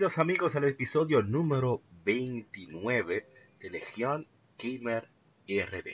Bienvenidos 0.00 0.18
amigos 0.18 0.56
al 0.56 0.64
episodio 0.64 1.22
número 1.22 1.82
29 2.06 3.28
de 3.60 3.68
Legión 3.68 4.26
Gamer 4.58 5.10
RD. 5.46 5.88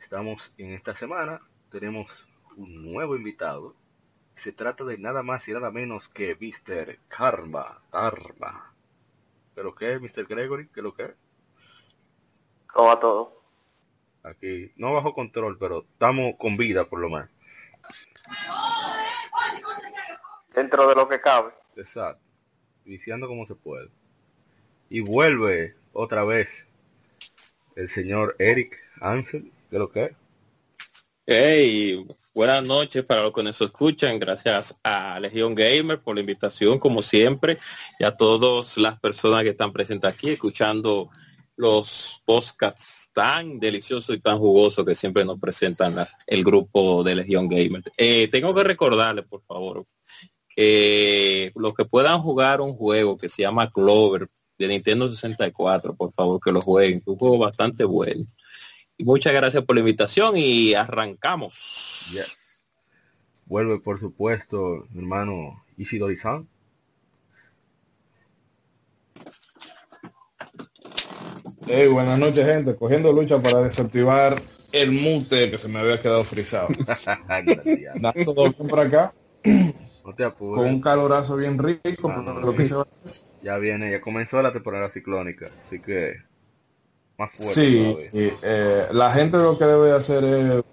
Estamos 0.00 0.52
en 0.58 0.72
esta 0.72 0.96
semana, 0.96 1.40
tenemos 1.70 2.28
un 2.56 2.92
nuevo 2.92 3.14
invitado. 3.14 3.76
Se 4.34 4.50
trata 4.50 4.82
de 4.82 4.98
nada 4.98 5.22
más 5.22 5.46
y 5.46 5.52
nada 5.52 5.70
menos 5.70 6.08
que 6.08 6.34
Mr. 6.34 6.98
Karma 7.06 7.80
Dharma. 7.92 8.74
¿Pero 9.54 9.72
qué, 9.76 10.00
Mr. 10.00 10.26
Gregory? 10.26 10.66
¿Qué 10.70 10.82
lo 10.82 10.94
que 10.94 11.04
es? 11.04 11.14
¿Cómo 12.72 12.88
va 12.88 12.98
todo? 12.98 13.40
Aquí, 14.24 14.72
no 14.74 14.92
bajo 14.92 15.14
control, 15.14 15.58
pero 15.58 15.86
estamos 15.92 16.34
con 16.40 16.56
vida 16.56 16.86
por 16.86 16.98
lo 16.98 17.08
menos. 17.08 17.30
Dentro 20.52 20.88
de 20.88 20.96
lo 20.96 21.08
que 21.08 21.20
cabe. 21.20 21.52
Exacto. 21.76 22.23
Iniciando 22.86 23.26
como 23.26 23.46
se 23.46 23.54
puede. 23.54 23.88
Y 24.90 25.00
vuelve 25.00 25.74
otra 25.92 26.24
vez 26.24 26.68
el 27.76 27.88
señor 27.88 28.36
Eric 28.38 28.76
Ansel, 29.00 29.50
¿qué 29.70 29.78
lo 29.78 29.90
que 29.90 30.04
es? 30.04 30.12
Hey, 31.26 32.04
buenas 32.34 32.68
noches 32.68 33.02
para 33.02 33.22
los 33.22 33.32
que 33.32 33.42
nos 33.42 33.58
escuchan. 33.58 34.18
Gracias 34.18 34.78
a 34.84 35.18
Legión 35.18 35.54
Gamer 35.54 35.98
por 35.98 36.14
la 36.14 36.20
invitación, 36.20 36.78
como 36.78 37.02
siempre, 37.02 37.56
y 37.98 38.04
a 38.04 38.14
todas 38.14 38.76
las 38.76 39.00
personas 39.00 39.42
que 39.42 39.50
están 39.50 39.72
presentes 39.72 40.14
aquí 40.14 40.30
escuchando 40.30 41.08
los 41.56 42.20
podcasts 42.26 43.10
tan 43.12 43.58
deliciosos 43.58 44.16
y 44.16 44.20
tan 44.20 44.38
jugosos 44.38 44.84
que 44.84 44.94
siempre 44.94 45.24
nos 45.24 45.40
presentan 45.40 45.94
el 46.26 46.44
grupo 46.44 47.02
de 47.02 47.14
Legión 47.14 47.48
Gamer. 47.48 47.82
Eh, 47.96 48.28
tengo 48.28 48.54
que 48.54 48.64
recordarles, 48.64 49.24
por 49.24 49.42
favor, 49.44 49.86
que 50.54 51.52
los 51.54 51.74
que 51.74 51.84
puedan 51.84 52.20
jugar 52.20 52.60
un 52.60 52.74
juego 52.74 53.16
que 53.16 53.28
se 53.28 53.42
llama 53.42 53.70
Clover 53.70 54.28
de 54.58 54.68
Nintendo 54.68 55.10
64, 55.10 55.94
por 55.94 56.12
favor 56.12 56.40
que 56.40 56.52
lo 56.52 56.60
jueguen, 56.60 57.02
un 57.06 57.16
juego 57.16 57.38
bastante 57.38 57.84
bueno. 57.84 58.24
Y 58.96 59.04
muchas 59.04 59.32
gracias 59.32 59.64
por 59.64 59.74
la 59.74 59.80
invitación 59.80 60.36
y 60.36 60.74
arrancamos. 60.74 62.08
Yes. 62.12 62.68
Vuelve, 63.46 63.80
por 63.80 63.98
supuesto, 63.98 64.86
mi 64.90 65.00
hermano 65.00 65.64
Ishidori-san. 65.76 66.48
Hey, 71.66 71.88
buenas 71.88 72.18
noches, 72.18 72.46
gente. 72.46 72.76
Cogiendo 72.76 73.12
lucha 73.12 73.42
para 73.42 73.62
desactivar 73.62 74.40
el 74.70 74.92
mute 74.92 75.50
que 75.50 75.58
se 75.58 75.68
me 75.68 75.78
había 75.78 76.00
quedado 76.00 76.24
frisado. 76.24 76.68
Nada, 77.96 78.14
todo 78.24 78.50
bien 78.50 78.68
por 78.68 78.80
acá, 78.80 79.14
no 80.04 80.14
te 80.14 80.30
con 80.32 80.58
un 80.58 80.80
calorazo 80.80 81.36
bien 81.36 81.58
rico. 81.58 82.10
Ah, 82.10 82.22
no, 82.24 82.40
lo 82.40 82.54
que 82.54 82.64
se 82.64 82.74
va- 82.74 82.86
Ya 83.42 83.58
viene, 83.58 83.90
ya 83.90 84.00
comenzó 84.00 84.40
la 84.40 84.52
temporada 84.52 84.88
ciclónica, 84.88 85.50
así 85.62 85.78
que 85.80 86.14
más 87.18 87.30
fuerte 87.32 88.08
Sí, 88.10 88.32
eh, 88.42 88.86
la 88.92 89.12
gente 89.12 89.36
lo 89.36 89.58
que 89.58 89.66
debe 89.66 89.92
hacer 89.92 90.24
es, 90.24 90.64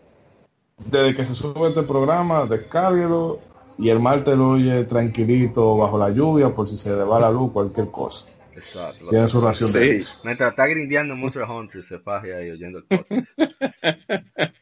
desde 0.86 1.16
que 1.16 1.26
se 1.26 1.36
sube 1.36 1.68
este 1.68 1.84
programa, 1.84 2.46
descárguelo 2.46 3.40
y 3.78 3.90
el 3.90 4.00
martes 4.00 4.38
lo 4.38 4.52
oye 4.52 4.86
tranquilito 4.86 5.76
bajo 5.78 5.98
la 5.98 6.12
lluvia 6.12 6.50
por 6.50 6.70
si 6.70 6.78
se 6.78 6.92
le 6.92 7.04
va 7.04 7.20
la 7.20 7.30
luz, 7.30 7.52
cualquier 7.52 7.92
cosa. 7.92 8.26
Exacto. 8.56 9.08
Tiene 9.10 9.28
su 9.28 9.42
ración 9.42 9.72
de 9.74 9.98
eso. 9.98 10.20
Mientras 10.24 10.52
está 10.52 10.66
grindeando 10.68 11.16
Monster 11.16 11.44
Hunter, 11.44 11.84
se 11.84 12.00
faje 12.00 12.34
ahí 12.34 12.52
oyendo 12.52 12.80
el 12.80 12.86
podcast. 12.86 13.38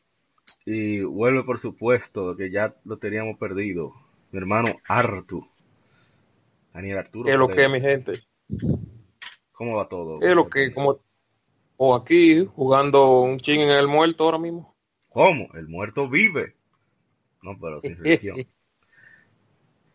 y 0.65 1.01
vuelve, 1.01 1.43
por 1.43 1.59
supuesto, 1.59 2.35
que 2.35 2.49
ya 2.49 2.73
lo 2.85 2.97
teníamos 2.97 3.37
perdido. 3.37 3.93
Mi 4.31 4.39
hermano 4.39 4.69
Artu. 4.87 5.47
Daniel 6.73 6.99
Arturo. 6.99 7.25
¿Qué 7.25 7.33
es 7.33 7.39
lo 7.39 7.47
que, 7.47 7.55
Pérez. 7.55 7.71
mi 7.71 7.81
gente? 7.81 8.13
¿Cómo 9.51 9.75
va 9.75 9.87
todo? 9.87 10.19
¿Qué 10.19 10.29
es 10.29 10.35
lo 10.35 10.49
que, 10.49 10.73
como, 10.73 10.99
o 11.77 11.95
aquí 11.95 12.45
jugando 12.45 13.21
un 13.21 13.39
ching 13.39 13.61
en 13.61 13.71
el 13.71 13.87
muerto 13.87 14.25
ahora 14.25 14.37
mismo? 14.37 14.75
¿Cómo? 15.09 15.49
El 15.53 15.67
muerto 15.67 16.07
vive. 16.07 16.55
No, 17.41 17.57
pero 17.59 17.81
sin 17.81 17.97
religión. 18.03 18.45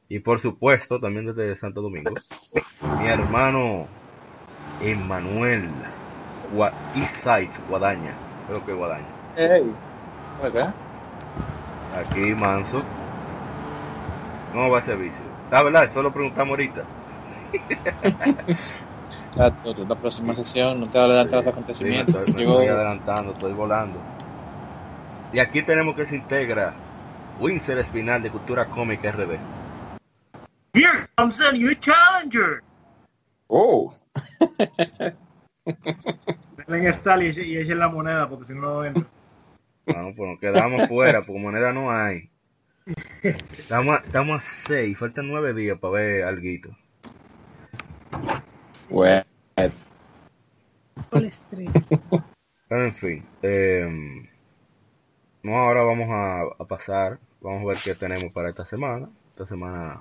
Y 0.08 0.18
por 0.18 0.40
supuesto, 0.40 1.00
también 1.00 1.26
desde 1.26 1.56
Santo 1.56 1.80
Domingo, 1.80 2.14
mi 3.00 3.06
hermano 3.06 3.86
Emanuel 4.82 5.70
Eastside 6.94 7.50
Guadaña. 7.68 8.14
Creo 8.48 8.66
que 8.66 8.72
Guadaña. 8.74 9.06
Hey, 9.36 9.72
¿verdad? 10.42 10.74
Aquí 11.96 12.34
Manso. 12.34 12.84
¿Cómo 14.54 14.70
va 14.70 14.78
ese 14.78 14.94
vicio? 14.94 15.20
La 15.50 15.62
verdad, 15.62 15.84
eso 15.84 16.00
lo 16.00 16.12
preguntamos 16.12 16.50
ahorita. 16.50 16.84
La 19.36 19.50
próxima 19.96 20.34
sesión 20.34 20.78
no 20.80 20.86
te 20.86 20.96
va 20.96 21.04
a 21.04 21.06
adelantar 21.08 21.34
los 21.38 21.46
Sí, 21.46 21.84
me 21.84 22.00
acontecimientos. 22.00 22.14
estoy, 22.14 22.34
me 22.34 22.40
Llegó 22.40 22.60
estoy 22.60 22.74
adelantando, 22.76 23.32
estoy 23.32 23.52
volando. 23.52 23.98
Y 25.32 25.38
aquí 25.40 25.62
tenemos 25.62 25.96
que 25.96 26.06
se 26.06 26.16
integra 26.16 26.72
Winsor 27.40 27.78
Espinal 27.78 28.22
de 28.22 28.30
Cultura 28.30 28.66
Cómica 28.66 29.08
RD. 29.10 29.36
Here 30.74 31.08
comes 31.16 31.40
a 31.40 31.50
new 31.52 31.74
challenger. 31.74 32.62
Oh, 33.48 33.92
Denle 36.56 36.78
en 36.78 36.84
y 36.84 36.86
eche- 37.26 37.44
y 37.46 37.56
echen 37.58 37.78
la 37.78 37.88
moneda 37.88 38.28
porque 38.28 38.46
si 38.46 38.52
no 38.54 38.60
no 38.60 38.84
entra. 38.84 39.04
Bueno, 39.86 40.12
pues 40.16 40.30
nos 40.30 40.38
quedamos 40.40 40.88
fuera, 40.88 41.22
porque 41.26 41.40
moneda 41.40 41.72
no 41.72 41.90
hay. 41.90 42.30
Estamos, 43.58 43.96
a- 43.96 44.04
estamos 44.04 44.42
a 44.42 44.46
seis, 44.46 44.98
faltan 44.98 45.28
nueve 45.28 45.54
días 45.54 45.78
para 45.78 45.94
ver 45.94 46.24
alguito. 46.24 46.76
bueno. 48.90 49.24
Pero 52.68 52.84
en 52.84 52.94
fin, 52.94 53.24
eh, 53.42 54.28
no, 55.42 55.56
ahora 55.56 55.82
vamos 55.82 56.08
a, 56.10 56.62
a 56.62 56.66
pasar, 56.66 57.18
vamos 57.40 57.62
a 57.62 57.66
ver 57.66 57.76
qué 57.84 57.94
tenemos 57.94 58.32
para 58.32 58.50
esta 58.50 58.66
semana. 58.66 59.08
Esta 59.30 59.46
semana 59.46 60.00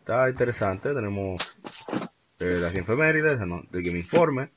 está 0.00 0.28
interesante, 0.28 0.92
tenemos 0.94 1.58
eh, 2.40 2.58
las 2.60 2.74
efemérides, 2.74 3.38
¿no? 3.40 3.62
el 3.72 3.82
Game 3.82 3.98
Informe, 3.98 4.50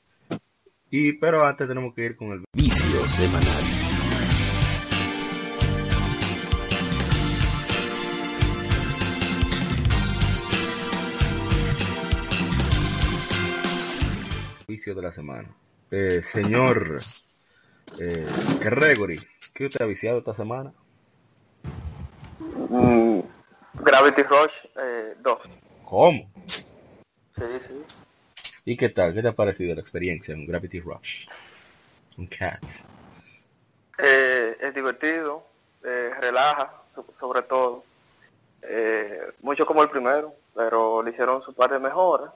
y, 0.90 1.12
pero 1.14 1.46
antes 1.46 1.66
tenemos 1.68 1.94
que 1.94 2.04
ir 2.04 2.16
con 2.16 2.32
el 2.32 2.44
Vicio 2.54 3.06
semanal. 3.08 3.79
De 14.86 15.02
la 15.02 15.12
semana. 15.12 15.48
Eh, 15.90 16.22
señor 16.24 17.00
eh, 17.98 18.24
Gregory, 18.60 19.26
¿qué 19.54 19.66
usted 19.66 19.82
ha 19.82 19.86
viciado 19.86 20.18
esta 20.18 20.34
semana? 20.34 20.72
Mm, 22.38 23.20
Gravity 23.82 24.22
Rush 24.22 24.52
eh, 24.76 25.14
2. 25.20 25.38
¿Cómo? 25.84 26.30
Sí, 27.36 27.44
sí. 27.66 27.84
¿Y 28.64 28.76
qué 28.76 28.88
tal? 28.88 29.12
¿Qué 29.14 29.22
te 29.22 29.28
ha 29.28 29.32
parecido 29.34 29.74
la 29.74 29.80
experiencia 29.80 30.34
en 30.34 30.46
Gravity 30.46 30.80
Rush? 30.80 31.26
Un 32.16 32.26
Cats. 32.26 32.84
Eh, 33.98 34.56
es 34.60 34.74
divertido, 34.74 35.44
eh, 35.84 36.10
relaja, 36.20 36.72
so- 36.94 37.04
sobre 37.18 37.42
todo. 37.42 37.84
Eh, 38.62 39.20
mucho 39.42 39.66
como 39.66 39.82
el 39.82 39.90
primero, 39.90 40.34
pero 40.54 41.02
le 41.02 41.10
hicieron 41.10 41.42
su 41.42 41.52
par 41.52 41.70
de 41.70 41.78
mejoras. 41.78 42.32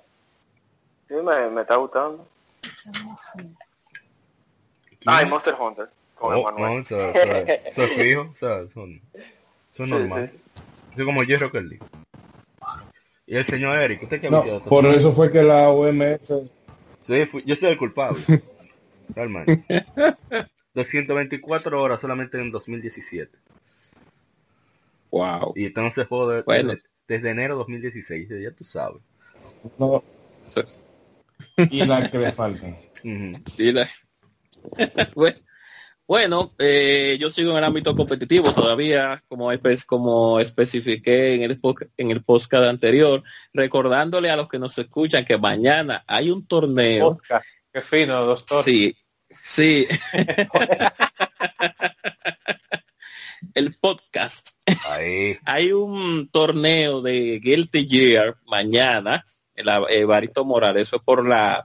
Sí, 1.09 1.15
me, 1.15 1.51
me 1.51 1.61
está 1.63 1.77
gustando. 1.77 2.27
Ah, 5.07 5.23
y 5.23 5.27
Monster 5.27 5.55
Hunter. 5.59 5.89
Con 6.15 6.35
Oh, 6.35 6.51
no, 6.53 6.79
eso 6.79 7.11
es 7.85 7.93
fijo, 7.93 8.31
o 8.33 8.37
sea, 8.37 8.67
son, 8.69 9.01
son 9.71 9.87
Sí, 9.87 9.93
normal. 9.93 10.31
sí. 10.33 10.61
Eso 10.95 11.05
como 11.05 11.21
Jerry 11.23 11.51
Kelly. 11.51 11.79
Y 13.27 13.37
el 13.37 13.45
señor 13.45 13.77
Eric, 13.79 14.03
¿usted 14.03 14.21
qué 14.21 14.29
ha 14.29 14.31
No, 14.31 14.61
por 14.65 14.87
eso 14.87 15.13
fue 15.13 15.33
que 15.33 15.43
la 15.43 15.71
OMS 15.71 16.51
Sí, 17.01 17.27
fui- 17.27 17.43
yo 17.45 17.57
soy 17.57 17.71
el 17.73 17.79
culpable. 17.79 18.19
Realmente. 19.15 19.65
224 20.75 21.83
horas 21.83 22.01
solamente 22.01 22.39
en 22.39 22.51
2017. 22.51 23.37
Wow. 25.11 25.53
Y 25.57 25.67
entonces 25.67 26.07
juego 26.07 26.29
de- 26.31 26.43
Bueno. 26.43 26.71
desde, 26.73 26.83
desde 27.09 27.31
enero 27.31 27.57
2016, 27.57 28.29
ya 28.29 28.51
tú 28.53 28.65
sabes. 28.65 29.03
no, 29.79 30.03
Sí. 30.51 30.63
Y 31.71 31.85
la 31.85 32.11
que 32.11 32.19
le 32.19 32.33
faltan. 32.33 32.79
Ujú. 33.05 33.43
Y 33.59 33.73
la- 33.73 33.89
bueno, 35.15 35.37
bueno, 36.07 36.55
eh, 36.59 37.17
yo 37.19 37.31
sigo 37.31 37.53
en 37.53 37.59
el 37.59 37.65
ámbito 37.65 37.97
competitivo 37.97 38.53
todavía, 38.53 39.25
como, 39.27 39.51
como 39.87 40.39
especifiqué 40.39 41.35
en 41.35 41.45
el, 41.45 41.59
en 41.97 42.11
el 42.11 42.23
podcast 42.23 42.69
anterior, 42.69 43.23
recordándole 43.55 44.31
a 44.31 44.37
los 44.37 44.49
que 44.49 44.59
nos 44.59 44.77
escuchan 44.77 45.25
que 45.25 45.39
mañana 45.39 46.05
hay 46.07 46.31
un 46.31 46.47
torneo. 46.47 47.09
Oscar, 47.09 47.43
qué 47.73 47.81
fino, 47.81 48.23
doctor. 48.23 48.63
Sí, 48.63 48.95
sí. 49.31 49.87
el 53.55 53.75
podcast. 53.77 54.51
Ahí. 54.87 55.39
Hay 55.47 55.73
un 55.73 56.29
torneo 56.29 57.01
de 57.01 57.41
Guilty 57.43 57.89
Gear 57.89 58.37
mañana, 58.47 59.25
el 59.55 60.07
Barito 60.07 60.45
Morales, 60.45 60.89
eso 60.89 60.97
es 60.97 61.03
por 61.03 61.27
la 61.27 61.65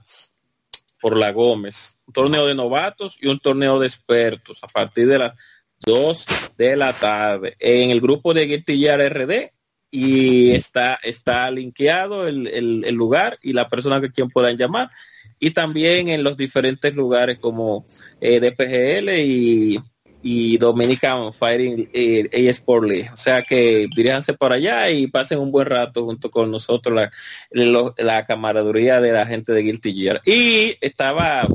por 1.00 1.16
la 1.16 1.32
Gómez. 1.32 1.98
Un 2.06 2.12
torneo 2.12 2.46
de 2.46 2.54
novatos 2.54 3.16
y 3.20 3.28
un 3.28 3.38
torneo 3.38 3.78
de 3.78 3.86
expertos. 3.86 4.58
A 4.62 4.66
partir 4.68 5.06
de 5.06 5.18
las 5.18 5.38
2 5.80 6.26
de 6.58 6.76
la 6.76 6.98
tarde. 6.98 7.56
En 7.58 7.90
el 7.90 8.00
grupo 8.02 8.34
de 8.34 8.46
Guilty 8.46 8.78
Gear 8.78 9.00
RD 9.00 9.50
y 9.90 10.50
está 10.52 10.98
está 11.02 11.50
linkeado 11.50 12.28
el, 12.28 12.46
el- 12.48 12.84
el 12.86 12.94
lugar 12.94 13.38
y 13.42 13.54
la 13.54 13.68
persona 13.68 14.00
que 14.00 14.12
quien 14.12 14.28
puedan 14.28 14.56
llamar. 14.58 14.90
Y 15.38 15.52
también 15.52 16.08
en 16.10 16.22
los 16.22 16.36
diferentes 16.36 16.94
lugares 16.94 17.38
como 17.38 17.86
eh, 18.20 18.40
DPGL 18.40 19.08
y 19.20 19.80
y 20.22 20.58
Dominican 20.58 21.32
Fighting 21.32 21.88
eh, 21.92 22.28
eSport 22.32 22.86
League. 22.86 23.10
O 23.12 23.16
sea 23.16 23.42
que 23.42 23.88
diríjanse 23.94 24.34
por 24.34 24.52
allá 24.52 24.90
y 24.90 25.06
pasen 25.06 25.38
un 25.38 25.50
buen 25.50 25.66
rato 25.66 26.04
junto 26.04 26.30
con 26.30 26.50
nosotros, 26.50 26.94
la, 26.94 27.10
lo- 27.50 27.94
la 27.98 28.26
camaradería 28.26 29.00
de 29.00 29.12
la 29.12 29.26
gente 29.26 29.52
de 29.52 29.62
Guilty 29.62 29.94
Gear. 29.94 30.20
Y 30.26 30.76
estaba 30.80 31.48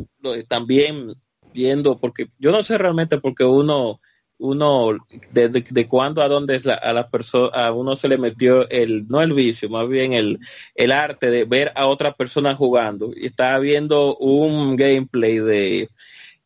también 0.47 1.13
viendo, 1.53 1.97
porque 1.99 2.27
yo 2.39 2.51
no 2.51 2.63
sé 2.63 2.77
realmente 2.77 3.19
porque 3.19 3.43
uno 3.43 3.99
uno 4.37 4.97
de, 5.31 5.47
de, 5.47 5.61
de 5.61 5.87
cuándo 5.87 6.21
a 6.21 6.27
dónde 6.27 6.57
es 6.57 6.65
la, 6.65 6.73
a 6.73 6.91
la 6.91 7.09
persona 7.09 7.67
a 7.67 7.71
uno 7.71 7.95
se 7.95 8.09
le 8.09 8.17
metió 8.17 8.69
el 8.69 9.07
no 9.07 9.21
el 9.21 9.31
vicio 9.31 9.69
más 9.69 9.87
bien 9.87 10.11
el, 10.11 10.39
el 10.75 10.91
arte 10.91 11.31
de 11.31 11.45
ver 11.45 11.71
a 11.75 11.87
otra 11.87 12.13
persona 12.15 12.53
jugando 12.53 13.11
y 13.15 13.27
estaba 13.27 13.57
viendo 13.59 14.17
un 14.17 14.75
gameplay 14.75 15.39
de 15.39 15.89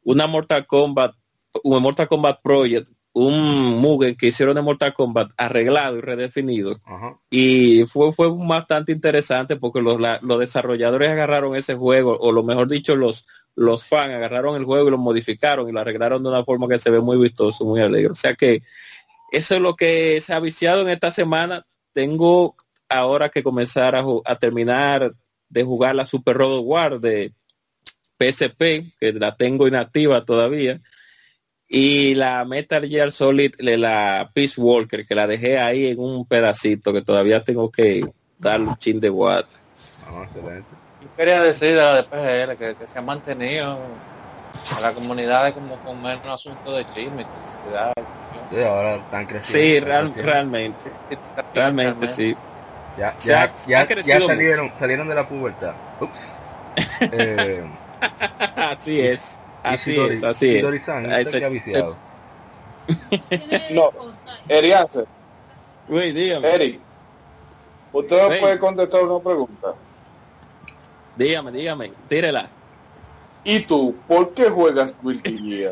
una 0.03 0.27
Mortal 0.27 0.67
Kombat 0.67 1.15
un 1.63 1.81
Mortal 1.81 2.07
Kombat 2.07 2.41
Project, 2.41 2.87
un 3.13 3.79
Mugen 3.81 4.15
que 4.15 4.27
hicieron 4.27 4.55
de 4.55 4.61
Mortal 4.61 4.93
Kombat 4.93 5.31
arreglado 5.35 5.97
y 5.97 6.01
redefinido. 6.01 6.79
Ajá. 6.85 7.17
Y 7.29 7.85
fue, 7.85 8.13
fue 8.13 8.27
bastante 8.47 8.91
interesante 8.91 9.55
porque 9.55 9.81
los, 9.81 9.99
la- 9.99 10.19
los 10.21 10.39
desarrolladores 10.39 11.09
agarraron 11.09 11.55
ese 11.55 11.75
juego, 11.75 12.17
o 12.19 12.31
lo 12.31 12.43
mejor 12.43 12.67
dicho, 12.67 12.95
los, 12.95 13.25
los 13.55 13.83
fans 13.83 14.13
agarraron 14.13 14.55
el 14.55 14.63
juego 14.65 14.87
y 14.87 14.91
lo 14.91 14.97
modificaron 14.99 15.67
y 15.67 15.71
lo 15.71 15.79
arreglaron 15.79 16.21
de 16.23 16.29
una 16.29 16.43
forma 16.45 16.67
que 16.67 16.77
se 16.77 16.91
ve 16.91 17.01
muy 17.01 17.17
vistoso, 17.17 17.65
muy 17.65 17.81
alegre. 17.81 18.11
O 18.11 18.15
sea 18.15 18.35
que 18.35 18.61
eso 19.31 19.55
es 19.55 19.61
lo 19.61 19.75
que 19.75 20.21
se 20.21 20.33
ha 20.33 20.39
viciado 20.39 20.81
en 20.83 20.89
esta 20.89 21.09
semana. 21.11 21.65
Tengo 21.93 22.55
ahora 22.89 23.29
que 23.29 23.43
comenzar 23.43 23.95
a, 23.95 24.03
a 24.25 24.35
terminar 24.35 25.13
de 25.49 25.63
jugar 25.63 25.95
la 25.95 26.05
Super 26.05 26.37
Road 26.37 26.59
War 26.63 26.99
de 26.99 27.33
PSP, 28.19 28.93
que 28.99 29.13
la 29.13 29.35
tengo 29.35 29.67
inactiva 29.67 30.25
todavía, 30.25 30.81
y 31.69 32.15
la 32.15 32.43
Metal 32.45 32.85
Gear 32.89 33.11
Solid, 33.11 33.53
de 33.57 33.77
la 33.77 34.31
Peace 34.33 34.59
Walker, 34.59 35.05
que 35.05 35.13
la 35.15 35.27
dejé 35.27 35.59
ahí 35.59 35.87
en 35.87 35.99
un 35.99 36.25
pedacito 36.25 36.91
que 36.91 37.03
todavía 37.03 37.43
tengo 37.43 37.71
que 37.71 38.03
darle 38.37 38.67
un 38.69 38.77
chin 38.77 38.99
de 38.99 39.09
guata. 39.09 39.55
Ah, 40.07 40.23
excelente. 40.23 40.75
Yo 40.99 41.07
quería 41.15 41.41
decir 41.43 41.77
a 41.79 41.93
la 41.93 41.95
de 41.97 42.03
PGL 42.03 42.57
que, 42.57 42.75
que 42.75 42.87
se 42.87 42.97
ha 42.97 43.01
mantenido 43.03 43.79
a 44.75 44.81
la 44.81 44.93
comunidad 44.93 45.53
como 45.53 45.79
con 45.81 46.01
menos 46.01 46.25
asunto 46.25 46.75
de 46.75 46.85
chisme 46.85 47.21
y 47.21 47.25
toxicidad. 47.25 47.93
Sí, 48.49 48.57
ahora 48.57 48.95
están 48.97 49.27
creciendo. 49.27 49.67
Sí, 49.67 49.79
real- 49.79 50.05
creciendo. 50.05 50.31
realmente, 50.31 50.99
Sí, 51.03 51.17
realmente 51.53 52.07
sí. 52.07 52.37
Ya, 52.97 53.15
ya, 53.19 53.53
se 53.55 53.75
ha 53.75 53.87
ya, 53.87 54.01
ya 54.03 54.21
salieron, 54.21 54.71
salieron 54.75 55.07
de 55.07 55.15
la 55.15 55.27
pubertad. 55.27 55.75
Ups. 55.99 56.35
Eh, 57.11 57.63
Así 58.55 58.99
es, 59.01 59.39
así 59.63 59.91
Isidori- 59.95 60.11
es, 60.13 60.23
así 60.23 60.47
es. 60.49 60.53
Isidori-san, 60.55 61.05
Ahí 61.11 61.23
¿usted 61.23 61.31
se- 61.31 61.39
qué 61.39 61.45
ha 61.45 61.49
viciado? 61.49 61.97
No, 63.71 63.91
Eriance, 64.47 65.05
Güey, 65.87 66.11
dígame, 66.11 66.53
Eric, 66.53 66.81
usted 67.93 68.27
me 68.27 68.33
Hey. 68.35 68.41
puede 68.41 68.59
contestar 68.59 69.03
una 69.03 69.23
pregunta. 69.23 69.73
dígame, 71.15 71.51
dígame, 71.51 71.91
tírela. 72.07 72.49
¿Y 73.43 73.61
tú, 73.61 73.95
por 74.07 74.33
qué 74.33 74.49
juegas 74.49 74.95
Guilty. 75.01 75.65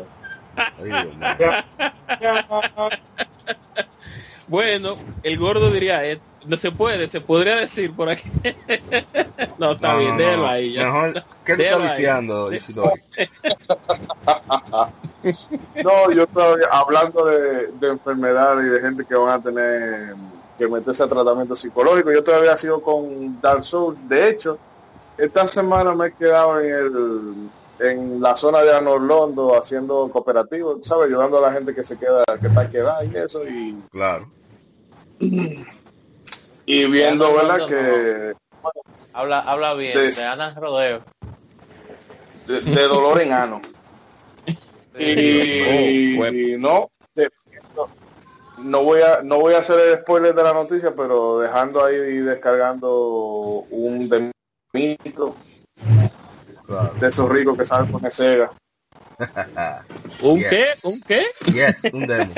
Bueno, 4.48 4.96
el 5.22 5.38
gordo 5.38 5.70
diría, 5.70 6.04
eh, 6.06 6.20
no 6.46 6.56
se 6.56 6.70
puede, 6.72 7.08
se 7.08 7.20
podría 7.20 7.56
decir 7.56 7.94
por 7.94 8.08
aquí. 8.08 8.30
no, 9.58 9.72
está 9.72 9.92
No, 9.92 9.98
bien, 9.98 10.12
no, 10.12 10.18
déjalo 10.18 10.42
no. 10.42 10.48
ahí. 10.48 10.72
ya. 10.72 10.84
Mejor, 10.84 11.24
¿qué 11.44 11.56
te 11.56 11.64
está 11.64 11.76
viciando? 11.78 12.50
No, 15.84 16.10
yo 16.12 16.22
estaba 16.24 16.56
hablando 16.72 17.24
de, 17.26 17.66
de 17.72 17.88
enfermedades 17.88 18.66
y 18.66 18.68
de 18.70 18.80
gente 18.80 19.04
que 19.04 19.14
van 19.14 19.40
a 19.40 19.42
tener 19.42 20.14
que 20.56 20.68
meterse 20.68 21.02
a 21.02 21.08
tratamiento 21.08 21.54
psicológico. 21.56 22.12
Yo 22.12 22.22
todavía 22.22 22.56
sido 22.56 22.80
con 22.80 23.40
Dark 23.40 23.64
Souls. 23.64 24.06
De 24.08 24.28
hecho, 24.28 24.58
esta 25.16 25.46
semana 25.48 25.94
me 25.94 26.06
he 26.06 26.12
quedado 26.12 26.60
en 26.60 26.72
el 26.72 27.50
en 27.80 28.20
la 28.20 28.34
zona 28.34 28.62
de 28.62 28.74
Anorlondo 28.74 29.56
haciendo 29.56 30.08
cooperativo, 30.10 30.80
¿sabes? 30.82 31.06
Ayudando 31.06 31.38
a 31.38 31.42
la 31.42 31.52
gente 31.52 31.72
que 31.74 31.84
se 31.84 31.96
queda, 31.96 32.24
que 32.40 32.48
está 32.48 32.68
quedada 32.68 33.04
y 33.04 33.14
eso, 33.16 33.46
y, 33.46 33.76
Claro. 33.92 34.28
y 36.68 36.84
viendo, 36.86 37.32
¿verdad? 37.34 37.66
Que 37.66 38.34
Habla, 39.14 39.40
habla 39.40 39.74
bien, 39.74 39.96
De- 39.96 40.10
de 40.12 40.24
Ana 40.24 40.54
Rodeo. 40.54 41.02
de, 42.46 42.60
de 42.60 42.82
dolor 42.82 43.20
en 43.20 43.32
ano. 43.32 43.60
y, 44.98 46.18
Oh, 46.20 46.26
y 46.26 46.56
no, 46.58 46.90
no, 47.76 47.88
no 48.58 48.82
voy 48.82 49.00
a 49.02 49.22
no 49.22 49.38
voy 49.38 49.54
a 49.54 49.58
hacer 49.58 49.78
el 49.80 49.98
spoiler 49.98 50.34
de 50.34 50.42
la 50.42 50.52
noticia, 50.52 50.94
pero 50.96 51.38
dejando 51.38 51.84
ahí 51.84 51.94
y 51.94 52.18
descargando 52.18 52.90
un 53.70 54.08
demito 54.08 55.36
Claro. 56.66 56.92
de 57.00 57.08
esos 57.08 57.28
ricos 57.30 57.56
que 57.56 57.64
saben 57.64 57.90
poner 57.90 58.12
Sega. 58.12 58.52
¿Un 60.22 60.38
Yes. 60.40 60.48
qué? 60.50 60.64
¿Un 60.84 61.00
qué? 61.06 61.26
Yes, 61.52 61.92
un 61.92 62.06
demo. 62.06 62.32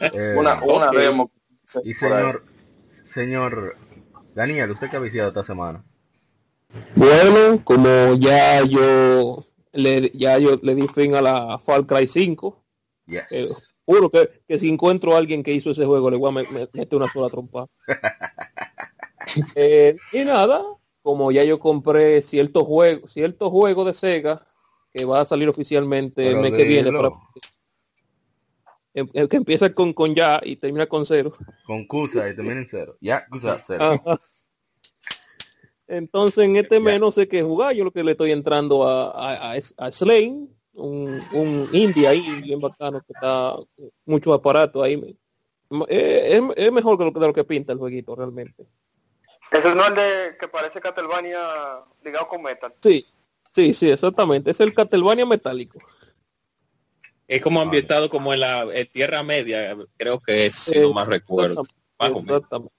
Eh, 0.00 0.34
Una, 0.38 0.60
una 0.62 0.90
demo. 0.90 1.30
y 1.84 1.94
por 1.94 2.12
ahí. 2.12 2.18
señor, 2.18 2.44
señor 3.10 3.76
Daniel, 4.34 4.70
¿usted 4.70 4.88
qué 4.90 4.96
ha 4.96 5.00
viciado 5.00 5.28
esta 5.28 5.42
semana? 5.42 5.84
Bueno, 6.94 7.60
como 7.64 8.14
ya 8.14 8.62
yo 8.62 9.44
le, 9.72 10.10
ya 10.14 10.38
yo 10.38 10.58
le 10.62 10.74
di 10.74 10.86
fin 10.88 11.14
a 11.14 11.20
la 11.20 11.58
Far 11.58 11.86
Cry 11.86 12.06
5, 12.06 12.56
Yes. 13.06 13.24
Eh, 13.32 13.48
juro 13.86 14.08
que, 14.08 14.30
que 14.46 14.60
si 14.60 14.68
encuentro 14.68 15.14
a 15.16 15.18
alguien 15.18 15.42
que 15.42 15.52
hizo 15.52 15.72
ese 15.72 15.84
juego 15.84 16.10
le 16.12 16.16
voy 16.16 16.28
a 16.28 16.32
me- 16.32 16.48
me- 16.48 16.68
meter 16.72 16.96
una 16.96 17.10
sola 17.12 17.28
trompa. 17.28 17.66
Eh, 19.54 19.96
y 20.12 20.24
nada, 20.24 20.62
como 21.02 21.30
ya 21.30 21.42
yo 21.44 21.60
compré 21.60 22.20
ciertos 22.22 22.64
juegos, 22.64 23.12
ciertos 23.12 23.50
juegos 23.50 23.86
de 23.86 23.94
Sega 23.94 24.46
que 24.92 25.04
va 25.04 25.20
a 25.20 25.24
salir 25.24 25.48
oficialmente 25.48 26.22
el 26.26 26.30
Pero 26.38 26.42
mes 26.42 26.52
que 26.52 26.64
viene, 26.64 26.90
para- 26.92 27.10
que 28.92 29.36
empieza 29.36 29.72
con, 29.72 29.92
con 29.92 30.14
ya 30.14 30.40
y 30.42 30.56
termina 30.56 30.86
con 30.86 31.06
cero. 31.06 31.32
Con 31.66 31.86
Cusa 31.86 32.28
y 32.28 32.34
termina 32.34 32.60
en 32.60 32.66
cero. 32.66 32.96
Ya, 33.00 33.26
Cusa, 33.28 33.58
cero. 33.64 34.02
Ajá. 34.04 34.20
Entonces 35.86 36.44
en 36.44 36.56
este 36.56 36.78
mes 36.78 37.00
no 37.00 37.10
sé 37.10 37.26
qué 37.28 37.42
jugar, 37.42 37.74
yo 37.74 37.84
lo 37.84 37.90
que 37.90 38.04
le 38.04 38.12
estoy 38.12 38.30
entrando 38.30 38.86
a, 38.86 39.10
a, 39.10 39.52
a, 39.54 39.58
a 39.78 39.92
Slane, 39.92 40.46
un, 40.74 41.20
un 41.32 41.68
indie 41.72 42.06
ahí 42.06 42.22
bien 42.42 42.60
bacano 42.60 43.00
que 43.00 43.12
está 43.12 43.54
mucho 44.06 44.32
aparato 44.32 44.82
ahí. 44.82 45.16
Eh, 45.88 46.28
Es, 46.36 46.42
es 46.56 46.72
mejor 46.72 46.96
que 46.96 47.04
lo, 47.04 47.12
que- 47.12 47.20
de 47.20 47.26
lo 47.26 47.32
que 47.34 47.44
pinta 47.44 47.72
el 47.72 47.78
jueguito 47.78 48.14
realmente. 48.14 48.66
Ese 49.50 49.74
no 49.74 49.82
es 49.82 49.88
el 49.88 49.94
de 49.96 50.36
que 50.38 50.46
parece 50.46 50.80
Castlevania 50.80 51.40
ligado 52.04 52.28
con 52.28 52.40
Metal. 52.42 52.72
Sí, 52.80 53.04
sí, 53.50 53.74
sí, 53.74 53.90
exactamente. 53.90 54.52
Es 54.52 54.60
el 54.60 54.72
Castlevania 54.72 55.26
metálico. 55.26 55.78
Es 57.30 57.40
como 57.40 57.60
ambientado 57.60 58.10
como 58.10 58.34
en 58.34 58.40
la 58.40 58.66
Tierra 58.90 59.22
Media, 59.22 59.76
creo 59.96 60.18
que 60.18 60.46
es, 60.46 60.54
si 60.54 60.78
Eh, 60.78 60.80
no 60.80 60.92
más 60.92 61.06
recuerdo. 61.06 61.62
Exactamente. 62.00 62.32
Más. 62.50 62.70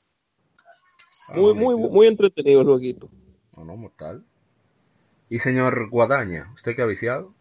Ah, 1.29 1.33
Muy, 1.37 1.53
no, 1.53 1.55
muy, 1.55 1.75
muy 1.89 2.07
entretenido 2.07 2.59
el 2.59 2.67
jueguito. 2.67 3.09
No, 3.55 3.63
no, 3.63 3.77
mortal. 3.77 4.25
Y 5.29 5.39
señor 5.39 5.89
Guadaña, 5.89 6.51
¿usted 6.53 6.75
qué 6.75 6.81
ha 6.81 6.85
viciado? 6.85 7.33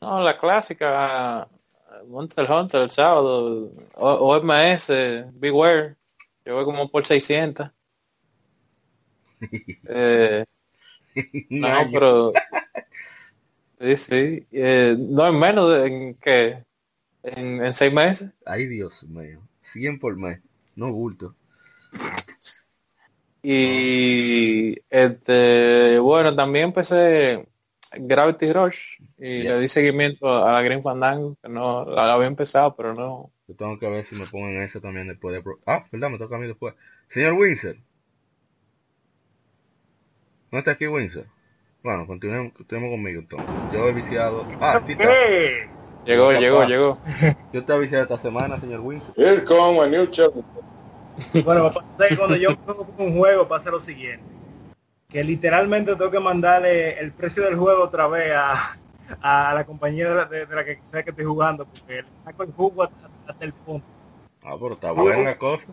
No, 0.00 0.20
la 0.20 0.36
clásica, 0.36 1.46
Monster 2.08 2.50
Hunter 2.50 2.82
el 2.82 2.90
sábado, 2.90 3.70
o, 3.94 4.10
OMS, 4.10 4.88
Beware, 5.34 5.94
yo 6.44 6.56
voy 6.56 6.64
como 6.64 6.90
por 6.90 7.06
600. 7.06 7.70
Eh, 9.88 10.44
No, 11.48 11.88
pero. 11.92 12.32
Sí, 13.80 13.96
sí. 13.96 14.46
Eh, 14.52 14.96
no 14.98 15.26
en 15.26 15.38
menos 15.38 15.70
de 15.72 15.86
en, 15.86 16.14
que 16.14 16.64
en, 17.22 17.64
en 17.64 17.74
seis 17.74 17.92
meses. 17.92 18.30
Ay, 18.44 18.66
Dios 18.66 19.02
mío. 19.04 19.40
100 19.62 19.98
por 19.98 20.16
mes. 20.16 20.40
No 20.76 20.92
bulto. 20.92 21.34
Y 23.42 24.76
este, 24.90 25.98
bueno, 25.98 26.34
también 26.36 26.66
empecé 26.66 27.48
Gravity 27.92 28.52
Rush 28.52 28.98
y 29.18 29.42
le 29.44 29.60
di 29.60 29.62
Yes. 29.62 29.72
seguimiento 29.72 30.46
a 30.46 30.52
la 30.52 30.62
Green 30.62 30.82
Fandango, 30.82 31.36
que 31.42 31.48
no 31.48 31.84
la 31.86 32.12
había 32.12 32.26
empezado, 32.26 32.76
pero 32.76 32.94
no. 32.94 33.32
Yo 33.48 33.54
tengo 33.56 33.78
que 33.78 33.88
ver 33.88 34.04
si 34.06 34.14
me 34.14 34.26
pongo 34.26 34.48
en 34.48 34.62
eso 34.62 34.80
también 34.80 35.08
después 35.08 35.34
de... 35.42 35.52
Ah, 35.66 35.84
verdad, 35.90 36.10
me 36.10 36.18
toca 36.18 36.36
a 36.36 36.38
mí 36.38 36.46
después. 36.46 36.74
Señor 37.08 37.34
Windsor. 37.34 37.76
¿No 40.52 40.58
está 40.58 40.72
aquí 40.72 40.86
Windsor? 40.86 41.26
Bueno, 41.82 42.06
continuemos, 42.06 42.52
continuemos 42.52 42.96
conmigo 42.96 43.20
entonces. 43.20 43.54
Yo 43.72 43.88
he 43.88 43.92
viciado... 43.92 44.44
Ah, 44.60 44.82
está. 44.86 44.96
¿Qué? 44.96 45.68
Llegó, 46.04 46.28
Capaz. 46.28 46.40
llegó, 46.40 46.64
llegó. 46.64 46.98
Yo 47.52 47.64
te 47.64 47.72
he 47.72 47.78
viciado 47.78 48.02
esta 48.04 48.18
semana, 48.18 48.58
señor 48.60 48.80
Windsor. 48.80 49.14
Here 49.16 49.44
come 49.44 49.80
a 49.80 49.86
new 49.86 50.06
chapter. 50.06 50.42
Bueno, 51.44 51.70
pasa 51.72 52.08
que 52.08 52.16
cuando 52.16 52.36
yo 52.36 52.54
juego 52.56 52.86
un 52.98 53.16
juego 53.16 53.48
pasa 53.48 53.70
lo 53.70 53.80
siguiente. 53.80 54.24
Que 55.08 55.24
literalmente 55.24 55.96
tengo 55.96 56.10
que 56.10 56.20
mandarle 56.20 56.98
el 57.00 57.12
precio 57.12 57.44
del 57.44 57.56
juego 57.56 57.84
otra 57.84 58.06
vez 58.08 58.30
a, 58.34 58.76
a 59.20 59.54
la 59.54 59.64
compañía 59.64 60.08
de 60.10 60.14
la, 60.14 60.24
de- 60.26 60.46
de 60.46 60.54
la 60.54 60.64
que 60.64 60.78
sea 60.90 61.02
que 61.02 61.10
estoy 61.10 61.24
jugando, 61.24 61.64
porque 61.66 62.02
le 62.02 62.04
saco 62.24 62.42
el 62.44 62.52
jugo 62.52 62.82
hasta, 62.84 62.96
hasta 63.26 63.44
el 63.44 63.52
punto. 63.52 63.86
Ah, 64.42 64.56
pero 64.60 64.74
está 64.74 64.92
buena 64.92 65.22
la 65.22 65.38
cosa. 65.38 65.72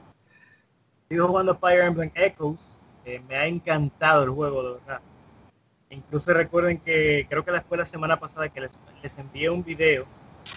Estoy 1.04 1.20
jugando 1.26 1.56
Fire 1.56 1.84
Emblem 1.84 2.12
Echoes, 2.16 2.60
eh, 3.06 3.22
me 3.30 3.36
ha 3.36 3.46
encantado 3.46 4.24
el 4.24 4.30
juego, 4.32 4.64
de 4.64 4.74
verdad. 4.80 5.02
Incluso 5.90 6.34
recuerden 6.34 6.80
que 6.80 7.26
creo 7.30 7.46
que 7.46 7.52
la 7.52 7.62
fue 7.62 7.78
la 7.78 7.86
semana 7.86 8.20
pasada 8.20 8.50
que 8.50 8.62
les, 8.62 8.72
les 9.02 9.18
envié 9.18 9.50
un 9.50 9.64
video 9.64 10.06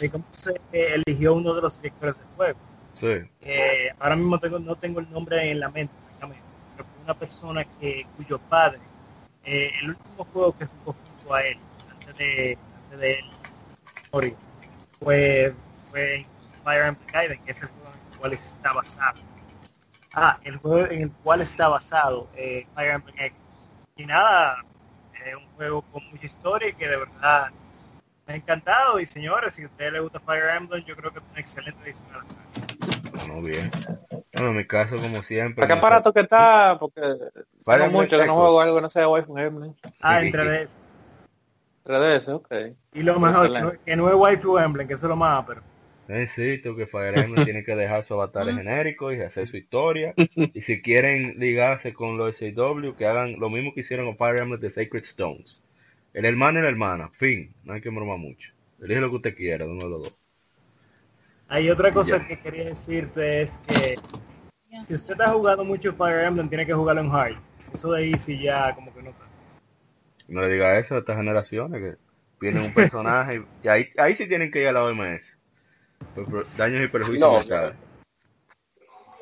de 0.01 0.11
cómo 0.11 0.25
se 0.33 0.53
eh, 0.73 1.03
eligió 1.07 1.35
uno 1.35 1.55
de 1.55 1.63
los 1.63 1.81
directores 1.81 2.19
del 2.19 2.27
juego. 2.37 2.59
Sí. 2.95 3.31
Eh, 3.41 3.95
ahora 3.99 4.17
mismo 4.17 4.39
tengo, 4.39 4.59
no 4.59 4.77
tengo 4.77 5.01
el 5.01 5.11
nombre 5.11 5.51
en 5.51 5.61
la 5.61 5.71
mente, 5.71 5.95
pero 6.21 6.89
fue 6.89 7.05
una 7.05 7.15
persona 7.15 7.65
que 7.65 8.07
cuyo 8.17 8.39
padre, 8.39 8.81
eh, 9.45 9.71
el 9.83 9.91
último 9.91 10.27
juego 10.33 10.59
que 10.59 10.67
jugó 10.67 10.95
junto 10.95 11.35
a 11.35 11.43
él, 11.43 11.59
antes 11.91 12.17
de, 12.17 12.59
antes 12.85 13.01
de 13.01 13.13
él 13.13 13.25
morir, 14.13 14.37
fue, 14.99 15.55
fue 15.91 16.27
Fire 16.65 16.87
Emblem 16.87 17.13
Gaiden, 17.13 17.45
que 17.45 17.53
es 17.53 17.63
el 17.63 17.69
juego 17.69 17.93
en 17.93 18.13
el 18.13 18.19
cual 18.19 18.33
está 18.33 18.73
basado. 18.73 19.21
Ah, 20.13 20.41
el 20.43 20.57
juego 20.57 20.87
en 20.91 21.03
el 21.03 21.11
cual 21.11 21.41
está 21.41 21.69
basado 21.69 22.29
eh, 22.35 22.67
Fire 22.75 22.93
Emblem. 22.93 23.33
Y 23.97 24.07
nada, 24.07 24.65
es 25.31 25.37
un 25.37 25.47
juego 25.57 25.83
con 25.83 26.03
mucha 26.11 26.27
historia 26.27 26.69
y 26.69 26.75
que 26.75 26.89
de 26.89 26.97
verdad 26.97 27.51
me 28.27 28.35
ha 28.35 28.37
encantado. 28.37 29.01
Y 29.01 29.07
señores, 29.07 29.55
si 29.55 29.63
a 29.63 29.67
ustedes 29.67 29.93
les 29.93 30.03
gusta 30.03 30.21
Fire 30.21 30.51
Emblem, 30.57 30.85
yo 30.85 30.97
creo 30.97 31.13
que 31.13 31.19
es 31.19 31.25
una 31.31 31.41
excelente 31.41 31.83
edición 31.85 32.09
a 32.15 32.19
la 32.19 32.27
saga. 32.27 33.27
Bueno, 33.27 33.43
bien. 33.43 33.71
Bueno, 34.35 34.49
en 34.49 34.57
mi 34.57 34.67
caso, 34.67 34.97
como 34.97 35.23
siempre... 35.23 35.65
¿A 35.65 35.69
qué 35.69 35.75
me- 35.75 35.79
aparato 35.79 36.13
que 36.13 36.21
está? 36.21 36.77
Porque 36.79 37.01
Fire 37.65 37.83
Emblem 37.83 37.93
mucho 37.93 38.19
que 38.19 38.27
no 38.27 38.35
juego 38.35 38.61
algo 38.61 38.77
que 38.77 38.83
no 38.83 38.91
sea 38.91 39.09
Wi-Fi 39.09 39.33
Emblem. 39.37 39.75
Ah, 40.01 40.21
de 40.21 40.63
eso. 40.63 40.77
3DS, 41.85 42.29
ok. 42.29 42.55
Y 42.93 43.03
lo 43.03 43.19
mejor, 43.19 43.53
que 43.53 43.97
no, 43.97 44.03
no 44.03 44.09
es 44.09 44.15
Waifu 44.15 44.59
Emblem, 44.59 44.87
que 44.87 44.95
eso 44.95 45.07
es 45.07 45.09
lo 45.09 45.17
más, 45.17 45.45
pero 45.47 45.63
Necesito 46.11 46.75
que 46.75 46.89
Fire 46.89 47.17
Emblem 47.17 47.45
tiene 47.45 47.63
que 47.63 47.77
dejar 47.77 48.03
su 48.03 48.15
avatar 48.15 48.45
genérico 48.53 49.13
y 49.13 49.21
hacer 49.21 49.47
su 49.47 49.57
historia. 49.57 50.13
Y 50.17 50.61
si 50.61 50.83
quieren 50.83 51.39
ligarse 51.39 51.93
con 51.93 52.19
los 52.19 52.37
SAW, 52.37 52.97
que 52.97 53.07
hagan 53.07 53.39
lo 53.39 53.49
mismo 53.49 53.73
que 53.73 53.81
hicieron 53.81 54.07
con 54.07 54.17
Fire 54.17 54.41
Emblem 54.43 54.61
de 54.61 54.71
Sacred 54.71 55.03
Stones. 55.05 55.63
El 56.13 56.25
hermano 56.25 56.59
y 56.59 56.63
la 56.63 56.69
hermana, 56.69 57.11
fin. 57.11 57.55
No 57.63 57.75
hay 57.75 57.81
que 57.81 57.91
bromar 57.91 58.19
mucho. 58.19 58.53
Elige 58.83 59.01
lo 59.01 59.09
que 59.11 59.17
usted 59.17 59.37
quiera, 59.37 59.65
de 59.67 59.71
uno 59.71 59.85
de 59.85 59.91
los 59.91 60.03
dos. 60.03 60.17
hay 61.49 61.71
otra 61.71 61.93
cosa 61.93 62.19
Ya. 62.19 62.27
que 62.27 62.41
quería 62.41 62.65
decirte 62.65 63.43
es 63.43 63.61
que 63.69 63.95
si 64.89 64.95
usted 64.95 65.13
está 65.13 65.29
jugando 65.31 65.65
mucho 65.65 65.93
Fire 65.95 66.25
Emblem, 66.25 66.49
tiene 66.49 66.67
que 66.67 66.73
jugarlo 66.73 67.03
en 67.03 67.11
hard. 67.13 67.37
Eso 67.73 67.93
de 67.93 68.03
ahí 68.03 68.15
sí 68.19 68.37
ya 68.43 68.75
como 68.75 68.93
que 68.93 69.01
no 69.01 69.11
está. 69.11 69.25
No 70.27 70.41
le 70.43 70.49
diga 70.53 70.77
eso 70.77 70.97
a 70.97 70.99
estas 70.99 71.17
generaciones 71.17 71.81
que 71.81 71.97
tienen 72.41 72.63
un 72.65 72.75
personaje 72.75 73.43
y 73.63 73.69
ahí, 73.69 73.87
ahí 73.99 74.17
sí 74.17 74.27
tienen 74.29 74.51
que 74.51 74.61
ir 74.63 74.67
a 74.69 74.73
la 74.73 74.83
OMS. 74.85 75.40
Daños 76.57 76.85
y 76.85 76.89
perjuicios 76.89 77.47
No. 77.47 77.91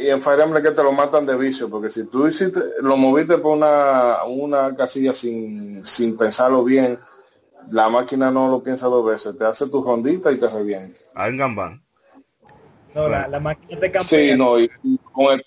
Y 0.00 0.10
en 0.10 0.22
Fire 0.22 0.40
Emblem 0.40 0.62
que 0.62 0.70
te 0.70 0.82
lo 0.82 0.92
matan 0.92 1.26
de 1.26 1.36
vicio, 1.36 1.68
porque 1.68 1.90
si 1.90 2.06
tú 2.06 2.28
hiciste, 2.28 2.60
lo 2.82 2.96
moviste 2.96 3.36
por 3.38 3.56
una, 3.56 4.22
una 4.26 4.76
casilla 4.76 5.12
sin, 5.12 5.84
sin 5.84 6.16
pensarlo 6.16 6.62
bien, 6.62 6.96
la 7.72 7.88
máquina 7.88 8.30
no 8.30 8.48
lo 8.48 8.62
piensa 8.62 8.86
dos 8.86 9.04
veces, 9.04 9.36
te 9.36 9.44
hace 9.44 9.68
tu 9.68 9.82
rondita 9.82 10.30
y 10.30 10.38
te 10.38 10.48
revienta. 10.48 11.00
Ah, 11.16 11.28
en 11.28 11.36
Gambán. 11.36 11.82
No, 12.94 13.08
la, 13.08 13.26
la 13.26 13.40
máquina 13.40 13.80
te 13.80 13.90
campea. 13.90 14.06
Sí, 14.06 14.38
no, 14.38 14.60
y, 14.60 14.70
y 14.84 14.98
con 14.98 15.34
el 15.34 15.44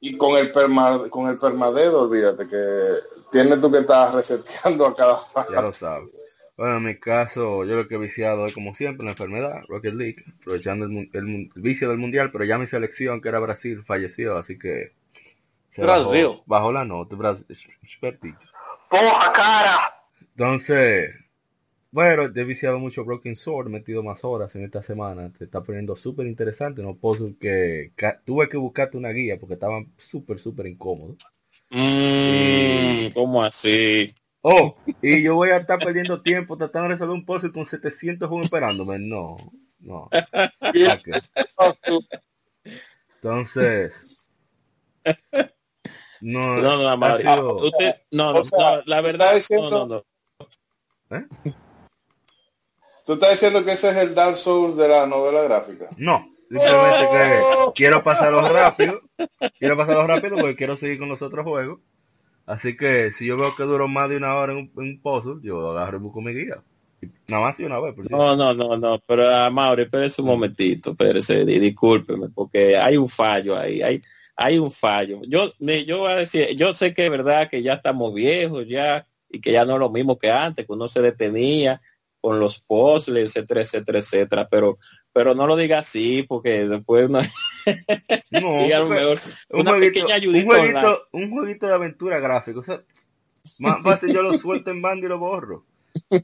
y 0.00 0.18
con 0.18 0.36
el 0.36 0.52
perma, 0.52 1.08
con 1.08 1.30
el 1.30 1.38
permadedo, 1.38 2.02
olvídate 2.02 2.46
que 2.46 2.88
tienes 3.32 3.58
tú 3.58 3.72
que 3.72 3.78
estar 3.78 4.14
reseteando 4.14 4.86
a 4.86 4.94
cada 4.94 5.20
Ya 5.50 5.62
lo 5.62 5.72
sabes. 5.72 6.10
Bueno, 6.56 6.76
en 6.76 6.84
mi 6.84 6.96
caso, 6.96 7.64
yo 7.64 7.74
lo 7.74 7.88
que 7.88 7.96
he 7.96 7.98
viciado 7.98 8.46
es 8.46 8.54
como 8.54 8.74
siempre 8.74 9.04
la 9.04 9.10
enfermedad, 9.12 9.64
Rocket 9.66 9.94
League, 9.94 10.24
aprovechando 10.40 10.84
el, 10.86 11.50
vicio 11.56 11.88
del 11.88 11.98
mundial, 11.98 12.30
pero 12.30 12.44
ya 12.44 12.58
mi 12.58 12.66
selección, 12.66 13.20
que 13.20 13.28
era 13.28 13.40
Brasil, 13.40 13.82
falleció, 13.84 14.36
así 14.36 14.56
que 14.56 14.92
se 15.70 15.82
Brasil. 15.82 16.24
Bajó, 16.26 16.44
bajó 16.46 16.72
la 16.72 16.84
nota, 16.84 17.16
Brasil, 17.16 17.46
expertito. 17.82 18.46
¡Poja 18.88 19.32
cara! 19.32 19.94
Entonces, 20.20 21.10
bueno, 21.90 22.24
he 22.34 22.44
viciado 22.44 22.78
mucho 22.78 23.04
Broken 23.04 23.36
Sword, 23.36 23.68
he 23.68 23.70
metido 23.70 24.02
más 24.02 24.24
horas 24.24 24.54
en 24.56 24.64
esta 24.64 24.82
semana, 24.82 25.32
te 25.36 25.44
está 25.44 25.62
poniendo 25.62 25.96
súper 25.96 26.26
interesante, 26.26 26.82
no 26.82 26.96
puedo 26.96 27.36
que 27.38 27.92
ca- 27.96 28.20
tuve 28.24 28.48
que 28.48 28.56
buscarte 28.56 28.96
una 28.96 29.10
guía 29.10 29.38
porque 29.38 29.54
estaban 29.54 29.92
súper, 29.96 30.38
súper 30.38 30.66
incómodos. 30.66 31.16
Mm, 31.70 33.12
¿Cómo 33.12 33.42
así? 33.42 34.12
Oh, 34.46 34.76
y 35.02 35.22
yo 35.22 35.34
voy 35.36 35.48
a 35.48 35.56
estar 35.56 35.78
perdiendo 35.78 36.20
tiempo 36.20 36.58
tratando 36.58 36.88
de 36.88 36.94
resolver 36.94 37.14
un 37.14 37.24
puzzle 37.24 37.50
con 37.50 37.64
700 37.64 38.28
juegos 38.28 38.44
esperándome. 38.46 38.98
No, 38.98 39.36
no. 39.80 40.10
Entonces, 43.16 44.18
no, 46.20 46.56
No, 46.56 46.96
no, 46.96 47.18
sido- 47.18 47.56
Usted, 47.56 47.94
no, 48.10 48.34
no, 48.34 48.40
O 48.40 48.44
sea, 48.44 48.76
no, 48.76 48.82
la 48.84 49.00
verdad, 49.00 49.34
está 49.36 49.56
no, 49.56 49.70
no, 49.70 49.86
no. 49.86 50.04
¿eh? 51.16 51.26
Tú 53.06 53.14
estás 53.14 53.30
diciendo 53.30 53.64
que 53.64 53.72
ese 53.72 53.90
es 53.90 53.96
el 53.96 54.14
Dark 54.14 54.36
Souls 54.36 54.76
de 54.76 54.88
la 54.88 55.06
novela 55.06 55.42
gráfica. 55.42 55.88
no, 55.96 56.28
simplemente 56.50 57.08
que 57.10 57.42
quiero 57.74 58.02
pasarlo 58.02 58.46
rápido, 58.46 59.00
quiero 59.58 59.76
pasarlo 59.76 60.06
rápido 60.06 60.36
porque 60.36 60.56
quiero 60.56 60.76
seguir 60.76 60.98
con 60.98 61.08
los 61.08 61.22
otros 61.22 61.44
juegos. 61.44 61.80
Así 62.46 62.76
que 62.76 63.10
si 63.10 63.26
yo 63.26 63.36
veo 63.36 63.54
que 63.56 63.62
duró 63.62 63.88
más 63.88 64.08
de 64.10 64.16
una 64.16 64.34
hora 64.36 64.52
en 64.52 64.70
un, 64.74 64.84
en 64.84 65.00
puzzle, 65.00 65.36
yo 65.42 65.70
agarro 65.70 65.98
y 65.98 66.00
busco 66.00 66.20
mi 66.20 66.32
guía. 66.32 66.62
Nada 67.28 67.42
más 67.42 67.58
y 67.60 67.64
una 67.64 67.80
vez, 67.80 67.94
por. 67.94 68.10
No, 68.10 68.36
no, 68.36 68.54
no, 68.54 68.76
no, 68.76 68.98
pero 69.06 69.34
a 69.34 69.50
Mauri, 69.50 69.82
espérese 69.82 70.20
un 70.22 70.28
momentito, 70.28 70.90
espérese, 70.92 71.44
di- 71.44 71.58
discúlpeme, 71.58 72.28
porque 72.34 72.76
hay 72.76 72.96
un 72.96 73.08
fallo 73.08 73.56
ahí, 73.58 73.82
hay, 73.82 74.00
hay 74.36 74.58
un 74.58 74.70
fallo. 74.70 75.20
Yo, 75.26 75.52
yo 75.58 75.98
voy 75.98 76.12
a 76.12 76.16
decir, 76.16 76.48
yo 76.54 76.72
sé 76.74 76.92
que 76.94 77.06
es 77.06 77.10
verdad 77.10 77.48
que 77.48 77.62
ya 77.62 77.74
estamos 77.74 78.12
viejos 78.14 78.66
ya, 78.68 79.06
y 79.30 79.40
que 79.40 79.52
ya 79.52 79.64
no 79.64 79.74
es 79.74 79.80
lo 79.80 79.90
mismo 79.90 80.18
que 80.18 80.30
antes, 80.30 80.66
que 80.66 80.72
uno 80.72 80.88
se 80.88 81.00
detenía 81.02 81.80
con 82.20 82.40
los 82.40 82.60
puzzles, 82.60 83.30
etcétera, 83.36 83.62
etcétera, 83.62 83.98
etcétera, 83.98 84.48
pero, 84.50 84.76
pero 85.12 85.34
no 85.34 85.46
lo 85.46 85.56
diga 85.56 85.78
así, 85.78 86.24
porque 86.26 86.66
después 86.68 87.08
uno 87.08 87.20
No, 88.30 88.58
diga 88.62 88.76
a 88.76 88.80
lo 88.80 88.86
mejor 88.88 89.18
un 89.50 89.60
una 89.60 89.70
jueguito, 89.70 89.92
pequeña 89.92 90.06
un 90.06 90.12
ayudita 90.12 90.48
online. 90.50 90.72
jueguito, 90.80 91.02
un 91.12 91.30
jueguito 91.30 91.66
de 91.66 91.74
aventura 91.74 92.20
gráfico. 92.20 92.60
O 92.60 92.64
sea, 92.64 92.82
más 93.58 93.82
fácil 93.82 94.12
yo 94.14 94.22
lo 94.22 94.34
suelto 94.34 94.70
en 94.70 94.82
banda 94.82 95.06
y 95.06 95.08
lo 95.08 95.18
borro. 95.18 95.64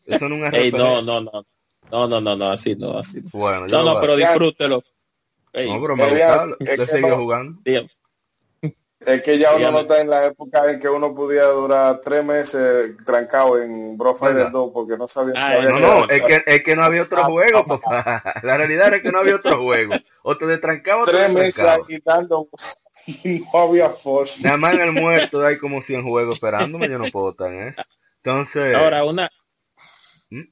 Eso 0.06 0.28
no 0.28 0.36
es 0.46 0.52
un. 0.52 0.54
Ey, 0.54 0.72
no, 0.72 1.00
no, 1.02 1.20
no, 1.20 1.44
no, 1.90 2.08
no, 2.08 2.20
no, 2.20 2.36
no, 2.36 2.50
así 2.50 2.74
no, 2.76 2.98
así 2.98 3.20
no. 3.22 3.28
Bueno, 3.32 3.66
No, 3.70 3.84
no, 3.84 4.00
pero 4.00 4.16
disfrútelo. 4.16 4.82
Ey, 5.52 5.68
No, 5.68 5.80
pero 5.80 5.96
me 5.96 6.04
Debería- 6.04 6.44
gusta. 6.46 6.64
es 6.72 6.78
Yo 6.78 6.84
que 6.86 6.90
seguí 6.92 7.08
no- 7.08 7.16
jugando. 7.16 7.60
dígame. 7.64 7.90
Es 9.06 9.22
que 9.22 9.38
ya 9.38 9.56
uno 9.56 9.72
no 9.72 9.80
está 9.80 10.00
en 10.02 10.10
la 10.10 10.26
época 10.26 10.70
en 10.70 10.78
que 10.78 10.88
uno 10.88 11.14
podía 11.14 11.44
durar 11.44 12.00
tres 12.02 12.22
meses 12.22 12.94
trancado 13.04 13.58
en 13.60 13.96
Bro 13.96 14.14
Fighter 14.14 14.36
¿Verdad? 14.36 14.52
2 14.52 14.70
porque 14.74 14.98
no 14.98 15.08
sabía 15.08 15.34
Ah, 15.36 15.62
No, 15.64 15.78
no, 15.80 16.08
es 16.08 16.22
que, 16.22 16.42
es 16.46 16.62
que 16.62 16.76
no 16.76 16.84
había 16.84 17.02
otro 17.02 17.22
Ah, 17.22 17.26
juego, 17.26 17.64
papá. 17.64 18.22
La 18.42 18.58
realidad 18.58 18.92
es 18.94 19.02
que 19.02 19.10
no 19.10 19.18
había 19.20 19.36
otro 19.36 19.58
juego. 19.58 19.94
O 20.22 20.36
te 20.36 20.44
destrancaba 20.46 21.02
o 21.02 21.06
te 21.06 21.12
tres 21.12 21.32
meses 21.32 21.56
destrancaba. 21.56 21.86
ahí 21.88 21.98
dando 22.04 22.48
y 23.06 23.40
no 23.52 23.58
había 23.58 23.88
force. 23.88 24.42
Nada 24.42 24.58
más 24.58 24.74
en 24.74 24.82
el 24.82 24.92
muerto 24.92 25.42
hay 25.46 25.58
como 25.58 25.80
100 25.80 26.02
juegos 26.02 26.34
esperándome. 26.36 26.90
Yo 26.90 26.98
no 26.98 27.06
puedo 27.10 27.30
estar 27.30 27.50
en 27.52 27.68
eso. 27.68 27.82
Entonces, 28.22 28.76
Ahora, 28.76 29.02
una. 29.04 29.30
¿Mm? 30.28 30.42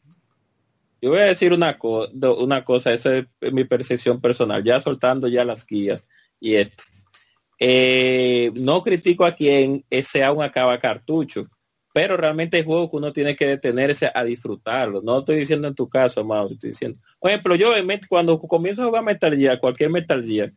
Yo 1.02 1.10
voy 1.10 1.18
a 1.20 1.24
decir 1.26 1.52
una, 1.52 1.78
co- 1.78 2.08
una 2.38 2.64
cosa, 2.64 2.92
eso 2.92 3.12
es 3.12 3.26
mi 3.52 3.64
percepción 3.64 4.20
personal, 4.20 4.64
ya 4.64 4.80
soltando 4.80 5.28
ya 5.28 5.44
las 5.44 5.66
guías 5.66 6.08
y 6.40 6.56
esto. 6.56 6.82
Eh, 7.58 8.52
no 8.54 8.82
critico 8.82 9.24
a 9.24 9.34
quien 9.34 9.84
sea 10.02 10.32
un 10.32 10.42
acaba 10.42 10.78
cartucho, 10.78 11.44
pero 11.92 12.16
realmente 12.16 12.56
hay 12.58 12.64
juegos 12.64 12.90
que 12.90 12.96
uno 12.96 13.12
tiene 13.12 13.34
que 13.34 13.46
detenerse 13.46 14.10
a 14.14 14.22
disfrutarlo. 14.22 15.02
No 15.02 15.18
estoy 15.20 15.36
diciendo 15.38 15.66
en 15.66 15.74
tu 15.74 15.88
caso, 15.88 16.24
Mauro, 16.24 16.54
estoy 16.54 16.70
diciendo. 16.70 16.98
Por 17.18 17.30
ejemplo, 17.30 17.54
yo 17.56 17.72
cuando 18.08 18.38
comienzo 18.40 18.82
a 18.82 18.86
jugar 18.86 19.02
Metal 19.04 19.36
Gear, 19.36 19.58
cualquier 19.58 19.90
Metal 19.90 20.24
Gear, 20.24 20.52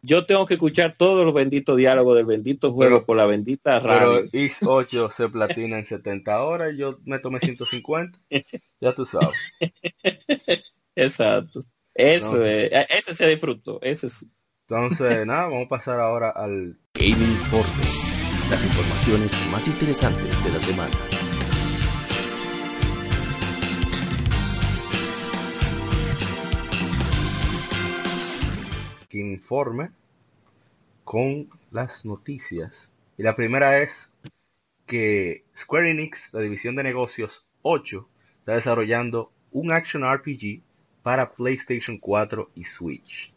yo 0.00 0.24
tengo 0.26 0.46
que 0.46 0.54
escuchar 0.54 0.94
todos 0.96 1.24
los 1.24 1.34
benditos 1.34 1.76
diálogos 1.76 2.16
del 2.16 2.26
bendito 2.26 2.72
juego 2.72 2.98
Pero- 2.98 3.06
por 3.06 3.16
la 3.16 3.26
bendita 3.26 3.80
Pero 3.82 3.94
radio. 4.22 4.28
Is 4.32 4.58
8 4.64 5.10
se 5.10 5.28
platina 5.28 5.76
en 5.78 5.84
70 5.84 6.40
horas, 6.44 6.72
yo 6.78 6.98
me 7.04 7.18
tomé 7.18 7.40
150. 7.40 8.16
Ya 8.80 8.94
tú 8.94 9.04
sabes. 9.04 9.34
Exacto. 10.94 11.62
Eso 11.94 12.36
No. 12.36 12.44
es, 12.44 12.70
eh, 12.72 12.86
ese 12.96 13.12
se 13.14 13.28
disfrutó, 13.28 13.80
ese 13.82 14.08
sí. 14.08 14.30
Entonces, 14.68 15.26
nada, 15.26 15.48
vamos 15.48 15.66
a 15.66 15.68
pasar 15.68 16.00
ahora 16.00 16.30
al 16.30 16.76
Gaming 16.94 17.32
Informe. 17.42 17.82
Las 18.50 18.64
informaciones 18.64 19.32
más 19.50 19.66
interesantes 19.66 20.44
de 20.44 20.50
la 20.50 20.60
semana. 20.60 20.94
informe 29.18 29.90
con 31.04 31.48
las 31.70 32.04
noticias. 32.04 32.92
Y 33.16 33.22
la 33.22 33.34
primera 33.34 33.82
es 33.82 34.12
que 34.86 35.44
Square 35.56 35.90
Enix, 35.90 36.32
la 36.34 36.40
división 36.40 36.76
de 36.76 36.82
negocios 36.82 37.46
8, 37.62 38.08
está 38.40 38.54
desarrollando 38.54 39.32
un 39.50 39.72
action 39.72 40.04
RPG 40.04 40.62
para 41.02 41.30
PlayStation 41.30 41.98
4 41.98 42.50
y 42.54 42.64
Switch. 42.64 43.32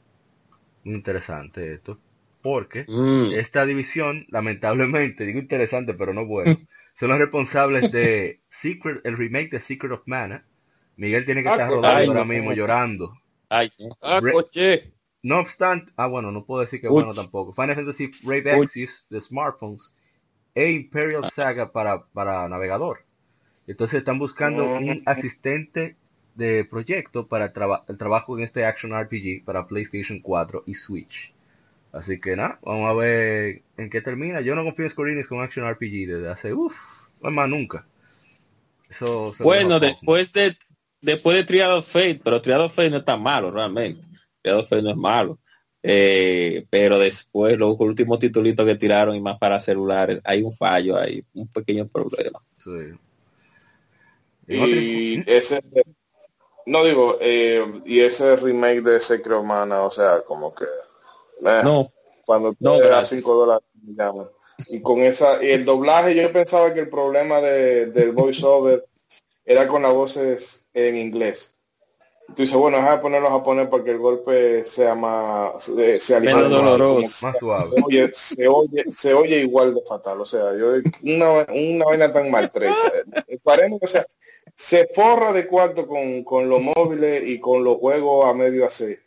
Interesante 0.84 1.74
esto, 1.74 2.00
porque 2.42 2.90
Mm. 2.90 3.32
esta 3.32 3.66
división, 3.66 4.26
lamentablemente, 4.30 5.26
digo 5.26 5.40
interesante, 5.40 5.94
pero 5.94 6.14
no 6.14 6.26
bueno, 6.26 6.62
son 6.94 7.10
los 7.10 7.20
responsables 7.20 7.92
de 7.92 8.42
Secret, 8.50 9.02
el 9.06 9.18
remake 9.18 9.52
de 9.52 9.60
Secret 9.62 9.92
of 9.94 10.04
Mana. 10.08 10.46
Miguel 10.98 11.26
tiene 11.26 11.42
que 11.44 11.50
Ah, 11.50 11.50
estar 11.50 11.72
rodando 11.72 12.00
ay, 12.00 12.10
ahora 12.12 12.26
no. 12.26 12.26
mismo 12.26 12.54
llorando. 12.54 13.14
Ay. 13.50 13.72
Ah, 14.02 14.22
coche. 14.22 14.94
No 15.24 15.40
obstante, 15.40 15.92
ah 15.98 16.06
bueno, 16.08 16.32
no 16.32 16.46
puedo 16.46 16.62
decir 16.62 16.80
que 16.80 16.88
Uy. 16.88 17.04
bueno 17.04 17.16
tampoco. 17.16 17.54
Final 17.54 17.76
Fantasy 17.76 18.12
Brave. 18.22 18.52
Exvius 18.56 19.08
de 19.10 19.20
smartphones 19.20 19.96
e 20.56 20.72
Imperial 20.72 21.24
Saga 21.26 21.72
para, 21.72 22.06
para 22.08 22.50
navegador. 22.50 23.06
Entonces 23.68 24.00
están 24.00 24.20
buscando 24.20 24.74
un 24.78 25.04
asistente 25.06 25.98
de 26.36 26.66
proyecto 26.66 27.28
para 27.28 27.46
el, 27.46 27.54
traba- 27.54 27.84
el 27.88 27.98
trabajo 27.98 28.38
en 28.38 28.44
este 28.44 28.66
Action 28.66 28.94
RPG 28.94 29.44
para 29.46 29.68
PlayStation 29.68 30.20
4 30.20 30.64
y 30.66 30.76
Switch. 30.76 31.34
Así 31.92 32.20
que 32.20 32.36
nada, 32.36 32.58
vamos 32.64 32.90
a 32.90 32.94
ver 32.94 33.62
en 33.78 33.90
qué 33.90 34.02
termina. 34.02 34.42
Yo 34.42 34.56
no 34.56 34.64
confío 34.64 34.86
en 34.86 34.92
Square 34.92 35.12
Enix 35.14 35.28
con 35.28 35.42
Action 35.42 35.66
RPG 35.68 36.08
desde 36.08 36.30
hace, 36.30 36.54
uff, 36.54 36.76
más 37.22 37.50
nunca. 37.50 37.86
Eso 38.90 39.34
se 39.34 39.44
Bueno, 39.44 39.80
después 39.80 40.32
de 40.34 40.56
después 41.02 41.36
de 41.38 41.44
Trial 41.44 41.72
of 41.72 41.92
Fate, 41.92 42.22
pero 42.24 42.42
Trial 42.42 42.62
of 42.62 42.74
Fate 42.76 42.90
no 42.90 42.98
está 42.98 43.18
malo 43.18 43.52
realmente. 43.52 44.08
Trial 44.42 44.60
of 44.60 44.70
Fate 44.70 44.82
no 44.84 44.92
es 44.92 44.98
malo. 44.98 45.40
Eh, 45.84 46.66
pero 46.70 47.00
después 47.00 47.58
los 47.58 47.76
últimos 47.80 48.20
titulitos 48.20 48.66
que 48.66 48.76
tiraron 48.76 49.16
y 49.16 49.22
más 49.22 49.38
para 49.40 49.60
celulares, 49.60 50.22
hay 50.24 50.44
un 50.44 50.54
fallo, 50.54 50.96
hay 50.98 51.24
un 51.34 51.48
pequeño 51.48 51.88
problema. 51.88 52.40
Sí. 52.60 52.70
Y 54.48 55.14
info- 55.16 55.32
ese, 55.32 55.62
no 56.66 56.84
digo, 56.84 57.18
eh, 57.22 57.64
y 57.86 58.02
ese 58.02 58.36
remake 58.36 58.82
de 58.82 59.00
Secret 59.00 59.38
of 59.38 59.46
Mana, 59.46 59.84
o 59.84 59.92
sea, 59.92 60.22
como 60.22 60.54
que, 60.54 60.66
eh, 60.66 61.62
No, 61.64 61.90
cuando 62.26 62.54
no, 62.60 62.76
te 62.78 62.82
da 62.84 62.88
gracias. 62.88 63.22
5 63.24 63.34
dólares, 63.36 63.64
llaman. 63.96 64.28
Y 64.68 64.82
con 64.82 65.00
esa, 65.00 65.44
y 65.44 65.50
el 65.52 65.66
doblaje, 65.66 66.14
yo 66.16 66.32
pensaba 66.32 66.74
que 66.74 66.82
el 66.82 66.90
problema 66.90 67.42
de, 67.42 67.88
del 67.88 68.12
voiceover 68.12 68.86
era 69.44 69.68
con 69.68 69.82
las 69.82 69.94
voces 69.94 70.66
en 70.74 70.98
inglés. 70.98 71.56
Tú 72.36 72.44
dices, 72.44 72.56
bueno, 72.56 72.78
déjame 72.78 73.02
ponerlo 73.02 73.28
a 73.28 73.32
japonés 73.32 73.68
para 73.68 73.84
que 73.84 73.92
el 73.92 73.98
golpe 73.98 74.64
sea 74.66 74.96
más, 74.96 75.64
se- 75.64 76.00
sea 76.00 76.20
Menos 76.22 76.50
doloroso. 76.50 77.26
más 77.28 77.38
suave. 77.40 77.70
como- 77.72 77.88
Oye, 77.88 78.10
se 78.14 78.48
oye, 78.48 78.86
se 78.90 79.14
oye 79.14 79.40
igual 79.40 79.74
de 79.76 79.82
fatal. 79.82 80.22
O 80.22 80.26
sea, 80.26 80.56
yo 80.56 80.76
una, 81.04 81.46
una 81.52 81.86
vaina 81.86 82.14
tan 82.14 82.32
maltrecha. 82.32 82.76
Eh, 83.28 83.38
Paremos, 83.44 83.80
o 83.82 83.88
sea, 83.88 84.06
se 84.62 84.88
forra 84.94 85.34
de 85.34 85.48
cuarto 85.48 85.88
con, 85.88 86.24
con 86.24 86.48
los 86.48 86.62
móviles 86.62 87.24
y 87.26 87.40
con 87.40 87.64
los 87.64 87.78
juegos 87.78 88.28
a 88.30 88.34
medio 88.36 88.64
hacer. 88.68 89.02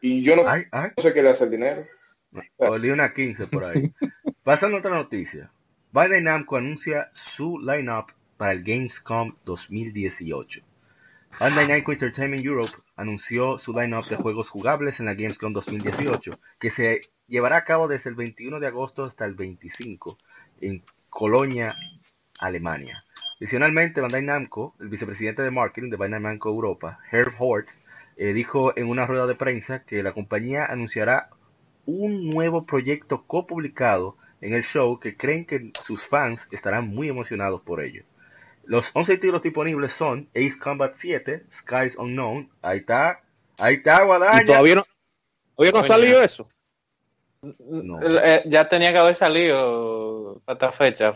Y 0.00 0.22
yo 0.22 0.36
no 0.36 0.48
Ay, 0.48 0.62
ay. 0.70 0.90
sé 0.98 1.12
qué 1.12 1.20
le 1.20 1.30
hace 1.30 1.44
el 1.44 1.50
dinero. 1.50 1.84
Olí 2.58 2.90
una 2.90 3.12
15 3.12 3.48
por 3.48 3.64
ahí. 3.64 3.92
Pasando 4.44 4.76
a 4.76 4.80
otra 4.80 4.92
noticia. 4.92 5.50
Bandai 5.90 6.22
Namco 6.22 6.56
anuncia 6.56 7.10
su 7.12 7.58
lineup 7.58 8.12
para 8.36 8.52
el 8.52 8.62
Gamescom 8.62 9.34
2018. 9.44 10.60
Bandai 11.40 11.66
Namco 11.66 11.90
Entertainment 11.90 12.44
Europe 12.44 12.70
anunció 12.94 13.58
su 13.58 13.72
lineup 13.72 14.04
de 14.04 14.14
juegos 14.16 14.48
jugables 14.48 15.00
en 15.00 15.06
la 15.06 15.14
Gamescom 15.14 15.52
2018, 15.52 16.30
que 16.60 16.70
se 16.70 17.00
llevará 17.26 17.56
a 17.56 17.64
cabo 17.64 17.88
desde 17.88 18.10
el 18.10 18.16
21 18.16 18.60
de 18.60 18.66
agosto 18.68 19.04
hasta 19.04 19.24
el 19.24 19.34
25 19.34 20.16
en 20.60 20.84
Colonia, 21.08 21.74
Alemania. 22.40 23.04
Adicionalmente, 23.40 24.02
Bandai 24.02 24.22
Namco, 24.22 24.74
el 24.80 24.88
vicepresidente 24.88 25.42
de 25.42 25.50
marketing 25.50 25.88
de 25.88 25.96
Bandai 25.96 26.20
Namco 26.20 26.50
Europa, 26.50 26.98
Herb 27.10 27.32
Hort, 27.38 27.68
eh, 28.18 28.34
dijo 28.34 28.76
en 28.76 28.86
una 28.86 29.06
rueda 29.06 29.26
de 29.26 29.34
prensa 29.34 29.82
que 29.84 30.02
la 30.02 30.12
compañía 30.12 30.66
anunciará 30.66 31.30
un 31.86 32.28
nuevo 32.28 32.66
proyecto 32.66 33.24
copublicado 33.26 34.18
en 34.42 34.52
el 34.52 34.62
show 34.62 35.00
que 35.00 35.16
creen 35.16 35.46
que 35.46 35.72
sus 35.80 36.06
fans 36.06 36.48
estarán 36.50 36.88
muy 36.88 37.08
emocionados 37.08 37.62
por 37.62 37.80
ello. 37.80 38.04
Los 38.64 38.94
11 38.94 39.16
títulos 39.16 39.42
disponibles 39.42 39.94
son 39.94 40.28
Ace 40.34 40.58
Combat 40.58 40.92
7, 40.94 41.44
Skies 41.50 41.96
Unknown, 41.96 42.50
ahí 42.60 42.80
está, 42.80 43.22
ahí 43.56 43.76
está 43.76 44.02
Y 44.02 44.06
Guadaña. 44.06 44.46
todavía 44.46 44.74
no, 44.74 44.86
todavía 45.56 45.72
no 45.72 45.78
ha 45.78 45.88
salido 45.88 46.22
eso. 46.22 46.46
No. 47.42 47.98
Eh, 48.02 48.42
ya 48.46 48.68
tenía 48.68 48.92
que 48.92 48.98
haber 48.98 49.14
salido 49.14 50.42
para 50.44 50.54
esta 50.54 50.72
fecha. 50.72 51.12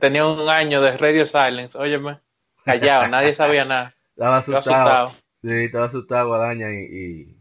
Tenía 0.00 0.26
un 0.26 0.48
año 0.48 0.80
de 0.80 0.96
Radio 0.96 1.26
Silence. 1.26 1.76
Óyeme, 1.76 2.20
callado, 2.64 3.08
nadie 3.08 3.34
sabía 3.34 3.64
nada. 3.64 3.92
Estaba 4.10 4.38
asustado. 4.38 4.60
asustado. 4.60 5.12
Sí, 5.42 5.64
estaba 5.64 5.86
asustado 5.86 6.28
Guadaña 6.28 6.70
y, 6.72 6.84
y, 6.84 7.36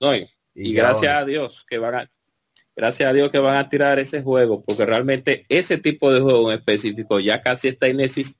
No, 0.00 0.14
y, 0.14 0.20
y 0.54 0.70
y 0.70 0.74
gracias 0.74 1.14
a 1.14 1.24
Dios 1.24 1.64
que 1.68 1.78
van 1.78 1.94
a 1.94 2.10
gracias 2.76 3.10
a 3.10 3.12
Dios 3.12 3.30
que 3.30 3.38
van 3.38 3.56
a 3.56 3.68
tirar 3.68 3.98
ese 3.98 4.22
juego, 4.22 4.62
porque 4.62 4.86
realmente 4.86 5.44
ese 5.48 5.76
tipo 5.78 6.12
de 6.12 6.20
juego 6.20 6.50
en 6.52 6.58
específico 6.58 7.18
ya 7.20 7.42
casi 7.42 7.68
está 7.68 7.88
inexistente 7.88 8.38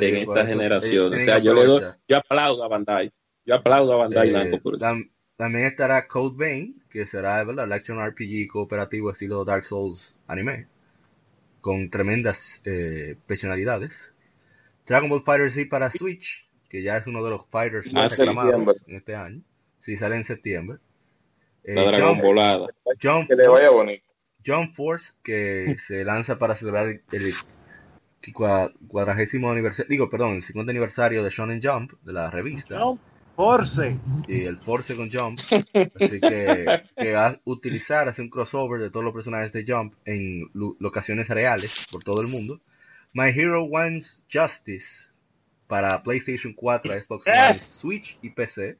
Sí, 0.00 0.06
en 0.06 0.16
esta 0.16 0.40
eso, 0.42 0.48
generación. 0.48 1.06
ellos 1.14 1.22
O 1.22 1.24
sea, 1.24 1.38
yo 1.38 1.54
le 1.54 1.64
doy, 1.64 1.82
yo 2.06 2.16
aplaudo 2.18 2.62
a 2.62 2.68
Bandai. 2.68 3.10
Yo 3.44 3.54
aplaudo 3.56 3.94
a 3.94 3.96
Bandai 3.96 4.28
Eh, 4.28 4.32
Namco 4.32 4.60
por 4.60 4.76
eso. 4.76 4.84
tam- 4.84 5.10
también 5.36 5.66
estará 5.66 6.06
Code 6.08 6.36
Vein, 6.36 6.82
que 6.90 7.06
será 7.06 7.42
¿verdad? 7.44 7.66
el 7.66 7.72
action 7.72 7.98
RPG 8.04 8.48
cooperativo 8.48 9.10
estilo 9.10 9.44
Dark 9.44 9.64
Souls 9.64 10.18
anime, 10.26 10.66
con 11.60 11.90
tremendas 11.90 12.62
eh, 12.64 13.16
personalidades. 13.26 14.14
Dragon 14.86 15.08
Ball 15.10 15.22
Fighter 15.22 15.50
Z 15.50 15.68
para 15.68 15.90
Switch, 15.90 16.48
que 16.68 16.82
ya 16.82 16.96
es 16.96 17.06
uno 17.06 17.22
de 17.24 17.30
los 17.30 17.46
fighters 17.46 17.88
Ah, 17.88 17.92
más 17.94 18.12
septiembre. 18.12 18.44
aclamados 18.50 18.82
en 18.86 18.96
este 18.96 19.14
año. 19.14 19.42
Sí, 19.80 19.96
sale 19.96 20.16
en 20.16 20.24
septiembre. 20.24 20.78
Eh, 21.64 21.74
La 21.74 21.84
Dragon 21.84 22.14
Jump, 22.14 22.22
Volada. 22.24 22.66
Jump 23.02 23.28
Que 23.28 23.36
le 23.36 23.48
vaya 23.48 23.70
bonito. 23.70 24.04
Jump 24.44 24.74
Force, 24.74 25.14
que 25.22 25.76
se 25.80 26.04
lanza 26.04 26.38
para 26.38 26.54
celebrar 26.54 26.86
el, 26.86 27.02
el 27.12 27.34
cua- 28.32 28.72
cuadragésimo 28.88 29.50
aniversario, 29.50 29.88
digo, 29.90 30.08
perdón, 30.10 30.36
el 30.36 30.42
50 30.42 30.70
aniversario 30.70 31.22
de 31.24 31.30
Shonen 31.30 31.60
Jump, 31.62 31.92
de 32.02 32.12
la 32.12 32.30
revista. 32.30 32.80
Jump 32.80 33.00
Force. 33.36 33.96
y 34.26 34.44
el 34.44 34.58
Force 34.58 34.96
con 34.96 35.08
Jump. 35.10 35.38
Así 35.38 36.20
que, 36.20 36.82
que 36.96 37.12
va 37.12 37.26
a 37.28 37.40
utilizar, 37.44 38.08
hacer 38.08 38.24
un 38.24 38.30
crossover 38.30 38.80
de 38.80 38.90
todos 38.90 39.04
los 39.04 39.14
personajes 39.14 39.52
de 39.52 39.64
Jump 39.66 39.94
en 40.04 40.50
locaciones 40.80 41.28
reales 41.28 41.86
por 41.92 42.02
todo 42.02 42.20
el 42.22 42.28
mundo. 42.28 42.60
My 43.12 43.28
Hero 43.28 43.64
Wants 43.64 44.24
Justice 44.32 45.12
para 45.66 46.02
PlayStation 46.02 46.52
4, 46.54 47.02
Xbox 47.02 47.26
One, 47.26 47.58
Switch 47.58 48.18
y 48.22 48.30
PC. 48.30 48.76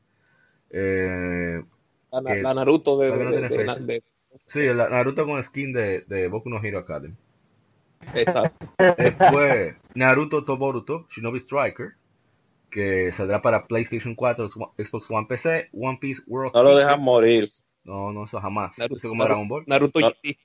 Eh, 0.71 1.62
La, 2.11 2.21
la 2.21 2.55
Naruto 2.55 2.99
de, 2.99 3.11
no 3.11 3.31
de- 3.31 3.49
de- 3.87 4.03
sí, 4.47 4.61
el 4.61 4.77
Naruto 4.77 5.27
con 5.27 5.42
skin 5.42 5.73
de, 5.73 6.01
de 6.09 6.29
Boku 6.29 6.49
no 6.51 6.62
Hero 6.62 6.79
Academy. 6.81 7.14
exacto. 8.14 8.66
Después, 8.99 9.75
Naruto 9.95 10.45
Toboruto, 10.45 11.07
Shinobi 11.11 11.38
Striker, 11.40 11.92
que 12.76 13.10
saldrá 13.12 13.40
para 13.40 13.66
PlayStation 13.66 14.14
4, 14.14 14.48
Xbox 14.76 15.10
One 15.10 15.26
PC, 15.26 15.70
One 15.72 15.96
Piece 16.00 16.22
World 16.26 16.52
No 16.54 16.62
lo 16.62 16.76
dejan 16.76 17.00
morir. 17.00 17.50
No, 17.84 18.12
no, 18.12 18.24
eso 18.24 18.38
jamás. 18.40 18.76
Naruto, 18.78 18.96
eso 18.98 19.06
es 19.06 19.10
como 19.10 19.24
Dragon 19.24 19.48
Ball. 19.48 19.64
Naruto 19.66 19.98
No. 20.00 20.10
GT. 20.10 20.28
Eso 20.30 20.36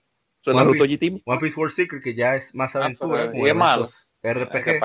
es 0.43 0.47
One 0.47 0.55
Naruto 0.57 0.83
Piece. 0.85 0.97
GT. 1.09 1.21
One 1.25 1.39
Piece 1.39 1.59
World 1.59 1.73
Secret, 1.75 2.01
que 2.03 2.15
ya 2.15 2.35
es 2.35 2.55
más 2.55 2.75
aventura, 2.75 3.17
pero- 3.17 3.31
como 3.33 3.45
y 3.45 3.49
es 3.49 3.55
malo. 3.55 3.81
eventos 3.83 4.09
Hay 4.23 4.33
que 4.33 4.39
RPG 4.39 4.79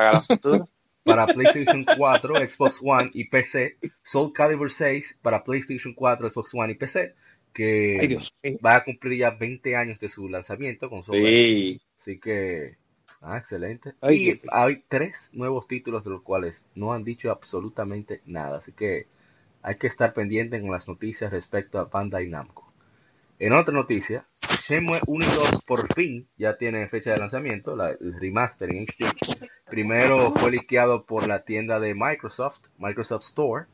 para 1.04 1.26
PlayStation 1.26 1.84
4, 1.96 2.34
Xbox 2.46 2.80
One 2.84 3.10
y 3.14 3.24
PC. 3.28 3.76
Soul 4.04 4.32
Calibur 4.32 4.72
6 4.72 5.20
para 5.22 5.44
PlayStation 5.44 5.94
4, 5.94 6.28
Xbox 6.30 6.52
One 6.54 6.72
y 6.72 6.74
PC, 6.74 7.14
que 7.52 7.98
Ay, 8.00 8.06
Dios 8.08 8.34
mío. 8.42 8.58
va 8.64 8.74
a 8.76 8.84
cumplir 8.84 9.20
ya 9.20 9.30
20 9.30 9.76
años 9.76 10.00
de 10.00 10.08
su 10.08 10.28
lanzamiento 10.28 10.90
con 10.90 11.02
Soul 11.04 11.18
Sí. 11.18 11.80
Así 12.00 12.18
que 12.18 12.76
Ah, 13.28 13.38
excelente. 13.38 13.94
Ay, 14.00 14.30
y 14.30 14.40
hay 14.52 14.84
tres 14.88 15.30
nuevos 15.32 15.66
títulos 15.66 16.04
de 16.04 16.10
los 16.10 16.22
cuales 16.22 16.62
no 16.76 16.92
han 16.92 17.02
dicho 17.02 17.30
absolutamente 17.32 18.20
nada, 18.24 18.58
así 18.58 18.72
que 18.72 19.06
hay 19.62 19.76
que 19.78 19.88
estar 19.88 20.14
pendiente 20.14 20.60
con 20.60 20.70
las 20.70 20.86
noticias 20.86 21.32
respecto 21.32 21.80
a 21.80 21.86
Bandai 21.86 22.28
Namco. 22.28 22.72
En 23.38 23.52
otra 23.54 23.74
noticia, 23.74 24.26
Shenmue 24.68 25.00
1 25.06 25.26
y 25.26 25.34
2 25.36 25.62
por 25.66 25.92
fin 25.94 26.28
ya 26.38 26.56
tienen 26.58 26.88
fecha 26.90 27.12
de 27.12 27.18
lanzamiento, 27.18 27.76
la- 27.76 27.92
el 27.92 28.20
remaster 28.20 28.70
en 28.74 28.84
HD. 28.84 29.06
Primero 29.70 30.32
fue 30.36 30.52
liqueado 30.52 31.04
por 31.04 31.26
la 31.28 31.44
tienda 31.44 31.80
de 31.80 31.94
Microsoft, 31.94 32.68
Microsoft 32.78 33.24
Store. 33.24 33.66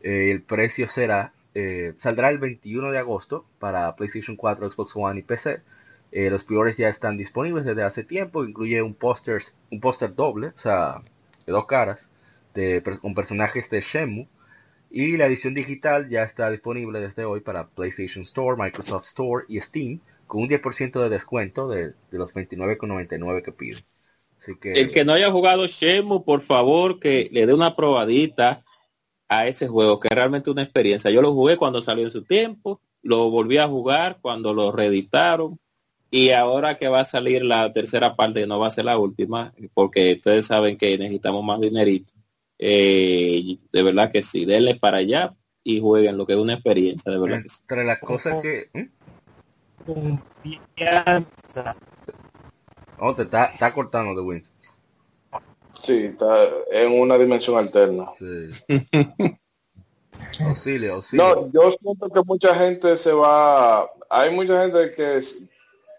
Eh, 0.00 0.30
el 0.30 0.42
precio 0.42 0.88
será, 0.88 1.32
eh, 1.54 1.94
saldrá 1.98 2.30
el 2.30 2.38
21 2.38 2.90
de 2.92 2.98
agosto 2.98 3.44
para 3.58 3.94
PlayStation 3.96 4.36
4, 4.36 4.70
Xbox 4.70 4.92
One 4.96 5.20
y 5.20 5.22
PC. 5.22 5.60
Eh, 6.10 6.30
los 6.30 6.44
peores 6.44 6.76
ya 6.76 6.88
están 6.88 7.16
disponibles 7.16 7.64
desde 7.64 7.82
hace 7.82 8.02
tiempo, 8.02 8.44
incluye 8.44 8.80
un 8.80 8.94
póster 8.94 9.42
un 9.70 9.80
póster 9.80 10.14
doble, 10.14 10.48
o 10.48 10.58
sea, 10.58 11.02
de 11.46 11.52
dos 11.52 11.66
caras, 11.66 12.08
de, 12.54 12.82
con 13.00 13.14
personajes 13.14 13.68
de 13.70 13.80
Shenmue. 13.80 14.28
Y 14.90 15.18
la 15.18 15.26
edición 15.26 15.52
digital 15.52 16.08
ya 16.08 16.22
está 16.22 16.50
disponible 16.50 16.98
desde 16.98 17.26
hoy 17.26 17.40
para 17.40 17.68
PlayStation 17.68 18.22
Store, 18.22 18.56
Microsoft 18.56 19.04
Store 19.04 19.44
y 19.48 19.60
Steam, 19.60 20.00
con 20.26 20.42
un 20.42 20.48
10% 20.48 21.02
de 21.02 21.08
descuento 21.10 21.68
de, 21.68 21.88
de 21.88 22.18
los 22.18 22.32
29,99 22.32 23.42
que 23.42 23.52
piden. 23.52 23.84
El 24.62 24.90
que 24.90 25.04
no 25.04 25.12
haya 25.12 25.30
jugado 25.30 25.66
Shenmue, 25.66 26.24
por 26.24 26.40
favor, 26.40 26.98
que 26.98 27.28
le 27.32 27.44
dé 27.44 27.52
una 27.52 27.76
probadita 27.76 28.64
a 29.28 29.46
ese 29.46 29.68
juego, 29.68 30.00
que 30.00 30.08
es 30.08 30.14
realmente 30.14 30.50
una 30.50 30.62
experiencia. 30.62 31.10
Yo 31.10 31.20
lo 31.20 31.32
jugué 31.32 31.58
cuando 31.58 31.82
salió 31.82 32.04
en 32.04 32.10
su 32.10 32.24
tiempo, 32.24 32.80
lo 33.02 33.30
volví 33.30 33.58
a 33.58 33.68
jugar 33.68 34.18
cuando 34.22 34.54
lo 34.54 34.72
reeditaron 34.72 35.60
y 36.10 36.30
ahora 36.30 36.78
que 36.78 36.88
va 36.88 37.00
a 37.00 37.04
salir 37.04 37.44
la 37.44 37.72
tercera 37.72 38.16
parte, 38.16 38.46
no 38.46 38.58
va 38.58 38.68
a 38.68 38.70
ser 38.70 38.86
la 38.86 38.98
última, 38.98 39.52
porque 39.74 40.14
ustedes 40.14 40.46
saben 40.46 40.76
que 40.76 40.96
necesitamos 40.96 41.44
más 41.44 41.60
dinerito. 41.60 42.12
Eh, 42.58 43.58
de 43.72 43.82
verdad 43.82 44.10
que 44.10 44.22
sí, 44.22 44.44
denle 44.44 44.74
para 44.74 44.98
allá 44.98 45.34
y 45.62 45.80
jueguen 45.80 46.16
lo 46.16 46.26
que 46.26 46.32
es 46.32 46.38
una 46.38 46.54
experiencia, 46.54 47.12
de 47.12 47.18
verdad 47.18 47.42
que 47.42 47.48
sí. 47.48 47.58
entre 47.62 47.84
las 47.84 48.00
cosas 48.00 48.40
que... 48.40 48.70
¿Mm? 48.72 48.86
Confianza. 49.84 51.76
Oh, 52.98 53.14
te 53.14 53.22
está, 53.22 53.46
está 53.46 53.72
cortando 53.72 54.14
de 54.14 54.26
Wins. 54.26 54.52
Sí, 55.82 56.04
está 56.04 56.48
en 56.72 56.92
una 56.92 57.16
dimensión 57.16 57.56
alterna. 57.56 58.06
Sí. 58.18 58.50
auxilio, 60.44 60.94
auxilio. 60.94 61.24
No, 61.24 61.52
yo 61.52 61.76
siento 61.80 62.08
que 62.10 62.22
mucha 62.24 62.54
gente 62.54 62.96
se 62.96 63.12
va. 63.12 63.88
Hay 64.10 64.34
mucha 64.34 64.62
gente 64.62 64.92
que 64.94 65.22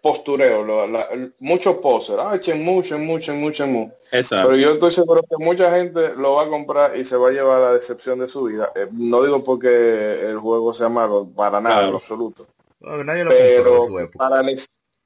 postureo, 0.02 0.64
lo- 0.64 0.88
la- 0.88 1.04
el- 1.12 1.34
muchos 1.40 1.78
posers. 1.78 2.20
Ah, 2.22 2.38
Shenmue, 2.38 2.82
Shenmue, 2.84 3.20
Shenmue, 3.20 3.52
Shenmue. 3.52 3.92
Exacto. 4.12 4.50
Pero 4.50 4.60
yo 4.62 4.72
estoy 4.74 4.92
seguro 4.92 5.22
que 5.24 5.44
mucha 5.44 5.70
gente 5.72 6.16
lo 6.16 6.36
va 6.36 6.44
a 6.44 6.48
comprar 6.50 6.98
y 6.98 7.04
se 7.04 7.18
va 7.18 7.30
a 7.30 7.32
llevar 7.32 7.62
la 7.62 7.74
decepción 7.74 8.20
de 8.20 8.28
su 8.28 8.44
vida. 8.44 8.72
Eh, 8.76 8.88
no 8.92 9.22
digo 9.24 9.44
porque 9.44 10.22
el 10.30 10.38
juego 10.40 10.74
sea 10.74 10.90
malo, 10.90 11.28
para 11.36 11.60
nada, 11.62 11.86
en 11.86 11.92
lo 11.92 11.98
absoluto. 11.98 12.48
No, 12.80 13.04
nadie 13.04 13.24
lo 13.26 13.32
compró 13.32 13.48
en 13.48 13.64
Pero 13.64 14.12
para 14.18 14.40
el, 14.42 14.60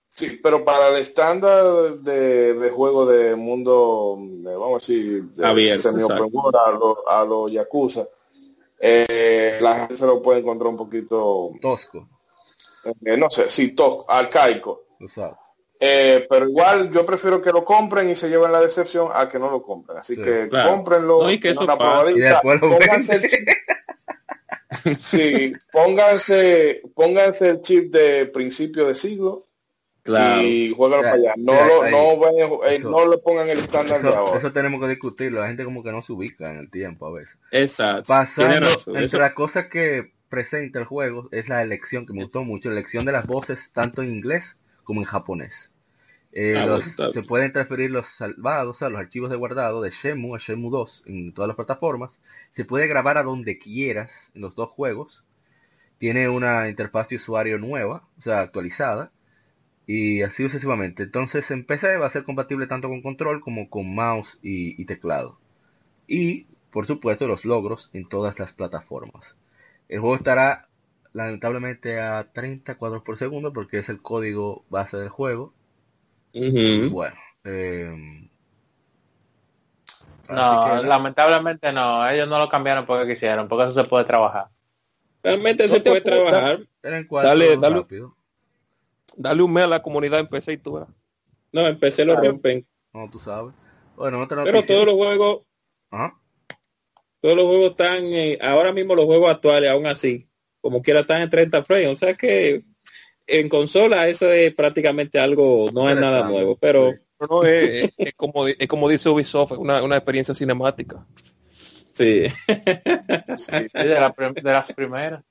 sí, 0.10 0.40
pero 0.44 0.64
para 0.64 0.90
el 0.90 0.98
estándar 0.98 1.96
de, 2.00 2.54
de 2.54 2.70
juego 2.70 3.06
de 3.06 3.36
mundo, 3.36 4.18
de, 4.20 4.56
vamos 4.56 4.76
a 4.76 4.80
decir, 4.80 5.24
de 5.24 5.44
world, 6.32 6.56
a 6.56 6.72
los 6.72 6.98
a 7.08 7.26
lo 7.26 7.50
Yakuza, 7.50 8.06
eh, 8.80 9.58
la 9.62 9.76
gente 9.76 9.98
se 9.98 10.06
lo 10.06 10.22
puede 10.22 10.40
encontrar 10.42 10.70
un 10.70 10.78
poquito, 10.78 11.52
Tosco, 11.62 12.08
eh, 13.06 13.18
no 13.18 13.30
sé, 13.30 13.50
sí, 13.50 13.72
to- 13.76 14.06
arcaico. 14.08 14.83
Eh, 15.80 16.26
pero 16.30 16.48
igual 16.48 16.92
yo 16.92 17.06
prefiero 17.06 17.42
que 17.42 17.52
lo 17.52 17.66
compren 17.66 18.10
y 18.10 18.16
se 18.16 18.30
lleven 18.30 18.52
la 18.52 18.62
decepción 18.62 19.10
a 19.14 19.28
que 19.28 19.38
no 19.40 19.50
lo 19.52 19.62
compren. 19.64 19.98
Así 19.98 20.16
Sí, 20.16 20.22
que 20.22 20.48
claro. 20.50 20.70
cómprenlo, 20.70 21.24
No, 21.24 21.30
y 21.32 21.40
que 21.40 21.50
eso 21.50 21.64
una 21.64 21.78
probadita, 21.78 22.18
Y 22.18 22.22
después 22.22 22.62
lo 22.62 22.70
pónganse 22.70 23.16
el 23.16 23.22
chip. 23.30 23.48
Sí, 25.00 25.54
pónganse, 25.72 26.82
pónganse 26.96 27.50
el 27.50 27.62
chip 27.62 27.92
de 27.94 28.26
principio 28.26 28.88
de 28.88 28.96
siglo 28.96 29.44
Claro. 30.02 30.42
y 30.42 30.74
juegan 30.76 31.02
para 31.02 31.14
allá. 31.14 31.34
No, 31.38 31.54
ya, 31.54 31.66
lo, 31.68 31.90
no, 31.90 32.18
vayan- 32.18 32.52
eh, 32.66 32.76
Eso- 32.76 32.90
no 32.90 33.08
le 33.08 33.18
pongan 33.20 33.50
el 33.50 33.60
estándar 33.60 34.02
de 34.02 34.10
Eso, 34.10 34.18
ahora. 34.18 34.38
eso 34.38 34.52
tenemos 34.52 34.82
que 34.82 34.88
discutirlo. 34.88 35.40
La 35.42 35.48
gente 35.48 35.64
como 35.64 35.84
que 35.84 35.92
no 35.92 36.02
se 36.02 36.12
ubica 36.14 36.50
en 36.52 36.58
el 36.58 36.72
tiempo 36.72 37.08
a 37.08 37.12
veces. 37.14 37.38
Exacto. 37.52 38.04
Pasando, 38.08 38.60
razón. 38.68 38.84
entre 38.96 39.06
Eso- 39.06 39.20
las 39.20 39.34
cosas 39.34 39.68
que 39.68 40.12
presenta 40.28 40.80
el 40.80 40.86
juego 40.86 41.30
es 41.32 41.48
la 41.48 41.62
elección 41.62 42.06
que 42.06 42.14
me 42.14 42.24
gustó 42.24 42.44
mucho, 42.44 42.70
la 42.70 42.76
elección 42.76 43.06
de 43.06 43.12
las 43.14 43.28
voces 43.28 43.72
tanto 43.74 44.02
en 44.02 44.10
inglés 44.10 44.60
como 44.84 45.02
en 45.02 45.06
japonés. 45.06 45.74
Eh, 46.34 46.60
Ah, 46.62 46.66
los- 46.66 47.04
se 47.08 47.24
pueden 47.24 47.52
transferir 47.54 47.92
los 47.92 48.08
salvados, 48.08 48.78
o 48.78 48.80
sea, 48.80 48.90
los 48.90 49.00
archivos 49.02 49.30
de 49.32 49.38
guardado 49.38 49.82
de 49.82 49.92
Shenmue 49.92 50.36
a 50.38 50.40
Shenmue 50.40 50.72
2 50.72 51.04
en 51.08 51.34
todas 51.34 51.48
las 51.48 51.58
plataformas. 51.58 52.22
Se 52.54 52.66
puede 52.66 52.88
grabar 52.88 53.18
a 53.20 53.24
donde 53.24 53.58
quieras 53.60 54.32
en 54.36 54.42
los 54.42 54.56
dos 54.56 54.70
juegos. 54.72 55.26
Tiene 56.00 56.30
una 56.30 56.70
interfaz 56.70 57.10
de 57.10 57.18
usuario 57.18 57.58
nueva, 57.60 58.08
o 58.20 58.22
sea, 58.22 58.42
actualizada. 58.42 59.12
Y 59.88 60.22
así 60.24 60.44
sucesivamente. 60.44 61.04
Entonces 61.04 61.50
en 61.52 61.66
PC 61.66 61.98
va 61.98 62.08
a 62.08 62.10
ser 62.10 62.24
compatible 62.26 62.68
tanto 62.68 62.90
con 62.90 63.02
control 63.02 63.42
como 63.42 63.70
con 63.70 63.94
mouse 63.96 64.40
y, 64.42 64.82
y 64.82 64.86
teclado. 64.86 65.38
Y, 66.08 66.46
por 66.72 66.86
supuesto, 66.86 67.28
los 67.28 67.46
logros 67.46 67.90
en 67.94 68.08
todas 68.08 68.40
las 68.40 68.54
plataformas. 68.54 69.38
El 69.90 70.00
juego 70.02 70.16
estará 70.16 70.68
lamentablemente 71.14 72.02
a 72.02 72.32
30 72.34 72.76
cuadros 72.76 73.04
por 73.04 73.18
segundo 73.18 73.54
porque 73.54 73.80
es 73.80 73.90
el 73.90 74.02
código 74.02 74.66
base 74.70 74.98
del 74.98 75.10
juego. 75.10 75.54
Ujú. 76.34 76.90
Bueno, 76.90 77.16
eh, 77.44 78.30
No, 80.30 80.82
que, 80.82 80.88
lamentablemente 80.88 81.72
no. 81.72 82.08
Ellos 82.10 82.28
no 82.28 82.40
lo 82.40 82.50
cambiaron 82.50 82.86
porque 82.86 83.14
quisieron, 83.14 83.48
porque 83.48 83.66
eso 83.66 83.74
se 83.74 83.88
puede 83.88 84.06
trabajar. 84.06 84.50
Realmente 85.22 85.64
No 85.64 85.70
se 85.70 85.80
puede 85.80 86.02
trabajar. 86.02 86.68
Dale, 86.82 87.58
dale. 87.58 87.76
rápido. 87.78 88.16
Dale 89.16 89.44
un 89.44 89.54
mes 89.54 89.66
a 89.66 89.68
la 89.68 89.84
comunidad 89.84 90.20
en 90.20 90.28
PC 90.28 90.54
y 90.54 90.58
tú 90.58 90.74
verás. 90.74 90.90
No, 91.52 91.62
en 91.62 91.78
PC 91.78 92.04
lo 92.04 92.16
rompen. 92.16 92.66
No, 92.94 93.10
tú 93.10 93.20
sabes. 93.20 93.54
Bueno, 93.96 94.22
otra 94.22 94.44
Pero 94.44 94.64
todos 94.64 94.86
los 94.88 94.96
juegos, 94.96 95.44
Ajá. 95.92 96.20
todos 97.20 97.36
los 97.36 97.46
juegos 97.46 97.72
están, 97.72 98.04
eh, 98.06 98.40
ahora 98.42 98.72
mismo 98.72 98.96
los 98.96 99.06
juegos 99.06 99.30
actuales, 99.30 99.70
aún 99.70 99.86
así, 99.86 100.28
como 100.64 100.82
quiera 100.82 101.02
están 101.02 101.22
en 101.22 101.30
30 101.30 101.62
frames. 101.64 101.90
O 101.90 101.96
sea 101.98 102.14
que 102.14 102.64
en 103.28 103.50
consola 103.50 104.08
eso 104.08 104.32
es 104.32 104.54
prácticamente 104.56 105.20
algo, 105.20 105.70
no 105.74 105.90
es 105.90 105.98
nada 105.98 106.28
nuevo, 106.28 106.56
pero 106.58 106.92
sí. 106.94 106.98
Pero 107.20 107.36
no, 107.42 107.44
es, 107.46 107.84
es- 107.86 107.92
es 107.98 108.14
como, 108.16 108.48
es 108.48 108.68
como 108.68 108.90
dice 108.90 109.10
Ubisoft, 109.10 109.52
es 109.54 109.58
una, 109.58 109.84
una 109.84 109.98
experiencia 109.98 110.34
cinemática. 110.34 111.06
sí. 111.94 112.28
Sí, 113.38 113.52
de, 113.74 113.86
la 114.00 114.14
de 114.34 114.52
las 114.52 114.72
primeras. 114.74 115.24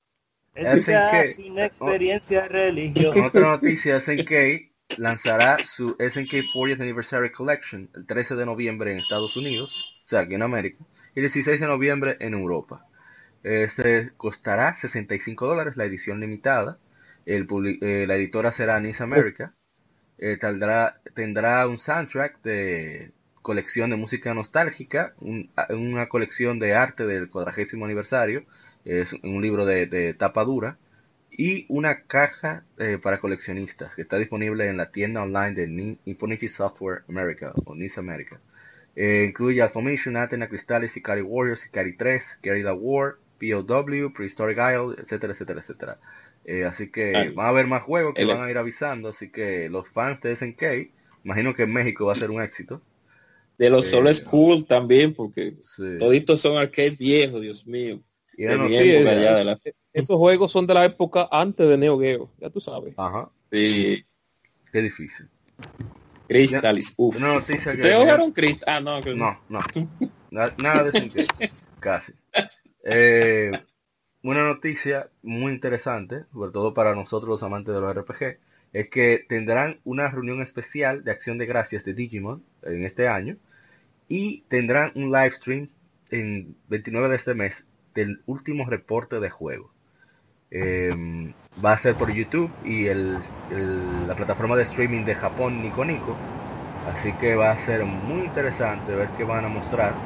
SNK. 0.54 1.14
es 1.24 1.38
una 1.38 1.64
experiencia 1.64 2.46
religiosa. 2.48 3.26
Otra 3.26 3.42
noticia, 3.52 3.98
SNK 3.98 4.32
lanzará 4.98 5.56
su 5.58 5.96
SNK 5.98 6.44
40th 6.54 6.80
Anniversary 6.82 7.32
Collection 7.32 7.90
el 7.94 8.06
13 8.06 8.36
de 8.36 8.44
noviembre 8.46 8.92
en 8.92 8.98
Estados 8.98 9.36
Unidos, 9.36 10.02
o 10.04 10.08
sea, 10.08 10.20
aquí 10.20 10.34
en 10.34 10.42
América, 10.42 10.84
y 11.14 11.20
el 11.20 11.22
16 11.24 11.58
de 11.60 11.66
noviembre 11.66 12.16
en 12.20 12.34
Europa. 12.34 12.86
Este 13.42 14.12
costará 14.16 14.76
65 14.76 15.46
dólares 15.46 15.76
la 15.76 15.84
edición 15.84 16.20
limitada. 16.20 16.78
El 17.26 17.46
eh, 17.82 18.06
la 18.06 18.16
editora 18.16 18.52
será 18.52 18.80
Nice 18.80 19.02
America. 19.02 19.54
Eh, 20.18 20.36
tendrá, 20.38 21.00
tendrá 21.14 21.66
un 21.66 21.78
soundtrack 21.78 22.42
de 22.42 23.12
colección 23.42 23.90
de 23.90 23.96
música 23.96 24.34
nostálgica, 24.34 25.14
un- 25.20 25.50
una 25.70 26.08
colección 26.08 26.58
de 26.58 26.74
arte 26.74 27.06
del 27.06 27.28
cuadragésimo 27.30 27.84
aniversario, 27.86 28.44
es 28.84 29.12
un 29.22 29.42
libro 29.42 29.66
de, 29.66 29.86
de 29.86 30.14
tapa 30.14 30.44
dura, 30.44 30.78
y 31.30 31.66
una 31.68 32.02
caja 32.02 32.64
eh, 32.78 32.98
para 33.02 33.18
coleccionistas 33.20 33.94
que 33.94 34.02
está 34.02 34.18
disponible 34.18 34.68
en 34.68 34.76
la 34.76 34.90
tienda 34.90 35.22
online 35.22 35.52
de 35.54 35.66
Ni- 35.66 35.98
Nipponichi 36.04 36.48
Software 36.48 37.02
America 37.08 37.52
o 37.64 37.74
NIS 37.74 37.98
America. 37.98 38.40
Eh, 38.94 39.24
incluye 39.28 39.62
Alphamation, 39.62 40.16
Athena, 40.16 40.48
Crystales, 40.48 40.96
Ikari 40.96 41.22
Warriors, 41.22 41.66
Ikari 41.66 41.94
3, 41.96 42.38
Guerrilla 42.42 42.74
War, 42.74 43.16
POW, 43.50 44.12
Prehistoric 44.12 44.58
Isle, 44.58 44.94
etcétera, 45.02 45.32
etcétera, 45.32 45.60
etcétera. 45.60 45.98
Eh, 46.44 46.64
así 46.64 46.90
que 46.90 47.12
Ah, 47.16 47.30
van 47.34 47.46
a 47.46 47.48
haber 47.50 47.66
más 47.66 47.82
juegos 47.82 48.14
que 48.14 48.22
el- 48.22 48.28
van 48.28 48.42
a 48.42 48.50
ir 48.50 48.58
avisando, 48.58 49.08
así 49.08 49.30
que 49.30 49.68
los 49.68 49.88
fans 49.88 50.20
de 50.20 50.32
SNK, 50.32 50.90
imagino 51.24 51.54
que 51.54 51.62
en 51.64 51.72
México 51.72 52.06
va 52.06 52.12
a 52.12 52.16
ser 52.16 52.30
un 52.30 52.40
éxito. 52.42 52.80
De 53.58 53.70
los 53.70 53.84
Eh, 53.86 53.88
solo 53.88 54.12
school 54.14 54.64
también, 54.66 55.12
porque 55.14 55.54
Sí. 55.62 55.98
toditos 55.98 56.40
son 56.40 56.56
arcades 56.56 56.96
viejos, 56.98 57.40
Dios 57.40 57.66
mío. 57.66 58.00
Y 58.36 58.44
de 58.44 58.48
de 58.52 58.56
mi 58.58 58.62
noticias- 58.64 59.00
época 59.02 59.14
ya, 59.22 59.34
de 59.36 59.44
la- 59.44 59.60
Esos 59.92 60.16
juegos 60.16 60.50
son 60.50 60.66
de 60.66 60.74
la 60.74 60.84
época 60.86 61.28
antes 61.30 61.68
de 61.68 61.76
Neo 61.76 62.00
Geo, 62.00 62.30
ya 62.40 62.48
tú 62.50 62.60
sabes. 62.60 62.94
Ajá, 62.96 63.28
Sí. 63.50 64.04
qué 64.72 64.80
difícil. 64.80 65.28
Crystalis, 66.28 66.94
uff. 66.96 67.16
Una 67.18 67.34
noticia 67.34 67.72
que... 67.72 67.80
¿Ustedes 67.80 67.98
jugaron 67.98 68.32
Crystal? 68.32 68.74
Ah, 68.74 68.80
no, 68.80 69.02
que- 69.02 69.14
No, 69.14 69.38
no. 69.50 69.60
Na- 70.30 70.54
Nada 70.56 70.84
de 70.84 70.88
SNK. 70.92 71.26
Casi. 71.78 72.14
Eh, 72.84 73.50
una 74.22 74.44
noticia 74.44 75.10
muy 75.22 75.52
interesante, 75.52 76.24
sobre 76.32 76.52
todo 76.52 76.74
para 76.74 76.94
nosotros 76.94 77.28
los 77.30 77.42
amantes 77.42 77.74
de 77.74 77.80
los 77.80 77.90
RPG, 77.90 78.38
es 78.72 78.90
que 78.90 79.24
tendrán 79.28 79.80
una 79.84 80.10
reunión 80.10 80.42
especial 80.42 81.04
de 81.04 81.12
acción 81.12 81.38
de 81.38 81.46
gracias 81.46 81.84
de 81.84 81.94
Digimon 81.94 82.44
en 82.62 82.84
este 82.84 83.08
año 83.08 83.36
y 84.08 84.42
tendrán 84.48 84.92
un 84.96 85.12
live 85.12 85.30
stream 85.32 85.70
en 86.10 86.56
29 86.68 87.08
de 87.10 87.16
este 87.16 87.34
mes 87.34 87.68
del 87.94 88.22
último 88.26 88.64
reporte 88.66 89.20
de 89.20 89.30
juego. 89.30 89.72
Eh, 90.50 90.94
va 91.64 91.72
a 91.72 91.78
ser 91.78 91.96
por 91.96 92.12
YouTube 92.12 92.56
y 92.62 92.86
el, 92.86 93.22
el- 93.48 94.06
la 94.06 94.14
plataforma 94.14 94.56
de 94.56 94.64
streaming 94.64 95.04
de 95.04 95.14
Japón 95.14 95.60
Nico 95.62 95.84
Nico. 95.84 96.22
Así 96.82 97.16
que 97.16 97.36
va 97.36 97.52
a 97.52 97.58
ser 97.58 97.84
muy 97.86 98.24
interesante 98.26 98.94
ver 98.94 99.12
qué 99.12 99.24
van 99.24 99.44
a 99.46 99.48
mostrar. 99.48 100.02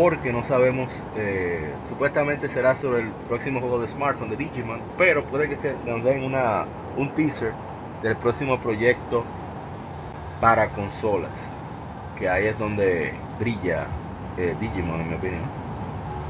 Porque 0.00 0.32
no 0.32 0.44
sabemos, 0.44 0.90
eh, 1.14 1.78
supuestamente 1.82 2.48
será 2.48 2.74
sobre 2.74 3.00
el 3.02 3.16
próximo 3.28 3.60
juego 3.60 3.80
de 3.80 3.88
smartphone 3.88 4.30
de 4.30 4.36
Digimon, 4.38 4.86
pero 4.96 5.26
puede 5.26 5.48
que 5.48 5.56
se 5.56 5.78
nos 5.82 6.02
den 6.04 6.22
una, 6.24 6.70
un 6.94 7.12
teaser 7.12 7.58
del 8.00 8.18
próximo 8.18 8.58
proyecto 8.60 9.30
para 10.38 10.72
consolas. 10.72 11.38
Que 12.14 12.28
ahí 12.28 12.46
es 12.46 12.58
donde 12.58 13.26
brilla 13.38 14.00
eh, 14.36 14.56
Digimon, 14.58 15.00
en 15.02 15.08
mi 15.08 15.14
opinión. 15.16 15.54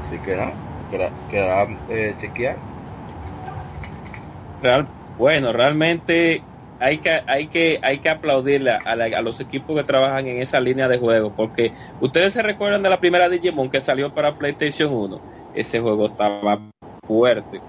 Así 0.01 0.21
que 0.21 0.35
nada, 0.35 0.61
queda, 0.89 1.67
eh, 1.87 2.15
chequear. 2.17 2.63
Real- 4.59 4.91
bueno, 5.15 5.51
realmente 5.53 6.47
hay 6.81 6.99
que, 6.99 7.21
hay 7.27 7.47
que, 7.47 7.79
hay 7.83 7.99
que 7.99 8.09
aplaudirle 8.09 8.71
a, 8.83 8.95
la- 8.95 9.05
a 9.17 9.21
los 9.21 9.39
equipos 9.39 9.75
que 9.77 9.83
trabajan 9.83 10.27
en 10.27 10.37
esa 10.41 10.59
línea 10.59 10.87
de 10.87 10.97
juego, 10.99 11.33
porque 11.33 11.73
ustedes 11.99 12.33
se 12.33 12.41
recuerdan 12.41 12.83
de 12.83 12.89
la 12.89 12.99
primera 12.99 13.29
Digimon 13.29 13.69
que 13.69 13.81
salió 13.81 14.11
para 14.11 14.35
PlayStation 14.35 14.91
1. 14.91 15.21
Ese 15.53 15.79
juego 15.79 16.07
estaba 16.07 16.59
fuerte. 17.03 17.61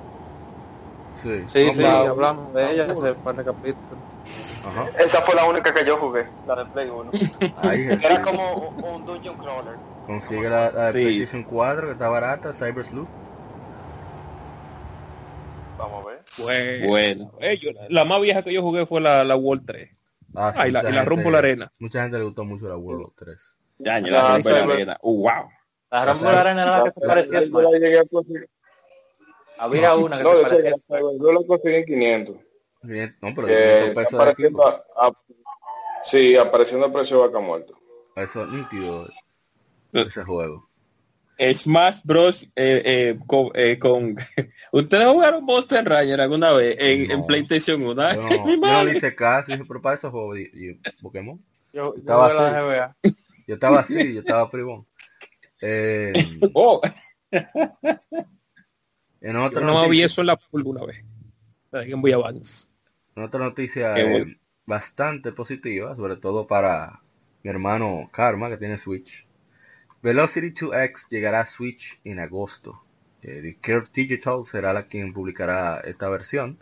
Sí, 1.15 1.47
Sí, 1.47 1.71
hablamos 1.85 2.55
de 2.55 2.73
ella 2.73 2.87
hace 2.91 3.15
par 3.15 3.37
de 3.37 3.45
capítulos. 3.45 4.05
Ajá. 4.67 4.87
Esa 5.05 5.21
fue 5.23 5.35
la 5.35 5.45
única 5.45 5.75
que 5.75 5.85
yo 5.85 5.97
jugué, 5.99 6.27
la 6.47 6.57
de 6.57 6.65
Play 6.67 6.89
1. 6.89 7.11
Ahí 7.57 7.85
Jesús. 7.85 8.05
Era 8.05 8.23
como 8.23 8.55
un, 8.55 8.85
un 8.85 9.05
Dungeon 9.05 9.37
Crawler. 9.37 9.77
Consigue 10.07 10.49
la, 10.49 10.71
la 10.71 10.87
de 10.87 10.93
Sí. 10.93 10.99
PlayStation 11.01 11.45
4 11.45 11.87
que 11.89 11.93
está 11.93 12.09
barata, 12.09 12.53
Cyber 12.55 12.85
Sleuth. 12.85 13.09
Vamos 15.79 16.05
a 16.07 16.11
ver. 16.11 16.12
Bueno, 16.39 16.89
Bueno, 16.89 17.33
eh, 17.41 17.59
yo- 17.59 17.71
la 17.89 18.05
más 18.05 18.21
vieja 18.21 18.43
que 18.43 18.53
yo 18.53 18.63
jugué 18.63 18.87
fue 18.87 19.01
la, 19.01 19.25
la 19.25 19.37
World 19.37 19.65
3. 19.67 19.91
Ah, 20.35 20.53
sí, 20.55 20.59
Ah, 20.63 20.69
y 20.69 20.71
la, 20.73 20.81
y 20.81 20.93
la 20.93 21.05
la 21.05 21.39
Arena. 21.39 21.73
Mucha 21.79 22.03
gente 22.03 22.19
le 22.19 22.25
gustó 22.25 22.45
mucho 22.45 22.69
la 22.69 22.77
World 22.77 23.07
of 23.07 23.15
3. 23.17 23.39
ya, 23.79 23.99
ya 23.99 24.07
Ya, 24.07 24.13
la 24.13 24.23
la 24.23 24.41
Cyber- 24.41 24.73
arena. 24.73 24.99
Uh, 25.03 25.23
wow. 25.23 25.49
La 25.91 26.07
Rumble 26.07 26.29
Arena 26.31 26.63
era 26.63 26.79
la 26.79 26.85
que 26.85 26.91
te 27.01 27.07
parecía 27.07 27.41
Yo 27.43 27.61
la 27.61 27.79
llegué 27.79 27.99
a 27.99 28.05
conseguir. 28.07 28.49
Había 29.59 29.95
una 29.95 30.17
que 30.19 30.23
No, 30.25 30.31
te 30.31 30.37
yo, 30.37 30.43
parecía 30.43 30.73
yo 31.21 31.33
la 31.33 31.47
conseguí 31.47 31.75
en 31.77 31.85
500. 31.85 32.37
Bien, 32.83 33.17
No, 33.21 33.33
pero 33.35 33.47
Que 33.47 33.53
500 33.55 33.89
está 33.89 34.01
pesos 34.01 34.15
apareciendo, 34.15 34.67
a- 34.67 34.85
a- 34.97 35.13
sí, 36.05 36.37
apareciendo 36.37 36.87
a 36.87 36.93
precio 36.93 37.21
de 37.23 37.29
vaca 37.29 37.41
muerto. 37.41 37.79
Eso 38.17 38.45
es 38.45 38.49
nítido 38.51 39.07
ese 39.93 40.25
juego. 40.25 40.69
Smash 41.39 42.01
Bros. 42.05 42.43
eh, 42.57 42.83
eh, 42.85 43.19
con, 43.27 43.51
eh, 43.55 43.79
con- 43.79 44.15
¿Ustedes 44.73 45.09
jugaron 45.09 45.45
Monster 45.45 45.85
Rancher 45.85 46.21
alguna 46.21 46.53
vez 46.53 46.77
en. 46.79 47.27
PlayStation 47.27 47.83
1? 47.83 48.03
Ay, 48.03 48.17
Yo 48.17 48.23
no, 48.23 48.45
mi 48.47 48.53
yo 48.61 48.61
no 48.69 48.85
le 48.85 48.93
hice 48.93 49.15
caso, 49.15 49.53
dije, 49.53 49.65
pero 49.67 49.81
para 49.83 49.95
esos 49.97 50.11
juegos 50.11 50.39
y, 50.39 50.43
y 50.43 50.75
Pokémon. 51.01 51.39
Yo, 51.73 51.95
yo 51.95 51.99
Estaba 52.01 52.31
jugué 52.31 52.35
la 52.35 52.61
así. 52.61 52.61
GBA. 52.63 52.97
Yo 53.49 53.55
estaba 53.55 53.81
así, 53.81 54.15
yo 54.15 54.21
estaba 54.21 54.49
privón. 54.49 54.87
Eh, 55.61 56.13
Oh, 56.55 56.81
en 59.21 59.37
otra 59.37 59.61
Yo 59.61 59.67
no 59.67 59.73
vi 59.89 59.99
noticia, 59.99 60.07
eso 60.07 60.21
en 60.21 60.27
la 60.29 60.37
pulga 60.37 60.71
una 60.71 60.85
vez. 60.85 61.05
En 63.17 63.23
otra 63.25 63.41
noticia 63.45 63.99
eh, 63.99 64.11
bueno. 64.11 64.37
bastante 64.65 65.33
positiva, 65.33 65.97
sobre 65.97 66.17
todo 66.17 66.47
para 66.47 67.01
mi 67.43 67.51
hermano 67.51 68.05
Karma, 68.13 68.49
que 68.49 68.57
tiene 68.59 68.79
Switch. 68.79 69.27
Velocity 70.03 70.51
2X 70.51 71.09
llegará 71.11 71.41
a 71.43 71.47
Switch 71.47 72.01
en 72.03 72.19
agosto. 72.19 72.83
Eh, 73.23 73.57
Curve 73.63 73.87
Digital 73.95 74.45
será 74.45 74.73
la 74.73 74.89
quien 74.89 75.13
publicará 75.13 75.81
esta 75.85 76.09
versión. 76.09 76.59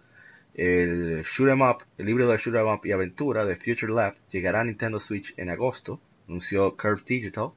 El 0.52 1.22
Shoot 1.22 1.48
'em 1.48 1.62
Up, 1.62 1.78
el 1.96 2.04
libro 2.04 2.28
de 2.28 2.36
Shoot 2.36 2.56
'em 2.56 2.66
Up 2.66 2.80
y 2.84 2.92
aventura 2.92 3.46
de 3.46 3.56
Future 3.56 3.94
Lab 3.94 4.14
llegará 4.30 4.60
a 4.60 4.64
Nintendo 4.64 5.00
Switch 5.00 5.32
en 5.38 5.48
agosto, 5.48 6.02
anunció 6.28 6.76
Curve 6.76 7.02
Digital. 7.06 7.52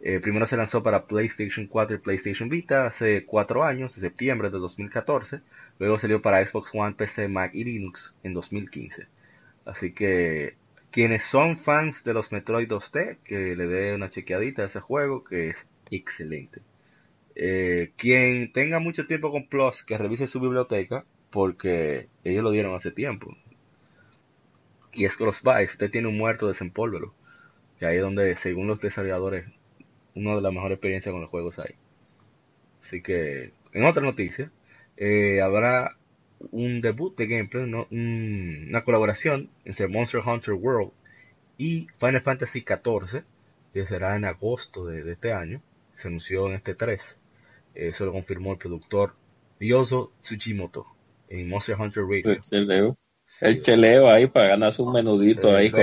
Eh, 0.00 0.20
primero 0.20 0.46
se 0.46 0.56
lanzó 0.56 0.82
para 0.82 1.06
PlayStation 1.06 1.66
4 1.66 1.96
y 1.96 2.00
PlayStation 2.00 2.48
Vita 2.48 2.86
hace 2.86 3.26
4 3.26 3.62
años, 3.62 3.94
en 3.94 4.00
septiembre 4.00 4.48
de 4.48 4.58
2014. 4.58 5.42
Luego 5.78 5.98
salió 5.98 6.22
para 6.22 6.46
Xbox 6.46 6.70
One, 6.74 6.94
PC, 6.94 7.28
Mac 7.28 7.54
y 7.54 7.64
Linux 7.64 8.16
en 8.22 8.32
2015. 8.32 9.06
Así 9.66 9.92
que 9.92 10.56
quienes 10.96 11.24
son 11.24 11.58
fans 11.58 12.04
de 12.04 12.14
los 12.14 12.32
Metroid 12.32 12.66
2D, 12.66 13.18
que 13.22 13.54
le 13.54 13.66
dé 13.66 13.94
una 13.94 14.08
chequeadita 14.08 14.62
a 14.62 14.64
ese 14.64 14.80
juego, 14.80 15.24
que 15.24 15.50
es 15.50 15.70
excelente. 15.90 16.62
Eh, 17.34 17.92
quien 17.96 18.50
tenga 18.50 18.78
mucho 18.78 19.06
tiempo 19.06 19.30
con 19.30 19.46
Plus, 19.46 19.82
que 19.82 19.98
revise 19.98 20.26
su 20.26 20.40
biblioteca, 20.40 21.04
porque 21.30 22.08
ellos 22.24 22.42
lo 22.42 22.50
dieron 22.50 22.74
hace 22.74 22.92
tiempo. 22.92 23.36
Y 24.94 25.04
es 25.04 25.18
que 25.18 25.26
los 25.26 25.42
usted 25.44 25.90
tiene 25.90 26.08
un 26.08 26.16
muerto, 26.16 26.48
desempólvelo. 26.48 27.12
Que 27.78 27.84
ahí 27.84 27.96
es 27.96 28.02
donde, 28.02 28.34
según 28.36 28.66
los 28.66 28.80
desarrolladores, 28.80 29.44
una 30.14 30.34
de 30.34 30.40
las 30.40 30.52
mejores 30.54 30.76
experiencias 30.76 31.12
con 31.12 31.20
los 31.20 31.28
juegos 31.28 31.58
hay. 31.58 31.74
Así 32.82 33.02
que, 33.02 33.52
en 33.74 33.84
otra 33.84 34.02
noticia, 34.02 34.50
eh, 34.96 35.42
habrá 35.42 35.98
un 36.52 36.80
debut 36.80 37.16
de 37.16 37.26
gameplay, 37.26 37.66
¿no? 37.68 37.86
Un- 37.90 38.66
una 38.68 38.84
colaboración 38.84 39.50
entre 39.64 39.88
Monster 39.88 40.20
Hunter 40.26 40.54
World 40.54 40.90
y 41.58 41.86
Final 41.98 42.20
Fantasy 42.22 42.62
XIV, 42.62 43.24
que 43.72 43.86
será 43.86 44.16
en 44.16 44.24
agosto 44.24 44.86
de, 44.86 45.02
de 45.02 45.12
este 45.12 45.32
año. 45.32 45.62
Se 45.94 46.08
anunció 46.08 46.46
en 46.48 46.54
este 46.54 46.74
3. 46.74 47.18
Eso 47.74 48.06
lo 48.06 48.12
confirmó 48.12 48.52
el 48.52 48.58
productor 48.58 49.14
Ryozo 49.60 50.12
Tsuchimoto 50.22 50.86
en 51.28 51.48
Monster 51.48 51.76
Hunter 51.80 52.04
Radio. 52.04 52.32
el 52.32 52.40
cheleo. 52.40 52.96
Sí, 53.26 53.44
El 53.46 53.60
cheleo 53.60 54.08
ahí 54.10 54.26
para 54.28 54.48
ganarse 54.48 54.82
un 54.82 54.92
menudito 54.92 55.48
el 55.50 55.56
ahí 55.56 55.70
con 55.70 55.80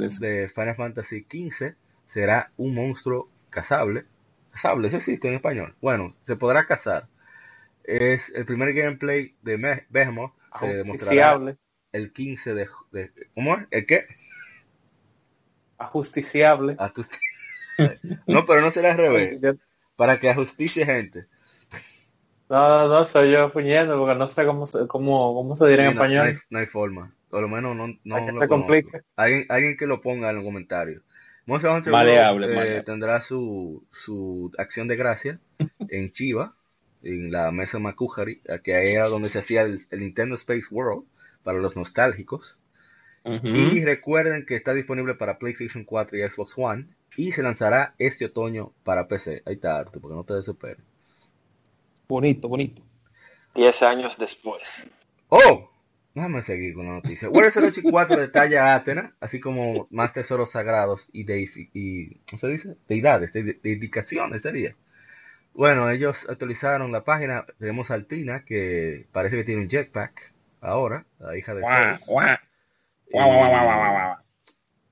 los 0.00 0.18
de 0.18 0.48
Final 0.48 0.76
Fantasy 0.76 1.26
XV 1.30 1.74
será 2.08 2.50
un 2.56 2.74
monstruo 2.74 3.28
cazable. 3.50 4.04
Cazable, 4.52 4.86
eso 4.88 4.96
existe 4.96 5.28
en 5.28 5.34
español. 5.34 5.74
Bueno, 5.82 6.12
se 6.20 6.36
podrá 6.36 6.66
cazar. 6.66 7.08
Es 7.86 8.30
el 8.34 8.44
primer 8.44 8.74
gameplay 8.74 9.34
de 9.42 9.56
Behemoth. 9.88 10.32
Se 10.52 10.66
demostrará 10.66 10.88
Ajusticiable. 10.90 11.56
el 11.92 12.12
15 12.12 12.54
de, 12.54 12.68
de- 12.92 13.12
¿Cómo 13.34 13.56
es? 13.56 13.66
¿El 13.70 13.86
qué? 13.86 14.06
Ajusticiable. 15.78 16.76
No, 18.26 18.44
pero 18.44 18.60
no 18.62 18.70
será 18.70 18.92
al 18.92 18.98
revés. 18.98 19.38
Para 19.96 20.18
que 20.20 20.30
ajusticie 20.30 20.84
gente. 20.86 21.26
No, 22.48 22.68
no, 22.68 22.88
no, 22.88 23.04
soy 23.06 23.32
yo 23.32 23.50
puñendo 23.50 23.98
porque 23.98 24.14
no 24.16 24.28
sé 24.28 24.46
cómo 24.46 24.66
se, 24.66 24.86
cómo, 24.86 25.34
cómo 25.34 25.56
se 25.56 25.66
dirá 25.68 25.82
Sí, 25.84 25.88
en 25.90 25.94
no, 25.96 26.00
no 26.00 26.04
español. 26.04 26.26
hay, 26.28 26.34
no 26.50 26.58
hay 26.60 26.66
forma. 26.66 27.12
Por 27.28 27.42
lo 27.42 27.48
menos 27.48 27.74
no, 27.76 27.88
no 28.04 28.16
Hay 28.16 28.24
que 28.24 28.32
lo 28.32 28.38
se 28.38 28.48
complique. 28.48 29.00
Alguien, 29.16 29.46
alguien 29.48 29.76
que 29.76 29.86
lo 29.86 30.00
ponga 30.00 30.30
en 30.30 30.36
los 30.36 30.44
comentarios. 30.44 31.02
Monster 31.46 31.70
Hunter 31.72 31.92
Maleable, 31.92 32.46
World, 32.46 32.52
eh, 32.52 32.54
maleable. 32.56 32.82
tendrá 32.84 33.20
su, 33.20 33.84
su 33.90 34.52
acción 34.58 34.86
de 34.88 34.96
gracia 34.96 35.40
en 35.88 36.12
Chiva, 36.12 36.54
en 37.06 37.30
la 37.32 37.50
mesa 37.50 37.78
Makuhari, 37.78 38.40
que 38.62 38.74
ahí 38.74 38.92
era 38.94 39.08
donde 39.08 39.28
se 39.28 39.38
hacía 39.38 39.62
el, 39.62 39.78
el 39.90 40.00
Nintendo 40.00 40.34
Space 40.34 40.66
World 40.70 41.04
para 41.42 41.58
los 41.58 41.76
nostálgicos. 41.76 42.58
Y 43.24 43.84
recuerden 43.84 44.46
que 44.46 44.54
está 44.54 44.72
disponible 44.72 45.14
para 45.14 45.38
PlayStation 45.38 45.82
4 45.84 46.16
y 46.18 46.30
Xbox 46.30 46.54
One 46.56 46.86
y 47.16 47.32
se 47.32 47.42
lanzará 47.42 47.94
este 47.98 48.26
otoño 48.26 48.72
para 48.84 49.08
PC. 49.08 49.42
Ahí 49.46 49.54
está, 49.54 49.78
Arturo, 49.78 50.00
porque 50.00 50.14
no 50.16 50.22
te 50.24 50.34
desesperes. 50.34 50.84
Bonito, 52.08 52.48
bonito. 52.48 52.82
Diez 53.54 53.82
años 53.82 54.16
después. 54.18 54.62
¡Oh! 55.28 55.70
Déjame 56.14 56.42
seguir 56.42 56.74
con 56.74 56.86
la 56.86 56.92
noticia. 56.92 57.28
Warriors 57.28 57.56
Orochi 57.58 57.82
4 57.82 58.16
detalla 58.20 58.72
a 58.72 58.76
Athena, 58.76 59.14
así 59.20 59.38
como 59.40 59.86
más 59.90 60.14
tesoros 60.14 60.50
sagrados 60.52 61.08
y, 61.12 61.26
deifi- 61.26 61.68
y 61.74 62.14
¿cómo 62.30 62.38
se 62.38 62.48
dice? 62.48 62.76
Deidades, 62.88 63.32
de, 63.34 63.42
de- 63.42 63.60
dedicaciones 63.62 64.40
sería. 64.42 64.74
Bueno, 65.56 65.88
ellos 65.90 66.28
actualizaron 66.28 66.92
la 66.92 67.02
página. 67.02 67.46
Tenemos 67.58 67.90
a 67.90 67.94
Altina, 67.94 68.44
que 68.44 69.06
parece 69.10 69.36
que 69.36 69.44
tiene 69.44 69.62
un 69.62 69.70
jetpack 69.70 70.32
ahora, 70.60 71.06
la 71.18 71.36
hija 71.36 71.54
de 71.54 71.62
Guau. 71.62 71.96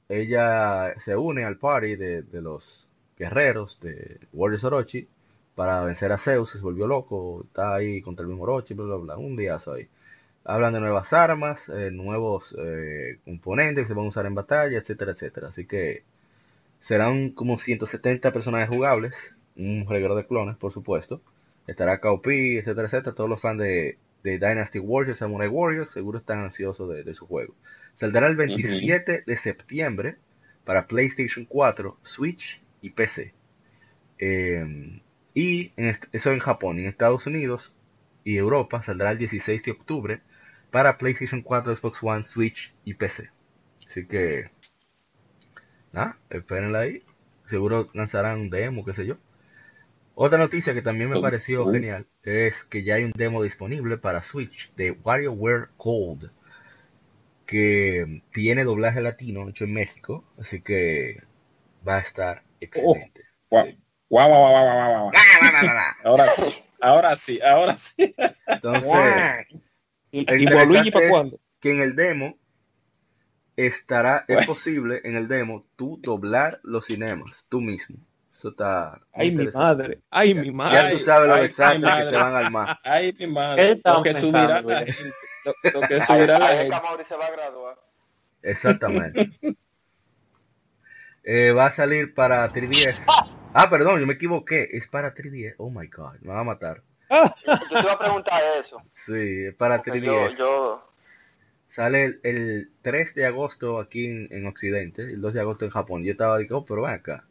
Ella 0.08 0.94
se 1.00 1.16
une 1.16 1.44
al 1.44 1.58
party 1.58 1.96
de, 1.96 2.22
de 2.22 2.40
los 2.40 2.88
guerreros 3.18 3.78
de 3.80 4.20
Warriors 4.32 4.64
Orochi 4.64 5.06
para 5.54 5.84
vencer 5.84 6.10
a 6.12 6.18
Zeus, 6.18 6.50
se 6.50 6.58
volvió 6.60 6.86
loco, 6.86 7.44
está 7.46 7.74
ahí 7.74 8.00
contra 8.00 8.22
el 8.22 8.28
mismo 8.28 8.44
Orochi, 8.44 8.72
bla, 8.72 8.86
bla, 8.86 8.96
bla, 8.96 9.16
un 9.18 9.36
diazo 9.36 9.74
ahí. 9.74 9.86
Hablan 10.44 10.72
de 10.72 10.80
nuevas 10.80 11.12
armas, 11.12 11.68
eh, 11.68 11.90
nuevos 11.90 12.56
eh, 12.58 13.18
componentes 13.24 13.84
que 13.84 13.88
se 13.88 13.94
van 13.94 14.06
a 14.06 14.08
usar 14.08 14.24
en 14.24 14.34
batalla, 14.34 14.78
etcétera, 14.78 15.12
etcétera. 15.12 15.48
Así 15.48 15.66
que 15.66 16.04
serán 16.80 17.30
como 17.30 17.58
170 17.58 18.32
personajes 18.32 18.68
jugables, 18.68 19.14
un 19.56 19.86
reguero 19.88 20.16
de 20.16 20.26
clones, 20.26 20.56
por 20.56 20.72
supuesto. 20.72 21.22
Estará 21.66 22.00
Kaupi, 22.00 22.58
etcétera, 22.58 22.86
etcétera. 22.86 23.14
Todos 23.14 23.30
los 23.30 23.40
fans 23.40 23.60
de 23.60 23.98
de 24.24 24.38
Dynasty 24.38 24.78
Warriors, 24.78 25.18
Samurai 25.18 25.48
Warriors, 25.48 25.90
seguro 25.90 26.18
están 26.18 26.40
ansiosos 26.40 26.88
de, 26.88 27.04
de 27.04 27.14
su 27.14 27.26
juego. 27.26 27.54
Saldrá 27.94 28.26
el 28.26 28.36
27 28.36 29.22
de 29.24 29.36
septiembre 29.36 30.16
para 30.64 30.86
PlayStation 30.86 31.44
4, 31.44 31.98
Switch 32.02 32.60
y 32.80 32.90
PC. 32.90 33.34
Eh, 34.18 35.00
y 35.34 35.72
en 35.76 35.94
eso 36.12 36.32
en 36.32 36.38
Japón, 36.38 36.78
en 36.78 36.86
Estados 36.86 37.26
Unidos 37.26 37.76
y 38.24 38.36
Europa 38.36 38.82
saldrá 38.82 39.10
el 39.10 39.18
16 39.18 39.62
de 39.62 39.72
octubre 39.72 40.20
para 40.70 40.96
PlayStation 40.96 41.42
4, 41.42 41.76
Xbox 41.76 42.02
One, 42.02 42.22
Switch 42.22 42.72
y 42.84 42.94
PC. 42.94 43.28
Así 43.86 44.06
que, 44.06 44.50
nada, 45.92 46.16
espérenla 46.30 46.80
ahí. 46.80 47.02
Seguro 47.44 47.90
lanzarán 47.92 48.40
un 48.40 48.48
demo, 48.48 48.86
qué 48.86 48.94
sé 48.94 49.04
yo. 49.04 49.18
Otra 50.14 50.38
noticia 50.38 50.74
que 50.74 50.82
también 50.82 51.10
me 51.10 51.18
Oh, 51.18 51.22
pareció 51.22 51.64
oh. 51.64 51.72
genial 51.72 52.06
es 52.22 52.62
que 52.64 52.84
ya 52.84 52.94
hay 52.94 53.04
un 53.04 53.12
demo 53.12 53.42
disponible 53.42 53.98
para 53.98 54.22
Switch 54.22 54.72
de 54.76 54.92
WarioWare 54.92 55.68
Gold 55.76 56.30
que 57.46 58.22
tiene 58.32 58.64
doblaje 58.64 59.00
latino 59.02 59.48
hecho 59.48 59.64
en 59.64 59.74
México, 59.74 60.24
así 60.40 60.60
que 60.62 61.22
va 61.86 61.96
a 61.96 62.00
estar 62.00 62.42
excelente. 62.60 63.22
Guau, 63.50 63.66
Sí. 63.66 63.78
guau, 64.08 64.28
guau, 64.28 64.50
guau, 64.50 64.64
guau, 64.64 64.76
guau, 64.76 65.10
guau. 65.10 65.12
Ahora 66.04 66.36
sí, 66.36 66.54
ahora 66.80 67.16
sí, 67.16 67.40
ahora 67.42 67.76
sí. 67.76 68.14
Entonces, 68.46 69.46
¿Y, 70.10 70.46
para 70.46 71.08
cuándo? 71.10 71.40
que 71.60 71.70
en 71.72 71.80
el 71.80 71.96
demo 71.96 72.36
estará, 73.56 74.24
es 74.28 74.46
posible 74.46 75.00
en 75.04 75.16
el 75.16 75.28
demo 75.28 75.64
tú 75.76 75.98
doblar 76.02 76.60
los 76.62 76.86
cinemas, 76.86 77.46
tú 77.48 77.60
mismo. 77.60 77.96
Eso 78.44 78.50
está 78.50 79.00
Ay, 79.14 79.30
mi 79.30 79.46
madre. 79.46 80.00
Ay, 80.10 80.34
mi 80.34 80.48
Ya 80.48 80.52
madre. 80.52 80.92
tú 80.92 80.98
sabes 80.98 81.28
los 81.28 81.38
ay, 81.38 81.48
que 81.48 81.54
se 81.54 82.16
van 82.16 82.34
a 82.34 82.38
armar. 82.40 82.78
Ay, 82.84 83.06
mi 83.06 83.12
¿Qué 83.14 83.26
madre. 83.26 83.80
Lo 83.82 84.02
que 84.02 84.14
subirá 84.14 84.48
la 84.48 84.60
güey? 84.60 84.76
gente. 84.84 85.14
Lo, 85.46 85.80
lo 85.80 85.88
que 85.88 86.00
subirá 86.04 86.38
la 86.38 86.48
gente. 86.48 86.76
Se 87.08 87.16
va 87.16 87.26
a 87.26 87.30
graduar. 87.30 87.76
Exactamente. 88.42 89.30
Eh, 91.26 91.52
va 91.52 91.68
a 91.68 91.70
salir 91.70 92.12
para 92.12 92.46
3DS. 92.52 92.96
Ah, 93.54 93.70
perdón, 93.70 93.98
yo 94.00 94.06
me 94.06 94.12
equivoqué. 94.14 94.68
Es 94.72 94.88
para 94.88 95.14
3DS. 95.14 95.54
Oh 95.56 95.70
my 95.70 95.86
god, 95.86 96.16
me 96.20 96.34
va 96.34 96.40
a 96.40 96.44
matar. 96.44 96.82
Yo 97.08 97.58
te 97.70 97.80
iba 97.80 97.92
a 97.92 97.98
preguntar 97.98 98.42
eso. 98.60 98.82
Sí, 98.90 99.46
es 99.46 99.54
para 99.54 99.76
porque 99.78 100.02
yo, 100.02 100.12
3DS. 100.12 100.36
yo, 100.36 100.90
Sale 101.68 102.04
el, 102.04 102.20
el 102.24 102.70
3 102.82 103.14
de 103.14 103.24
agosto 103.26 103.78
aquí 103.80 104.04
en, 104.04 104.28
en 104.32 104.46
Occidente, 104.46 105.02
el 105.02 105.20
2 105.22 105.32
de 105.32 105.40
agosto 105.40 105.64
en 105.64 105.70
Japón. 105.70 106.04
Yo 106.04 106.12
estaba 106.12 106.36
diciendo, 106.36 106.58
oh, 106.58 106.66
pero 106.66 106.82
ven 106.82 106.92
acá. 106.94 107.24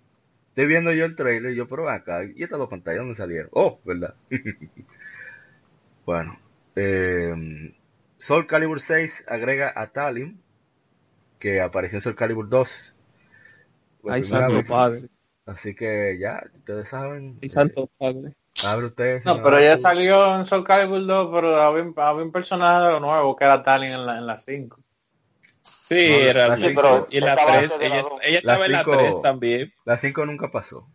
Estoy 0.53 0.67
viendo 0.67 0.93
yo 0.93 1.05
el 1.05 1.15
trailer 1.15 1.51
y 1.51 1.55
yo, 1.55 1.67
pero 1.67 1.89
acá. 1.89 2.23
¿Y 2.23 2.43
estas 2.43 2.59
dos 2.59 2.69
pantallas 2.69 2.99
dónde 2.99 3.15
salieron? 3.15 3.49
Oh, 3.53 3.79
¿verdad? 3.83 4.13
bueno. 6.05 6.37
Eh, 6.75 7.73
Soul 8.17 8.47
Calibur 8.47 8.79
6 8.79 9.23
agrega 9.27 9.71
a 9.75 9.87
Talim, 9.91 10.37
que 11.39 11.61
apareció 11.61 11.97
en 11.97 12.01
Soul 12.01 12.15
Calibur 12.15 12.49
2. 12.49 12.93
por 14.01 14.13
Ay, 14.13 14.23
santo 14.23 14.53
vez. 14.55 14.65
padre. 14.67 15.09
Así 15.45 15.75
que 15.75 16.17
ya, 16.19 16.41
ustedes 16.55 16.89
saben. 16.89 17.37
Ay, 17.41 17.47
eh, 17.47 17.51
santo 17.51 17.89
padre. 17.97 18.33
abre 18.63 18.85
ustedes. 18.87 19.25
No, 19.25 19.41
pero 19.41 19.59
ya 19.61 19.79
salió 19.79 20.35
en 20.35 20.45
Soul 20.45 20.63
Calibur 20.63 21.05
2, 21.05 21.29
pero 21.33 21.55
había, 21.61 21.83
un- 21.83 21.93
había 21.97 22.23
un 22.25 22.31
personaje 22.31 22.99
nuevo 22.99 23.35
que 23.35 23.45
era 23.45 23.63
Talin 23.63 23.91
en 23.93 24.05
la, 24.05 24.17
en 24.17 24.27
la 24.27 24.39
5. 24.39 24.82
Sí, 25.63 26.07
No, 26.09 26.15
era 26.17 26.47
la 26.49 26.57
cinco- 26.57 26.81
pero 26.81 27.07
Y 27.09 27.19
la 27.21 27.29
estaba 27.31 27.57
3, 27.59 27.71
antes 27.73 27.79
de 27.79 27.89
la 27.89 27.95
ella, 27.99 28.07
ella 28.23 28.37
estaba 28.39 28.65
en 28.65 28.71
la 28.73 28.83
cinco- 28.83 28.97
3 28.97 29.21
también. 29.21 29.73
La 29.85 29.97
5 29.97 30.25
nunca 30.25 30.51
pasó. 30.51 30.87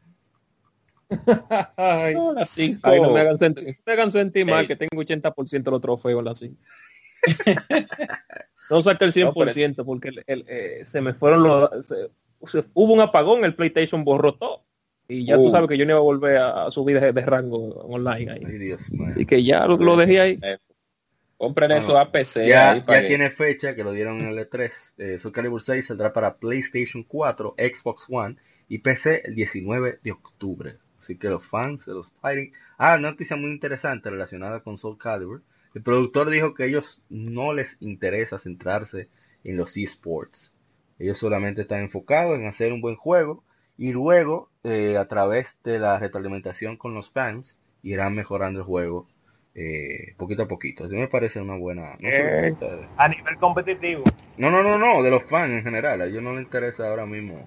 Ay, 1.77 2.15
No, 2.15 2.35
la 2.35 2.45
5. 2.45 2.81
ay, 2.83 3.01
no 3.01 3.11
me 3.13 3.21
hagan 3.21 3.39
sentir, 3.39 3.65
no 3.65 3.73
me 3.87 3.93
hagan 3.93 4.13
sentir 4.13 4.45
mal 4.47 4.67
que 4.67 4.77
tengo 4.77 5.01
80% 5.03 5.71
de 5.71 5.71
los 5.71 5.81
trofeos 5.81 6.19
en 6.19 6.25
la 6.25 6.35
5. 6.35 6.57
no 8.71 8.83
saqué 8.83 9.05
el 9.07 9.13
100% 9.13 9.85
porque 9.85 10.09
el- 10.09 10.25
el, 10.27 10.45
eh, 10.49 10.83
se 10.85 11.01
me 11.01 11.15
fueron 11.15 11.43
los... 11.43 11.87
se- 11.87 12.11
se- 12.47 12.65
hubo 12.75 12.93
un 12.93 13.01
apagón, 13.01 13.45
el 13.45 13.55
PlayStation 13.55 14.05
borró 14.05 14.35
todo. 14.35 14.65
Y 15.09 15.25
ya 15.25 15.37
tú 15.37 15.47
Uh. 15.47 15.51
sabes 15.51 15.69
que 15.71 15.79
yo 15.79 15.87
no 15.87 15.93
iba 15.93 15.99
a 16.01 16.03
volver 16.03 16.37
a, 16.37 16.67
a 16.67 16.71
subir 16.71 17.01
de, 17.01 17.13
de 17.15 17.21
rango 17.23 17.57
online 17.81 18.31
ahí. 18.33 18.43
Ay, 18.47 18.59
Dios 18.59 18.91
mío. 18.91 19.07
Así 19.09 19.25
que 19.25 19.43
ya 19.43 19.67
lo, 19.67 19.79
lo 19.79 19.97
dejé 19.97 20.21
ahí. 20.21 20.39
Compren 21.39 21.69
Bueno, 21.69 21.83
eso 21.83 21.99
a 21.99 22.11
PC. 22.11 22.49
Ya, 22.49 22.73
ahí 22.73 22.81
para 22.81 22.99
ya 22.99 23.03
que- 23.03 23.09
tiene 23.09 23.31
fecha 23.31 23.75
que 23.75 23.85
lo 23.85 23.93
dieron 23.93 24.21
en 24.21 24.29
el 24.29 24.39
E3. 24.39 24.95
Eh, 24.99 25.19
Soul 25.19 25.33
Calibur 25.33 25.63
6 25.63 25.87
saldrá 25.87 26.13
para 26.13 26.37
PlayStation 26.37 27.05
4, 27.05 27.55
Xbox 27.57 28.07
One 28.11 28.37
y 28.69 28.79
PC 28.79 29.23
el 29.25 29.35
19 29.37 30.01
de 30.03 30.13
octubre. 30.13 30.77
Así 30.99 31.17
que 31.17 31.29
los 31.29 31.47
fans 31.47 31.87
de 31.87 31.95
los 31.95 32.13
fighting. 32.21 32.53
Ah, 32.77 32.97
una 32.99 33.13
noticia 33.13 33.37
muy 33.37 33.51
interesante 33.53 34.11
relacionada 34.11 34.61
con 34.61 34.77
Soul 34.77 34.99
Calibur. 34.99 35.43
El 35.75 35.83
productor 35.83 36.29
dijo 36.29 36.55
que 36.55 36.65
ellos 36.67 37.03
no 37.09 37.53
les 37.53 37.81
interesa 37.81 38.39
centrarse 38.39 39.09
en 39.45 39.57
los 39.57 39.77
esports. 39.77 40.57
Ellos 40.99 41.19
solamente 41.19 41.63
están 41.63 41.83
enfocados 41.83 42.37
en 42.37 42.47
hacer 42.49 42.73
un 42.73 42.81
buen 42.81 42.97
juego 42.97 43.45
y 43.77 43.93
luego, 43.93 44.51
eh, 44.65 44.97
a 44.97 45.07
través 45.07 45.61
de 45.63 45.79
la 45.79 46.01
retroalimentación 46.01 46.77
con 46.77 46.95
los 46.95 47.11
fans, 47.13 47.61
irán 47.85 48.15
mejorando 48.17 48.59
el 48.59 48.67
juego 48.67 49.07
eh, 49.55 50.15
poquito 50.17 50.43
a 50.43 50.49
poquito. 50.49 50.85
Así 50.85 50.95
me 50.95 51.09
parece 51.09 51.41
una 51.41 51.57
buena. 51.57 51.93
No, 51.99 52.09
sé 52.09 52.49
Eh. 52.49 52.55
A 52.97 53.09
nivel 53.09 53.37
competitivo. 53.39 54.05
no, 54.37 54.51
no, 54.51 54.63
no, 54.63 54.79
no, 54.79 55.03
de 55.03 55.11
los 55.11 55.25
fans 55.25 55.51
en 55.53 55.63
general. 55.65 56.01
A 56.01 56.05
ellos 56.07 56.23
no 56.23 56.33
les 56.33 56.43
interesa 56.43 56.89
ahora 56.89 57.07
mismo 57.07 57.45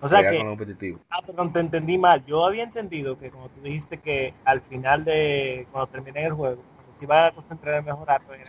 O 0.00 0.08
sea 0.08 0.22
que, 0.30 0.38
con 0.38 0.46
lo 0.46 0.56
competitivo. 0.56 1.00
ah, 1.10 1.20
perdón, 1.24 1.52
te 1.52 1.60
entendí 1.60 1.98
mal. 1.98 2.24
Yo 2.26 2.46
había 2.46 2.62
entendido 2.64 3.18
que 3.18 3.30
como 3.30 3.48
tú 3.50 3.60
dijiste 3.62 3.98
que 3.98 4.32
al 4.44 4.60
final 4.62 5.04
de, 5.04 5.66
cuando 5.72 5.88
terminé 5.88 6.24
el 6.24 6.32
juego, 6.32 6.62
se 6.98 7.04
iba 7.04 7.26
a 7.26 7.32
concentrar 7.32 7.76
en 7.80 7.84
mejorar, 7.84 8.22
pues, 8.26 8.40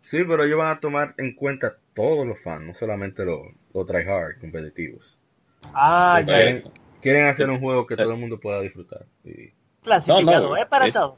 Sí, 0.00 0.22
pero 0.24 0.44
ellos 0.44 0.56
van 0.58 0.70
a 0.70 0.78
tomar 0.80 1.14
en 1.18 1.34
cuenta 1.34 1.76
todos 1.92 2.24
los 2.26 2.40
fans, 2.40 2.64
no 2.64 2.74
solamente 2.74 3.24
los, 3.24 3.40
los 3.74 3.86
tryhard 3.86 4.38
competitivos. 4.40 5.18
Ah, 5.74 6.22
ya. 6.24 6.36
Quieren, 6.36 6.64
quieren 7.02 7.26
hacer 7.26 7.50
un 7.50 7.58
juego 7.60 7.86
que 7.86 7.96
todo 7.96 8.12
el 8.12 8.18
mundo 8.18 8.38
pueda 8.38 8.60
disfrutar. 8.60 9.04
Y- 9.24 9.52
Clasificado, 9.82 10.42
No, 10.42 10.48
no, 10.50 10.56
es 10.56 10.66
para 10.66 10.86
es- 10.86 10.94
todo. 10.94 11.16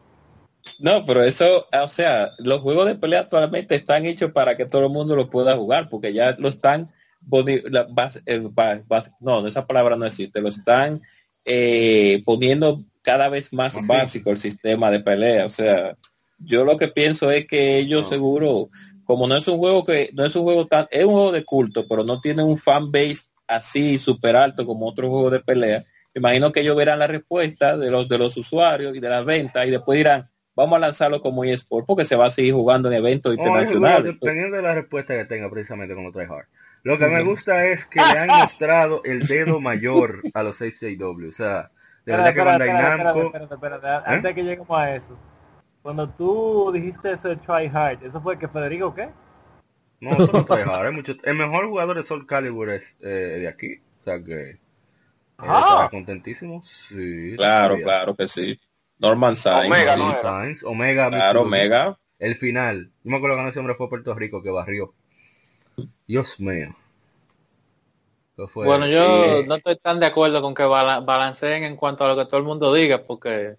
No, 0.81 1.05
pero 1.05 1.23
eso, 1.23 1.66
o 1.73 1.88
sea, 1.88 2.31
los 2.38 2.61
juegos 2.61 2.87
de 2.87 2.94
pelea 2.94 3.21
actualmente 3.21 3.75
están 3.75 4.05
hechos 4.07 4.33
para 4.33 4.57
que 4.57 4.66
todo 4.66 4.85
el 4.87 4.92
mundo 4.92 5.16
lo 5.16 5.31
pueda 5.31 5.57
jugar, 5.57 5.88
porque 5.88 6.12
ya 6.12 6.37
lo 6.38 6.49
están, 6.49 6.90
boni- 7.21 7.62
la 7.71 7.85
base- 7.85 8.23
ba- 8.51 8.83
base- 8.87 9.12
no, 9.21 9.47
esa 9.47 9.66
palabra 9.66 9.97
no 9.97 10.05
existe, 10.07 10.40
lo 10.40 10.49
están 10.49 11.01
eh, 11.44 12.23
poniendo 12.27 12.83
cada 13.03 13.29
vez 13.29 13.53
más 13.53 13.75
básico 13.87 14.31
el 14.31 14.37
sistema 14.37 14.90
de 14.90 15.01
pelea, 15.01 15.47
o 15.47 15.49
sea, 15.49 15.97
yo 16.38 16.64
lo 16.64 16.77
que 16.77 16.88
pienso 16.88 17.31
es 17.31 17.47
que 17.47 17.79
ellos 17.79 18.03
No. 18.03 18.09
seguro, 18.09 18.68
como 19.05 19.27
no 19.27 19.37
es 19.37 19.49
un 19.49 19.59
juego 19.59 19.83
que, 19.85 20.11
no 20.12 20.25
es 20.27 20.37
un 20.37 20.42
juego 20.42 20.66
tan, 20.66 20.87
es 20.90 21.05
un 21.05 21.12
juego 21.12 21.33
de 21.33 21.44
culto, 21.44 21.87
pero 21.88 22.05
no 22.05 22.21
tiene 22.21 22.42
un 22.42 22.59
fan 22.59 22.92
base 22.92 23.23
así 23.47 23.97
súper 23.97 24.37
alto 24.37 24.66
como 24.66 24.87
otros 24.87 25.09
juegos 25.09 25.33
de 25.33 25.40
pelea, 25.40 25.85
imagino 26.14 26.53
que 26.53 26.61
ellos 26.61 26.77
verán 26.77 26.99
la 26.99 27.07
respuesta 27.07 27.77
de 27.79 27.90
los 27.90 28.09
de 28.09 28.18
los 28.18 28.37
usuarios 28.37 28.94
y 28.94 29.01
de 29.01 29.09
las 29.09 29.25
ventas 29.25 29.66
y 29.66 29.71
después 29.71 29.97
dirán 29.97 30.29
vamos 30.59 30.77
a 30.77 30.81
lanzarlo 30.81 31.21
como 31.23 31.44
eSport 31.44 31.87
porque 31.87 32.05
se 32.05 32.16
va 32.16 32.27
a 32.27 32.31
seguir 32.31 32.53
jugando 32.55 32.88
en 32.90 32.94
eventos 32.99 33.37
No, 33.37 33.42
eso, 33.42 33.51
bueno, 33.51 33.62
internacionales. 33.62 34.05
dependiendo 34.21 34.57
de 34.57 34.62
la 34.62 34.75
respuesta 34.75 35.16
que 35.16 35.25
tenga 35.25 35.49
precisamente 35.51 35.94
con 35.94 36.05
los 36.05 36.12
tryhard. 36.12 36.47
Lo 36.83 36.99
que 36.99 37.07
me 37.07 37.23
gusta 37.23 37.66
es 37.66 37.87
que 37.87 38.01
le 38.01 38.18
han 38.18 38.29
mostrado 38.29 39.03
el 39.05 39.27
dedo 39.27 39.61
mayor 39.61 40.23
a 40.35 40.42
los 40.42 40.61
6JW. 40.61 41.29
O 41.29 41.33
sea, 41.33 41.71
de 42.05 42.12
verdad 42.16 42.35
que 42.35 42.40
Bandai 42.42 42.68
Namco... 42.73 43.27
espérate, 43.27 43.55
espérate, 43.55 43.77
espérate. 43.77 44.11
Antes 44.11 44.23
de 44.23 44.35
que 44.35 44.42
lleguemos 44.44 44.79
a 44.79 44.94
eso. 44.94 45.18
Cuando 45.83 46.09
tú 46.09 46.71
dijiste 46.73 47.12
eso 47.12 47.29
de 47.29 47.37
try 47.37 47.71
hard, 47.73 48.05
¿eso 48.05 48.21
fue 48.21 48.38
que 48.38 48.49
Federico 48.49 48.94
qué? 48.94 49.09
No, 50.01 50.11
esto 50.11 50.31
no 50.33 50.44
trae 50.44 50.62
hard, 50.62 50.87
hay 50.87 50.92
mucho- 50.92 51.14
El 51.25 51.37
mejor 51.37 51.66
jugador 51.68 51.97
de 51.97 52.03
Soul 52.05 52.27
Calibur 52.27 52.71
es 52.71 52.97
eh, 53.01 53.07
de 53.40 53.49
aquí. 53.49 53.81
O 54.01 54.05
sea 54.05 54.23
que. 54.23 54.51
eh, 54.51 54.59
Ah. 55.38 55.88
contentísimo. 55.90 56.62
Sí. 56.64 57.35
Claro, 57.37 57.68
todavía. 57.68 57.85
claro 57.85 58.16
que 58.16 58.27
sí. 58.29 58.61
Norman 58.98 59.37
Sainz, 59.37 59.66
Omega, 59.66 59.92
sí. 59.94 59.98
¿no? 59.98 60.04
Norman 60.06 60.22
Sainz, 60.22 60.64
Omega. 60.64 61.08
claro, 61.11 61.44
Mitsubishi. 61.44 61.64
Omega. 61.66 61.98
El 62.18 62.34
final. 62.34 62.90
Yo 63.04 63.11
me 63.11 63.16
acuerdo 63.18 63.37
cuando 63.37 63.50
ese 63.50 63.58
hombre 63.61 63.74
fue 63.76 63.87
a 63.87 63.90
Puerto 63.90 64.14
Rico 64.14 64.42
que 64.42 64.50
barrió. 64.50 64.92
Dios 66.07 66.40
mío. 66.40 66.74
Fue- 68.49 68.66
Bueno, 68.66 68.86
yo 68.86 69.42
Sí. 69.42 69.49
no 69.49 69.57
estoy 69.57 69.76
tan 69.78 69.99
de 69.99 70.07
acuerdo 70.07 70.40
con 70.40 70.55
que 70.55 70.62
bala- 70.62 71.01
balanceen 71.01 71.64
en 71.64 71.76
cuanto 71.76 72.05
a 72.05 72.09
lo 72.09 72.16
que 72.16 72.24
todo 72.26 72.38
el 72.38 72.44
mundo 72.44 72.72
diga, 72.72 73.03
porque 73.05 73.57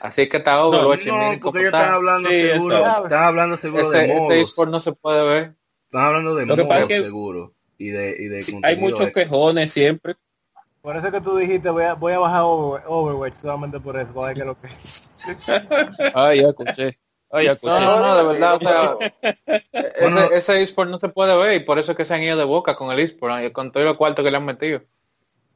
así 0.00 0.26
que 0.28 0.38
está 0.38 0.64
Overwatch 0.64 1.06
no, 1.06 1.18
miren 1.18 1.40
porque 1.40 1.58
ellos 1.60 1.68
están 1.68 1.82
está. 1.82 1.94
hablando 1.94 2.28
Sí, 2.30 2.42
seguro, 2.42 2.76
están 3.04 3.24
hablando 3.24 3.56
seguro 3.58 3.82
Ese, 3.92 3.96
de 3.98 4.04
ese 4.04 4.14
modos, 4.14 4.34
eSport 4.34 4.70
no 4.70 4.80
se 4.80 4.92
puede 4.92 5.22
ver. 5.28 5.54
están 5.84 6.02
hablando 6.02 6.34
de 6.34 6.46
que 6.46 6.56
modos 6.64 6.78
es 6.80 6.86
que- 6.86 7.00
seguro 7.02 7.54
y 7.76 7.88
de, 7.90 8.16
y 8.18 8.28
de 8.28 8.40
Sí, 8.40 8.58
hay 8.62 8.76
muchos 8.78 9.00
extra. 9.06 9.22
quejones 9.24 9.70
siempre. 9.70 10.14
Por 10.86 10.96
eso 10.96 11.10
que 11.10 11.20
tú 11.20 11.36
dijiste, 11.36 11.68
voy 11.68 11.82
a, 11.82 11.94
voy 11.94 12.12
a 12.12 12.20
bajar 12.20 12.42
Over- 12.44 12.82
Overwatch 12.86 13.34
solamente 13.34 13.80
por 13.80 13.96
eso, 13.96 14.14
para 14.14 14.28
ver 14.28 14.36
qué 14.36 14.44
lo 14.44 14.56
que 14.56 14.68
es. 14.68 15.08
Ay, 16.14 16.42
ya 16.42 16.48
escuché. 16.50 16.96
Ay, 17.28 17.46
ya 17.46 17.52
escuché. 17.52 17.74
No, 17.74 17.98
no, 17.98 18.06
no, 18.06 18.16
de 18.16 18.34
verdad, 18.34 18.54
o 18.54 18.60
sea, 18.60 18.94
Bueno. 20.00 20.20
ese, 20.30 20.36
ese 20.38 20.62
eSport 20.62 20.88
no 20.88 21.00
se 21.00 21.08
puede 21.08 21.36
ver 21.36 21.60
y 21.60 21.64
por 21.64 21.80
eso 21.80 21.90
es 21.90 21.98
que 21.98 22.04
se 22.04 22.14
han 22.14 22.22
ido 22.22 22.36
de 22.36 22.44
boca 22.44 22.76
con 22.76 22.92
el 22.92 23.00
eSport, 23.00 23.34
¿no? 23.34 23.52
con 23.52 23.72
todo 23.72 23.82
lo 23.82 23.98
cuarto 23.98 24.22
que 24.22 24.30
le 24.30 24.36
han 24.36 24.44
metido. 24.44 24.82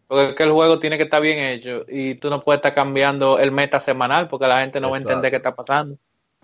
Porque 0.09 0.31
es 0.31 0.35
que 0.35 0.43
el 0.43 0.53
juego 0.53 0.81
tiene 0.81 0.99
que 0.99 1.05
estar 1.05 1.23
bien 1.23 1.39
hecho 1.39 1.85
y 1.89 2.17
tú 2.17 2.31
no 2.31 2.43
puedes 2.43 2.59
estar 2.59 2.75
cambiando 2.75 3.39
el 3.39 3.53
meta 3.53 3.79
semanal 3.79 4.29
porque 4.29 4.49
la 4.49 4.61
gente 4.63 4.81
no 4.81 4.91
va 4.91 4.97
a 4.97 5.01
entender 5.01 5.31
qué 5.31 5.37
está 5.37 5.55
pasando. 5.55 5.97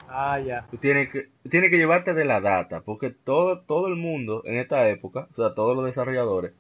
Ah, 0.09 0.39
ya. 0.41 0.67
Tú 0.71 0.79
tienes 0.79 1.11
que, 1.11 1.31
tienes 1.51 1.71
que 1.71 1.77
llevarte 1.77 2.15
de 2.15 2.25
la 2.25 2.41
data, 2.41 2.83
porque 2.85 3.11
todo, 3.11 3.61
todo 3.63 3.89
el 3.89 3.97
mundo 3.97 4.43
en 4.45 4.59
esta 4.59 4.89
época, 4.89 5.29
o 5.33 5.35
sea, 5.35 5.55
todos 5.55 5.77
los 5.77 5.85
desarrolladores, 5.85 6.53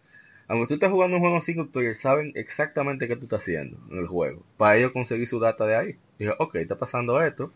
aunque 0.49 0.68
tú 0.68 0.74
estés 0.74 0.90
jugando 0.90 1.16
un 1.16 1.22
juego 1.22 1.42
single 1.42 1.66
player, 1.72 1.94
saben 1.97 2.32
exactamente 2.34 3.09
qué 3.09 3.16
tú 3.16 3.24
estás 3.24 3.42
haciendo 3.42 3.78
en 3.90 3.99
el 3.99 4.07
juego, 4.09 4.44
para 4.57 4.76
ellos 4.76 4.92
conseguir 4.92 5.28
su 5.28 5.40
data 5.40 5.66
de 5.66 5.76
ahí. 5.76 5.97
Dije, 6.18 6.32
ok, 6.38 6.57
está 6.57 6.78
pasando 6.78 7.20
esto, 7.22 7.53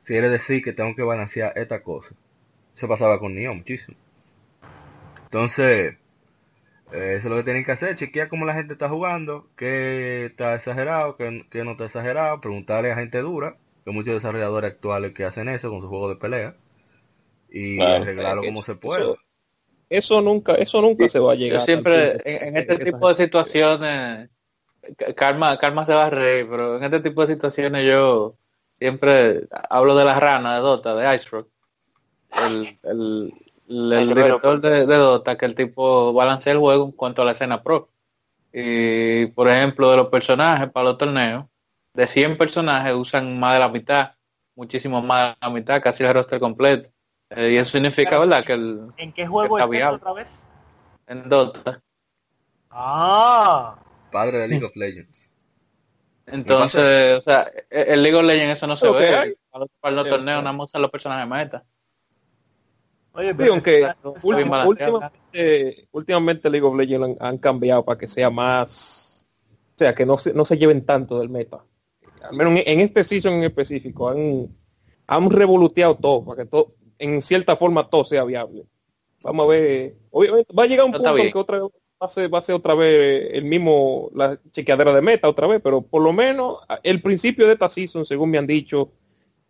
si 0.00 0.14
quiere 0.14 0.30
decir 0.30 0.62
que 0.62 0.72
tengo 0.74 0.94
que 0.96 1.02
balancear 1.02 1.52
esta 1.58 1.82
cosa. 1.82 2.14
Eso 2.76 2.88
pasaba 2.88 3.18
con 3.20 3.34
Neo 3.34 3.54
muchísimo. 3.54 3.96
Entonces, 5.24 5.96
eh, 6.92 7.14
eso 7.16 7.18
es 7.18 7.24
lo 7.26 7.36
que 7.36 7.44
tienen 7.44 7.64
que 7.64 7.72
hacer, 7.72 7.96
chequear 7.96 8.28
cómo 8.28 8.46
la 8.46 8.54
gente 8.54 8.74
está 8.74 8.88
jugando, 8.88 9.48
qué 9.56 10.26
está 10.26 10.54
exagerado, 10.56 11.16
qué, 11.16 11.46
qué 11.50 11.64
no 11.64 11.72
está 11.72 11.86
exagerado, 11.86 12.40
preguntarle 12.40 12.92
a 12.92 12.96
gente 12.96 13.18
dura, 13.20 13.52
que 13.84 13.90
hay 13.90 13.94
muchos 13.94 14.14
desarrolladores 14.14 14.72
actuales 14.74 15.14
que 15.14 15.24
hacen 15.24 15.48
eso 15.48 15.70
con 15.70 15.80
sus 15.80 15.88
juegos 15.90 16.10
de 16.10 16.20
pelea, 16.20 16.56
y 17.50 17.76
Claro. 17.76 18.02
arreglarlo 18.02 18.44
como 18.44 18.62
se 18.62 18.72
eso- 18.72 18.80
pueda. 18.80 19.16
Eso 19.90 20.22
nunca, 20.22 20.54
eso 20.54 20.80
nunca 20.80 21.08
se 21.08 21.18
va 21.18 21.32
a 21.32 21.34
Yo 21.34 21.40
llegar. 21.40 21.62
siempre, 21.62 21.94
al 21.94 22.10
punto 22.12 22.28
en, 22.28 22.56
este 22.56 22.78
tipo 22.78 23.08
de 23.08 23.16
situaciones, 23.16 24.30
Karma, 25.16 25.58
Karma 25.58 25.84
se 25.84 25.92
va 25.92 26.06
a 26.06 26.10
reír, 26.10 26.46
pero 26.48 26.76
en 26.76 26.84
este 26.84 27.00
tipo 27.00 27.26
de 27.26 27.34
situaciones 27.34 27.84
yo 27.84 28.36
siempre 28.78 29.48
hablo 29.68 29.96
de 29.96 30.04
la 30.04 30.18
rana 30.18 30.54
de 30.54 30.60
Dota, 30.60 30.94
de 30.94 31.16
Ice 31.16 31.28
Rock. 31.28 31.48
El, 32.32 32.78
el, 32.84 33.34
el, 33.68 33.92
el 33.92 34.08
director 34.14 34.60
de, 34.60 34.86
de 34.86 34.96
Dota, 34.96 35.36
que 35.36 35.46
el 35.46 35.56
tipo 35.56 36.12
balancea 36.12 36.52
el 36.52 36.60
juego 36.60 36.84
en 36.84 36.92
cuanto 36.92 37.22
a 37.22 37.24
la 37.24 37.32
escena 37.32 37.60
pro. 37.60 37.88
Y, 38.52 39.26
por 39.26 39.48
ejemplo, 39.48 39.90
de 39.90 39.96
los 39.96 40.06
personajes 40.06 40.70
para 40.70 40.84
los 40.84 40.98
torneos, 40.98 41.46
de 41.94 42.06
100 42.06 42.38
personajes 42.38 42.94
usan 42.94 43.38
más 43.40 43.54
de 43.54 43.60
la 43.60 43.68
mitad, 43.68 44.12
muchísimo 44.54 45.02
más 45.02 45.34
de 45.34 45.46
la 45.46 45.50
mitad, 45.50 45.82
casi 45.82 46.04
el 46.04 46.14
roster 46.14 46.38
completo. 46.38 46.90
Eh, 47.30 47.52
y 47.52 47.56
eso 47.56 47.72
significa, 47.72 48.18
¿verdad?, 48.18 48.44
que 48.44 48.52
el, 48.54 48.88
¿En 48.96 49.12
qué 49.12 49.26
juego 49.26 49.58
Está 49.58 49.72
es 49.76 49.82
eso 49.82 49.94
otra 49.94 50.12
vez? 50.12 50.46
en 51.06 51.28
Dota 51.28 51.80
Ah, 52.70 53.78
Padre 54.12 54.38
de 54.38 54.48
League 54.48 54.64
of 54.64 54.74
Legends. 54.76 55.32
Entonces, 56.26 57.18
o 57.18 57.22
sea, 57.22 57.50
e, 57.70 57.82
el 57.94 58.02
League 58.02 58.16
of 58.16 58.24
Legends 58.24 58.58
eso 58.58 58.66
no 58.66 58.76
se 58.76 58.86
que 58.86 58.92
ve. 58.92 59.16
hay. 59.16 59.34
Para 59.80 59.94
los, 59.96 60.04
Sí, 60.04 60.10
torneos 60.10 60.38
sí. 60.38 60.44
nada 60.44 60.52
más 60.52 60.66
usan 60.68 60.82
los 60.82 60.90
personajes 60.90 61.28
meta. 61.28 61.64
oye, 63.12 63.28
Sí, 63.30 63.34
pero 63.36 63.52
aunque 63.52 63.74
está- 63.80 63.90
está 63.90 64.08
última- 64.26 64.66
últimamente, 64.66 65.88
últimamente 65.90 66.50
League 66.50 66.66
of 66.66 66.76
Legends 66.76 67.20
han, 67.20 67.26
han 67.28 67.38
cambiado 67.38 67.84
para 67.84 67.98
que 67.98 68.06
sea 68.06 68.30
más, 68.30 69.26
o 69.74 69.78
sea, 69.78 69.92
que 69.94 70.06
no 70.06 70.18
se, 70.18 70.32
no 70.32 70.44
se 70.44 70.56
lleven 70.56 70.86
tanto 70.86 71.18
del 71.18 71.28
meta. 71.28 71.64
Al 72.22 72.36
menos 72.36 72.52
en, 72.52 72.62
en 72.66 72.80
este 72.80 73.02
season 73.02 73.32
en 73.34 73.44
específico 73.44 74.08
han, 74.10 74.48
han 75.08 75.30
revoluteado 75.30 75.96
todo 75.96 76.24
para 76.24 76.44
que 76.44 76.48
todo, 76.48 76.74
en 77.00 77.20
cierta 77.22 77.56
forma 77.56 77.88
todo 77.88 78.04
sea 78.04 78.24
viable. 78.24 78.64
Vamos 79.24 79.44
a 79.46 79.48
ver, 79.48 79.96
obviamente 80.10 80.52
va 80.56 80.62
a 80.62 80.66
llegar 80.66 80.84
un 80.86 80.92
No, 80.92 80.98
punto 80.98 81.18
en 81.18 81.32
que 81.32 81.38
otra 81.38 81.58
vez 81.58 81.68
va 82.02 82.06
a 82.06 82.08
ser, 82.08 82.32
va 82.32 82.38
a 82.38 82.42
ser 82.42 82.54
otra 82.54 82.74
vez 82.74 83.30
el 83.34 83.44
mismo, 83.44 84.10
la 84.14 84.38
chequeadera 84.52 84.92
de 84.94 85.02
meta 85.02 85.28
otra 85.28 85.46
vez, 85.46 85.60
pero 85.62 85.82
por 85.82 86.02
lo 86.02 86.12
menos 86.12 86.58
el 86.82 87.02
principio 87.02 87.46
de 87.46 87.54
esta 87.54 87.68
season, 87.68 88.06
según 88.06 88.30
me 88.30 88.38
han 88.38 88.46
dicho, 88.46 88.92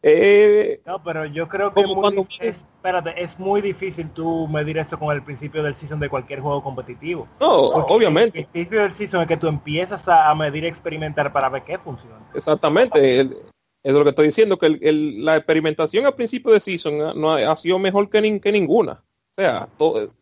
eh, 0.02 0.80
No, 0.86 1.02
pero 1.02 1.26
yo 1.26 1.46
creo 1.48 1.72
que 1.74 1.82
es 1.82 1.86
muy, 1.86 1.94
cuando- 1.94 2.26
espérate, 2.40 3.22
es 3.22 3.38
muy 3.38 3.60
difícil 3.60 4.10
tú 4.10 4.48
medir 4.48 4.78
eso 4.78 4.98
con 4.98 5.14
el 5.14 5.22
principio 5.22 5.62
del 5.62 5.74
season 5.74 6.00
de 6.00 6.08
cualquier 6.08 6.40
juego 6.40 6.62
competitivo. 6.62 7.28
no, 7.38 7.70
Porque 7.72 7.92
obviamente. 7.92 8.38
El 8.40 8.46
principio 8.46 8.80
del 8.82 8.94
season 8.94 9.20
es 9.22 9.26
que 9.28 9.36
tú 9.36 9.46
empiezas 9.46 10.08
a, 10.08 10.30
a 10.30 10.34
medir 10.34 10.64
y 10.64 10.68
experimentar 10.68 11.32
para 11.32 11.48
ver 11.50 11.62
qué 11.64 11.78
funciona. 11.78 12.18
Exactamente, 12.34 13.20
el- 13.20 13.36
es 13.82 13.92
lo 13.92 14.02
que 14.04 14.10
estoy 14.10 14.26
diciendo, 14.26 14.58
que 14.58 14.66
el- 14.66 14.78
el- 14.82 15.24
la 15.24 15.36
experimentación 15.36 16.06
al 16.06 16.14
principio 16.14 16.52
de 16.52 16.60
season 16.60 17.00
ha- 17.02 17.14
no 17.14 17.32
ha, 17.32 17.50
ha 17.52 17.56
sido 17.56 17.78
mejor 17.78 18.10
que, 18.10 18.20
nin- 18.22 18.40
que 18.40 18.52
ninguna. 18.52 19.02
O 19.30 19.34
sea, 19.34 19.68
todo, 19.78 20.12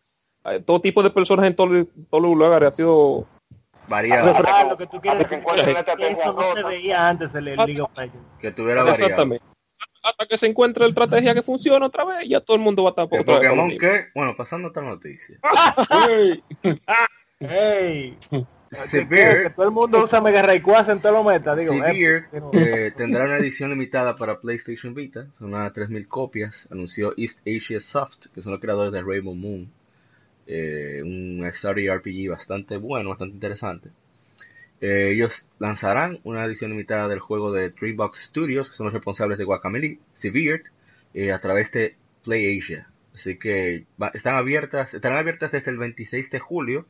eh, 0.45 0.59
todo 0.65 0.79
tipo 0.81 1.03
de 1.03 1.09
personas 1.09 1.45
en 1.45 1.55
todo- 1.55 1.85
todos 2.09 2.23
los 2.23 2.35
lugares 2.35 2.69
ha 2.69 2.75
sido... 2.75 3.25
Variado. 3.87 4.33
Ah, 4.47 4.65
lo 4.69 4.77
que 4.77 4.85
tú 4.85 5.01
quieres 5.01 5.23
hasta 5.25 5.41
que 5.41 6.03
decir 6.03 6.15
que 6.15 6.21
eso 6.21 6.33
no 6.33 6.55
se 6.55 6.63
veía 6.63 7.09
antes 7.09 7.31
en 7.31 7.37
el 7.39 7.55
League 7.55 7.81
of 7.81 7.89
Legends. 7.97 8.17
Que 8.39 8.51
tuviera 8.51 8.83
variado. 8.83 9.03
Exactamente. 9.03 9.43
Hasta 10.03 10.25
que 10.27 10.37
se 10.37 10.45
encuentre 10.45 10.83
la 10.83 10.89
estrategia 10.89 11.33
que 11.33 11.41
funciona 11.41 11.85
otra 11.87 12.05
vez, 12.05 12.29
ya 12.29 12.39
todo 12.39 12.55
el 12.55 12.61
mundo 12.63 12.83
va 12.83 12.89
a 12.89 12.91
estar 12.91 13.07
El 13.11 13.19
otra 13.21 13.39
vez 13.39 13.49
Pokémon 13.49 13.67
mismo. 13.67 13.79
que, 13.81 14.05
bueno, 14.15 14.35
pasando 14.37 14.67
a 14.67 14.69
otra 14.71 14.83
noticia. 14.83 15.39
Ey, 16.09 16.43
¡Ey! 17.39 18.17
Que, 18.69 18.75
que- 18.75 18.81
Severe, 18.87 19.49
todo 19.49 19.65
el 19.67 19.71
mundo 19.73 20.03
usa 20.03 20.21
Mega 20.21 20.41
Rayquaza 20.43 20.91
en 20.91 20.99
todos 21.01 21.15
los 21.15 21.25
metas, 21.25 21.57
digo. 21.57 21.73
eh, 21.73 21.77
Severe 21.77 22.25
pero- 22.31 22.51
eh, 22.53 22.93
tendrá 22.95 23.25
una 23.25 23.37
edición 23.37 23.71
limitada 23.71 24.13
para 24.15 24.39
PlayStation 24.39 24.93
Vita, 24.93 25.27
son 25.39 25.53
unas 25.53 25.73
3.000 25.73 26.07
copias, 26.07 26.67
anunció 26.71 27.13
East 27.17 27.39
Asia 27.47 27.79
Soft, 27.79 28.27
que 28.33 28.41
son 28.43 28.51
los 28.51 28.61
creadores 28.61 28.93
de 28.93 29.01
Rainbow 29.01 29.33
Moon, 29.33 29.71
eh, 30.47 31.01
un 31.03 31.43
Story 31.53 31.89
RPG 31.89 32.29
bastante 32.29 32.77
bueno, 32.77 33.09
bastante 33.09 33.33
interesante. 33.35 33.89
Eh, 34.81 35.11
ellos 35.13 35.49
lanzarán 35.59 36.19
una 36.23 36.45
edición 36.45 36.71
limitada 36.71 37.07
del 37.07 37.19
juego 37.19 37.51
de 37.51 37.69
Dreambox 37.71 38.19
Studios, 38.23 38.69
que 38.71 38.77
son 38.77 38.85
los 38.85 38.93
responsables 38.93 39.37
de 39.37 39.43
Guacamelee, 39.43 39.99
Severe, 40.13 40.63
eh, 41.13 41.31
a 41.31 41.39
través 41.39 41.71
de 41.71 41.95
Play 42.23 42.57
Asia. 42.59 42.87
Así 43.13 43.37
que 43.37 43.85
va- 44.01 44.11
están 44.13 44.35
abiertas, 44.35 44.93
estarán 44.93 45.17
abiertas 45.17 45.51
desde 45.51 45.71
el 45.71 45.77
26 45.77 46.31
de 46.31 46.39
julio 46.39 46.85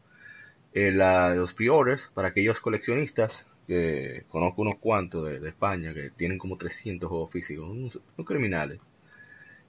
eh, 0.74 0.92
la- 0.92 1.36
los 1.36 1.54
pre-orders 1.54 2.12
para 2.14 2.30
aquellos 2.30 2.60
coleccionistas 2.62 3.46
que 3.68 4.24
conozco 4.30 4.62
unos 4.64 4.78
cuantos 4.80 5.26
de, 5.26 5.48
España 5.48 5.94
que 5.94 6.10
tienen 6.12 6.38
como 6.40 6.58
300 6.58 7.10
juegos 7.10 7.32
físicos, 7.32 7.70
unos, 7.70 8.00
unos 8.18 8.28
criminales. 8.28 8.80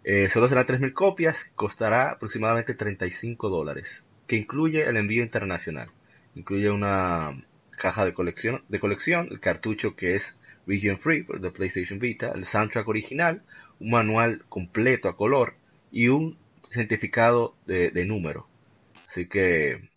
Eh, 0.04 0.28
solo 0.30 0.48
serán 0.48 0.66
3.000 0.66 0.92
copias, 0.94 1.44
costará 1.54 2.12
aproximadamente 2.12 2.74
35 2.74 3.48
dólares, 3.48 4.06
que 4.26 4.36
incluye 4.36 4.82
el 4.88 4.96
envío 4.96 5.22
internacional. 5.22 5.90
Incluye 6.34 6.70
una 6.70 7.42
caja 7.72 8.04
de 8.04 8.14
colección, 8.14 8.62
de 8.68 8.80
colección, 8.80 9.28
el 9.30 9.40
cartucho 9.40 9.96
que 9.96 10.14
es 10.16 10.38
Region 10.66 10.98
Free 10.98 11.26
de 11.40 11.50
PlayStation 11.50 11.98
Vita, 11.98 12.32
el 12.34 12.44
soundtrack 12.46 12.88
original, 12.88 13.42
un 13.78 13.90
manual 13.90 14.44
completo 14.48 15.08
a 15.08 15.16
color 15.16 15.54
y 15.90 16.08
un 16.08 16.38
certificado 16.70 17.56
de, 17.66 17.90
de 17.90 18.04
número. 18.06 18.46
Así 19.08 19.26
que 19.26 19.89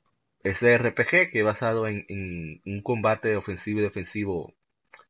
ese 0.44 0.78
RPG 0.78 1.32
que 1.32 1.39
es 1.39 1.46
basado 1.46 1.88
en, 1.88 2.62
un 2.66 2.82
combate 2.84 3.36
ofensivo 3.36 3.80
y 3.80 3.84
defensivo 3.84 4.54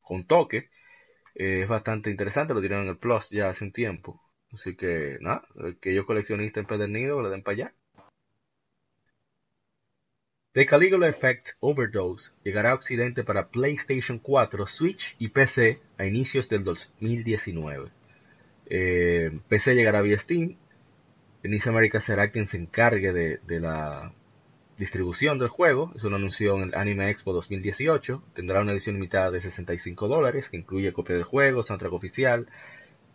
con 0.01 0.25
toque 0.25 0.69
eh, 1.35 1.61
es 1.63 1.67
bastante 1.67 2.11
interesante, 2.11 2.53
lo 2.53 2.61
tiraron 2.61 2.85
en 2.85 2.91
el 2.91 2.97
Plus 2.97 3.29
ya 3.29 3.49
hace 3.49 3.65
un 3.65 3.71
tiempo. 3.71 4.21
Así 4.51 4.75
que 4.75 5.17
nada, 5.21 5.47
el 5.55 5.79
que 5.79 5.93
yo 5.95 6.05
coleccionista 6.05 6.59
empedernido 6.59 7.21
le 7.23 7.29
den 7.29 7.41
para 7.43 7.55
allá. 7.55 7.73
The 10.53 10.67
Caligula 10.67 11.07
Effect 11.07 11.49
Overdose 11.61 12.33
llegará 12.43 12.71
a 12.71 12.75
Occidente 12.75 13.23
para 13.23 13.49
PlayStation 13.49 14.19
4, 14.19 14.67
Switch 14.67 15.15
y 15.17 15.29
PC 15.29 15.79
a 15.97 16.05
inicios 16.05 16.47
del 16.47 16.63
2019. 16.63 17.89
Eh, 18.67 19.31
PC 19.47 19.73
llegará 19.73 20.01
vía 20.01 20.19
Steam. 20.19 20.55
Nice 21.41 21.67
America 21.67 21.99
será 21.99 22.29
quien 22.29 22.45
se 22.45 22.57
encargue 22.57 23.11
de, 23.11 23.39
de 23.47 23.59
la 23.59 24.13
distribución 24.83 25.37
del 25.39 25.47
juego. 25.47 25.91
Eso 25.95 26.09
lo 26.09 26.17
anunció 26.17 26.55
en 26.57 26.63
el 26.63 26.75
Anime 26.75 27.09
Expo 27.09 27.31
2018. 27.33 28.21
Tendrá 28.33 28.61
una 28.61 28.73
edición 28.73 28.95
limitada 28.95 29.31
de 29.31 29.41
65 29.41 30.07
dólares 30.07 30.49
que 30.49 30.57
incluye 30.57 30.91
copia 30.91 31.15
del 31.15 31.23
juego, 31.23 31.63
soundtrack 31.63 31.93
oficial, 31.93 32.47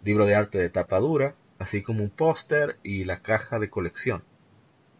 libro 0.03 0.25
de 0.25 0.35
arte 0.35 0.59
de 0.59 0.71
tapa 0.71 0.99
dura, 0.99 1.35
así 1.59 1.83
como 1.83 2.03
un 2.03 2.11
póster 2.11 2.77
y 2.83 3.05
la 3.05 3.21
caja 3.21 3.59
de 3.59 3.69
colección. 3.69 4.23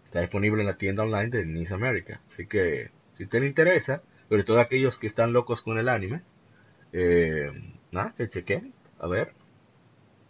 Está 0.05 0.21
disponible 0.21 0.61
en 0.61 0.67
la 0.67 0.77
tienda 0.77 1.05
online 1.05 1.31
de 1.31 1.47
Nice 1.47 1.73
America. 1.73 2.21
Así 2.27 2.47
que, 2.47 2.91
si 3.15 3.27
le 3.27 3.47
interesa, 3.47 4.03
sobre 4.29 4.45
todo 4.45 4.61
aquellos 4.61 4.99
que 4.99 5.07
están 5.07 5.33
locos 5.33 5.63
con 5.63 5.79
el 5.79 5.89
anime, 5.89 6.23
eh, 6.93 7.51
nada, 7.93 8.15
que 8.17 8.29
chequen, 8.29 8.75
a 8.99 9.07
ver. 9.07 9.33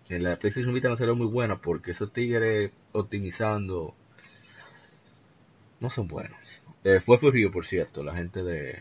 En 0.08 0.22
la 0.22 0.38
PlayStation 0.38 0.72
Vita 0.72 0.88
no 0.88 0.96
será 0.96 1.14
muy 1.14 1.26
buena 1.26 1.60
porque 1.60 1.90
esos 1.90 2.12
tigres 2.12 2.70
optimizando 2.92 3.94
no 5.80 5.90
son 5.90 6.08
buenos. 6.08 6.64
Eh, 6.84 7.00
fue 7.00 7.18
Furio, 7.18 7.50
por 7.50 7.66
cierto, 7.66 8.02
la 8.02 8.14
gente 8.14 8.42
de... 8.42 8.78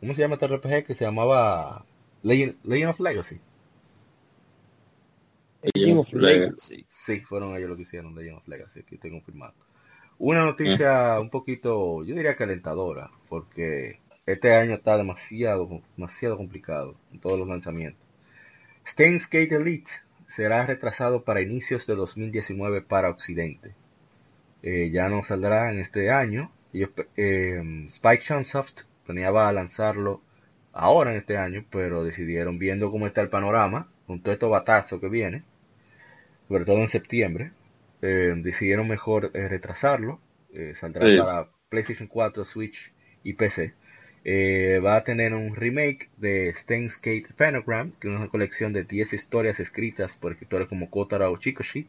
¿Cómo 0.00 0.14
se 0.14 0.22
llama 0.22 0.34
este 0.34 0.46
RPG 0.46 0.86
que 0.86 0.94
se 0.94 1.04
llamaba 1.04 1.84
Legend, 2.22 2.56
Legend 2.64 2.90
of 2.90 3.00
Legacy? 3.00 3.40
Legend 5.74 5.98
of 5.98 6.12
Legacy. 6.12 6.84
Sí, 6.88 7.20
fueron 7.20 7.56
ellos 7.56 7.68
los 7.68 7.76
que 7.76 7.82
hicieron 7.82 8.14
Legend 8.14 8.38
of 8.38 8.48
Legacy, 8.48 8.80
aquí 8.80 8.96
estoy 8.96 9.10
confirmado. 9.10 9.54
Una 10.18 10.44
noticia 10.44 11.18
un 11.20 11.30
poquito, 11.30 12.04
yo 12.04 12.14
diría 12.14 12.36
que 12.36 12.44
alentadora, 12.44 13.10
porque 13.28 14.00
este 14.26 14.54
año 14.54 14.74
está 14.74 14.96
demasiado, 14.96 15.82
demasiado 15.96 16.36
complicado 16.36 16.94
en 17.12 17.20
todos 17.20 17.38
los 17.38 17.48
lanzamientos. 17.48 18.08
Steins 18.86 19.28
Gate 19.28 19.54
Elite 19.54 19.90
será 20.26 20.66
retrasado 20.66 21.24
para 21.24 21.40
inicios 21.40 21.86
de 21.86 21.94
2019 21.94 22.82
para 22.82 23.10
Occidente. 23.10 23.74
Eh, 24.64 24.90
ya 24.90 25.08
no 25.10 25.22
saldrá 25.22 25.70
en 25.70 25.78
este 25.78 26.10
año. 26.10 26.50
Ellos, 26.72 26.90
eh, 27.16 27.62
Spike 27.88 28.24
Chunsoft 28.24 28.82
planeaba 29.06 29.52
lanzarlo 29.52 30.22
ahora 30.72 31.12
en 31.12 31.18
este 31.18 31.36
año, 31.36 31.64
pero 31.70 32.02
decidieron, 32.02 32.58
viendo 32.58 32.90
cómo 32.90 33.06
está 33.06 33.20
el 33.20 33.28
panorama, 33.28 33.88
con 34.06 34.20
todo 34.22 34.32
estos 34.32 34.50
batazos 34.50 35.00
que 35.00 35.08
viene, 35.10 35.44
sobre 36.48 36.64
todo 36.64 36.78
en 36.80 36.88
septiembre, 36.88 37.52
eh, 38.02 38.34
decidieron 38.36 38.88
mejor 38.88 39.30
retrasarlo. 39.32 40.20
Saldrá 40.74 41.08
Sí. 41.08 41.18
para 41.18 41.48
PlayStation 41.68 42.06
4, 42.08 42.44
Switch 42.44 42.92
y 43.24 43.32
PC. 43.34 43.74
Eh, 44.24 44.80
va 44.84 44.96
a 44.96 45.04
tener 45.04 45.34
un 45.34 45.54
remake 45.56 46.08
de 46.16 46.54
Steins 46.56 46.96
Gate 47.02 47.26
Phonogram, 47.36 47.92
que 48.00 48.08
es 48.08 48.14
una 48.14 48.28
colección 48.28 48.72
de 48.72 48.84
10 48.84 49.12
historias 49.12 49.60
escritas 49.60 50.16
por 50.16 50.32
escritores 50.32 50.68
como 50.68 50.90
Kotaro 50.90 51.30
o 51.32 51.36
Chikoshi. 51.38 51.88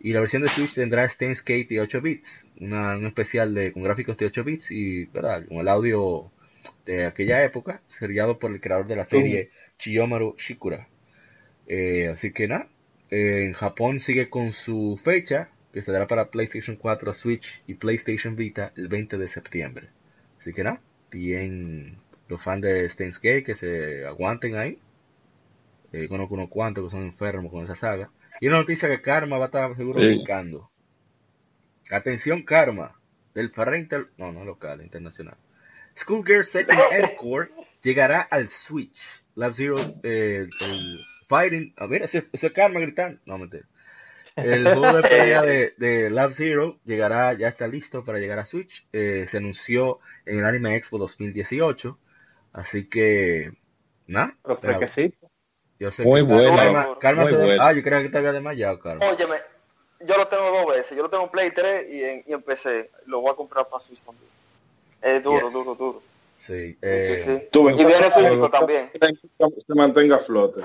Y 0.00 0.12
la 0.12 0.20
versión 0.20 0.42
de 0.42 0.48
Switch 0.48 0.74
tendrá 0.74 1.06
Steins 1.08 1.44
Gate 1.44 1.66
de 1.68 1.80
8 1.80 2.00
bits, 2.00 2.48
una, 2.58 2.96
un 2.96 3.06
especial 3.06 3.54
de, 3.54 3.72
con 3.72 3.82
gráficos 3.82 4.16
de 4.16 4.26
8 4.26 4.44
bits 4.44 4.70
y 4.70 5.04
¿verdad? 5.04 5.44
con 5.46 5.58
el 5.58 5.68
audio 5.68 6.30
de 6.86 7.04
aquella 7.06 7.44
época, 7.44 7.82
seriado 7.86 8.38
por 8.38 8.50
el 8.50 8.60
creador 8.60 8.86
de 8.86 8.96
la 8.96 9.04
serie 9.04 9.50
Chiyomaru 9.78 10.36
Shikura. 10.38 10.88
Eh, 11.66 12.08
así 12.08 12.32
que 12.32 12.48
nada, 12.48 12.68
eh, 13.10 13.44
en 13.44 13.52
Japón 13.52 14.00
sigue 14.00 14.30
con 14.30 14.52
su 14.52 14.98
fecha, 15.02 15.50
que 15.72 15.82
saldrá 15.82 16.06
para 16.06 16.30
PlayStation 16.30 16.76
4, 16.76 17.12
Switch 17.12 17.62
y 17.66 17.74
PlayStation 17.74 18.36
Vita 18.36 18.72
el 18.76 18.88
20 18.88 19.18
de 19.18 19.28
septiembre. 19.28 19.88
Así 20.38 20.52
que 20.52 20.64
nada, 20.64 20.80
bien 21.10 21.98
los 22.28 22.42
fans 22.42 22.62
de 22.62 22.88
Steins 22.88 23.20
Gate 23.20 23.44
que 23.44 23.54
se 23.54 24.06
aguanten 24.06 24.56
ahí. 24.56 24.78
Eh, 25.92 26.08
conozco 26.08 26.34
unos 26.34 26.48
cuantos 26.48 26.84
que 26.84 26.90
son 26.90 27.02
enfermos 27.02 27.52
con 27.52 27.64
esa 27.64 27.76
saga. 27.76 28.10
Y 28.40 28.48
una 28.48 28.58
noticia 28.58 28.88
que 28.88 29.02
Karma 29.02 29.36
va 29.38 29.44
a 29.44 29.46
estar 29.46 29.76
seguro 29.76 30.00
Sí. 30.00 30.06
brincando. 30.06 30.70
Atención 31.90 32.42
Karma, 32.44 32.94
del 33.34 33.50
Ferrente, 33.50 34.06
no, 34.16 34.32
no 34.32 34.44
local, 34.44 34.82
internacional. 34.82 35.36
Schoolgirl 35.96 36.44
Second 36.44 36.78
Encore 36.92 37.50
llegará 37.82 38.22
al 38.22 38.48
Switch. 38.48 38.98
Love 39.36 39.54
Zero, 39.54 39.74
eh, 40.02 40.46
el 40.48 40.98
Fighting, 41.28 41.72
a 41.76 41.86
ver, 41.86 42.02
ese, 42.02 42.26
ese 42.32 42.52
Karma 42.52 42.80
gritando, 42.80 43.20
no 43.26 43.38
mentira. 43.38 43.64
El 44.36 44.64
juego 44.64 44.92
de 44.94 45.02
pelea 45.02 45.42
de, 45.42 45.74
de 45.76 46.10
Love 46.10 46.34
Zero 46.34 46.78
llegará, 46.84 47.32
ya 47.34 47.48
está 47.48 47.66
listo 47.66 48.04
para 48.04 48.18
llegar 48.18 48.38
a 48.38 48.46
Switch. 48.46 48.86
Eh, 48.92 49.26
se 49.28 49.38
anunció 49.38 49.98
en 50.26 50.38
el 50.38 50.44
Anime 50.44 50.76
Expo 50.76 50.98
2018. 50.98 51.98
Así 52.52 52.86
que, 52.88 53.52
nada. 54.06 54.36
Pero 54.42 54.56
fresquecito. 54.56 55.19
Yo 55.80 55.90
sé 55.90 56.04
Muy 56.04 56.20
que 56.20 56.26
bueno, 56.26 56.56
Karma, 56.56 56.98
Karma 57.00 57.22
muy 57.22 57.30
se- 57.32 57.36
bueno. 57.38 57.62
Ah, 57.64 57.72
yo 57.72 57.82
creía 57.82 58.02
que 58.02 58.10
te 58.10 58.18
había 58.18 58.32
desmayado, 58.32 58.78
Karma. 58.78 59.06
Óyeme, 59.06 59.36
yo 60.00 60.16
lo 60.18 60.28
tengo 60.28 60.50
dos 60.52 60.66
veces. 60.74 60.90
Yo 60.96 61.02
lo 61.02 61.08
tengo 61.10 61.24
en 61.24 61.30
Play 61.30 61.50
3 61.52 61.86
y 61.90 62.04
en, 62.04 62.24
y 62.26 62.32
en 62.34 62.42
PC. 62.42 62.90
Lo 63.06 63.20
voy 63.22 63.32
a 63.32 63.34
comprar 63.34 63.66
para 63.66 63.82
Switch 63.82 64.00
también. 64.02 64.28
Es 65.00 65.22
duro, 65.24 65.46
Yes. 65.46 65.52
duro, 65.54 65.74
duro. 65.74 66.02
Sí, 66.36 66.72
Sí, 66.72 66.78
eh, 66.82 67.24
sí. 67.42 67.48
Tú 67.50 67.64
ven 67.64 67.74
Y 67.74 67.78
que 67.78 67.86
viene 67.86 68.10
físico 68.10 68.50
también. 68.50 68.90
se 69.66 69.74
mantenga 69.74 70.16
a 70.16 70.18
flote. 70.20 70.60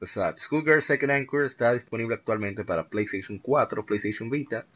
exacto. 0.00 0.42
Schoolgirl 0.42 0.82
Second 0.82 1.12
Anchor 1.12 1.44
está 1.46 1.72
disponible 1.72 2.14
actualmente 2.14 2.64
para 2.64 2.86
PlayStation 2.86 3.38
4, 3.38 3.84
PlayStation 3.86 4.28
Vita 4.28 4.66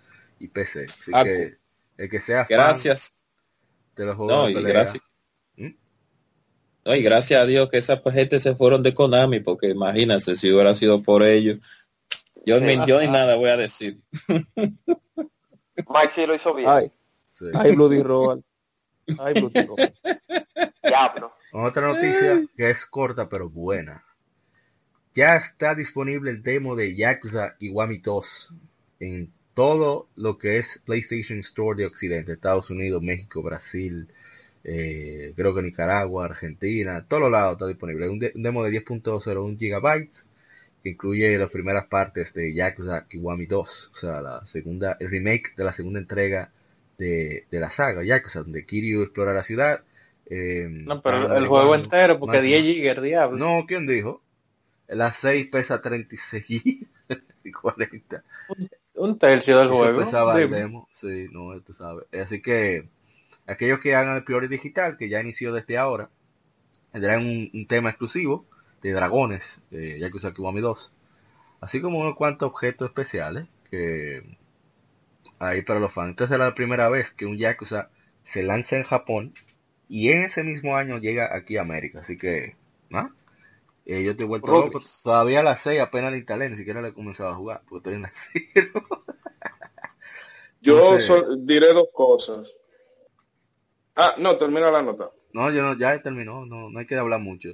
y 0.41 0.49
PC. 0.49 0.85
Así 0.85 1.11
Ah, 1.15 1.25
que 1.25 1.57
el 1.99 2.09
que 2.11 2.21
sea 2.21 2.47
fan 2.47 2.57
Gracias. 2.57 3.13
de 3.97 4.05
los 4.07 4.17
juegos 4.17 4.35
No, 4.35 4.45
de 4.47 4.53
y 4.53 4.55
pelea, 4.55 4.73
gracias. 4.73 5.03
No, 6.85 6.95
y 6.95 7.03
gracias 7.03 7.43
a 7.43 7.47
Dios 7.47 7.69
que 7.69 7.79
esa 7.79 8.01
gente 8.13 8.39
se 8.39 8.55
fueron 8.55 8.83
de 8.83 8.95
Konami, 8.95 9.41
porque 9.41 9.69
imagínense 9.69 10.37
si 10.37 10.53
hubiera 10.53 10.75
sido 10.75 11.03
por 11.03 11.23
ellos. 11.23 11.59
Yo, 12.47 12.61
ni, 12.61 12.77
yo 12.87 13.01
ni 13.01 13.09
nada 13.09 13.37
voy 13.37 13.51
a 13.51 13.57
decir. 13.57 14.01
Mike 14.29 16.13
sí 16.15 16.27
lo 16.27 16.35
hizo 16.35 16.55
bien. 16.55 16.69
Ay, 16.69 16.93
sí. 17.31 17.47
ay, 17.55 17.75
Bloody 17.77 18.03
Roar. 18.03 18.39
Ay, 19.19 19.35
Bloody. 19.35 19.67
Diablo. 20.83 21.35
Otra 21.53 21.89
noticia 21.89 22.43
que 22.57 22.71
es 22.71 22.87
corta 22.87 23.29
pero 23.29 23.49
buena. 23.49 24.05
Ya 25.15 25.37
está 25.37 25.75
disponible 25.75 26.31
el 26.31 26.43
demo 26.43 26.77
de 26.77 26.95
Yakuza 26.95 27.57
Kiwami 27.59 27.99
2 27.99 28.55
en 29.01 29.33
todo 29.55 30.09
lo 30.15 30.39
que 30.39 30.59
es 30.59 30.81
PlayStation 30.85 31.41
Store 31.41 31.77
de 31.77 31.87
Occidente, 31.87 32.33
Estados 32.33 32.71
Unidos, 32.71 33.03
México, 33.03 33.43
Brasil, 33.43 34.09
eh, 34.71 35.33
creo 35.37 35.55
que 35.55 35.63
Nicaragua, 35.63 36.27
Argentina, 36.27 37.05
todos 37.09 37.23
los 37.23 37.31
lados 37.33 37.53
está 37.55 37.67
disponible. 37.69 38.09
Un, 38.09 38.19
de- 38.19 38.33
un 38.35 38.43
demo 38.43 38.65
de 38.65 38.71
10.01 38.71 39.59
gigabytes 39.59 40.29
que 40.83 40.91
incluye 40.91 41.39
las 41.39 41.51
primeras 41.51 41.87
partes 41.89 42.35
de 42.35 42.55
Yakuza 42.55 43.07
Kiwami 43.09 43.47
2, 43.47 43.91
o 43.93 43.97
sea, 43.97 44.21
la 44.23 44.47
segunda, 44.47 44.97
el 45.01 45.11
remake 45.11 45.55
de 45.57 45.65
la 45.65 45.73
segunda 45.73 46.01
entrega 46.01 46.53
de, 46.99 47.47
de 47.51 47.61
la 47.61 47.71
saga 47.71 48.05
Yakuza, 48.05 48.41
donde 48.43 48.67
Kiryu 48.67 49.03
explora 49.03 49.35
la 49.35 49.43
ciudad. 49.45 49.83
eh, 50.27 50.69
No, 50.85 51.01
pero 51.03 51.33
el 51.37 51.47
juego 51.47 51.75
entero, 51.77 52.19
porque 52.19 52.41
máximo. 52.41 52.43
10 52.43 52.63
gigas, 52.63 53.01
diablo. 53.03 53.45
No, 53.45 53.65
¿quién 53.69 53.87
dijo? 53.87 54.23
La 54.89 55.13
6 55.13 55.49
pesa 55.53 55.81
36 55.81 56.87
y 57.45 57.53
40. 57.53 58.25
Un 58.97 59.19
tercio 59.19 59.59
del 59.59 59.71
Eso 59.71 59.71
juego. 59.71 60.01
pesaba 60.01 60.39
el 60.39 60.49
Dime. 60.49 60.49
demo. 60.51 60.89
Sí, 60.93 61.29
no, 61.31 61.61
tú 61.63 61.73
sabes. 61.73 62.07
Así 62.13 62.41
que 62.43 62.89
aquellos 63.49 63.81
que 63.81 63.95
hagan 63.95 64.17
el 64.17 64.25
Priori 64.25 64.49
Digital, 64.49 64.97
que 64.97 65.09
ya 65.09 65.21
inició 65.21 65.53
desde 65.53 65.79
ahora, 65.79 66.11
tendrán 66.93 67.21
un, 67.27 67.51
un 67.53 67.67
tema 67.67 67.91
exclusivo 67.91 68.47
de 68.83 68.93
dragones, 68.93 69.65
de 69.71 69.99
Yakuza 69.99 70.33
Kiwami 70.35 70.61
2. 70.61 70.93
Así 71.61 71.81
como 71.81 71.99
unos 71.99 72.15
cuantos 72.17 72.49
objetos 72.51 72.89
especiales 72.89 73.47
que 73.71 74.23
ahí 75.41 75.63
para 75.63 75.81
los 75.81 75.93
fans. 75.93 76.11
Esta 76.21 76.25
es 76.25 76.31
la 76.39 76.55
primera 76.55 76.89
vez 76.89 77.13
que 77.13 77.27
un 77.27 77.37
Yakuza 77.37 77.91
se 78.25 78.43
lanza 78.43 78.77
en 78.77 78.85
Japón 78.85 79.35
y 79.89 80.11
en 80.11 80.25
ese 80.25 80.43
mismo 80.45 80.77
año 80.77 80.99
llega 80.99 81.35
aquí 81.37 81.57
a 81.57 81.63
América. 81.63 82.01
Así 82.01 82.17
que, 82.17 82.55
¿no? 82.91 83.13
Eh, 83.87 84.05
yo 84.05 84.11
estoy 84.13 84.27
vuelto 84.27 84.53
loco. 84.53 84.81
Todavía 85.03 85.41
a 85.41 85.43
las 85.43 85.63
6 85.63 85.81
apenas 85.81 86.11
la 86.13 86.19
instalé, 86.19 86.51
ni 86.51 86.57
siquiera 86.57 86.83
le 86.83 86.89
he 86.89 86.93
comenzado 86.95 87.31
a 87.31 87.35
jugar, 87.35 87.63
porque 87.69 87.79
estoy 87.79 87.95
en 87.95 88.03
la 88.03 88.13
0. 88.53 88.71
Yo 90.61 90.77
Entonces- 90.95 91.25
diré 91.47 91.73
dos 91.73 91.89
cosas. 91.93 92.55
Ah, 94.01 94.15
no, 94.19 94.37
termina 94.37 94.71
la 94.71 94.81
nota. 94.81 95.11
No, 95.33 95.51
yo 95.51 95.63
no, 95.63 95.77
ya 95.77 96.01
terminó, 96.01 96.47
no, 96.47 96.71
no 96.71 96.79
hay 96.79 96.87
que 96.87 96.97
hablar 96.97 97.19
mucho. 97.21 97.51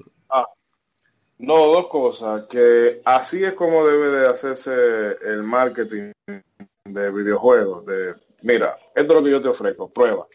No, 1.38 1.56
dos 1.66 1.88
cosas. 1.88 2.46
Que 2.46 3.00
así 3.04 3.42
es 3.42 3.54
como 3.54 3.84
debe 3.86 4.08
de 4.10 4.28
hacerse 4.28 5.16
el 5.24 5.42
marketing 5.42 6.12
de 6.84 7.10
videojuegos. 7.10 7.84
De, 7.86 8.14
mira, 8.42 8.76
esto 8.94 9.12
es 9.14 9.18
lo 9.18 9.24
que 9.24 9.30
yo 9.30 9.42
te 9.42 9.48
ofrezco, 9.48 9.90
prueba. 9.90 10.26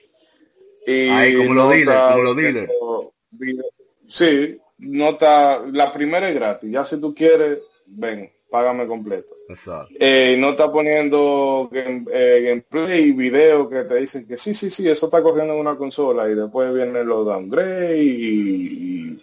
Y 0.86 1.10
Ay, 1.10 1.38
como 1.38 1.70
dealers, 1.70 1.90
está 1.90 2.14
como 2.16 2.36
viendo 2.36 3.14
video- 3.32 3.74
Sí, 4.08 4.60
no 4.80 5.10
está, 5.10 5.62
la 5.72 5.92
primera 5.94 6.28
es 6.30 6.36
gratis. 6.36 6.72
Ya 6.72 6.84
si 6.84 7.00
tú 7.00 7.14
quieres, 7.14 7.60
ven, 7.86 8.32
págame 8.50 8.88
completo. 8.88 9.36
Exacto. 9.48 9.94
Eh, 10.00 10.36
no 10.40 10.50
está 10.52 10.72
poniendo 10.72 11.70
game- 11.72 12.06
eh, 12.12 12.42
gameplay 12.48 13.04
y 13.06 13.12
video 13.12 13.70
que 13.70 13.84
te 13.84 13.96
dicen 13.96 14.28
que 14.28 14.38
sí, 14.38 14.54
sí, 14.54 14.70
sí, 14.70 14.90
eso 14.90 15.06
está 15.08 15.22
corriendo 15.22 15.54
en 15.54 15.60
una 15.60 15.76
consola 15.76 16.30
y 16.30 16.36
después 16.36 16.74
vienen 16.74 17.08
los 17.08 17.26
downgrade 17.26 18.02
y, 18.04 19.20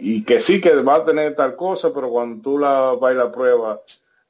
y, 0.00 0.16
y 0.16 0.24
que 0.24 0.40
sí 0.40 0.60
que 0.60 0.74
va 0.82 0.96
a 0.96 1.04
tener 1.04 1.34
tal 1.34 1.56
cosa, 1.56 1.92
pero 1.94 2.08
cuando 2.10 2.42
tú 2.42 2.58
la 2.58 2.94
vas 3.00 3.14
la 3.14 3.30
prueba 3.30 3.80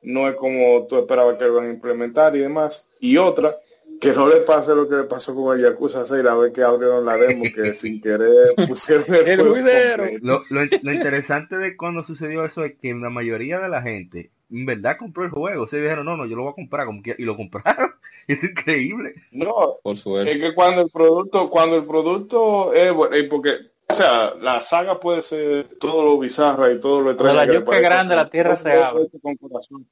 no 0.03 0.28
es 0.28 0.34
como 0.34 0.86
tú 0.88 0.98
esperabas 0.98 1.36
que 1.36 1.44
lo 1.44 1.55
van 1.57 1.66
a 1.66 1.70
implementar 1.70 2.34
y 2.34 2.40
demás. 2.40 2.88
Y 3.01 3.18
otra, 3.18 3.55
que 4.01 4.12
no 4.12 4.26
le 4.28 4.36
pase 4.36 4.74
lo 4.74 4.88
que 4.88 4.96
le 4.96 5.05
pasó 5.05 5.34
con 5.34 5.57
el 5.59 5.62
Yakuza 5.62 6.07
6, 6.07 6.24
la 6.24 6.34
vez 6.34 6.53
que 6.55 6.62
abrieron 6.62 7.05
la 7.05 7.18
demo 7.18 7.44
que 7.55 7.74
sin 7.74 8.01
querer 8.01 8.55
pusieron 8.66 9.14
el, 9.14 9.26
El. 9.28 10.18
Lo, 10.22 10.42
lo, 10.48 10.61
lo 10.82 10.92
interesante 10.92 11.59
de 11.59 11.76
cuando 11.76 12.03
sucedió 12.03 12.44
eso 12.46 12.64
es 12.64 12.76
que 12.80 12.94
la 12.94 13.11
mayoría 13.11 13.59
de 13.61 13.68
la 13.68 13.82
gente 13.82 14.30
en 14.51 14.66
verdad 14.66 14.96
compró 14.98 15.24
el 15.24 15.30
juego. 15.30 15.66
Se 15.66 15.80
dijeron, 15.80 16.05
no, 16.05 16.16
no, 16.16 16.26
yo 16.26 16.36
lo 16.36 16.42
voy 16.44 16.53
a 16.53 16.55
comprar 16.55 16.86
como 16.86 17.03
quiera. 17.03 17.20
Y 17.20 17.24
lo 17.24 17.36
compraron. 17.36 17.90
Es 18.28 18.44
increíble. 18.44 19.14
No, 19.32 19.78
Por 19.82 19.96
suerte. 19.96 20.32
Es 20.32 20.38
que 20.40 20.55
cuando 20.55 20.82
el 20.82 20.90
producto, 20.90 21.48
cuando 21.51 21.76
el 21.76 21.84
producto 21.84 22.72
es 22.74 22.92
bueno, 22.92 23.16
y 23.16 23.24
porque, 23.24 23.55
o 23.88 23.94
sea, 23.94 24.34
la 24.40 24.62
saga 24.62 25.01
puede 25.01 25.22
ser 25.22 25.68
todo 25.80 26.05
lo 26.05 26.18
bizarra 26.18 26.70
y 26.70 26.78
todo 26.78 27.01
lo 27.01 27.11
extraño. 27.11 27.34
la 27.34 27.64
que 27.64 27.80
grande, 27.80 28.14
la 28.14 28.28
tierra 28.30 28.57
se 28.59 28.72
abre. 28.72 29.05
hecho 29.05 29.18
con 29.20 29.36
corazón. 29.36 29.86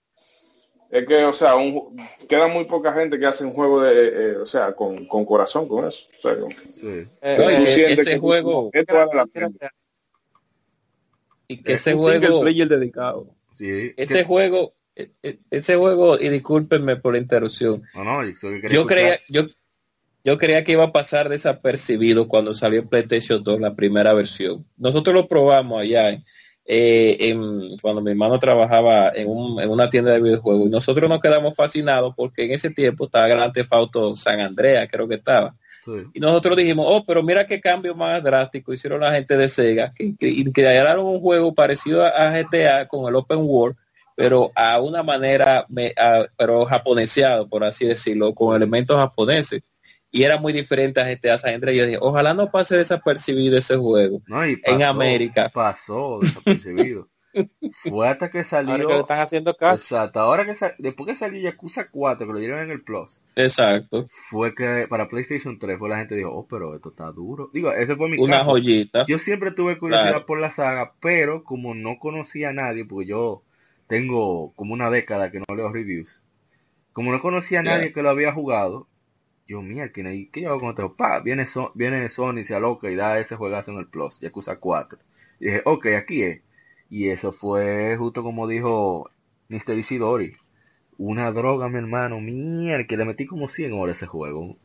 Es 0.91 1.07
que, 1.07 1.25
o 1.25 1.33
sea, 1.33 1.57
un, 1.57 1.97
queda 2.29 2.49
muy 2.49 2.65
poca 2.65 2.93
gente 2.93 3.19
que 3.19 3.27
hace 3.27 3.45
un 3.45 3.53
juego 3.53 3.83
de, 3.83 3.93
eh, 3.93 4.11
eh, 4.33 4.37
o 4.37 4.47
sea, 4.47 4.73
con, 4.75 5.05
con 5.07 5.25
corazón, 5.25 5.67
con 5.69 5.87
eso. 5.87 6.05
O 6.19 6.21
sea, 6.23 6.39
con- 6.39 6.51
Sí. 6.53 6.87
Eh, 6.87 7.07
eh, 7.23 7.65
que 7.65 7.93
ese 7.93 8.05
que- 8.05 8.19
juego- 8.19 8.71
esto 8.73 8.95
vale 8.95 9.11
la 9.15 9.27
pena. 9.27 9.51
Y 11.49 11.63
que 11.63 11.73
ese 11.75 11.95
juego, 11.95 12.41
player 12.43 12.69
dedicado. 12.69 13.27
Sí. 13.59 13.93
ese 13.97 14.25
juego, 14.25 14.75
e- 14.95 15.11
e- 15.23 15.39
ese 15.51 15.77
juego, 15.77 16.19
y 16.19 16.29
discúlpenme 16.29 16.97
por 16.97 17.15
la 17.15 17.19
interrupción, 17.21 17.83
No, 17.95 18.05
no, 18.05 18.25
yo, 18.71 18.87
creía, 18.87 19.21
yo, 19.29 19.47
yo 20.25 20.39
creía 20.39 20.65
que 20.65 20.73
iba 20.73 20.85
a 20.85 20.93
pasar 20.93 21.29
desapercibido 21.29 22.29
cuando 22.29 22.55
salió 22.55 22.89
PlayStation 22.89 23.43
2, 23.43 23.61
la 23.61 23.75
primera 23.75 24.13
versión. 24.15 24.67
Nosotros 24.77 25.15
lo 25.15 25.29
probamos 25.29 25.81
allá 25.81 26.11
en, 26.11 26.25
eh, 26.65 27.17
en- 27.31 27.77
cuando 27.81 28.03
mi 28.03 28.11
hermano 28.11 28.39
trabajaba 28.39 29.11
en, 29.15 29.27
un- 29.29 29.61
en 29.61 29.71
una 29.71 29.89
tienda 29.89 30.13
de 30.13 30.21
videojuegos 30.21 30.69
y 30.69 30.71
nosotros 30.71 31.09
nos 31.09 31.21
quedamos 31.21 31.55
fascinados 31.57 32.13
porque 32.17 32.45
en 32.45 32.53
ese 32.53 32.71
tiempo 32.71 33.07
estaba 33.07 33.27
Grand 33.29 33.53
Theft 33.53 33.73
Auto 33.73 34.17
San 34.17 34.41
Andreas, 34.41 34.87
creo 34.91 35.09
que 35.09 35.15
estaba. 35.17 35.57
Y 36.13 36.21
nosotros 36.21 36.57
dijimos, 36.57 36.87
oh, 36.89 37.05
pero 37.07 37.23
mira 37.23 37.47
qué 37.47 37.61
cambio 37.61 37.95
más 37.95 38.23
drástico 38.23 38.73
hicieron 38.73 39.01
la 39.01 39.15
gente 39.15 39.37
de 39.37 39.49
Sega, 39.49 39.93
que, 39.95 40.17
que 40.17 40.45
crearon 40.53 41.07
un 41.07 41.21
juego 41.21 41.55
parecido 41.55 42.05
a 42.05 42.31
GTA 42.31 42.87
con 42.89 43.09
el 43.09 43.17
Open 43.17 43.39
World, 43.41 43.77
pero 44.17 44.51
a 44.55 44.81
una 44.81 45.03
manera, 45.03 45.67
pero 46.37 46.65
japoneseado, 46.67 47.49
por 47.49 47.65
así 47.65 47.87
decirlo, 47.87 48.35
con 48.35 48.57
elementos 48.57 48.97
japoneses. 48.97 49.63
Y 50.11 50.23
era 50.23 50.39
muy 50.39 50.53
diferente 50.53 51.01
a 51.01 51.05
GTA 51.05 51.37
San 51.39 51.55
Andreas. 51.55 51.77
Yo 51.77 51.85
dije, 51.85 51.99
ojalá 52.01 52.33
no 52.33 52.51
pase 52.51 52.77
desapercibido 52.77 53.59
ese 53.59 53.77
juego 53.77 54.23
en 54.65 54.83
América. 54.83 55.51
Pasó 55.53 56.19
desapercibido. 56.21 57.09
Fue 57.89 58.09
hasta 58.09 58.31
que 58.31 58.45
salió. 58.45 58.73
Ahora 58.73 58.87
que 58.87 59.01
están 59.01 59.21
haciendo 59.21 59.57
caso. 59.57 59.77
Exacto. 59.77 60.21
Ahora 60.21 60.45
que 60.45 60.55
después 60.79 61.09
que 61.09 61.15
salió 61.17 61.41
Yakuza 61.41 61.89
4, 61.91 62.27
que 62.27 62.33
lo 62.33 62.39
dieron 62.39 62.61
en 62.61 62.71
el 62.71 62.83
Plus. 62.83 63.21
Exacto. 63.37 64.07
Fue 64.31 64.55
que 64.55 64.87
para 64.89 65.09
PlayStation 65.09 65.59
3 65.59 65.79
fue 65.79 65.89
la 65.89 65.99
gente 65.99 66.15
dijo, 66.15 66.33
oh, 66.33 66.47
pero 66.47 66.75
esto 66.75 66.91
está 66.91 67.11
duro. 67.13 67.51
Digo, 67.53 67.73
ese 67.73 67.97
fue 67.97 68.09
mi 68.09 68.19
Una 68.19 68.45
joyita. 68.45 69.05
Yo 69.07 69.19
siempre 69.19 69.53
tuve 69.53 69.79
curiosidad 69.79 70.25
por 70.27 70.41
la 70.41 70.51
saga, 70.51 70.95
pero 71.01 71.45
como 71.45 71.75
no 71.75 71.99
conocía 71.99 72.51
a 72.51 72.53
nadie, 72.53 72.85
porque 72.85 73.09
yo 73.09 73.43
tengo 73.87 74.53
como 74.55 74.75
una 74.75 74.91
década 74.91 75.31
que 75.31 75.41
no 75.41 75.55
leo 75.55 75.73
reviews. 75.73 76.23
Como 76.93 77.13
no 77.13 77.21
conocía 77.21 77.61
a 77.61 77.63
nadie 77.63 77.93
que 77.93 78.03
lo 78.03 78.11
había 78.11 78.33
jugado, 78.33 78.89
yo, 79.49 79.63
mía, 79.63 79.91
¿qué, 79.93 80.29
¿qué 80.31 80.43
yo 80.43 80.51
hago 80.51 80.61
con 80.61 80.71
esto? 80.71 80.95
Pa, 80.95 81.21
viene, 81.21 81.47
viene 81.75 82.09
Sony, 82.11 82.45
se 82.45 82.55
aloca 82.55 82.91
y 82.91 82.97
da 82.97 83.19
ese 83.19 83.35
juegazo 83.35 83.73
en 83.73 83.79
el 83.79 83.87
Plus, 83.87 84.21
Yakuza 84.21 84.61
4. 84.61 84.99
Y 85.41 85.47
dije, 85.47 85.63
ok, 85.65 85.87
aquí 85.97 86.23
es. 86.23 86.43
Y 86.91 87.11
eso 87.11 87.33
fue 87.33 87.97
justo 87.99 88.23
como 88.23 88.47
dijo 88.47 89.11
Mr. 89.49 89.79
Ishidori. 89.79 90.35
Una 90.97 91.31
droga, 91.33 91.69
mi 91.69 91.79
hermano. 91.79 92.21
Mierda, 92.21 92.87
que 92.87 92.97
le 92.97 93.05
metí 93.05 93.27
como 93.27 93.49
100 93.49 93.73
horas 93.73 93.97
a 93.97 93.99
ese 93.99 94.07
juego. 94.07 94.57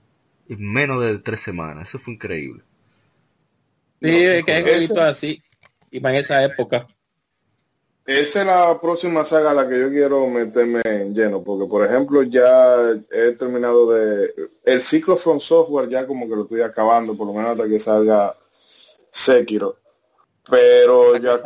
En 0.49 0.71
menos 0.71 1.03
de 1.03 1.19
tres 1.19 1.41
semanas. 1.41 1.89
Eso 1.89 1.99
fue 1.99 2.13
increíble. 2.13 2.63
Sí, 4.01 4.23
es 4.23 4.43
que 4.43 4.57
he 4.57 4.79
visto 4.79 5.01
así. 5.01 5.41
Y 5.91 5.97
en 5.97 6.15
esa 6.15 6.43
época. 6.43 6.87
Esa 8.05 8.41
es 8.41 8.47
la 8.47 8.79
próxima 8.81 9.23
saga 9.23 9.51
a 9.51 9.53
la 9.53 9.69
que 9.69 9.79
yo 9.79 9.89
quiero 9.89 10.27
meterme 10.27 10.81
en 10.83 11.15
lleno, 11.15 11.41
porque 11.41 11.69
por 11.69 11.85
ejemplo 11.85 12.21
ya 12.23 12.75
he 13.09 13.31
terminado 13.31 13.89
de... 13.93 14.33
El 14.65 14.81
ciclo 14.81 15.15
From 15.15 15.39
Software 15.39 15.87
ya 15.87 16.05
como 16.05 16.27
que 16.27 16.35
lo 16.35 16.43
estoy 16.43 16.61
acabando, 16.61 17.15
por 17.15 17.27
lo 17.27 17.33
menos 17.33 17.51
hasta 17.51 17.69
que 17.69 17.79
salga 17.79 18.35
Sekiro. 19.09 19.77
Pero 20.49 21.17
ya 21.17 21.37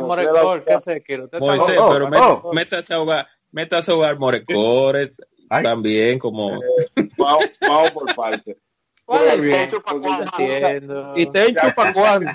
Morecore, 0.00 0.64
¿qué 0.64 0.80
sé? 0.80 1.02
Que 1.02 1.18
Moisés, 1.40 1.76
pero 1.88 2.08
oh, 2.08 2.52
métase 2.52 2.94
a 2.94 2.98
jugar, 2.98 3.26
métase 3.50 3.90
a 3.90 3.94
jugar 3.94 4.18
Morecore 4.18 5.12
también 5.48 6.18
como 6.18 6.54
eh, 6.54 7.08
vamos, 7.16 7.44
vamos, 7.60 7.90
por 7.92 8.14
parte. 8.14 8.56
Muy 9.06 9.40
bien, 9.40 9.70
y 11.16 11.26
te 11.26 11.54
chupa 11.54 11.92
cuándo. 11.92 12.30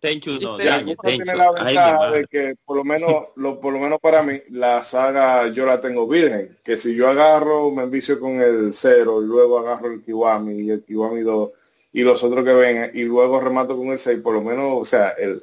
Tenchu 0.00 0.40
no, 0.40 0.56
Tenchu, 0.56 0.96
tiene 0.96 1.36
la 1.36 1.52
ventaja 1.52 2.10
de 2.10 2.26
que 2.26 2.56
por 2.64 2.76
lo 2.76 2.82
menos, 2.82 3.28
lo, 3.36 3.60
por 3.60 3.72
lo 3.72 3.78
menos 3.78 4.00
para 4.00 4.22
mí, 4.24 4.40
la 4.50 4.82
saga 4.82 5.46
yo 5.48 5.64
la 5.64 5.80
tengo 5.80 6.08
virgen. 6.08 6.58
Que 6.64 6.76
si 6.76 6.96
yo 6.96 7.08
agarro, 7.08 7.70
me 7.70 7.84
envicio 7.84 8.18
con 8.18 8.40
el 8.40 8.74
cero 8.74 9.22
y 9.22 9.26
luego 9.26 9.60
agarro 9.60 9.92
el 9.92 10.02
Kiwami 10.02 10.54
y 10.54 10.70
el 10.70 10.82
Kiwami 10.82 11.20
2 11.20 11.50
y 11.92 12.02
los 12.02 12.22
otros 12.22 12.44
que 12.44 12.52
vengan 12.52 12.90
y 12.94 13.02
luego 13.02 13.40
remato 13.40 13.76
con 13.76 13.88
el 13.88 13.98
6, 13.98 14.20
por 14.22 14.34
lo 14.34 14.42
menos, 14.42 14.80
o 14.80 14.84
sea, 14.84 15.10
el 15.10 15.42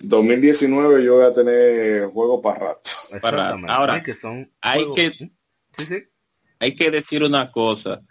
2019 0.00 1.02
yo 1.02 1.16
voy 1.16 1.24
a 1.24 1.32
tener 1.32 2.06
juego 2.06 2.40
para 2.42 2.58
rato. 2.58 2.90
Para 3.20 3.58
Ahora, 3.66 4.02
que 4.02 4.14
son 4.14 4.50
hay 4.60 4.84
que 4.94 5.30
hay 6.60 6.74
que 6.74 6.90
decir 6.90 7.22
una 7.22 7.50
cosa. 7.50 8.02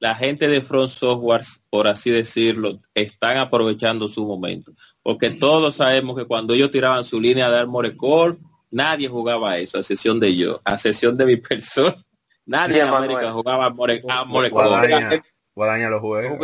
La 0.00 0.14
gente 0.14 0.48
de 0.48 0.60
Front 0.60 0.90
Software, 0.90 1.44
por 1.70 1.86
así 1.86 2.10
decirlo, 2.10 2.80
están 2.94 3.38
aprovechando 3.38 4.08
su 4.08 4.26
momento. 4.26 4.72
Porque 5.02 5.30
todos 5.30 5.76
sabemos 5.76 6.16
que 6.16 6.26
cuando 6.26 6.52
ellos 6.52 6.70
tiraban 6.70 7.04
su 7.04 7.20
línea 7.20 7.50
de 7.50 7.58
Armored 7.58 7.96
Core, 7.96 8.38
nadie 8.70 9.08
jugaba 9.08 9.56
eso, 9.56 9.78
a 9.78 9.82
sesión 9.82 10.20
de 10.20 10.34
yo, 10.34 10.60
a 10.64 10.76
sesión 10.76 11.16
de 11.16 11.26
mi 11.26 11.36
persona. 11.38 12.04
Nadie 12.46 12.80
en 12.80 12.88
América 12.88 13.32
jugaba 13.32 13.66
Armored, 13.66 14.02
Core. 14.02 15.22
Guadaña 15.54 15.88
los 15.88 16.00
juegos. 16.00 16.38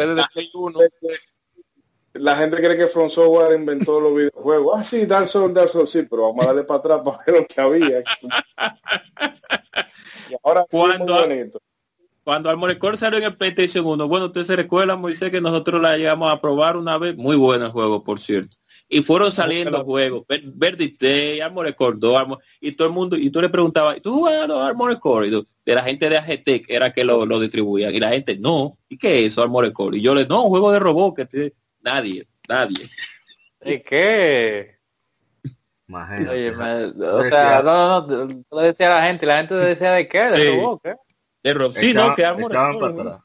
La 2.14 2.36
gente 2.36 2.56
cree 2.56 2.76
que 2.76 2.88
Front 2.88 3.12
Software 3.12 3.58
inventó 3.58 4.00
los 4.00 4.14
videojuegos. 4.14 4.80
Ah, 4.80 4.84
sí, 4.84 5.06
Dark 5.06 5.28
Souls, 5.28 5.54
Dark 5.54 5.70
Souls, 5.70 5.90
sí, 5.90 6.02
pero 6.10 6.22
vamos 6.28 6.44
a 6.44 6.48
darle 6.48 6.64
para 6.64 6.80
atrás 6.80 7.00
para 7.04 7.18
ver 7.24 7.36
lo 7.36 7.46
que 7.46 7.60
había. 7.60 8.00
y 10.30 10.34
ahora 10.42 10.66
cuando, 10.68 11.24
sí, 11.26 11.52
Cuando 12.24 12.50
Armored 12.50 12.78
Core 12.78 12.96
salió 12.96 13.18
en 13.18 13.26
el 13.26 13.36
PlayStation 13.36 13.86
1, 13.86 14.08
bueno, 14.08 14.26
usted 14.26 14.42
se 14.42 14.56
recuerda, 14.56 14.96
Moisés, 14.96 15.30
que 15.30 15.40
nosotros 15.40 15.80
la 15.80 15.96
llegamos 15.96 16.32
a 16.32 16.40
probar 16.40 16.76
una 16.76 16.98
vez. 16.98 17.16
Muy 17.16 17.36
bueno 17.36 17.66
el 17.66 17.72
juego, 17.72 18.02
por 18.02 18.20
cierto. 18.20 18.56
Y 18.92 19.02
fueron 19.02 19.30
saliendo 19.30 19.84
juegos. 19.84 20.24
Verdi 20.52 20.96
Day, 20.98 21.40
Armored 21.40 21.76
Core 21.76 21.96
2, 21.96 22.38
y 22.60 22.72
todo 22.72 22.88
el 22.88 22.94
mundo, 22.94 23.16
y 23.16 23.30
tú 23.30 23.40
le 23.40 23.48
preguntabas, 23.48 24.02
¿tú 24.02 24.14
jugabas 24.14 24.50
Armored 24.50 24.98
Core? 24.98 25.28
Y 25.28 25.30
tú, 25.30 25.46
de 25.64 25.74
la 25.76 25.84
gente 25.84 26.08
de 26.08 26.18
AGT 26.18 26.48
era 26.68 26.92
que 26.92 27.04
lo, 27.04 27.24
lo 27.24 27.38
distribuía. 27.38 27.92
Y 27.92 28.00
la 28.00 28.10
gente, 28.10 28.36
no, 28.36 28.78
¿y 28.88 28.98
qué 28.98 29.20
es 29.20 29.32
eso, 29.32 29.44
Armored 29.44 29.72
Core? 29.72 29.98
Y 29.98 30.02
yo 30.02 30.12
le, 30.12 30.26
no, 30.26 30.42
un 30.42 30.48
juego 30.50 30.72
de 30.72 30.80
robot 30.80 31.14
que 31.16 31.52
nadie, 31.82 32.26
nadie. 32.48 32.90
¿Y 33.64 33.78
qué? 33.78 34.80
Oye, 35.88 36.50
o 36.50 37.24
sea, 37.26 37.62
no, 37.62 38.06
no, 38.06 38.26
no, 38.26 38.60
le 38.60 38.66
decía 38.66 38.92
a 38.92 39.00
la 39.00 39.06
gente, 39.06 39.24
la 39.24 39.38
gente 39.38 39.54
decía 39.54 39.92
de 39.92 40.08
qué, 40.08 40.22
de 40.22 40.56
robot, 40.56 40.80
¿qué? 40.82 40.94
De 41.44 41.54
robot, 41.54 41.76
sí, 41.76 41.92
no, 41.94 42.14
que 42.16 42.24
Armored 42.24 42.56
Core. 42.56 43.20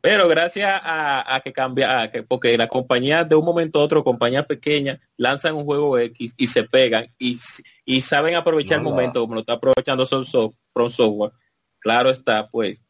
Pero 0.00 0.28
gracias 0.28 0.80
a, 0.84 1.40
que 1.44 1.52
cambia, 1.52 2.10
que, 2.10 2.22
porque 2.22 2.56
la 2.56 2.68
compañía 2.68 3.24
de 3.24 3.34
un 3.34 3.44
momento 3.44 3.80
a 3.80 3.82
otro, 3.82 4.04
compañías 4.04 4.46
pequeñas, 4.46 5.00
lanzan 5.16 5.54
un 5.54 5.64
juego 5.64 5.98
X 5.98 6.34
y 6.36 6.46
se 6.46 6.62
pegan 6.62 7.08
y, 7.18 7.38
y 7.84 8.00
saben 8.00 8.36
aprovechar 8.36 8.78
el 8.78 8.84
momento 8.84 9.20
como 9.20 9.34
lo 9.34 9.40
está 9.40 9.54
aprovechando 9.54 10.06
From 10.06 10.90
Software. 10.90 11.32
Claro 11.80 12.10
está, 12.10 12.48
pues, 12.48 12.82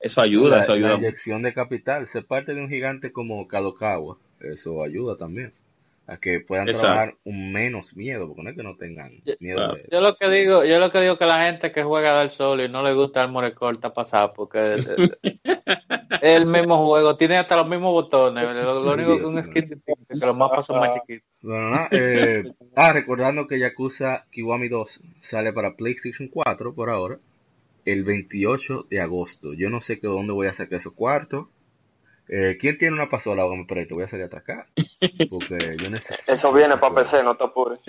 eso 0.00 0.20
ayuda, 0.20 0.62
eso 0.62 0.72
ayuda. 0.72 0.90
La 0.90 0.96
inyección 0.96 1.42
de 1.42 1.52
capital, 1.52 2.06
ser 2.08 2.26
parte 2.26 2.54
de 2.54 2.60
un 2.60 2.68
gigante 2.68 3.12
como 3.12 3.46
Kadokawa, 3.46 4.18
eso 4.40 4.82
ayuda 4.82 5.16
también 5.16 5.52
a 6.06 6.18
que 6.18 6.40
puedan 6.40 6.66
trabajar 6.66 7.16
un 7.24 7.52
menos 7.52 7.96
miedo, 7.96 8.26
porque 8.26 8.42
no 8.42 8.50
es 8.50 8.56
que 8.56 8.62
no 8.62 8.76
tengan 8.76 9.22
miedo. 9.40 9.76
Yo, 9.90 10.00
lo 10.00 10.16
que 10.16 10.28
digo, 10.28 10.64
yo 10.64 10.78
lo 10.78 10.90
que 10.90 11.00
digo 11.00 11.16
que 11.16 11.24
la 11.24 11.46
gente 11.46 11.72
que 11.72 11.82
juega 11.82 12.12
Dark 12.12 12.30
Souls 12.30 12.62
y 12.62 12.68
no 12.68 12.82
le 12.82 12.92
gusta 12.92 13.22
el 13.22 13.30
Morecore 13.30 13.76
está 13.76 13.94
pasado, 13.94 14.34
porque 14.34 14.58
es, 14.58 14.88
el 16.22 16.46
mismo 16.46 16.86
juego, 16.86 17.16
tiene 17.16 17.38
hasta 17.38 17.56
los 17.56 17.68
mismos 17.68 17.92
botones, 17.92 18.44
lo, 18.44 18.82
único 18.92 19.18
que 19.18 19.24
un 19.24 19.44
skin 19.44 19.82
que 20.08 20.26
los 20.26 20.36
mapas 20.36 20.66
son 20.66 20.80
más 20.80 20.90
chiquitos. 20.94 21.26
eh, 21.92 22.52
ah, 22.76 22.92
recordando 22.92 23.46
que 23.46 23.58
Yakuza 23.58 24.26
Kiwami 24.30 24.68
2 24.68 25.00
sale 25.22 25.54
para 25.54 25.74
PlayStation 25.74 26.28
4 26.28 26.74
por 26.74 26.90
ahora, 26.90 27.18
el 27.86 28.04
28 28.04 28.86
de 28.90 29.00
agosto. 29.00 29.54
Yo 29.54 29.70
no 29.70 29.80
sé 29.80 30.00
que 30.00 30.06
dónde 30.06 30.34
voy 30.34 30.48
a 30.48 30.54
sacar 30.54 30.78
esos 30.78 30.92
cuartos 30.92 31.46
eh, 32.28 32.56
¿Quién 32.58 32.78
tiene 32.78 32.94
una 32.94 33.08
pasola 33.08 33.46
me 33.46 33.64
presto? 33.66 33.94
Voy 33.94 34.04
a 34.04 34.08
salir 34.08 34.24
a 34.24 34.26
atacar. 34.26 34.66
Porque 35.30 35.58
yo 35.78 35.90
necesito. 35.90 36.32
Eso 36.32 36.52
viene 36.52 36.76
para 36.78 36.94
PC, 36.94 37.22
no 37.22 37.36
te 37.36 37.44
apures. 37.44 37.80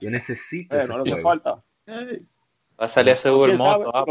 Yo 0.00 0.10
necesito. 0.10 0.78
Eh, 0.78 0.86
no 0.88 0.98
lo 0.98 1.22
falta. 1.22 1.62
Va 1.88 2.86
a 2.86 2.88
salir 2.88 3.14
ese 3.14 3.30
moto. 3.30 3.90
Ah. 3.94 4.04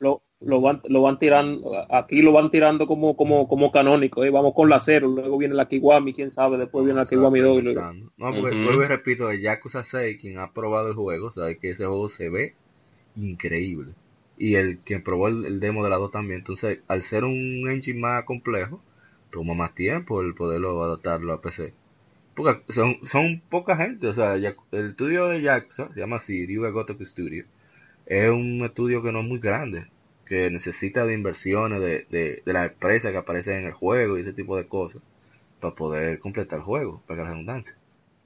Lo, 0.00 0.22
lo, 0.40 0.60
van, 0.60 0.80
lo 0.88 1.02
van 1.02 1.18
tirando, 1.18 1.72
aquí 1.90 2.22
lo 2.22 2.30
van 2.30 2.52
tirando 2.52 2.86
como 2.86 3.16
como 3.16 3.48
como 3.48 3.72
canónico, 3.72 4.24
¿eh? 4.24 4.30
vamos 4.30 4.52
con 4.54 4.68
la 4.68 4.78
cero, 4.78 5.08
luego 5.08 5.38
viene 5.38 5.56
la 5.56 5.66
Kiwami, 5.66 6.12
quién 6.12 6.30
sabe, 6.30 6.56
después 6.56 6.84
viene 6.84 7.00
la 7.00 7.06
Kiwami 7.06 7.40
2 7.40 7.64
No, 8.16 8.32
porque 8.32 8.62
vuelvo 8.62 8.84
y 8.84 8.86
repito, 8.86 9.32
Yakuza 9.32 9.82
6, 9.82 10.18
quien 10.20 10.38
ha 10.38 10.52
probado 10.52 10.88
el 10.90 10.94
juego, 10.94 11.32
sabe 11.32 11.58
que 11.58 11.70
ese 11.70 11.84
juego 11.84 12.08
se 12.08 12.28
ve 12.28 12.54
increíble. 13.16 13.94
Y 14.36 14.54
el 14.54 14.84
que 14.84 15.00
probó 15.00 15.26
el, 15.26 15.58
demo 15.58 15.82
de 15.82 15.90
la 15.90 15.96
2 15.96 16.12
también, 16.12 16.38
entonces 16.38 16.78
al 16.86 17.02
ser 17.02 17.24
un 17.24 17.68
engine 17.68 17.98
más 17.98 18.22
complejo, 18.24 18.80
toma 19.30 19.54
más 19.54 19.74
tiempo 19.74 20.22
el 20.22 20.34
poderlo 20.34 20.82
adaptarlo 20.82 21.32
a 21.32 21.40
PC. 21.40 21.74
Porque 22.34 22.72
son, 22.72 22.98
son 23.02 23.40
poca 23.48 23.76
gente, 23.76 24.06
o 24.06 24.14
sea, 24.14 24.34
el 24.34 24.54
estudio 24.90 25.28
de 25.28 25.42
Jackson 25.42 25.92
se 25.92 26.00
llama 26.00 26.16
así, 26.16 26.46
Ryuga 26.46 26.70
Gotoku 26.70 27.04
Studio. 27.04 27.44
Es 28.06 28.30
un 28.30 28.64
estudio 28.64 29.02
que 29.02 29.12
no 29.12 29.20
es 29.20 29.26
muy 29.26 29.40
grande, 29.40 29.88
que 30.24 30.50
necesita 30.50 31.04
de 31.04 31.14
inversiones 31.14 31.80
de, 31.80 32.06
de, 32.10 32.42
de 32.44 32.52
las 32.52 32.70
empresas 32.70 33.10
que 33.10 33.18
aparecen 33.18 33.56
en 33.56 33.66
el 33.66 33.72
juego 33.72 34.16
y 34.16 34.22
ese 34.22 34.32
tipo 34.32 34.56
de 34.56 34.66
cosas 34.66 35.02
para 35.60 35.74
poder 35.74 36.20
completar 36.20 36.60
el 36.60 36.64
juego, 36.64 37.02
para 37.06 37.18
que 37.18 37.24
la 37.24 37.30
redundancia. 37.30 37.76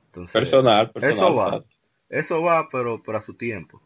Entonces, 0.07 0.33
personal, 0.33 0.91
personal, 0.91 1.17
eso 1.17 1.35
va, 1.35 1.65
eso 2.11 2.43
va, 2.43 2.69
pero, 2.71 3.03
pero 3.03 3.19
a 3.19 3.23
su 3.23 3.35
tiempo. 3.35 3.81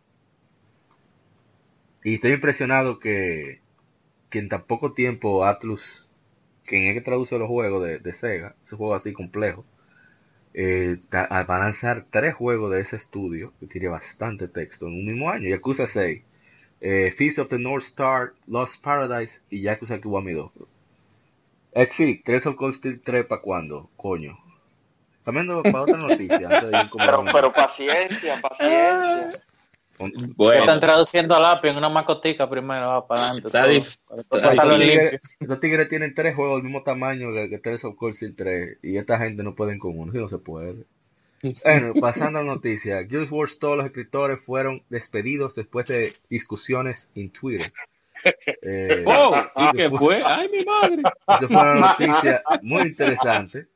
Y 2.03 2.15
estoy 2.15 2.33
impresionado 2.33 2.99
que, 2.99 3.61
que 4.29 4.41
en 4.41 4.49
tan 4.49 4.65
poco 4.65 4.93
tiempo 4.93 5.45
Atlus 5.45 6.06
quien 6.67 6.89
es 6.89 6.95
que 6.95 7.01
traduce 7.01 7.39
los 7.39 7.49
juegos 7.49 7.85
de, 8.03 8.15
Sega, 8.15 8.55
ese 8.65 8.77
juego 8.77 8.95
así 8.95 9.13
complejo, 9.13 9.65
eh, 10.55 10.99
va 11.13 11.27
a 11.31 11.59
lanzar 11.59 12.07
tres 12.11 12.35
juegos 12.35 12.73
de 12.73 12.81
ese 12.81 12.97
estudio, 12.97 13.53
que 13.61 13.67
tiene 13.67 13.89
bastante 13.89 14.49
texto, 14.49 14.87
en 14.87 14.95
un 14.95 15.07
mismo 15.07 15.31
año, 15.31 15.49
Yakuza 15.49 15.87
6, 15.89 16.23
eh, 16.81 17.13
Feast 17.13 17.39
of 17.39 17.49
the 17.49 17.59
North 17.59 17.85
Star, 17.85 18.33
Lost 18.47 18.83
Paradise 18.83 19.41
y 19.51 19.63
Yakuza 19.63 20.01
Kiwami 20.01 20.33
2. 20.33 20.51
Exit, 21.73 22.25
Tres 22.25 22.47
of 22.47 22.57
Cold 22.57 22.75
Steel 22.75 23.01
3 23.03 23.27
para 23.27 23.43
cuándo, 23.43 23.91
coño. 23.97 24.39
Cambiando 25.25 25.63
para 25.63 25.83
otra 25.83 25.99
noticia. 25.99 26.49
antes 26.49 26.71
de 26.71 26.79
ir 26.79 26.91
Pero, 26.99 27.25
pero 27.33 27.53
paciencia, 27.53 28.41
paciencia. 28.41 29.41
Bueno, 29.99 30.61
están 30.61 30.81
traduciendo 30.81 31.35
al 31.35 31.45
API 31.45 31.69
en 31.69 31.77
una 31.77 31.89
macotica 31.89 32.49
primero, 32.49 32.89
va 32.89 33.07
para 33.07 33.31
adelante. 33.31 33.47
Está 33.47 33.63
todo. 34.29 34.79
tigres, 34.79 34.79
limpio. 34.79 35.21
estos 35.41 35.61
tigres 35.61 35.89
tienen 35.89 36.15
tres 36.15 36.35
juegos 36.35 36.57
del 36.57 36.65
mismo 36.65 36.83
tamaño 36.83 37.33
que, 37.33 37.49
que 37.49 37.59
Tales 37.59 37.85
of 37.85 37.97
Cold 37.97 38.15
Steel 38.15 38.37
3 38.37 38.79
y 38.83 38.99
esta 38.99 39.19
gente 39.19 39.43
no 39.43 39.55
pueden 39.55 39.79
con 39.79 39.99
uno, 39.99 40.13
si 40.13 40.19
no 40.19 40.29
se 40.29 40.39
puede. 40.39 40.85
Bueno, 41.65 41.93
pasando 42.01 42.39
a 42.39 42.43
la 42.43 42.55
noticia, 42.55 43.01
Guild 43.03 43.31
Wars 43.31 43.59
todos 43.59 43.77
los 43.77 43.87
escritores 43.87 44.41
fueron 44.41 44.83
despedidos 44.89 45.55
después 45.55 45.87
de 45.87 46.09
discusiones 46.29 47.11
en 47.15 47.31
Twitter. 47.31 47.73
Eh, 48.63 49.03
¡Wow! 49.07 49.35
¿Y 49.57 49.77
qué 49.77 49.91
fue? 49.91 50.23
¡Ay, 50.25 50.49
mi 50.49 50.65
madre! 50.65 51.03
Esa 51.29 51.49
fue 51.49 51.57
una 51.57 51.75
noticia 51.99 52.43
muy 52.63 52.83
interesante 52.83 53.67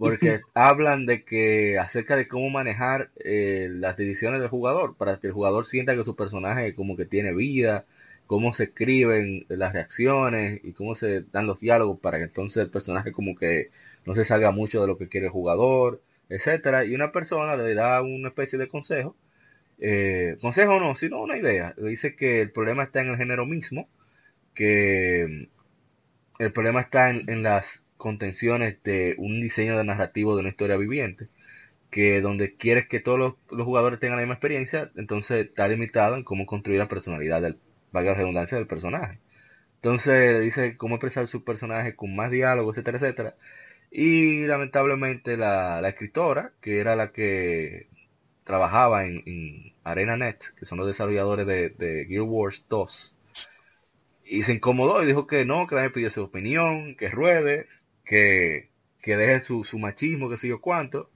porque 0.00 0.40
hablan 0.54 1.04
de 1.04 1.24
que 1.24 1.78
acerca 1.78 2.16
de 2.16 2.26
cómo 2.26 2.48
manejar 2.48 3.10
eh, 3.22 3.68
las 3.70 3.98
decisiones 3.98 4.40
del 4.40 4.48
jugador 4.48 4.96
para 4.96 5.20
que 5.20 5.26
el 5.26 5.34
jugador 5.34 5.66
sienta 5.66 5.94
que 5.94 6.04
su 6.04 6.16
personaje 6.16 6.74
como 6.74 6.96
que 6.96 7.04
tiene 7.04 7.34
vida, 7.34 7.84
cómo 8.26 8.54
se 8.54 8.64
escriben 8.64 9.44
las 9.48 9.74
reacciones 9.74 10.60
y 10.64 10.72
cómo 10.72 10.94
se 10.94 11.24
dan 11.32 11.46
los 11.46 11.60
diálogos 11.60 12.00
para 12.00 12.16
que 12.16 12.24
entonces 12.24 12.62
el 12.62 12.70
personaje 12.70 13.12
como 13.12 13.36
que 13.36 13.70
no 14.06 14.14
se 14.14 14.24
salga 14.24 14.52
mucho 14.52 14.80
de 14.80 14.86
lo 14.86 14.96
que 14.96 15.08
quiere 15.08 15.26
el 15.26 15.32
jugador, 15.32 16.00
etcétera. 16.30 16.86
Y 16.86 16.94
una 16.94 17.12
persona 17.12 17.54
le 17.56 17.74
da 17.74 18.00
una 18.00 18.28
especie 18.28 18.58
de 18.58 18.68
consejo, 18.68 19.14
eh, 19.78 20.36
consejo 20.40 20.78
no, 20.80 20.94
sino 20.94 21.20
una 21.20 21.36
idea. 21.36 21.74
Le 21.76 21.90
dice 21.90 22.16
que 22.16 22.40
el 22.40 22.52
problema 22.52 22.84
está 22.84 23.02
en 23.02 23.10
el 23.10 23.16
género 23.18 23.44
mismo, 23.44 23.86
que 24.54 25.48
el 26.38 26.52
problema 26.52 26.80
está 26.80 27.10
en, 27.10 27.28
en 27.28 27.42
las 27.42 27.84
contenciones 28.00 28.82
de 28.82 29.14
un 29.18 29.40
diseño 29.40 29.76
de 29.78 29.84
narrativo 29.84 30.34
de 30.34 30.40
una 30.40 30.48
historia 30.48 30.76
viviente, 30.76 31.26
que 31.90 32.20
donde 32.20 32.56
quieres 32.56 32.88
que 32.88 33.00
todos 33.00 33.18
los, 33.18 33.64
jugadores 33.64 34.00
tengan 34.00 34.16
la 34.16 34.22
misma 34.22 34.34
experiencia, 34.34 34.90
entonces 34.96 35.46
está 35.48 35.68
limitado 35.68 36.16
en 36.16 36.24
cómo 36.24 36.46
construir 36.46 36.80
la 36.80 36.88
personalidad 36.88 37.42
del, 37.42 37.58
valga 37.92 38.12
la 38.12 38.18
redundancia, 38.18 38.58
del 38.58 38.66
personaje. 38.66 39.18
Entonces 39.76 40.42
dice 40.42 40.76
cómo 40.76 40.96
expresar 40.96 41.28
su 41.28 41.44
personaje 41.44 41.94
con 41.94 42.14
más 42.16 42.30
diálogo, 42.30 42.70
etcétera, 42.72 42.98
etcétera. 42.98 43.34
Y 43.90 44.46
lamentablemente 44.46 45.36
la, 45.36 45.86
escritora, 45.88 46.52
que 46.60 46.80
era 46.80 46.96
la 46.96 47.12
que 47.12 47.88
trabajaba 48.44 49.06
en, 49.06 49.22
en 49.26 49.72
ArenaNet, 49.84 50.42
que 50.58 50.64
son 50.66 50.78
los 50.78 50.86
desarrolladores 50.86 51.46
de, 51.46 51.70
de 51.70 52.06
Gear 52.06 52.22
Wars 52.22 52.64
2, 52.68 53.14
y 54.30 54.44
se 54.44 54.54
incomodó 54.54 55.02
y 55.02 55.06
dijo 55.06 55.26
que 55.26 55.44
no, 55.44 55.66
que 55.66 55.74
nadie 55.74 55.90
pidió 55.90 56.08
su 56.08 56.22
opinión, 56.22 56.94
que 56.94 57.08
ruede, 57.08 57.66
que, 58.10 58.70
que 59.00 59.16
deje 59.16 59.40
su, 59.40 59.62
su 59.62 59.78
machismo, 59.78 60.28
que 60.28 60.36
sé 60.36 60.48
yo 60.48 60.60
cuánto. 60.60 61.08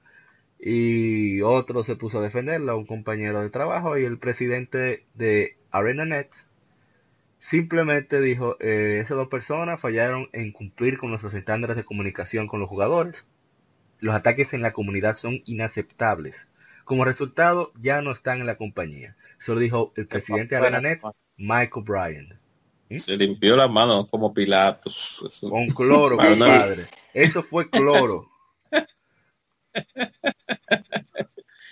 Y 0.61 1.43
otro 1.43 1.83
se 1.83 1.97
puso 1.97 2.21
a 2.21 2.23
defenderla, 2.23 2.77
un 2.77 2.87
compañero 2.87 3.43
de 3.43 3.51
trabajo, 3.51 3.99
y 3.99 4.05
el 4.05 4.19
presidente 4.19 5.05
de 5.15 5.57
ArenaNet 5.73 6.31
simplemente 7.41 8.21
dijo, 8.21 8.57
eh, 8.61 9.01
esas 9.03 9.17
dos 9.17 9.29
personas 9.29 9.81
fallaron 9.81 10.29
en 10.33 10.53
cumplir 10.53 10.97
con 10.97 11.11
nuestros 11.11 11.35
estándares 11.35 11.77
de 11.77 11.85
comunicación 11.85 12.47
con 12.47 12.61
los 12.61 12.69
jugadores. 12.69 13.27
Los 13.99 14.15
ataques 14.15 14.55
en 14.55 14.63
la 14.63 14.73
comunidad 14.73 15.15
son 15.15 15.43
inaceptables. 15.47 16.49
Como 16.85 17.05
resultado, 17.05 17.73
ya 17.81 18.03
no 18.03 18.13
están 18.13 18.39
en 18.39 18.47
la 18.47 18.57
compañía. 18.57 19.17
Eso 19.41 19.55
lo 19.55 19.61
dijo 19.61 19.93
el 19.97 20.07
presidente 20.07 20.55
de 20.55 20.61
ArenaNet, 20.61 21.03
Michael 21.37 21.85
Bryan. 21.85 22.39
Se 22.99 23.17
limpió 23.17 23.57
las 23.57 23.71
manos 23.71 24.07
como 24.11 24.33
Pilatos. 24.33 25.25
Eso- 25.29 25.51
Con 25.51 25.67
cloro, 25.69 26.17
compadre. 26.17 26.89
Eso 27.13 27.43
fue 27.43 27.69
cloro. 27.71 28.29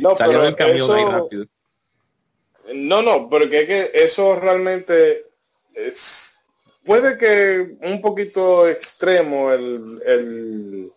No, 0.00 0.16
Salió 0.16 0.32
pero 0.40 0.44
del 0.44 0.56
camión 0.56 0.90
ahí 0.90 1.02
eso- 1.02 1.10
rápido. 1.10 1.46
No, 2.74 3.02
no, 3.02 3.28
porque 3.28 3.60
es 3.62 3.66
que 3.66 4.04
eso 4.04 4.38
realmente 4.38 5.26
es, 5.74 6.38
puede 6.84 7.18
que 7.18 7.76
un 7.86 8.00
poquito 8.00 8.66
extremo 8.68 9.52
el, 9.52 10.00
el, 10.06 10.92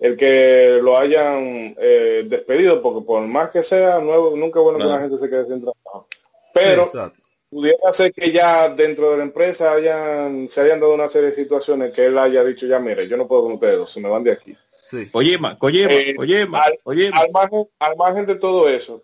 el 0.00 0.16
que 0.16 0.78
lo 0.82 0.96
hayan 0.96 1.74
eh, 1.78 2.24
despedido, 2.26 2.80
porque 2.82 3.04
por 3.04 3.26
más 3.26 3.50
que 3.50 3.62
sea 3.62 3.98
nuevo, 3.98 4.34
nunca 4.36 4.60
es 4.60 4.64
bueno 4.64 4.78
que 4.78 4.84
la 4.84 5.00
gente 5.00 5.18
se 5.18 5.28
quede 5.28 5.46
sin 5.46 5.60
trabajo. 5.60 6.08
Pero 6.54 6.84
Exacto. 6.84 7.21
Pudiera 7.52 7.92
ser 7.92 8.14
que 8.14 8.32
ya 8.32 8.70
dentro 8.70 9.10
de 9.10 9.18
la 9.18 9.24
empresa 9.24 9.72
hayan, 9.74 10.48
se 10.48 10.62
hayan 10.62 10.80
dado 10.80 10.94
una 10.94 11.10
serie 11.10 11.28
de 11.30 11.36
situaciones 11.36 11.92
que 11.92 12.06
él 12.06 12.16
haya 12.16 12.42
dicho 12.42 12.66
ya, 12.66 12.78
mire, 12.80 13.06
yo 13.06 13.18
no 13.18 13.28
puedo 13.28 13.42
con 13.42 13.52
ustedes, 13.52 13.76
dos, 13.76 13.92
se 13.92 14.00
me 14.00 14.08
van 14.08 14.24
de 14.24 14.32
aquí. 14.32 14.56
Sí. 14.90 15.06
Oyema, 15.12 15.58
Oyema, 15.60 15.92
Eh, 15.92 16.14
Oyema, 16.18 16.62
al- 16.62 16.78
al 17.12 17.30
margen, 17.30 17.64
al 17.78 17.96
margen 17.96 18.24
de 18.26 18.36
todo 18.36 18.70
eso, 18.70 19.02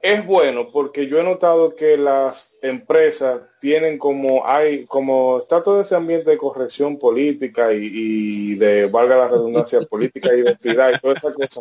es 0.00 0.26
bueno 0.26 0.70
porque 0.70 1.06
yo 1.06 1.18
he 1.18 1.22
notado 1.22 1.74
que 1.76 1.96
las 1.96 2.56
empresas 2.60 3.40
tienen 3.60 3.98
como 3.98 4.46
hay 4.46 4.84
como 4.86 5.38
está 5.38 5.62
todo 5.62 5.80
ese 5.80 5.94
ambiente 5.94 6.28
de 6.30 6.36
corrección 6.38 6.98
política 6.98 7.72
y, 7.72 7.88
y 7.92 8.54
de 8.56 8.86
valga 8.86 9.16
la 9.16 9.28
redundancia 9.28 9.80
política 9.88 10.34
y 10.34 10.40
identidad 10.40 10.92
y 10.94 10.98
toda 11.00 11.14
esa 11.14 11.32
cosa. 11.32 11.60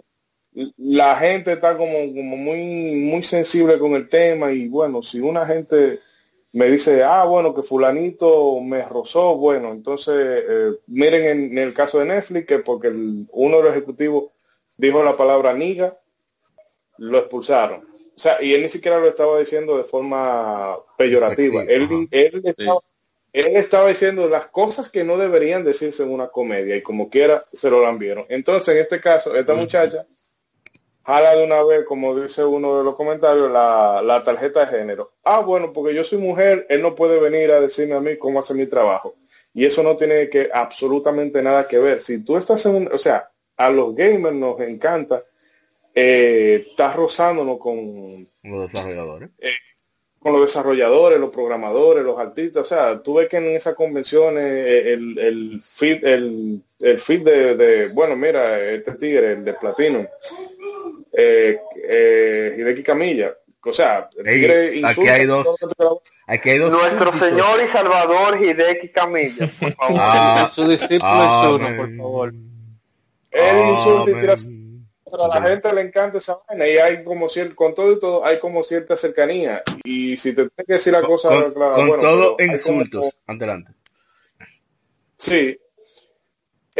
La 0.78 1.16
gente 1.16 1.54
está 1.54 1.78
como, 1.78 1.94
como 2.14 2.36
muy 2.38 2.62
muy 2.96 3.24
sensible 3.24 3.80
con 3.80 3.94
el 3.94 4.10
tema 4.10 4.52
y 4.52 4.68
bueno, 4.68 5.02
si 5.02 5.20
una 5.22 5.46
gente 5.46 6.00
me 6.54 6.70
dice, 6.70 7.04
ah, 7.04 7.24
bueno, 7.24 7.56
que 7.56 7.64
fulanito 7.64 8.60
me 8.60 8.84
rozó, 8.84 9.38
bueno, 9.38 9.72
entonces 9.72 10.14
eh, 10.50 10.72
miren 10.88 11.24
en, 11.24 11.44
en 11.54 11.58
el 11.60 11.74
caso 11.74 12.00
de 12.00 12.06
Netflix 12.06 12.46
que 12.46 12.60
porque 12.60 12.90
el- 12.90 13.26
uno 13.32 13.58
de 13.58 13.64
los 13.64 13.72
ejecutivos 13.72 14.26
dijo 14.76 15.02
la 15.04 15.16
palabra 15.16 15.54
niga, 15.54 15.98
lo 16.98 17.18
expulsaron. 17.20 17.82
O 18.16 18.20
sea, 18.20 18.42
y 18.44 18.54
él 18.54 18.62
ni 18.62 18.70
siquiera 18.70 19.00
lo 19.00 19.08
estaba 19.08 19.40
diciendo 19.40 19.78
de 19.78 19.86
forma 19.86 20.76
peyorativa. 20.98 21.64
Él, 21.64 22.42
estaba, 22.44 22.80
él 23.34 23.48
estaba 23.56 23.88
diciendo 23.88 24.28
las 24.28 24.48
cosas 24.48 24.92
que 24.92 25.04
no 25.06 25.18
deberían 25.18 25.64
decirse 25.64 26.04
en 26.04 26.12
una 26.12 26.28
comedia 26.28 26.76
y 26.76 26.82
como 26.84 27.10
quiera 27.10 27.42
se 27.54 27.70
lo 27.70 27.82
lambieron. 27.82 28.26
Entonces, 28.30 28.76
en 28.76 28.82
este 28.82 29.00
caso, 29.00 29.34
esta 29.36 29.54
muchacha 29.62 30.06
jala 31.04 31.36
de 31.36 31.44
una 31.44 31.64
vez, 31.64 31.86
como 31.86 32.20
dice 32.20 32.44
uno 32.44 32.78
de 32.78 32.84
los 32.84 32.96
comentarios, 32.96 33.52
la, 33.52 34.02
la 34.04 34.24
tarjeta 34.24 34.62
de 34.62 34.78
género. 34.78 35.12
Ah, 35.24 35.42
bueno, 35.42 35.74
porque 35.74 35.96
yo 35.96 36.04
soy 36.04 36.20
mujer, 36.20 36.66
él 36.70 36.82
no 36.82 36.96
puede 36.96 37.20
venir 37.20 37.52
a 37.52 37.60
decirme 37.60 37.96
a 37.96 38.00
mí 38.00 38.18
cómo 38.18 38.40
hacer 38.40 38.56
mi 38.56 38.68
trabajo. 38.68 39.16
Y 39.54 39.66
eso 39.66 39.84
no 39.84 39.96
tiene 39.96 40.30
que 40.30 40.50
absolutamente 40.54 41.42
nada 41.42 41.68
que 41.68 41.78
ver. 41.78 42.02
Si 42.02 42.24
tú 42.24 42.38
estás 42.38 42.66
en 42.66 42.76
un, 42.76 42.90
o 42.94 42.98
sea, 42.98 43.30
a 43.58 43.70
los 43.70 43.96
gamers 43.96 44.36
nos 44.36 44.60
encanta 44.62 45.24
eh, 45.94 46.66
estar 46.70 46.96
rozándonos 46.96 47.60
con, 47.60 48.28
Los 48.44 48.72
desarrolladores. 48.72 49.30
Con 50.22 50.34
los 50.34 50.42
desarrolladores, 50.42 51.20
los 51.20 51.32
programadores, 51.32 52.04
los 52.04 52.20
artistas. 52.20 52.62
O 52.64 52.66
sea, 52.66 53.02
tú 53.02 53.16
ves 53.16 53.28
que 53.28 53.38
en 53.38 53.48
esas 53.56 53.74
convenciones 53.74 54.44
eh, 54.44 54.94
el, 54.94 55.18
el 55.18 55.62
feed, 55.62 56.06
el, 56.06 56.62
el 56.80 57.00
feed 57.00 57.24
de, 57.24 57.56
de, 57.56 57.88
bueno, 57.88 58.16
mira, 58.16 58.60
este 58.60 58.92
tigre, 58.94 59.32
el 59.32 59.44
de 59.44 59.54
Platinum, 59.56 60.06
eh, 61.14 61.60
eh, 61.90 62.56
Hideki 62.56 62.84
Camilla. 62.84 63.36
O 63.64 63.74
sea, 63.74 64.10
el 64.16 64.28
Ey, 64.28 64.36
tigre 64.42 64.68
aquí 64.68 64.80
insulta 64.80 65.14
hay 65.14 65.26
dos. 65.26 65.48
Aquí 66.28 66.50
hay 66.52 66.58
dos. 66.60 66.72
Nuestro 66.72 67.12
súbditos. 67.14 67.30
Señor 67.30 67.60
y 67.68 67.72
Salvador 67.72 68.44
Hideki 68.44 68.90
Camilla, 68.90 69.50
por 69.60 69.74
favor. 69.76 69.98
Ah, 70.00 70.50
su 70.52 70.68
discípulo 70.68 71.24
es 71.24 71.56
uno, 71.56 71.66
amén. 71.66 71.78
por 71.78 71.98
favor. 71.98 72.34
Él 73.32 73.58
insulta 73.72 74.12
y 74.12 74.16
tira 74.16 74.34
Amén. 74.34 74.61
Pero 75.12 75.26
a 75.26 75.28
la 75.40 75.48
gente 75.48 75.74
le 75.74 75.82
encanta 75.82 76.18
esa 76.20 76.40
vaina 76.48 76.68
y 76.68 76.78
hay 76.78 77.04
como 77.04 77.28
cierto, 77.30 77.56
con 77.56 77.76
todo 77.76 77.92
y 77.92 78.00
todo, 78.00 78.26
hay 78.26 78.40
como 78.40 78.64
cierta 78.64 78.96
cercanía. 78.96 79.62
Y 79.84 80.16
si 80.18 80.30
te 80.34 80.44
tengo 80.44 80.52
que 80.66 80.74
decir 80.74 80.94
la 80.94 81.02
cosa 81.04 81.30
Con, 81.30 81.52
clara, 81.54 81.76
con 81.76 81.88
bueno, 81.88 82.04
todo 82.04 82.36
hay 82.40 82.46
como- 82.48 82.54
insultos. 82.82 83.22
Adelante. 83.28 83.72
Sí. 85.18 85.60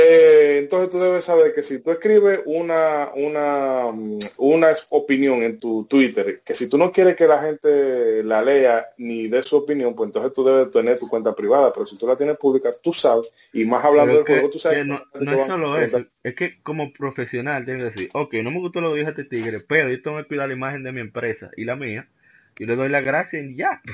Eh, 0.04 0.58
entonces 0.60 0.90
tú 0.90 1.00
debes 1.00 1.24
saber 1.26 1.54
que 1.54 1.62
si 1.64 1.80
tú 1.80 1.92
escribes 1.92 2.42
una, 2.46 3.12
una, 3.16 3.92
mm, 3.92 4.20
una 4.38 4.74
opinión 4.90 5.44
en 5.44 5.60
tu 5.60 5.86
Twitter, 5.86 6.42
que 6.44 6.54
si 6.54 6.68
tú 6.70 6.78
no 6.78 6.92
quieres 6.92 7.16
que 7.16 7.28
la 7.28 7.42
gente 7.42 8.24
la 8.24 8.42
lea 8.42 8.88
ni 8.98 9.28
dé 9.28 9.44
su 9.44 9.58
opinión, 9.58 9.94
pues 9.96 10.08
entonces 10.08 10.34
tú 10.34 10.44
debes 10.44 10.72
tener 10.72 10.98
tu 10.98 11.08
cuenta 11.08 11.36
privada, 11.36 11.72
pero 11.74 11.86
si 11.86 11.98
tú 11.98 12.08
la 12.08 12.16
tienes 12.16 12.38
pública, 12.38 12.70
tú 12.82 12.94
sabes, 12.94 13.32
y 13.54 13.66
más 13.66 13.84
hablando 13.86 14.16
del 14.18 14.26
que- 14.26 14.34
juego, 14.34 14.50
tú 14.50 14.60
sabes 14.60 14.80
que 14.80 14.86
no, 14.86 14.96
es 15.34 15.42
solo 15.46 15.78
eso, 15.80 16.06
es 16.24 16.36
que 16.36 16.62
como 16.64 16.92
profesional 16.94 17.66
tengo 17.66 17.80
que 17.80 17.86
decir, 17.86 18.10
ok, 18.14 18.34
no 18.36 18.52
me 18.52 18.60
gustó 18.60 18.82
lo 18.82 18.92
que 18.94 19.00
dijo 19.00 19.10
este 19.10 19.26
tigre, 19.26 19.58
pero 19.68 19.90
yo 19.90 20.02
tengo 20.02 20.18
que 20.18 20.26
cuidar 20.28 20.48
la 20.48 20.54
imagen 20.56 20.84
de 20.84 20.92
mi 20.92 21.02
empresa 21.02 21.52
y 21.56 21.66
la 21.66 21.76
mía, 21.76 22.08
y 22.58 22.66
le 22.66 22.76
doy 22.76 22.90
la 22.90 23.02
gracia 23.02 23.40
y 23.42 23.56
ya. 23.56 23.82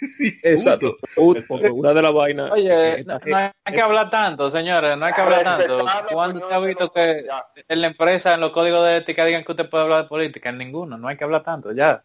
Exacto. 0.42 0.96
Una 1.16 1.94
de 1.94 2.02
las 2.02 2.12
vainas. 2.12 2.50
Oye, 2.50 3.04
no, 3.04 3.18
no 3.24 3.36
hay 3.36 3.50
que 3.74 3.80
hablar 3.80 4.10
tanto, 4.10 4.50
señores, 4.50 4.96
no 4.98 5.04
hay 5.04 5.12
que 5.12 5.20
hablar 5.20 5.44
tanto. 5.44 5.84
¿Cuándo 6.12 6.40
usted 6.40 6.54
ha 6.54 6.60
visto 6.60 6.92
que 6.92 7.26
en 7.68 7.80
la 7.80 7.86
empresa, 7.86 8.34
en 8.34 8.40
los 8.40 8.50
códigos 8.50 8.84
de 8.84 8.96
ética, 8.98 9.24
digan 9.24 9.44
que 9.44 9.52
usted 9.52 9.68
puede 9.70 9.84
hablar 9.84 10.02
de 10.02 10.08
política? 10.08 10.50
En 10.50 10.58
ninguno, 10.58 10.96
no 10.98 11.08
hay 11.08 11.16
que 11.16 11.24
hablar 11.24 11.42
tanto, 11.42 11.72
ya. 11.72 12.02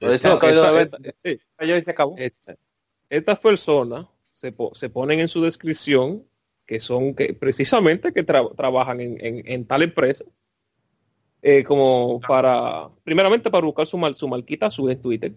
Lo 0.00 0.12
Esta- 0.12 0.36
de 0.36 0.82
esta- 0.82 1.78
y 1.78 1.82
se 1.84 1.90
acabó. 1.90 2.14
esta- 2.18 2.56
estas 3.08 3.38
personas 3.38 4.06
se, 4.32 4.50
po- 4.50 4.74
se 4.74 4.88
ponen 4.90 5.20
en 5.20 5.28
su 5.28 5.42
descripción 5.42 6.24
que 6.66 6.80
son 6.80 7.14
que 7.14 7.34
precisamente 7.34 8.12
que 8.12 8.24
tra- 8.26 8.54
trabajan 8.56 9.00
en, 9.00 9.16
en- 9.24 9.42
en 9.46 9.66
tal 9.66 9.82
empresa 9.82 10.24
eh, 11.42 11.62
como 11.64 12.20
para 12.26 12.88
primeramente 13.04 13.50
para 13.50 13.64
buscar 13.66 13.86
su 13.86 13.98
mal, 13.98 14.16
su 14.16 14.26
marquita 14.28 14.66
azul 14.66 14.90
en 14.90 15.00
Twitter 15.00 15.32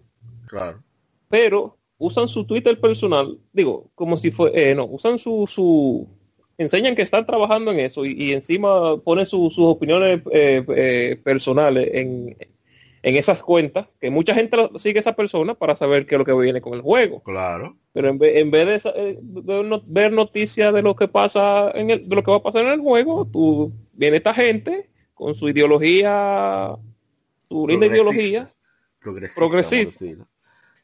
Claro. 0.46 0.82
pero 1.28 1.76
usan 1.98 2.28
su 2.28 2.44
Twitter 2.44 2.78
personal, 2.80 3.38
digo, 3.52 3.90
como 3.94 4.18
si 4.18 4.30
fue, 4.30 4.50
eh, 4.54 4.74
no, 4.74 4.84
usan 4.86 5.18
su, 5.18 5.46
su, 5.48 6.06
enseñan 6.58 6.94
que 6.94 7.02
están 7.02 7.24
trabajando 7.26 7.70
en 7.72 7.80
eso 7.80 8.04
y, 8.04 8.12
y 8.12 8.32
encima 8.32 8.96
ponen 8.98 9.26
su- 9.26 9.50
sus 9.50 9.64
opiniones 9.66 10.20
eh, 10.30 10.64
eh, 10.68 11.20
personales 11.24 11.90
en, 11.94 12.36
en 13.02 13.16
esas 13.16 13.42
cuentas, 13.42 13.86
que 14.00 14.10
mucha 14.10 14.34
gente 14.34 14.56
sigue 14.78 14.98
a 14.98 15.00
esa 15.00 15.14
persona 15.16 15.54
para 15.54 15.76
saber 15.76 16.06
qué 16.06 16.16
es 16.16 16.18
lo 16.18 16.24
que 16.24 16.34
viene 16.34 16.60
con 16.60 16.74
el 16.74 16.80
juego. 16.82 17.22
Claro. 17.22 17.76
Pero 17.92 18.08
en 18.08 18.18
vez, 18.18 18.36
en 18.36 18.50
vez 18.50 18.66
de 18.66 18.74
esa- 18.74 18.92
eh, 18.96 19.18
ver, 19.22 19.64
no- 19.64 19.82
ver 19.86 20.12
noticias 20.12 20.74
de 20.74 20.82
lo 20.82 20.96
que 20.96 21.08
pasa 21.08 21.70
en 21.74 21.90
el, 21.90 22.08
de 22.08 22.16
lo 22.16 22.22
que 22.22 22.30
va 22.30 22.38
a 22.38 22.42
pasar 22.42 22.66
en 22.66 22.72
el 22.72 22.80
juego, 22.80 23.26
tú 23.26 23.72
viene 23.92 24.16
esta 24.18 24.34
gente 24.34 24.90
con 25.14 25.34
su 25.34 25.48
ideología, 25.48 26.76
su 27.48 27.66
linda 27.66 27.86
ideología, 27.86 28.52
Progresista. 29.00 29.40
Progresista. 29.40 30.28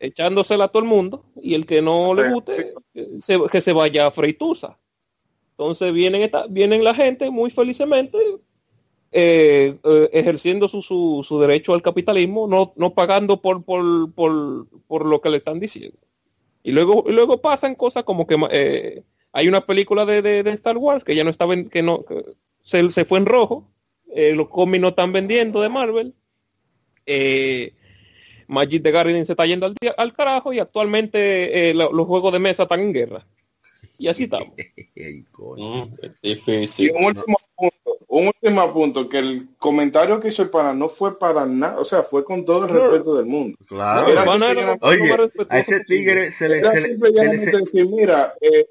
Echándosela 0.03 0.65
a 0.65 0.69
todo 0.69 0.83
el 0.83 0.89
mundo 0.89 1.25
y 1.41 1.55
el 1.55 1.65
que 1.67 1.81
no 1.83 2.15
le 2.15 2.33
guste 2.33 2.75
que 2.93 3.21
se, 3.21 3.39
que 3.51 3.61
se 3.61 3.73
vaya 3.73 4.07
a 4.07 4.11
Freitusa. 4.11 4.79
Entonces 5.53 5.93
vienen 5.93 6.23
esta, 6.23 6.47
vienen 6.49 6.83
la 6.85 6.95
gente 6.95 7.31
muy 7.31 7.51
felicemente 7.51 8.19
eh, 9.13 9.79
eh, 9.85 10.11
ejerciendo 10.13 10.69
su, 10.69 10.83
su, 10.83 11.25
su 11.27 11.39
derecho 11.41 11.75
al 11.75 11.83
capitalismo, 11.83 12.47
no, 12.49 12.73
no 12.77 12.95
pagando 12.95 13.41
por, 13.41 13.65
por, 13.65 14.13
por, 14.15 14.67
por 14.87 15.07
lo 15.07 15.21
que 15.21 15.31
le 15.31 15.37
están 15.39 15.61
diciendo. 15.61 15.99
Y 16.63 16.73
luego, 16.73 17.05
y 17.07 17.13
luego 17.13 17.41
pasan 17.41 17.75
cosas 17.75 18.05
como 18.05 18.27
que 18.27 18.37
eh, 18.51 19.03
hay 19.33 19.49
una 19.49 19.65
película 19.67 20.05
de, 20.07 20.23
de, 20.23 20.43
de 20.43 20.51
Star 20.53 20.77
Wars 20.79 21.05
que 21.05 21.15
ya 21.15 21.25
no 21.25 21.31
estaba 21.31 21.55
en- 21.55 21.69
que 21.69 21.83
no 21.83 22.05
que 22.05 22.25
se, 22.63 22.91
se 22.91 23.05
fue 23.05 23.19
en 23.19 23.27
rojo, 23.27 23.69
los 24.35 24.49
cómics 24.49 24.81
no 24.83 24.89
están 24.89 25.13
vendiendo 25.13 25.61
de 25.63 25.69
Marvel. 25.71 26.15
Eh, 27.07 27.75
Magic 28.53 28.83
the 28.83 28.91
Gathering 28.91 29.27
se 29.27 29.33
está 29.33 29.47
yendo 29.47 29.67
al, 29.67 29.75
día- 29.81 29.95
al 29.97 30.13
carajo 30.13 30.53
y 30.53 30.59
actualmente 30.61 31.71
eh, 31.71 31.75
lo- 31.75 31.93
los 31.93 32.07
juegos 32.07 32.33
de 32.33 32.39
mesa 32.39 32.65
están 32.65 32.81
en 32.81 32.93
guerra. 32.93 33.27
Y 33.99 34.09
así 34.09 34.25
estamos. 34.25 34.49
Mm, 35.57 35.83
es 36.03 36.11
Y 36.23 36.29
difícil. 36.31 36.93
un 36.97 37.05
último 37.07 37.37
punto, 37.57 37.99
un 38.09 38.27
último 38.29 38.73
punto, 38.73 39.09
que 39.09 39.19
el 39.19 39.49
comentario 39.59 40.21
que 40.21 40.29
hizo 40.29 40.43
el 40.43 40.51
pana 40.51 40.73
no 40.75 40.89
fue 40.89 41.19
para 41.19 41.47
nada, 41.47 41.79
o 41.81 41.85
sea, 41.85 42.03
fue 42.03 42.25
con 42.25 42.45
todo 42.45 42.65
el 42.67 42.71
respeto 42.71 43.17
del 43.17 43.27
mundo. 43.27 43.57
Claro. 43.67 44.09
Era 44.09 44.79
Oye, 44.81 45.17
a 45.49 45.59
ese 45.59 45.81
tigre 45.85 46.31
se 46.33 46.49
le... 46.49 46.63
Se 46.63 46.73
le- 46.75 46.81
se 46.81 46.89
le- 46.99 47.13
llanamente 47.13 47.51
se- 47.51 47.57
decir, 47.59 47.87
mira, 47.89 48.33
eh, 48.41 48.67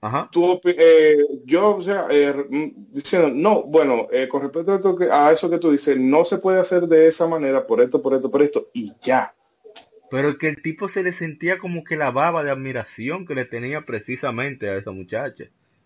Ajá. 0.00 0.28
tú 0.30 0.60
eh, 0.64 1.16
yo, 1.44 1.76
o 1.76 1.82
sea, 1.82 2.06
eh, 2.10 2.32
mm, 2.48 2.92
diciendo, 2.92 3.28
no, 3.34 3.62
bueno, 3.64 4.06
eh, 4.12 4.28
con 4.28 4.42
respecto 4.42 4.72
a, 4.72 4.76
esto 4.76 4.96
que- 4.96 5.10
a 5.10 5.32
eso 5.32 5.50
que 5.50 5.58
tú 5.58 5.70
dices, 5.72 5.98
no 5.98 6.24
se 6.24 6.38
puede 6.38 6.60
hacer 6.60 6.82
de 6.86 7.08
esa 7.08 7.26
manera, 7.26 7.66
por 7.66 7.80
esto, 7.80 8.00
por 8.02 8.14
esto, 8.14 8.30
por 8.30 8.42
esto, 8.42 8.68
y 8.72 8.92
ya. 9.02 9.34
Pero 10.10 10.38
que 10.38 10.48
el 10.48 10.62
tipo 10.62 10.88
se 10.88 11.02
le 11.02 11.12
sentía 11.12 11.58
como 11.58 11.84
que 11.84 11.96
la 11.96 12.10
baba 12.12 12.44
de 12.44 12.50
admiración 12.50 13.26
que 13.26 13.34
le 13.34 13.44
tenía 13.46 13.82
precisamente 13.82 14.68
a 14.70 14.76
esa 14.76 14.92
muchacha. 14.92 15.44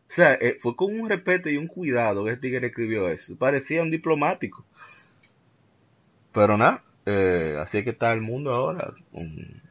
O 0.08 0.12
sea, 0.12 0.34
eh, 0.34 0.58
fue 0.60 0.76
con 0.76 0.98
un 0.98 1.08
respeto 1.08 1.48
y 1.50 1.56
un 1.56 1.68
cuidado 1.68 2.24
que 2.24 2.32
este 2.32 2.42
tigre 2.48 2.68
escribió 2.68 3.08
eso. 3.08 3.36
Parecía 3.38 3.82
un 3.82 3.90
diplomático. 3.90 4.64
Pero 6.32 6.56
nada, 6.56 6.82
eh, 7.06 7.56
así 7.60 7.78
es 7.78 7.84
que 7.84 7.90
está 7.90 8.12
el 8.12 8.20
mundo 8.20 8.52
ahora. 8.52 8.92
Con, 9.12 9.62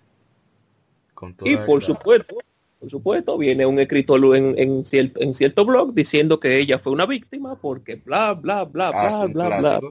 con 1.14 1.34
toda 1.36 1.52
Y 1.52 1.58
por 1.58 1.82
esa- 1.82 1.88
supuesto, 1.94 2.36
por 2.80 2.90
supuesto, 2.90 3.38
viene 3.38 3.66
un 3.66 3.78
escritor 3.80 4.36
en, 4.36 4.58
en, 4.58 4.86
cierto, 4.86 5.22
en 5.22 5.34
cierto 5.34 5.66
blog 5.66 5.94
diciendo 5.94 6.40
que 6.40 6.58
ella 6.60 6.80
fue 6.80 6.94
una 6.94 7.06
víctima 7.06 7.60
porque 7.60 7.96
bla, 7.96 8.34
bla, 8.34 8.64
bla, 8.64 8.92
Ah, 8.94 9.26
bla, 9.28 9.48
bla, 9.60 9.80
bla. 9.80 9.82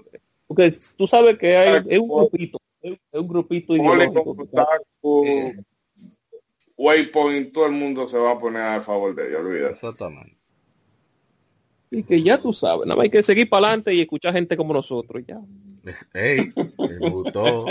Porque 0.47 0.74
tú 0.97 1.07
sabes 1.07 1.36
que 1.39 1.57
hay, 1.57 1.82
es 1.86 1.99
un 1.99 2.09
grupito, 2.09 2.59
es 2.80 2.99
un 3.12 3.28
grupito 3.28 3.76
ideológico. 3.76 4.36
Eh. 5.26 5.57
Waypoint, 6.76 7.53
todo 7.53 7.66
el 7.66 7.72
mundo 7.72 8.07
se 8.07 8.16
va 8.18 8.32
a 8.32 8.39
poner 8.39 8.62
a 8.62 8.80
favor 8.80 9.14
de 9.14 9.28
ella, 9.28 9.39
olvídate. 9.41 9.72
Exactamente. 9.72 10.39
Y 11.91 12.03
que 12.03 12.22
ya 12.22 12.41
tú 12.41 12.53
sabes, 12.53 12.86
nada 12.86 12.97
más 12.97 13.05
hay 13.05 13.11
que 13.11 13.22
seguir 13.22 13.49
para 13.49 13.66
adelante 13.66 13.93
y 13.95 14.01
escuchar 14.01 14.32
gente 14.34 14.57
como 14.57 14.72
nosotros, 14.72 15.22
ya. 15.26 15.41
Es- 15.84 16.09
ey, 16.14 16.53
me 17.01 17.11
gustó, 17.11 17.66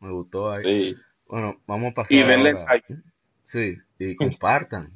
me 0.00 0.12
gustó 0.12 0.50
ahí. 0.50 0.62
Sí. 0.64 0.96
Bueno, 1.26 1.60
vamos 1.66 1.92
a 1.92 1.94
pasar 1.94 2.12
Y 2.12 2.22
denle 2.22 2.50
ahora. 2.50 2.64
like. 2.66 2.94
Sí, 3.50 3.76
y 3.98 4.14
compartan. 4.16 4.92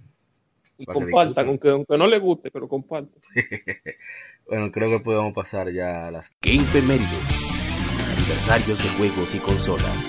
Y 0.79 0.87
compartan, 0.87 1.49
aunque, 1.49 1.71
aunque 1.71 1.99
no 1.99 2.07
les 2.07 2.21
guste, 2.21 2.51
pero 2.51 2.69
compartan. 2.69 3.11
Bueno, 4.47 4.71
creo 4.71 4.91
que 4.91 5.01
podemos 5.03 5.33
pasar 5.33 5.73
ya 5.73 6.07
a 6.07 6.11
las 6.11 6.37
Game. 6.43 6.67
Aniversarios 6.69 8.83
de 8.83 8.91
juegos 8.91 9.35
y 9.35 9.39
consolas. 9.39 10.07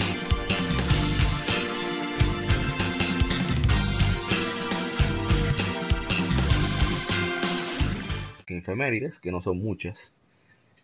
efemérides, 8.48 9.22
que 9.22 9.32
no 9.32 9.40
son 9.40 9.60
muchas. 9.60 10.14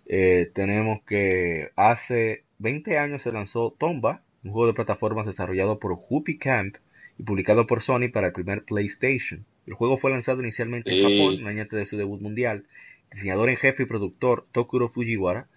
Eh, 0.06 0.50
tenemos 0.54 1.02
que 1.02 1.72
hace 1.76 2.46
20 2.60 2.98
años 2.98 3.24
se 3.24 3.34
lanzó 3.34 3.76
Tomba, 3.78 4.22
un 4.46 4.52
juego 4.52 4.68
de 4.68 4.74
plataformas 4.74 5.26
desarrollado 5.26 5.78
por 5.78 5.92
Whoopi 5.92 6.38
Camp 6.38 6.78
y 7.22 7.24
publicado 7.24 7.68
por 7.68 7.82
Sony 7.82 8.10
para 8.12 8.28
el 8.28 8.34
primer 8.34 8.64
PlayStation. 8.64 9.46
El 9.68 9.76
juego 9.76 9.98
fue 9.98 10.10
lanzado 10.10 10.42
inicialmente 10.42 10.92
en. 10.92 11.04
Japón, 11.04 11.42
un 11.42 11.48
año 11.48 11.62
antes 11.62 11.78
de 11.78 11.86
su 11.86 11.96
debut 11.96 12.20
mundial. 12.20 12.66
El 13.12 13.16
diseñador 13.18 13.52
en 13.52 13.58
jefe 13.58 13.84
y 13.84 13.86
productor 13.86 14.48
Tokuro 14.52 14.90
Fujiwara 14.90 15.48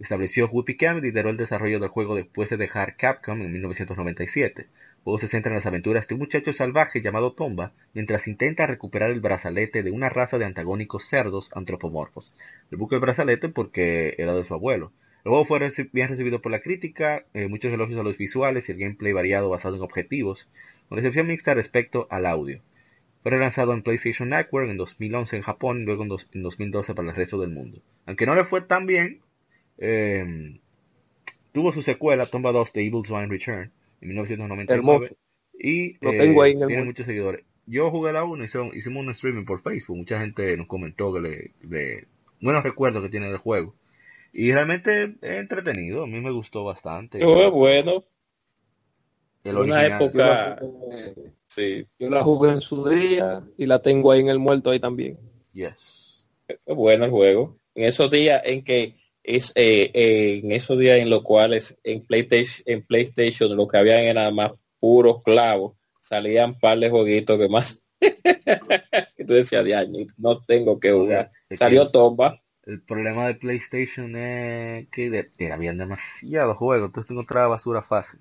estableció 0.00 0.48
Whoopi 0.48 0.76
Camp 0.76 0.98
y 0.98 1.02
lideró 1.02 1.30
el 1.30 1.36
desarrollo 1.36 1.78
del 1.78 1.90
juego 1.90 2.16
después 2.16 2.50
de 2.50 2.56
dejar 2.56 2.96
Capcom 2.96 3.40
en 3.40 3.52
1997. 3.52 4.62
El 4.62 4.68
juego 5.04 5.18
se 5.18 5.28
centra 5.28 5.50
en 5.50 5.56
las 5.56 5.66
aventuras 5.66 6.08
de 6.08 6.14
un 6.14 6.22
muchacho 6.22 6.52
salvaje 6.52 7.00
llamado 7.00 7.34
Tomba 7.34 7.72
mientras 7.94 8.26
intenta 8.26 8.66
recuperar 8.66 9.12
el 9.12 9.20
brazalete 9.20 9.84
de 9.84 9.92
una 9.92 10.08
raza 10.08 10.38
de 10.38 10.44
antagónicos 10.44 11.04
cerdos 11.04 11.52
antropomorfos. 11.54 12.36
Le 12.70 12.76
busca 12.76 12.96
el 12.96 13.00
brazalete 13.00 13.48
porque 13.48 14.16
era 14.18 14.34
de 14.34 14.42
su 14.42 14.54
abuelo. 14.54 14.90
El 15.24 15.30
juego 15.30 15.44
fue 15.44 15.60
bien 15.92 16.08
recibido 16.08 16.42
por 16.42 16.50
la 16.50 16.62
crítica, 16.62 17.24
eh, 17.32 17.46
muchos 17.46 17.72
elogios 17.72 18.00
a 18.00 18.02
los 18.02 18.18
visuales 18.18 18.68
y 18.68 18.72
el 18.72 18.78
gameplay 18.78 19.12
variado 19.12 19.48
basado 19.48 19.76
en 19.76 19.82
objetivos, 19.82 20.48
con 20.92 20.96
recepción 20.98 21.26
mixta 21.26 21.54
respecto 21.54 22.06
al 22.10 22.26
audio. 22.26 22.60
Fue 23.22 23.30
relanzado 23.30 23.72
en 23.72 23.82
PlayStation 23.82 24.28
Network 24.28 24.68
en 24.68 24.76
2011 24.76 25.36
en 25.36 25.42
Japón 25.42 25.80
y 25.80 25.84
luego 25.84 26.02
en, 26.02 26.08
dos- 26.10 26.28
en 26.34 26.42
2012 26.42 26.94
para 26.94 27.08
el 27.08 27.16
resto 27.16 27.40
del 27.40 27.50
mundo. 27.50 27.78
Aunque 28.04 28.26
no 28.26 28.34
le 28.34 28.44
fue 28.44 28.60
tan 28.60 28.84
bien, 28.86 29.20
eh, 29.78 30.58
tuvo 31.52 31.72
su 31.72 31.82
secuela, 31.82 32.26
Tomba 32.26 32.52
2 32.52 32.72
de 32.74 32.86
Evil 32.86 33.04
Swine 33.04 33.28
Return, 33.28 33.70
en 34.00 34.08
1999. 34.08 35.06
Hermoso. 35.06 35.16
Y 35.58 35.96
Lo 36.04 36.10
eh, 36.12 36.18
tengo 36.18 36.42
ahí 36.42 36.52
en 36.52 36.62
el 36.62 36.66
tiene 36.66 36.82
mundo. 36.82 36.90
muchos 36.90 37.06
seguidores. 37.06 37.44
Yo 37.66 37.90
jugué 37.90 38.12
la 38.12 38.24
1 38.24 38.42
y 38.42 38.46
hicimos, 38.46 38.76
hicimos 38.76 39.04
un 39.04 39.10
streaming 39.12 39.44
por 39.44 39.60
Facebook. 39.62 39.96
Mucha 39.96 40.20
gente 40.20 40.56
nos 40.56 40.66
comentó 40.66 41.12
que 41.14 41.20
le, 41.20 41.50
le- 41.62 42.06
buenos 42.40 42.64
recuerdos 42.64 43.02
que 43.02 43.08
tiene 43.08 43.28
del 43.28 43.36
juego. 43.38 43.74
Y 44.32 44.52
realmente 44.52 45.04
es 45.04 45.16
entretenido. 45.22 46.04
A 46.04 46.06
mí 46.06 46.20
me 46.20 46.32
gustó 46.32 46.64
bastante. 46.64 47.20
Fue 47.20 47.50
bueno. 47.50 48.04
El 49.44 49.56
Una 49.56 49.76
original. 49.80 50.02
época. 50.02 50.58
Eh, 50.92 51.14
Sí, 51.48 51.86
Yo 51.98 52.08
la 52.08 52.22
jugué 52.22 52.50
en 52.52 52.60
su 52.62 52.88
día 52.88 53.42
y 53.58 53.66
la 53.66 53.82
tengo 53.82 54.10
ahí 54.10 54.20
en 54.20 54.28
el 54.30 54.38
muerto 54.38 54.70
ahí 54.70 54.80
también. 54.80 55.18
Yes. 55.52 56.24
bueno 56.66 57.04
el 57.04 57.10
juego. 57.10 57.58
En 57.74 57.84
esos 57.84 58.10
días 58.10 58.40
en 58.46 58.64
que 58.64 58.94
es 59.22 59.52
eh, 59.54 59.90
eh, 59.92 60.40
en 60.42 60.52
esos 60.52 60.78
días 60.78 60.98
en 60.98 61.10
los 61.10 61.22
cuales 61.22 61.78
en 61.84 62.06
PlayStation, 62.06 62.62
en 62.66 62.82
PlayStation 62.86 63.54
lo 63.54 63.68
que 63.68 63.76
habían 63.76 64.00
era 64.00 64.30
más 64.30 64.52
puros 64.80 65.22
clavos, 65.22 65.74
salían 66.00 66.50
un 66.50 66.58
par 66.58 66.78
de 66.78 66.88
jueguitos 66.88 67.38
que 67.38 67.48
más. 67.50 67.82
tú 69.26 69.34
decías 69.34 69.64
de 69.64 69.74
año, 69.74 70.06
no 70.16 70.40
tengo 70.42 70.80
que 70.80 70.90
jugar. 70.92 71.30
Salió 71.50 71.86
que 71.86 71.92
Tomba. 71.92 72.40
el 72.64 72.82
problema 72.82 73.26
de 73.26 73.34
PlayStation 73.34 74.16
es 74.16 74.88
que 74.90 75.10
de- 75.10 75.30
de- 75.36 75.52
habían 75.52 75.76
demasiados 75.78 76.56
juegos. 76.56 76.86
Entonces 76.88 77.08
tú 77.08 77.12
encontrabas 77.14 77.50
basura 77.58 77.82
fácil. 77.82 78.20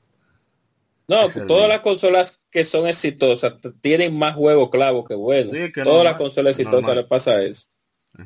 No, 1.11 1.27
es 1.27 1.45
todas 1.45 1.67
las 1.67 1.81
consolas 1.81 2.39
que 2.49 2.63
son 2.63 2.87
exitosas 2.87 3.55
tienen 3.81 4.17
más 4.17 4.33
juegos 4.35 4.69
clavos 4.69 5.05
que 5.05 5.15
buenos. 5.15 5.51
Sí, 5.51 5.71
que 5.73 5.83
todas 5.83 5.87
normal, 5.87 6.03
las 6.05 6.15
consolas 6.15 6.57
exitosas 6.57 6.95
les 6.95 7.05
pasa 7.05 7.43
eso. 7.43 7.67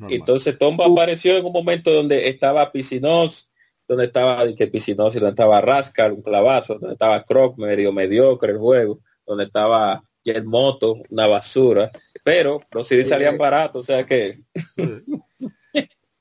Entonces 0.09 0.57
Tomba 0.57 0.85
apareció 0.85 1.35
en 1.35 1.45
un 1.45 1.51
momento 1.51 1.91
donde 1.91 2.27
estaba 2.27 2.71
Piscinos, 2.71 3.49
donde 3.87 4.05
estaba 4.05 4.45
que 4.53 4.67
Piscinos 4.67 5.15
y 5.15 5.19
donde 5.19 5.31
estaba 5.31 5.61
Rascal, 5.61 6.13
un 6.13 6.21
clavazo, 6.21 6.75
donde 6.75 6.93
estaba 6.93 7.23
Croc, 7.23 7.57
medio 7.57 7.91
mediocre 7.91 8.51
el 8.51 8.59
juego, 8.59 8.99
donde 9.25 9.45
estaba 9.45 10.03
Jet 10.23 10.43
Moto, 10.43 11.01
una 11.09 11.25
basura, 11.25 11.91
pero 12.23 12.61
los 12.71 12.87
CD 12.87 13.03
salían 13.03 13.37
baratos, 13.37 13.81
o 13.81 13.83
sea 13.83 14.05
que 14.05 14.37
Sí. 14.75 15.09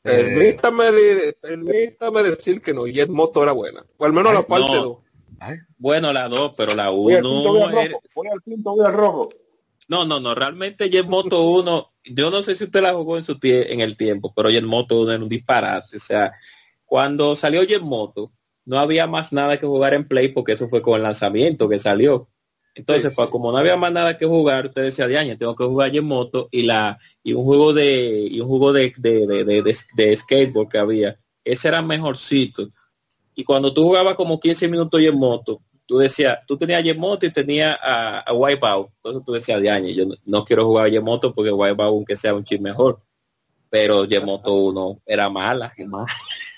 Eh, 0.07 0.57
Permítame, 0.57 1.33
permítame 1.41 2.23
decir 2.25 2.61
que 2.61 2.75
no, 2.75 2.87
Jet 2.87 3.09
Moto 3.09 3.43
era 3.43 3.53
buena. 3.53 3.87
O 3.97 4.05
al 4.05 4.12
menos 4.12 4.33
Ay, 4.33 4.35
la 4.35 4.47
parte 4.47 4.73
no. 4.73 5.04
2. 5.47 5.51
ay, 5.51 5.59
bueno 5.78 6.12
la 6.12 6.28
dos, 6.28 6.55
pero 6.57 6.74
la 6.74 6.90
Voy 6.90 7.14
al 7.14 7.22
pinto, 7.22 7.53
voy 7.53 7.62
al 7.62 7.72
uno. 7.72 8.01
Voy 8.14 8.28
al 8.28 8.42
pinto, 8.42 8.70
voy 8.74 8.86
al 8.86 8.92
rojo. 8.92 9.28
No, 9.88 10.05
no, 10.05 10.20
no, 10.20 10.34
realmente 10.34 10.90
Moto 11.03 11.42
1, 11.42 11.92
yo 12.05 12.30
no 12.30 12.42
sé 12.42 12.55
si 12.55 12.64
usted 12.64 12.82
la 12.82 12.95
jugó 12.95 13.18
en 13.18 13.24
su 13.24 13.38
tie 13.38 13.72
en 13.72 13.80
el 13.80 13.97
tiempo, 13.97 14.32
pero 14.34 14.49
Moto 14.66 15.03
1 15.03 15.12
era 15.12 15.22
un 15.22 15.28
disparate. 15.28 15.97
O 15.97 16.01
sea, 16.01 16.32
cuando 16.84 17.36
salió 17.36 17.62
Moto, 17.82 18.32
no 18.64 18.78
había 18.78 19.07
más 19.07 19.32
nada 19.32 19.59
que 19.59 19.66
jugar 19.66 19.95
en 19.95 20.09
Play 20.09 20.28
porque 20.28 20.53
eso 20.53 20.68
fue 20.68 20.80
con 20.80 20.97
el 20.97 21.03
lanzamiento 21.03 21.68
que 21.68 21.78
salió. 21.78 22.28
Entonces, 22.74 23.12
pues, 23.14 23.28
como 23.28 23.53
no 23.53 23.59
había 23.59 23.76
más 23.76 23.92
nada 23.92 24.18
que 24.18 24.26
jugar, 24.26 24.66
usted 24.66 24.82
decía, 24.82 25.07
de 25.07 25.36
tengo 25.36 25.55
que 25.55 25.64
jugar 25.64 25.92
Moto 26.03 26.49
y 26.51 26.62
la 26.62 26.99
y 27.22 27.32
un 27.32 27.45
juego 27.45 27.72
de 27.72 28.26
y 28.30 28.40
un 28.40 28.49
juego 28.49 28.72
de, 28.72 28.92
de, 28.99 29.26
de, 29.26 29.62
de, 29.62 30.16
skateboard 30.16 30.68
que 30.68 30.78
había. 30.78 31.20
Ese 31.45 31.68
era 31.68 31.82
mejorcito. 31.82 32.70
Y 33.35 33.45
cuando 33.45 33.72
tú 33.72 33.82
jugabas 33.82 34.14
como 34.14 34.39
15 34.39 34.68
minutos 34.68 35.01
en 35.03 35.18
moto, 35.18 35.61
tú 35.87 35.99
decías, 35.99 36.39
tú 36.47 36.57
tenías 36.57 36.82
Yemoto 36.82 37.26
y 37.26 37.32
tenías 37.32 37.78
a, 37.82 38.20
a 38.20 38.32
Wipeout. 38.32 38.91
Entonces 38.97 39.22
tú 39.24 39.32
decías, 39.32 39.61
de 39.61 39.70
año, 39.70 39.89
yo 39.91 40.05
no, 40.24 40.45
quiero 40.45 40.64
jugar 40.64 40.91
Yemoto 40.91 41.35
porque 41.35 41.51
Wipeout 41.51 41.89
aunque 41.89 42.16
sea 42.16 42.35
un 42.35 42.45
chip 42.45 42.61
mejor. 42.61 43.01
Pero 43.70 44.05
Yemoto 44.05 44.55
1 44.55 45.01
era 45.07 45.28
mala. 45.30 45.72
Bueno, 45.76 46.07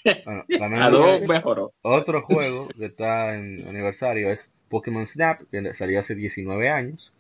mejoró. 1.29 1.73
Otro 1.83 2.23
juego 2.23 2.69
que 2.69 2.87
está 2.87 3.35
en 3.35 3.67
aniversario 3.67 4.31
es 4.31 4.53
Pokémon 4.69 5.07
Snap, 5.07 5.41
que 5.51 5.75
salió 5.75 6.01
hace 6.01 6.15
19 6.15 6.69
años. 6.69 7.15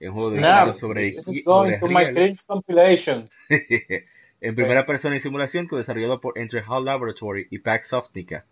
Es 0.00 0.08
un 0.08 0.14
juego 0.14 0.30
de 0.30 0.74
sobre, 0.74 1.14
en 4.40 4.54
primera 4.56 4.84
persona 4.84 5.14
y 5.16 5.20
simulación 5.20 5.68
que 5.68 5.76
desarrollado 5.76 6.20
por 6.20 6.36
Entre 6.38 6.64
Hall 6.66 6.84
Laboratory 6.86 7.46
y 7.50 7.58
Pack 7.60 7.84
Softica 7.84 8.44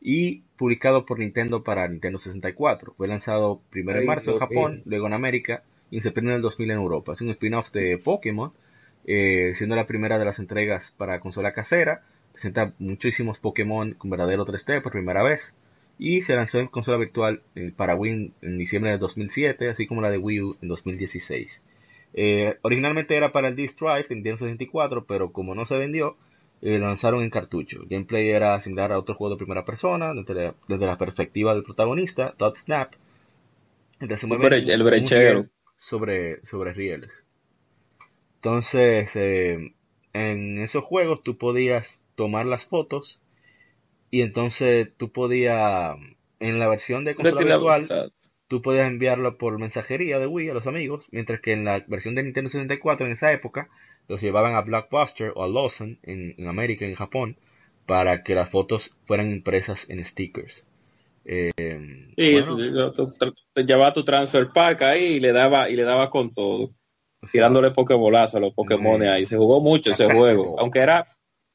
y 0.00 0.42
publicado 0.56 1.06
por 1.06 1.18
Nintendo 1.18 1.62
para 1.62 1.88
Nintendo 1.88 2.18
64. 2.18 2.94
Fue 2.96 3.08
lanzado 3.08 3.60
primero 3.70 3.98
en 3.98 4.06
marzo 4.06 4.32
en 4.32 4.38
Japón, 4.38 4.82
luego 4.84 5.06
en 5.06 5.12
América 5.12 5.62
y 5.90 5.96
en 5.96 6.02
septiembre 6.02 6.34
del 6.34 6.42
2000 6.42 6.70
en 6.70 6.76
Europa. 6.76 7.12
Es 7.12 7.20
un 7.20 7.30
spin-off 7.30 7.72
de 7.72 7.98
Pokémon, 8.04 8.52
eh, 9.06 9.52
siendo 9.54 9.76
la 9.76 9.86
primera 9.86 10.18
de 10.18 10.24
las 10.24 10.38
entregas 10.38 10.94
para 10.96 11.20
consola 11.20 11.52
casera. 11.52 12.02
Presenta 12.32 12.74
muchísimos 12.78 13.38
Pokémon 13.38 13.92
con 13.94 14.10
verdadero 14.10 14.44
3D 14.44 14.82
por 14.82 14.92
primera 14.92 15.22
vez. 15.22 15.54
Y 15.98 16.20
se 16.22 16.34
lanzó 16.34 16.58
en 16.58 16.66
consola 16.66 16.98
virtual 16.98 17.40
eh, 17.54 17.72
para 17.74 17.94
Wii 17.94 18.32
en 18.42 18.58
diciembre 18.58 18.90
de 18.90 18.98
2007, 18.98 19.70
así 19.70 19.86
como 19.86 20.02
la 20.02 20.10
de 20.10 20.18
Wii 20.18 20.40
U 20.42 20.56
en 20.60 20.68
2016. 20.68 21.62
Eh, 22.12 22.56
originalmente 22.62 23.16
era 23.16 23.32
para 23.32 23.48
el 23.48 23.56
Disk 23.56 23.78
Drive 23.78 24.08
de 24.08 24.14
Nintendo 24.14 24.38
64, 24.38 25.04
pero 25.06 25.32
como 25.32 25.54
no 25.54 25.64
se 25.64 25.78
vendió, 25.78 26.16
eh, 26.62 26.78
lanzaron 26.78 27.22
en 27.22 27.30
cartucho. 27.30 27.84
Gameplay 27.88 28.30
era 28.30 28.60
similar 28.60 28.92
a 28.92 28.98
otro 28.98 29.14
juego 29.14 29.34
de 29.34 29.38
primera 29.38 29.64
persona, 29.64 30.12
desde, 30.14 30.86
la 30.86 30.98
perspectiva 30.98 31.54
del 31.54 31.62
protagonista, 31.62 32.34
Dot 32.38 32.56
Snap. 32.56 32.94
el, 34.00 34.82
brechero. 34.82 35.46
Sobre, 35.76 36.42
sobre 36.42 36.72
rieles. 36.72 37.26
Entonces, 38.36 39.10
eh, 39.14 39.74
en 40.12 40.58
esos 40.60 40.84
juegos 40.84 41.22
tú 41.22 41.36
podías 41.36 42.02
tomar 42.14 42.46
las 42.46 42.64
fotos 42.64 43.20
y 44.10 44.22
entonces 44.22 44.88
tú 44.96 45.12
podías, 45.12 45.96
en 46.40 46.58
la 46.58 46.68
versión 46.68 47.04
de 47.04 47.14
consola 47.14 47.42
virtual, 47.42 48.12
tú 48.48 48.62
podías 48.62 48.86
enviarlo 48.86 49.36
por 49.36 49.58
mensajería 49.58 50.18
de 50.18 50.26
Wii 50.26 50.50
a 50.50 50.54
los 50.54 50.66
amigos, 50.66 51.06
mientras 51.10 51.40
que 51.40 51.52
en 51.52 51.64
la 51.64 51.84
versión 51.86 52.14
de 52.14 52.22
Nintendo 52.22 52.48
64 52.48 53.06
en 53.06 53.12
esa 53.12 53.32
época 53.32 53.68
los 54.08 54.20
llevaban 54.20 54.54
a 54.54 54.60
Blockbuster 54.62 55.32
o 55.34 55.44
a 55.44 55.48
Lawson 55.48 55.98
en, 56.02 56.46
América 56.46 56.84
y 56.84 56.90
en 56.90 56.94
Japón 56.94 57.36
para 57.86 58.22
que 58.22 58.34
las 58.34 58.50
fotos 58.50 58.96
fueran 59.04 59.30
impresas 59.30 59.88
en 59.88 60.04
stickers. 60.04 60.64
Eh, 61.24 61.52
sí, 62.16 62.44
te 63.52 63.64
llevaba 63.64 63.92
tu 63.92 64.04
transfer 64.04 64.48
pack 64.52 64.82
ahí 64.82 65.04
y 65.14 65.20
le 65.20 65.32
daba 65.32 65.68
y 65.68 65.76
le 65.76 65.82
daba 65.82 66.08
con 66.08 66.32
todo, 66.32 66.70
tirándole 67.32 67.72
pokebolazo 67.72 68.36
a 68.36 68.40
los 68.40 68.54
Pokémon 68.54 69.02
ahí. 69.02 69.26
Se 69.26 69.36
jugó 69.36 69.60
mucho 69.60 69.90
ese 69.90 70.06
juego, 70.14 70.56
aunque 70.58 70.80
era 70.80 71.06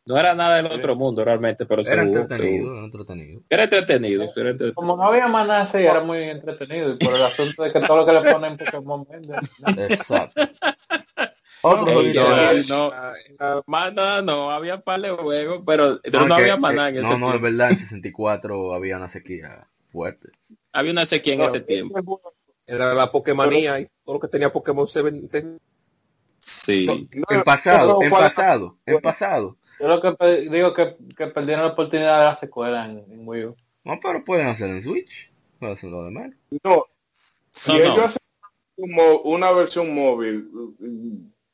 no 0.05 0.17
era 0.17 0.33
nada 0.33 0.57
del 0.57 0.65
otro 0.65 0.95
mundo 0.95 1.23
realmente, 1.23 1.65
pero 1.65 1.83
era, 1.83 2.01
entretenido, 2.01 2.73
era 2.75 2.85
entretenido. 2.85 3.41
Era 3.49 3.63
entretenido. 3.63 4.73
Como 4.73 4.97
no 4.97 5.03
había 5.03 5.25
así, 5.61 5.77
era 5.77 6.01
muy 6.01 6.17
entretenido. 6.17 6.93
Y 6.93 6.97
por 6.97 7.13
el 7.13 7.21
asunto 7.21 7.63
de 7.63 7.71
que 7.71 7.79
todo 7.81 7.97
lo 7.97 8.05
que 8.05 8.13
le 8.13 8.33
ponen 8.33 8.57
Pokémon 8.57 9.05
vende. 9.07 9.35
Exacto. 9.93 10.41
Otro 11.63 11.85
no, 12.67 13.63
más 13.67 13.93
nada 13.93 14.21
no, 14.21 14.51
había 14.51 14.81
par 14.81 15.01
de 15.01 15.11
juegos, 15.11 15.61
pero, 15.65 15.99
no, 16.25 16.35
había 16.35 16.57
más 16.57 16.73
nada 16.73 16.89
en 16.89 16.95
ese 16.95 17.03
No, 17.03 17.17
no, 17.17 17.33
es 17.35 17.41
verdad, 17.41 17.71
en 17.71 17.77
64 17.77 18.73
había 18.73 18.97
una 18.97 19.09
sequía 19.09 19.67
fuerte. 19.91 20.29
Había 20.73 20.91
una 20.91 21.05
sequía 21.05 21.35
en 21.35 21.41
ese 21.41 21.61
tiempo. 21.61 22.19
Era 22.65 22.93
la 22.93 23.11
Pokémonía 23.11 23.79
y 23.79 23.85
todo 24.03 24.15
lo 24.15 24.19
que 24.19 24.27
tenía 24.27 24.51
Pokémon 24.51 24.87
se 24.87 25.01
Sí. 26.39 26.87
en 27.11 27.43
pasado, 27.43 28.01
en 28.01 28.09
pasado, 28.09 28.77
en 28.85 28.99
pasado. 28.99 29.57
Yo 29.79 29.87
lo 29.87 30.01
que 30.01 30.49
digo 30.49 30.73
que, 30.73 30.95
que 31.15 31.27
perdieron 31.27 31.65
la 31.65 31.71
oportunidad 31.71 32.19
de 32.19 32.25
la 32.25 32.35
secuela 32.35 32.85
en, 32.85 32.99
en 33.11 33.27
Wii 33.27 33.45
U. 33.45 33.55
No, 33.83 33.99
pero 34.01 34.23
pueden 34.23 34.47
hacer 34.47 34.69
en 34.69 34.81
Switch. 34.81 35.31
Pueden 35.59 35.75
hacerlo 35.75 36.05
de 36.05 36.11
mal. 36.11 36.37
No, 36.63 36.85
si 37.51 37.77
ellos 37.77 37.99
hacen 37.99 38.21
como 38.75 39.21
una 39.21 39.51
versión 39.51 39.93
móvil, 39.93 40.49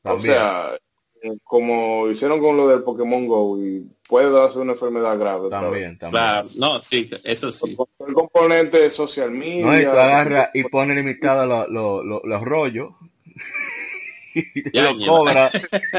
o 0.08 0.20
sea, 0.20 0.78
como 1.44 2.08
hicieron 2.08 2.40
con 2.40 2.56
lo 2.56 2.68
del 2.68 2.82
Pokémon 2.82 3.26
Go 3.26 3.58
y 3.62 3.86
puede 4.08 4.30
darse 4.30 4.58
una 4.58 4.72
enfermedad 4.72 5.18
grave. 5.18 5.50
También, 5.50 5.98
también. 5.98 6.10
Claro, 6.10 6.48
no, 6.56 6.80
sí, 6.80 7.10
eso 7.24 7.52
sí. 7.52 7.76
El 8.06 8.14
componente 8.14 8.78
de 8.78 8.90
social 8.90 9.30
media. 9.30 9.66
No, 9.66 9.78
y 9.78 9.84
tú 9.84 9.90
agarras 9.90 10.50
y 10.54 10.64
pone 10.64 10.94
limitado 10.94 11.44
los 11.44 11.68
lo, 11.68 12.02
lo, 12.02 12.20
los 12.24 12.42
rollos 12.42 12.94
y 14.34 14.62
te 14.62 14.82
lo 14.82 14.96
cobra 15.06 15.50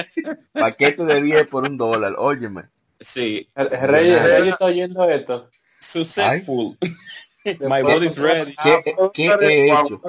paquete 0.53 1.03
de 1.03 1.21
10 1.21 1.47
por 1.47 1.67
un 1.67 1.77
dólar, 1.77 2.15
óyeme. 2.17 2.63
Sí. 2.99 3.49
El, 3.55 3.69
rey, 3.69 4.11
está 4.49 4.65
oyendo 4.65 5.09
esto. 5.09 5.49
Successful. 5.79 6.77
My 7.61 7.81
body's 7.81 8.17
ready. 8.17 8.53
¿Qué, 8.61 8.83
¿qué 9.13 9.25
he 9.27 9.67
hecho? 9.67 10.01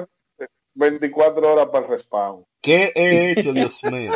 24 0.73 1.53
horas 1.53 1.67
para 1.67 1.85
el 1.85 1.91
respawn. 1.91 2.45
¿Qué 2.61 2.91
he 2.95 3.31
hecho, 3.31 3.53
Dios 3.53 3.81
mío? 3.91 4.11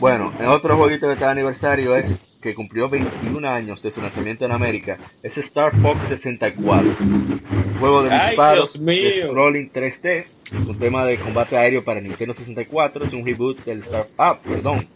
Bueno, 0.00 0.32
en 0.38 0.46
otro 0.46 0.76
jueguito 0.76 1.08
de 1.08 1.16
cada 1.16 1.32
aniversario 1.32 1.96
es 1.96 2.18
que 2.42 2.54
cumplió 2.54 2.88
21 2.88 3.48
años 3.48 3.82
de 3.82 3.90
su 3.90 4.00
nacimiento 4.00 4.44
en 4.44 4.52
América, 4.52 4.98
es 5.22 5.38
Star 5.38 5.74
Fox 5.80 6.08
64. 6.08 6.94
juego 7.80 8.02
de 8.02 8.10
disparos 8.10 8.84
de 8.84 9.24
scrolling 9.26 9.72
3D, 9.72 10.26
un 10.66 10.78
tema 10.78 11.04
de 11.04 11.18
combate 11.18 11.56
aéreo 11.56 11.82
para 11.82 12.00
Nintendo 12.00 12.34
64, 12.34 13.06
es 13.06 13.12
un 13.12 13.24
reboot 13.24 13.64
del 13.64 13.80
Star 13.80 14.06
Ah, 14.18 14.38
perdón. 14.38 14.86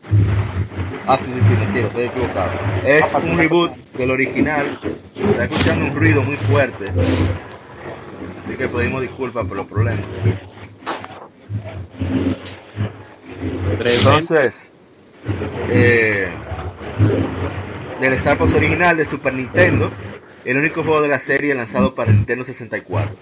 Ah, 1.07 1.19
sí, 1.19 1.33
sí, 1.35 1.41
sí, 1.49 1.55
mentira, 1.55 1.89
estoy 1.89 2.05
equivocado. 2.05 2.51
Es 2.87 3.13
un 3.15 3.37
reboot 3.37 3.73
del 3.95 4.11
original. 4.13 4.79
Está 5.17 5.45
escuchando 5.45 5.87
un 5.87 5.97
ruido 5.97 6.23
muy 6.23 6.37
fuerte. 6.37 6.85
Así 8.53 8.59
que 8.59 8.69
pedimos 8.69 9.01
disculpas 9.01 9.49
por 9.49 9.57
los 9.57 9.67
problemas. 9.67 10.05
Entonces, 13.83 14.75
eh, 15.71 16.29
del 17.99 18.13
Star 18.13 18.37
Fox 18.37 18.53
original 18.53 18.99
de 18.99 19.07
Super 19.07 19.33
Nintendo, 19.33 19.91
el 20.45 20.59
único 20.59 20.83
juego 20.83 21.01
de 21.01 21.09
la 21.09 21.19
serie 21.19 21.55
lanzado 21.55 21.95
para 21.95 22.13
Nintendo 22.13 22.45
64. 22.45 23.17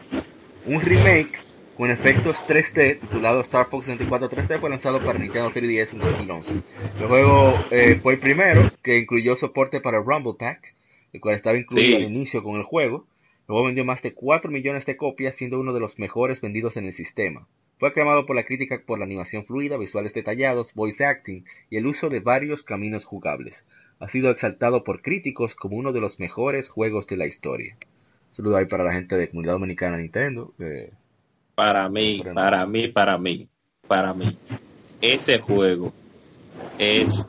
Un 0.66 0.80
remake 0.80 1.38
con 1.76 1.92
efectos 1.92 2.38
3D 2.48 2.98
titulado 2.98 3.40
Star 3.42 3.68
Fox 3.70 3.86
64 3.86 4.28
3D 4.28 4.58
fue 4.58 4.68
lanzado 4.68 4.98
para 4.98 5.20
Nintendo 5.20 5.52
3DS 5.52 5.92
en 5.92 5.98
2011. 6.00 6.54
El 6.98 7.06
juego 7.06 7.54
eh, 7.70 8.00
fue 8.02 8.14
el 8.14 8.18
primero 8.18 8.68
que 8.82 8.98
incluyó 8.98 9.36
soporte 9.36 9.80
para 9.80 10.00
Rumble 10.00 10.34
Pack, 10.36 10.74
el 11.12 11.20
cual 11.20 11.36
estaba 11.36 11.56
incluido 11.56 11.98
al 11.98 12.02
inicio 12.02 12.42
con 12.42 12.56
el 12.56 12.64
juego. 12.64 13.06
El 13.50 13.54
juego 13.54 13.66
vendió 13.66 13.84
más 13.84 14.00
de 14.00 14.14
4 14.14 14.48
millones 14.48 14.86
de 14.86 14.96
copias, 14.96 15.34
siendo 15.34 15.58
uno 15.58 15.72
de 15.72 15.80
los 15.80 15.98
mejores 15.98 16.40
vendidos 16.40 16.76
en 16.76 16.86
el 16.86 16.92
sistema. 16.92 17.48
Fue 17.78 17.88
aclamado 17.88 18.24
por 18.24 18.36
la 18.36 18.44
crítica 18.44 18.80
por 18.86 19.00
la 19.00 19.06
animación 19.06 19.44
fluida, 19.44 19.76
visuales 19.76 20.14
detallados, 20.14 20.72
voice 20.72 21.04
acting 21.04 21.42
y 21.68 21.76
el 21.76 21.88
uso 21.88 22.08
de 22.08 22.20
varios 22.20 22.62
caminos 22.62 23.04
jugables. 23.04 23.66
Ha 23.98 24.08
sido 24.08 24.30
exaltado 24.30 24.84
por 24.84 25.02
críticos 25.02 25.56
como 25.56 25.76
uno 25.76 25.92
de 25.92 26.00
los 26.00 26.20
mejores 26.20 26.68
juegos 26.68 27.08
de 27.08 27.16
la 27.16 27.26
historia. 27.26 27.76
Saludo 28.30 28.56
ahí 28.56 28.66
para 28.66 28.84
la 28.84 28.92
gente 28.92 29.16
de 29.16 29.28
Comunidad 29.28 29.54
Dominicana 29.54 29.96
Nintendo. 29.96 30.54
para 31.56 31.88
mí, 31.88 32.22
para 32.32 32.66
mí, 32.66 32.86
para 32.86 33.18
mí, 33.18 33.48
para 33.88 34.14
mí, 34.14 34.38
ese 35.00 35.40
juego 35.40 35.92
es 36.78 37.26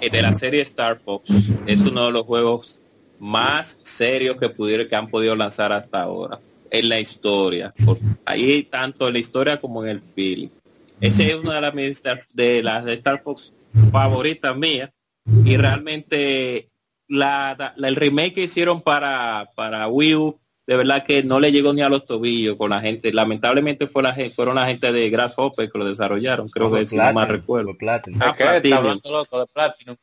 de 0.00 0.22
la 0.22 0.32
serie 0.32 0.62
Star 0.62 1.00
Fox, 1.00 1.30
es 1.66 1.82
uno 1.82 2.06
de 2.06 2.12
los 2.12 2.24
juegos 2.24 2.79
más 3.20 3.78
serios 3.82 4.36
que 4.36 4.48
pudieron 4.48 4.88
que 4.88 4.96
han 4.96 5.08
podido 5.08 5.36
lanzar 5.36 5.72
hasta 5.72 6.02
ahora 6.02 6.40
en 6.70 6.88
la 6.88 6.98
historia. 6.98 7.72
Ahí 8.24 8.64
tanto 8.64 9.06
en 9.08 9.12
la 9.12 9.18
historia 9.18 9.60
como 9.60 9.84
en 9.84 9.90
el 9.90 10.00
film. 10.00 10.50
Ese 11.00 11.30
es 11.30 11.36
una 11.36 11.54
de 11.54 11.60
las 11.60 12.02
de 12.32 12.62
las 12.62 12.84
de 12.84 12.92
Star 12.94 13.22
Fox 13.22 13.52
favoritas 13.92 14.56
mías. 14.56 14.90
Y 15.44 15.56
realmente 15.56 16.70
la, 17.06 17.74
el 17.76 17.96
remake 17.96 18.34
que 18.34 18.44
hicieron 18.44 18.80
para, 18.80 19.50
para 19.54 19.86
Wii 19.86 20.34
de 20.70 20.76
verdad 20.76 21.04
que 21.04 21.24
no 21.24 21.40
le 21.40 21.50
llegó 21.50 21.72
ni 21.72 21.82
a 21.82 21.88
los 21.88 22.06
tobillos 22.06 22.54
con 22.56 22.70
la 22.70 22.80
gente. 22.80 23.12
Lamentablemente 23.12 23.88
fue 23.88 24.04
la 24.04 24.12
gente, 24.12 24.32
fueron 24.36 24.54
la 24.54 24.68
gente 24.68 24.92
de 24.92 25.10
Grasshopper 25.10 25.68
que 25.68 25.76
lo 25.76 25.84
desarrollaron, 25.84 26.48
creo 26.48 26.70
que 26.70 26.86
si 26.86 26.96
no 26.96 27.12
mal 27.12 27.26
recuerdo. 27.26 27.76
Platinum. 27.76 28.20
Ah, 28.22 28.36
Platinum. 28.36 29.00
loco 29.02 29.40
de 29.40 29.46
Platinum. 29.48 29.96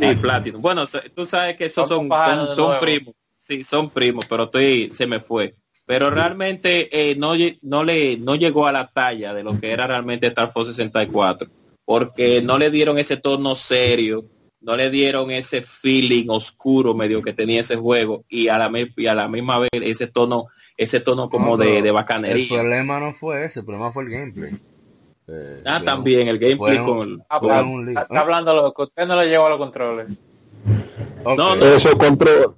Sí, 0.00 0.16
Platinum. 0.20 0.60
Bueno, 0.60 0.84
se- 0.84 1.10
tú 1.10 1.24
sabes 1.24 1.56
que 1.56 1.66
esos 1.66 1.86
son, 1.86 2.08
son, 2.56 2.80
primos. 2.80 3.14
Sí, 3.36 3.62
son 3.62 3.88
primos, 3.90 4.26
pero 4.28 4.44
estoy, 4.46 4.90
se 4.92 5.06
me 5.06 5.20
fue. 5.20 5.54
Pero 5.86 6.10
realmente 6.10 6.88
eh, 6.90 7.14
no, 7.14 7.34
no, 7.62 7.84
le, 7.84 8.16
no 8.16 8.34
llegó 8.34 8.66
a 8.66 8.72
la 8.72 8.88
talla 8.88 9.32
de 9.32 9.44
lo 9.44 9.60
que 9.60 9.70
era 9.70 9.86
realmente 9.86 10.26
Star 10.26 10.50
Fox 10.50 10.70
64, 10.70 11.48
porque 11.84 12.42
no 12.42 12.58
le 12.58 12.72
dieron 12.72 12.98
ese 12.98 13.16
tono 13.16 13.54
serio, 13.54 14.24
no 14.62 14.76
le 14.76 14.90
dieron 14.90 15.30
ese 15.30 15.62
feeling 15.62 16.26
oscuro 16.28 16.94
medio 16.94 17.22
que 17.22 17.32
tenía 17.32 17.60
ese 17.60 17.76
juego 17.76 18.24
y 18.28 18.48
a 18.48 18.58
la, 18.58 18.70
y 18.96 19.06
a 19.06 19.14
la 19.14 19.28
misma 19.28 19.58
vez 19.58 19.70
ese 19.72 20.06
tono 20.06 20.44
ese 20.76 21.00
tono 21.00 21.28
como 21.28 21.56
No, 21.56 21.56
de, 21.58 21.82
de 21.82 21.88
El 21.88 21.94
bacanería. 21.94 22.48
problema 22.58 23.00
no 23.00 23.12
fue 23.14 23.44
ese, 23.44 23.60
el 23.60 23.64
problema 23.66 23.92
fue 23.92 24.04
el 24.04 24.10
gameplay. 24.10 24.52
Eh, 25.28 25.62
Ah, 25.64 25.80
también 25.84 26.26
el 26.28 26.38
gameplay 26.38 26.78
un- 26.78 26.84
con... 26.86 27.24
Ah, 27.28 27.62
un 27.62 27.86
lío. 27.86 28.00
está, 28.00 28.20
hablando 28.20 28.54
loco. 28.54 28.84
Usted 28.84 29.06
no 29.06 29.14
le 29.20 29.28
llevó 29.28 29.46
a 29.46 29.50
los 29.50 29.58
controles. 29.58 30.08
No, 31.24 31.36
no. 31.56 31.64
Eso 31.66 31.96
control. 31.98 32.54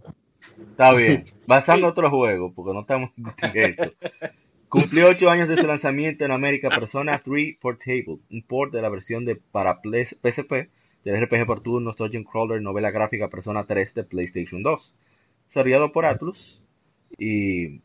Está 0.71 0.93
bien. 0.93 1.25
Pasando 1.47 1.87
a 1.87 1.91
otro 1.91 2.09
juego, 2.11 2.53
porque 2.55 2.73
no 2.73 2.81
estamos 2.83 3.11
en 3.17 3.73
eso. 3.73 3.93
Cumplió 4.69 5.09
8 5.09 5.31
años 5.31 5.49
de 5.49 5.57
su 5.57 5.67
lanzamiento 5.67 6.25
en 6.25 6.31
América 6.33 6.71
Persona 6.71 7.21
3 7.23 7.57
Portable, 7.61 8.19
un 8.31 8.43
port 8.47 8.73
de 8.73 8.81
la 8.83 8.89
versión 8.89 9.25
de 9.25 9.37
para 9.37 9.83
Ples- 9.83 10.17
PSP 10.23 10.71
del 11.05 11.21
RPG 11.23 11.47
por 11.47 11.61
turnos 11.61 11.97
Dungeon 11.97 12.25
Crawler 12.25 12.63
novela 12.63 12.91
gráfica 12.91 13.29
Persona 13.29 13.65
3 13.65 13.95
de 13.95 14.05
PlayStation 14.05 14.63
2. 14.63 14.95
Desarrollado 15.49 15.93
por 15.93 16.07
Atlus 16.07 16.63
y 17.19 17.83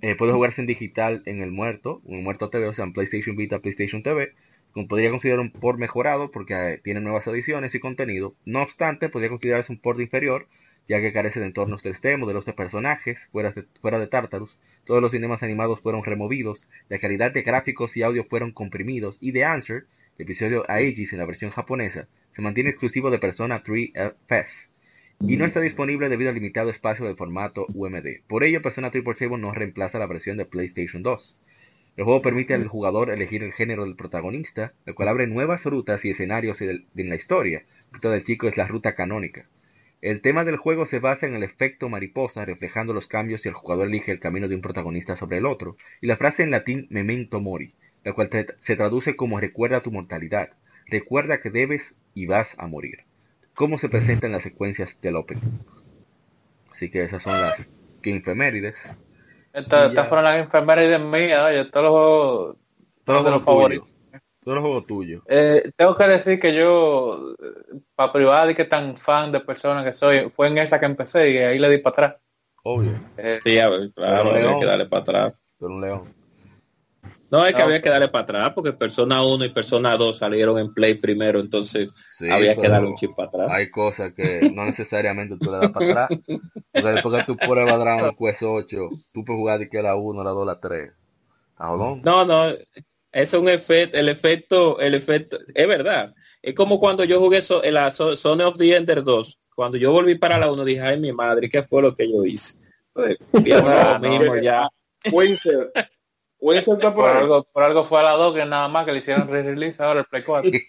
eh, 0.00 0.14
puede 0.16 0.32
jugarse 0.32 0.60
en 0.60 0.66
digital 0.66 1.22
en 1.26 1.40
el 1.40 1.50
muerto, 1.50 2.02
en 2.06 2.16
el 2.16 2.22
muerto 2.22 2.50
TV, 2.50 2.66
o 2.66 2.72
sea, 2.72 2.84
en 2.84 2.92
PlayStation 2.92 3.36
Vita, 3.36 3.60
PlayStation 3.60 4.02
TV. 4.02 4.34
Como 4.72 4.86
podría 4.86 5.10
considerar 5.10 5.40
un 5.40 5.50
port 5.50 5.78
mejorado 5.78 6.30
porque 6.30 6.54
eh, 6.54 6.80
tiene 6.82 7.00
nuevas 7.00 7.26
adiciones 7.26 7.74
y 7.74 7.80
contenido. 7.80 8.34
No 8.44 8.62
obstante, 8.62 9.08
podría 9.08 9.30
considerarse 9.30 9.72
un 9.72 9.78
port 9.78 10.00
inferior 10.00 10.46
ya 10.88 11.00
que 11.02 11.12
carece 11.12 11.38
de 11.38 11.46
entornos 11.46 11.84
3D, 11.84 12.16
modelos 12.16 12.46
de 12.46 12.54
personajes, 12.54 13.28
fuera 13.30 13.52
de, 13.52 13.66
fuera 13.80 13.98
de 13.98 14.06
Tartarus, 14.06 14.58
todos 14.84 15.02
los 15.02 15.12
cinemas 15.12 15.42
animados 15.42 15.82
fueron 15.82 16.02
removidos, 16.02 16.66
la 16.88 16.98
calidad 16.98 17.30
de 17.30 17.42
gráficos 17.42 17.96
y 17.96 18.02
audio 18.02 18.24
fueron 18.24 18.52
comprimidos, 18.52 19.18
y 19.20 19.32
The 19.32 19.44
Answer, 19.44 19.84
el 20.18 20.24
episodio 20.24 20.68
Aegis 20.68 21.12
en 21.12 21.20
la 21.20 21.26
versión 21.26 21.52
japonesa, 21.52 22.08
se 22.32 22.42
mantiene 22.42 22.70
exclusivo 22.70 23.08
de 23.10 23.20
Persona 23.20 23.62
3 23.62 23.90
FS, 23.94 24.72
y 25.20 25.36
no 25.36 25.44
está 25.44 25.60
disponible 25.60 26.08
debido 26.08 26.30
al 26.30 26.34
limitado 26.34 26.70
espacio 26.70 27.06
del 27.06 27.16
formato 27.16 27.66
UMD. 27.72 28.22
Por 28.26 28.42
ello, 28.42 28.60
Persona 28.60 28.90
3 28.90 29.04
Portable 29.04 29.38
no 29.38 29.52
reemplaza 29.52 30.00
la 30.00 30.06
versión 30.06 30.36
de 30.36 30.44
PlayStation 30.44 31.04
2. 31.04 31.38
El 31.96 32.04
juego 32.04 32.20
permite 32.20 32.54
al 32.54 32.66
jugador 32.66 33.10
elegir 33.10 33.44
el 33.44 33.52
género 33.52 33.84
del 33.84 33.94
protagonista, 33.94 34.72
el 34.86 34.94
cual 34.96 35.08
abre 35.08 35.28
nuevas 35.28 35.64
rutas 35.64 36.04
y 36.04 36.10
escenarios 36.10 36.60
en 36.62 36.84
la 36.94 37.14
historia. 37.14 37.64
Ruta 37.92 38.10
del 38.10 38.24
chico 38.24 38.48
es 38.48 38.56
la 38.56 38.66
ruta 38.66 38.96
canónica. 38.96 39.46
El 40.00 40.20
tema 40.20 40.44
del 40.44 40.56
juego 40.56 40.84
se 40.84 40.98
basa 40.98 41.26
en 41.26 41.34
el 41.34 41.44
efecto 41.44 41.88
mariposa, 41.88 42.44
reflejando 42.44 42.92
los 42.92 43.06
cambios 43.06 43.42
si 43.42 43.48
el 43.48 43.54
jugador 43.54 43.86
elige 43.86 44.10
el 44.10 44.20
camino 44.20 44.48
de 44.48 44.56
un 44.56 44.62
protagonista 44.62 45.16
sobre 45.16 45.38
el 45.38 45.46
otro, 45.46 45.76
y 46.00 46.08
la 46.08 46.16
frase 46.16 46.42
en 46.42 46.52
latín 46.52 46.86
memento 46.90 47.40
mori, 47.40 47.74
la 48.08 48.14
cual 48.14 48.30
se 48.60 48.76
traduce 48.76 49.16
como 49.16 49.38
recuerda 49.38 49.82
tu 49.82 49.90
mortalidad, 49.90 50.48
recuerda 50.86 51.40
que 51.40 51.50
debes 51.50 51.98
y 52.14 52.26
vas 52.26 52.58
a 52.58 52.66
morir. 52.66 53.00
¿Cómo 53.54 53.76
se 53.76 53.88
presenta 53.90 54.26
en 54.26 54.32
las 54.32 54.42
secuencias 54.42 55.00
del 55.02 55.16
Open? 55.16 55.38
Así 56.72 56.90
que 56.90 57.02
esas 57.02 57.22
son 57.22 57.34
las 57.34 57.68
que. 58.02 58.16
Estas 59.52 59.92
ya. 59.92 60.04
fueron 60.04 60.24
las 60.24 60.38
enfermeras 60.38 61.00
mías, 61.00 61.42
oye, 61.44 61.64
todos 61.66 61.84
los 61.84 61.92
juegos, 61.92 62.56
Todos 63.04 63.24
de 63.24 63.30
los 63.30 63.40
los 63.40 63.44
favoritos. 63.44 63.88
Todos 64.40 64.54
los 64.54 64.62
juegos 64.62 64.86
tuyos. 64.86 65.22
Eh, 65.28 65.70
tengo 65.76 65.96
que 65.96 66.04
decir 66.04 66.40
que 66.40 66.54
yo, 66.54 67.34
para 67.94 68.12
privada 68.12 68.50
y 68.50 68.54
que 68.54 68.64
tan 68.64 68.96
fan 68.96 69.32
de 69.32 69.40
personas 69.40 69.84
que 69.84 69.92
soy, 69.92 70.30
fue 70.34 70.46
en 70.48 70.58
esa 70.58 70.80
que 70.80 70.86
empecé 70.86 71.30
y 71.30 71.38
ahí 71.38 71.58
le 71.58 71.68
di 71.68 71.78
para 71.78 71.92
atrás. 72.06 72.22
Obvio. 72.62 72.92
Eh, 73.18 73.40
Sí, 73.42 73.58
a 73.58 73.68
ver, 73.68 73.92
claro, 73.92 74.32
León. 74.32 74.60
que 74.60 74.66
darle 74.66 74.86
para 74.86 75.02
atrás. 75.02 75.34
Pero 75.58 75.72
un 75.72 75.80
león. 75.82 76.17
No, 77.30 77.44
es 77.44 77.52
que 77.52 77.58
No. 77.60 77.66
había 77.66 77.82
que 77.82 77.90
darle 77.90 78.08
para 78.08 78.22
atrás 78.24 78.52
porque 78.54 78.72
Persona 78.72 79.22
1 79.22 79.44
y 79.44 79.48
Persona 79.50 79.96
2 79.96 80.16
salieron 80.18 80.58
en 80.58 80.72
Play 80.72 80.94
primero, 80.94 81.40
entonces 81.40 81.88
Sí, 82.10 82.30
había 82.30 82.56
que 82.56 82.68
darle 82.68 82.88
un 82.88 82.96
chip 82.96 83.10
para 83.16 83.28
atrás. 83.28 83.48
Hay 83.50 83.70
cosas 83.70 84.12
que 84.14 84.50
no 84.54 84.64
necesariamente 84.64 85.36
tú 85.38 85.50
le 85.50 85.58
das 85.58 85.70
para 85.72 86.04
atrás. 86.04 86.20
Porque 86.72 86.88
después 86.92 87.16
que 87.18 87.24
tú 87.24 87.36
pruebas 87.36 87.78
Dragon 87.80 88.16
Quest 88.18 88.42
8, 88.42 88.88
tú 89.12 89.24
puedes 89.24 89.38
jugar 89.40 89.58
de 89.58 89.68
que 89.68 89.82
la 89.82 89.94
1, 89.96 90.24
la 90.24 90.30
2, 90.30 90.46
la 90.46 90.58
3. 90.60 90.92
¿A 91.56 91.68
jodón? 91.68 92.02
No, 92.04 92.24
no, 92.24 92.54
es 93.12 93.34
un 93.34 93.48
efecto, 93.48 93.98
el 93.98 94.08
efecto, 94.08 94.78
el 94.80 94.94
efecto, 94.94 95.38
es 95.54 95.66
verdad. 95.68 96.14
Es 96.40 96.54
como 96.54 96.78
cuando 96.78 97.04
yo 97.04 97.18
jugué 97.18 97.42
so, 97.42 97.62
en 97.64 97.74
la 97.74 97.90
So- 97.90 98.16
Zone 98.16 98.44
of 98.44 98.56
the 98.56 98.76
Ender 98.76 99.02
2. 99.02 99.38
Cuando 99.54 99.76
yo 99.76 99.90
volví 99.92 100.14
para 100.16 100.38
la 100.38 100.50
1 100.52 100.64
dije, 100.64 100.80
ay 100.80 101.00
mi 101.00 101.12
madre, 101.12 101.50
¿qué 101.50 101.62
fue 101.64 101.82
lo 101.82 101.94
que 101.94 102.08
yo 102.10 102.24
hice? 102.24 102.54
Pues, 102.92 103.16
ya 103.44 103.58
Ah, 103.58 103.98
lo 104.02 104.08
mismo, 104.08 104.34
no. 104.36 104.42
ya. 104.42 104.68
Winsor. 105.12 105.70
Winsor 106.40 106.74
está 106.76 106.94
por 106.94 107.04
por, 107.04 107.10
ahí. 107.10 107.18
algo, 107.22 107.42
por 107.52 107.62
algo 107.62 107.86
fue 107.86 108.00
a 108.00 108.04
la 108.04 108.12
2 108.12 108.34
que 108.34 108.44
nada 108.44 108.68
más 108.68 108.84
que 108.84 108.92
le 108.92 108.98
hicieron 108.98 109.28
re-release 109.28 109.82
ahora 109.82 110.00
el 110.00 110.06
Play 110.06 110.22
4. 110.22 110.50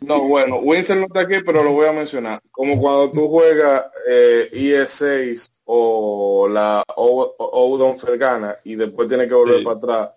No, 0.00 0.20
bueno, 0.22 0.56
Winsor 0.58 0.96
no 0.98 1.06
está 1.06 1.20
aquí, 1.20 1.34
pero 1.44 1.62
lo 1.62 1.72
voy 1.72 1.86
a 1.86 1.92
mencionar. 1.92 2.40
Como 2.50 2.80
cuando 2.80 3.10
tú 3.10 3.28
juegas 3.28 3.84
eh, 4.08 4.48
IS6 4.52 5.50
o 5.64 6.48
la 6.50 6.82
O- 6.96 7.34
O- 7.36 7.50
Oudon 7.74 7.98
Fergana 7.98 8.54
y 8.64 8.76
después 8.76 9.06
tienes 9.08 9.28
que 9.28 9.34
volver 9.34 9.58
Sí. 9.58 9.64
para 9.64 9.76
atrás 9.76 10.10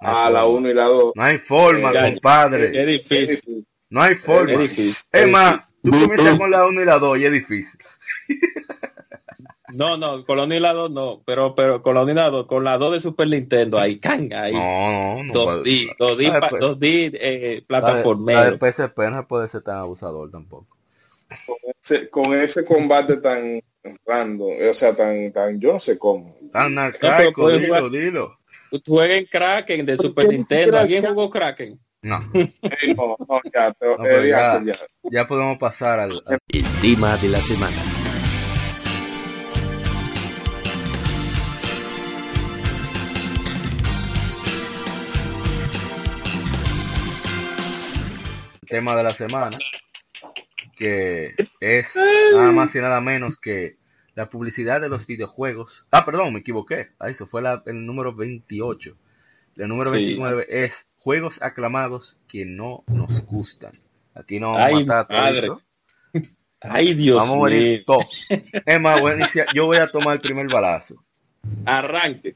No 0.00 0.08
a 0.08 0.30
la 0.30 0.40
forma. 0.40 0.58
1 0.58 0.70
y 0.70 0.74
la 0.74 0.84
2. 0.86 1.12
No 1.14 1.22
hay 1.22 1.38
forma, 1.38 1.92
Ya, 1.92 2.04
compadre. 2.10 2.80
Es 2.80 2.86
difícil, 2.86 3.66
No 3.90 4.02
hay 4.02 4.14
forma. 4.16 4.52
es 4.54 4.58
difícil. 4.60 5.04
Es 5.12 5.22
es 5.22 5.28
más, 5.28 5.74
tú 5.84 5.90
comienzas 5.90 6.36
con 6.38 6.50
la 6.50 6.66
1 6.66 6.82
y 6.82 6.84
la 6.86 6.98
2 6.98 7.18
y 7.18 7.24
es 7.26 7.32
difícil. 7.32 7.80
No, 9.74 9.96
no, 9.96 10.24
con 10.24 10.38
1 10.38 10.54
y 10.54 10.60
la 10.60 10.72
2 10.72 10.90
no, 10.90 11.22
pero, 11.26 11.54
pero 11.54 11.82
con 11.82 11.94
la 11.94 12.02
1 12.02 12.12
y 12.12 12.14
la 12.14 12.30
2, 12.30 12.46
con 12.46 12.64
la 12.64 12.78
2 12.78 12.92
de 12.94 13.00
Super 13.00 13.28
Nintendo, 13.28 13.78
ahí, 13.78 13.98
can, 13.98 14.32
ahí. 14.32 14.54
No, 14.54 15.18
no, 15.18 15.24
no. 15.24 15.34
2D, 15.34 15.96
2D, 15.98 16.26
La 16.28 16.34
de 16.34 16.40
pa- 16.40 16.48
P- 16.48 16.56
2D 16.58 17.10
eh, 17.14 17.20
la 17.20 17.20
de- 17.20 17.20
La 17.20 17.54
de 17.56 17.62
plataformero. 17.62 18.58
PSP 18.58 18.98
no 19.10 19.16
se 19.16 19.22
puede 19.24 19.48
ser 19.48 19.62
tan 19.62 19.76
abusador 19.76 20.30
tampoco. 20.30 20.66
Ese- 21.82 22.08
con 22.08 22.32
ese 22.34 22.64
combate 22.64 23.18
tan 23.18 23.60
random, 24.06 24.50
o 24.70 24.74
sea, 24.74 24.94
tan, 24.94 25.30
tan, 25.32 25.60
yo 25.60 25.74
no 25.74 25.80
sé 25.80 25.98
cómo. 25.98 26.34
Tan 26.52 26.78
arcaico, 26.78 27.42
puedes 27.42 27.60
dilo, 27.60 27.88
dilo. 27.90 28.38
Tú 28.70 28.94
juegas 28.94 29.18
en 29.18 29.24
Kraken 29.26 29.86
de 29.86 29.96
Super 29.96 30.28
Nintendo. 30.28 30.78
¿Alguien 30.78 31.04
jugó 31.06 31.28
Kraken? 31.30 31.78
No, 32.02 32.18
no, 32.96 33.16
no, 33.28 33.40
ya, 33.52 33.72
te, 33.72 33.86
No, 33.86 34.06
eh, 34.06 34.28
ya. 34.28 34.62
ya, 34.64 34.64
ya. 34.64 34.74
ya 35.10 35.26
podemos 35.26 35.58
pasar 35.58 36.00
al, 36.00 36.12
al- 36.26 36.38
El 36.48 36.64
tema 36.80 37.16
de 37.18 37.28
la 37.28 37.38
semana. 37.38 37.76
Tema 48.68 48.94
de 48.96 49.02
la 49.02 49.10
semana, 49.10 49.56
que 50.76 51.34
es 51.60 51.96
nada 52.34 52.50
más 52.52 52.74
y 52.74 52.78
nada 52.78 53.00
menos 53.00 53.38
que 53.40 53.76
la 54.14 54.28
publicidad 54.28 54.80
de 54.80 54.88
los 54.88 55.06
videojuegos. 55.06 55.86
Ah, 55.90 56.04
perdón, 56.04 56.34
me 56.34 56.40
equivoqué. 56.40 56.88
Ah, 56.98 57.08
eso 57.08 57.26
fue 57.26 57.42
la- 57.42 57.62
el 57.66 57.86
número 57.86 58.14
28. 58.14 58.96
El 59.56 59.68
número 59.68 59.90
Sí. 59.90 59.96
29 59.96 60.46
es 60.48 60.90
juegos 60.98 61.42
aclamados 61.42 62.18
que 62.28 62.44
no 62.44 62.84
nos 62.86 63.24
gustan. 63.26 63.78
Aquí 64.14 64.40
no 64.40 64.52
vamos 64.52 64.66
Ay, 64.66 64.82
a 64.82 64.86
matar 64.86 65.06
a 65.18 65.22
madre. 65.22 65.48
Ay, 66.60 66.94
Dios 66.94 67.16
Vamos 67.18 67.36
a 67.36 67.54
venir 67.54 67.84
todos. 67.86 68.26
Es 68.28 68.80
más, 68.80 69.00
voy 69.00 69.12
a 69.12 69.14
iniciar- 69.16 69.46
yo 69.54 69.66
voy 69.66 69.76
a 69.76 69.90
tomar 69.90 70.14
el 70.16 70.20
primer 70.20 70.48
balazo. 70.48 71.04
Arranque. 71.64 72.34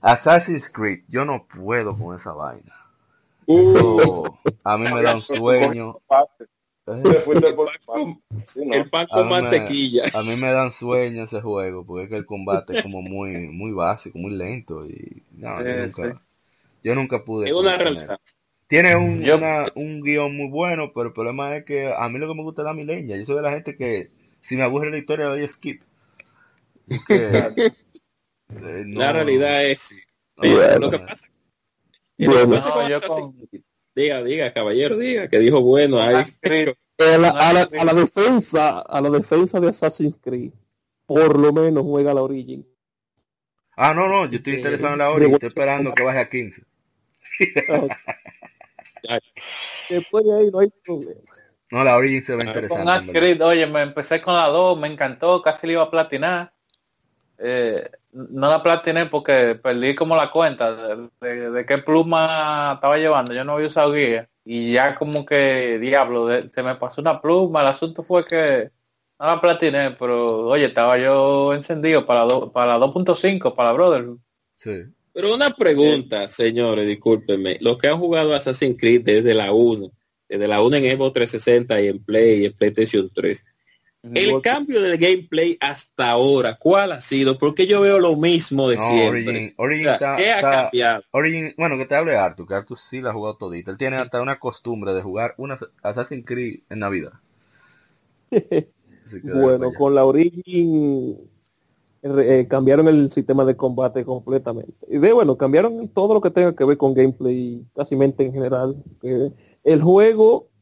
Assassin's 0.00 0.70
Creed, 0.70 1.00
yo 1.08 1.24
no 1.24 1.46
puedo 1.48 1.98
con 1.98 2.14
esa 2.16 2.32
vaina. 2.32 2.72
Uh, 3.48 3.58
Eso 3.62 4.38
a 4.64 4.78
mí 4.78 4.88
me 4.88 5.02
da 5.02 5.14
un 5.14 5.22
sueño. 5.22 5.98
¿no? 6.86 7.02
el 8.72 8.90
pan 8.90 9.06
con 9.06 9.28
mantequilla. 9.28 10.04
A 10.12 10.22
mí 10.22 10.36
me 10.36 10.50
dan 10.50 10.70
sueño 10.72 11.24
ese 11.24 11.40
juego, 11.42 11.84
porque 11.84 12.04
es 12.04 12.10
que 12.10 12.16
el 12.16 12.26
combate 12.26 12.74
es 12.74 12.82
como 12.82 13.02
muy, 13.02 13.48
muy 13.48 13.72
básico, 13.72 14.18
muy 14.18 14.32
lento 14.32 14.86
y 14.86 15.22
no, 15.32 15.62
yo 15.62 15.64
Eh, 15.66 15.88
nunca, 15.90 16.02
sí. 16.08 16.18
yo 16.82 16.94
nunca 16.94 17.24
pude. 17.24 17.46
Es 17.48 17.52
una 17.54 17.76
realidad. 17.78 18.18
Tiene 18.68 18.96
un, 18.96 19.24
Yo- 19.24 19.36
una- 19.36 19.66
un 19.74 20.00
guion 20.02 20.36
muy 20.36 20.48
bueno, 20.48 20.92
pero 20.94 21.08
el 21.08 21.12
problema 21.12 21.56
es 21.56 21.64
que 21.64 21.92
a 21.92 22.08
mí 22.08 22.18
lo 22.18 22.28
que 22.28 22.34
me 22.34 22.42
gusta 22.42 22.62
es 22.62 22.66
la 22.66 22.74
mileña. 22.74 23.16
Yo 23.16 23.24
soy 23.24 23.36
de 23.36 23.42
la 23.42 23.52
gente 23.52 23.76
que 23.76 24.10
si 24.42 24.56
me 24.56 24.64
aburre 24.64 24.90
la 24.90 24.98
historia 24.98 25.26
doy 25.26 25.46
skip. 25.48 25.82
Así 26.84 27.04
que, 27.04 27.16
eh, 28.50 28.84
no- 28.86 29.02
La 30.38 30.48
realidad 30.48 30.70
es 30.72 30.78
lo 30.80 30.90
que 30.90 30.98
pasa, 31.00 31.28
No, 32.18 32.88
yo 32.88 32.96
Assassin's 32.98 33.48
Diga, 33.94 34.22
diga, 34.22 34.52
caballero, 34.52 34.96
diga, 34.98 35.28
que 35.28 35.38
dijo 35.38 35.60
bueno 35.62 35.98
ahí. 36.00 36.16
Assassin's 36.16 36.40
Creed, 36.40 36.68
A 36.98 37.18
la, 37.18 37.28
a 37.28 37.52
la- 37.52 37.70
a 37.80 37.84
la 37.84 37.94
defensa, 37.94 38.80
a 38.80 39.00
la 39.00 39.10
defensa 39.10 39.60
de 39.60 39.68
Assassin's 39.68 40.16
Creed, 40.20 40.52
por 41.06 41.38
lo 41.38 41.52
menos 41.52 41.82
juega 41.82 42.12
la 42.14 42.22
Origin. 42.22 42.66
Ah, 43.76 43.92
no, 43.94 44.08
no, 44.08 44.30
yo 44.30 44.36
estoy 44.38 44.54
Eh, 44.54 44.56
interesado 44.56 44.92
en 44.94 44.98
la 44.98 45.10
Ori, 45.10 45.26
de- 45.26 45.32
estoy 45.34 45.48
esperando 45.48 45.92
que 45.94 46.02
baje 46.02 46.18
a 46.18 46.28
15. 46.28 46.62
Después 49.90 50.24
de 50.24 50.38
ahí 50.38 50.50
no 50.50 50.58
hay 50.60 50.70
problema. 50.84 51.20
No, 51.70 51.84
la 51.84 51.96
Origin 51.96 52.22
se 52.22 52.36
ve 52.36 52.44
Ah, 52.44 52.46
interesante. 52.46 52.84
Con 52.84 53.06
verdad. 53.06 53.12
Creed, 53.12 53.42
oye, 53.44 53.66
me 53.66 53.82
empecé 53.82 54.22
con 54.22 54.34
la 54.34 54.46
2, 54.46 54.78
me 54.78 54.88
encantó, 54.88 55.42
casi 55.42 55.66
le 55.66 55.74
iba 55.74 55.82
a 55.82 55.90
platinar. 55.90 56.52
Eh, 57.38 57.88
no 58.12 58.48
la 58.50 58.62
platiné 58.62 59.06
porque 59.06 59.58
perdí 59.62 59.94
como 59.94 60.16
la 60.16 60.30
cuenta 60.30 60.74
de, 60.74 61.08
de- 61.20 61.50
de 61.50 61.66
qué 61.66 61.78
pluma 61.78 62.72
estaba 62.74 62.96
llevando. 62.98 63.34
Yo 63.34 63.44
no 63.44 63.52
había 63.52 63.68
usado 63.68 63.92
guía. 63.92 64.28
Y 64.44 64.72
ya 64.72 64.94
como 64.94 65.26
que, 65.26 65.78
diablo, 65.78 66.26
de- 66.26 66.48
se 66.48 66.62
me 66.62 66.76
pasó 66.76 67.00
una 67.00 67.20
pluma. 67.20 67.60
El 67.62 67.66
asunto 67.68 68.02
fue 68.02 68.24
que 68.24 68.70
no 69.18 69.26
la 69.26 69.40
platiné, 69.40 69.90
pero 69.98 70.46
oye, 70.46 70.66
estaba 70.66 70.96
yo 70.98 71.52
encendido 71.54 72.06
para 72.06 72.20
do- 72.22 72.52
para 72.52 72.78
la 72.78 72.86
2.5, 72.86 73.54
para 73.54 73.70
la 73.70 73.74
Brotherhood. 73.74 74.18
Sí. 74.54 74.72
Pero 75.12 75.34
una 75.34 75.50
pregunta, 75.54 76.28
señores, 76.28 76.86
discúlpenme. 76.86 77.56
Los 77.60 77.78
que 77.78 77.88
han 77.88 77.98
jugado 77.98 78.34
Assassin's 78.34 78.76
Creed 78.78 79.02
desde 79.02 79.32
la 79.34 79.50
1, 79.52 79.90
desde 80.28 80.46
la 80.48 80.60
1 80.62 80.76
en 80.76 80.84
Xbox 80.96 81.12
360 81.14 81.80
y 81.80 81.88
en 81.88 82.04
Play 82.04 82.42
y 82.42 82.44
en 82.46 82.52
PlayStation 82.52 83.10
3, 83.14 83.42
el 84.14 84.40
cambio 84.42 84.80
del 84.82 84.98
gameplay 84.98 85.56
hasta 85.60 86.10
ahora, 86.10 86.56
¿cuál 86.58 86.92
ha 86.92 87.00
sido? 87.00 87.38
Porque 87.38 87.66
yo 87.66 87.80
veo 87.80 87.98
lo 87.98 88.16
mismo 88.16 88.68
de 88.68 88.76
No, 88.76 88.82
siempre. 88.88 89.08
Origin, 89.28 89.54
Origin 89.56 89.88
O 89.88 89.88
sea, 89.88 89.94
está, 89.96 90.16
¿Qué 90.16 90.30
ha 90.30 90.36
está- 90.36 90.50
cambiado? 90.62 91.02
Origin, 91.10 91.54
bueno, 91.56 91.76
que 91.78 91.86
te 91.86 91.94
hable 91.94 92.16
Artu, 92.16 92.46
que 92.46 92.54
Artu 92.54 92.76
sí 92.76 93.00
la 93.00 93.10
ha 93.10 93.12
jugado 93.14 93.36
todita. 93.36 93.70
Él 93.70 93.78
tiene 93.78 93.96
hasta 93.96 94.20
una 94.22 94.38
costumbre 94.38 94.92
de 94.94 95.02
jugar 95.02 95.34
una 95.38 95.56
Assassin's 95.82 96.24
Creed 96.26 96.60
en 96.70 96.78
Navidad. 96.78 97.12
Bueno, 99.22 99.72
con 99.72 99.94
la 99.94 100.04
Origin 100.04 101.16
eh, 102.02 102.46
cambiaron 102.48 102.88
el 102.88 103.10
sistema 103.10 103.44
de 103.44 103.56
combate 103.56 104.04
completamente. 104.04 104.74
Y 104.88 104.98
de 104.98 105.12
bueno, 105.12 105.36
cambiaron 105.36 105.88
todo 105.88 106.14
lo 106.14 106.20
que 106.20 106.30
tenga 106.30 106.54
que 106.54 106.64
ver 106.64 106.76
con 106.76 106.94
gameplay, 106.94 107.64
casi 107.74 107.94
en 107.94 108.32
general. 108.32 108.76
Que 109.00 109.32
el 109.64 109.82
juego, 109.82 110.46
eh, 110.46 110.55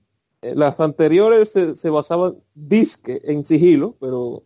las 0.55 0.79
anteriores 0.81 1.51
se, 1.51 1.77
se 1.77 1.91
basaban 1.91 2.37
disque 2.55 3.21
en 3.25 3.45
sigilo, 3.45 3.97
pero 4.01 4.45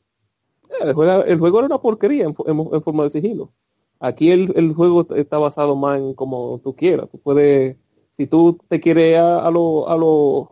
eh, 0.71 0.75
el, 0.89 0.95
juego, 0.95 1.25
el 1.25 1.39
juego 1.39 1.59
era 1.61 1.67
una 1.67 1.81
porquería 1.83 2.25
en, 2.25 2.35
fo- 2.35 2.49
en- 2.49 2.75
en 2.75 2.83
forma 2.83 3.05
de 3.05 3.11
sigilo. 3.11 3.53
Aquí 4.01 4.31
el, 4.31 4.53
el 4.57 4.75
juego 4.75 5.07
está 5.17 5.39
basado 5.39 5.77
más 5.77 5.99
en 5.99 6.15
como 6.15 6.61
tú 6.63 6.75
quieras. 6.77 7.09
Tú 7.11 7.19
puedes, 7.21 7.77
si 8.13 8.27
tú 8.27 8.59
te 8.69 8.81
quieres 8.81 9.19
a, 9.19 9.47
a 9.47 9.51
lo, 9.51 9.89
a 9.89 9.97
lo 9.97 10.51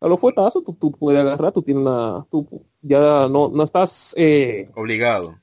a 0.00 0.08
los 0.08 0.18
fuetazos, 0.20 0.64
tú, 0.64 0.74
tú 0.74 0.92
puedes 0.92 1.20
agarrar, 1.20 1.52
tú 1.52 1.62
tienes 1.62 1.82
una, 1.82 2.26
tú 2.30 2.46
ya 2.82 3.28
no, 3.28 3.48
no 3.50 3.62
estás 3.64 4.14
eh, 4.18 4.68
Obligado. 4.74 5.38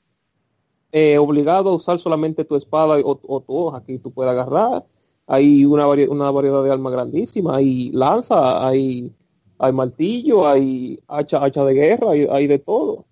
eh, 0.92 1.18
obligado 1.18 1.70
a 1.70 1.74
usar 1.74 1.98
solamente 1.98 2.44
tu 2.44 2.56
espada 2.56 2.98
o, 2.98 3.20
o 3.22 3.40
tu 3.42 3.56
hoja, 3.56 3.78
aquí 3.78 3.98
tú 3.98 4.12
puedes 4.12 4.32
agarrar, 4.32 4.84
hay 5.26 5.64
una, 5.64 5.86
vari- 5.86 6.08
una 6.08 6.30
variedad 6.30 6.62
de 6.64 6.72
armas 6.72 6.92
grandísima, 6.92 7.56
hay 7.56 7.90
lanza, 7.92 8.66
hay, 8.66 9.14
hay 9.62 9.72
martillo, 9.72 10.48
hay 10.48 10.98
hacha, 11.06 11.44
hacha 11.44 11.64
de 11.64 11.74
guerra, 11.74 12.12
hay, 12.12 12.26
hay 12.30 12.46
de 12.46 12.58
todo. 12.58 13.04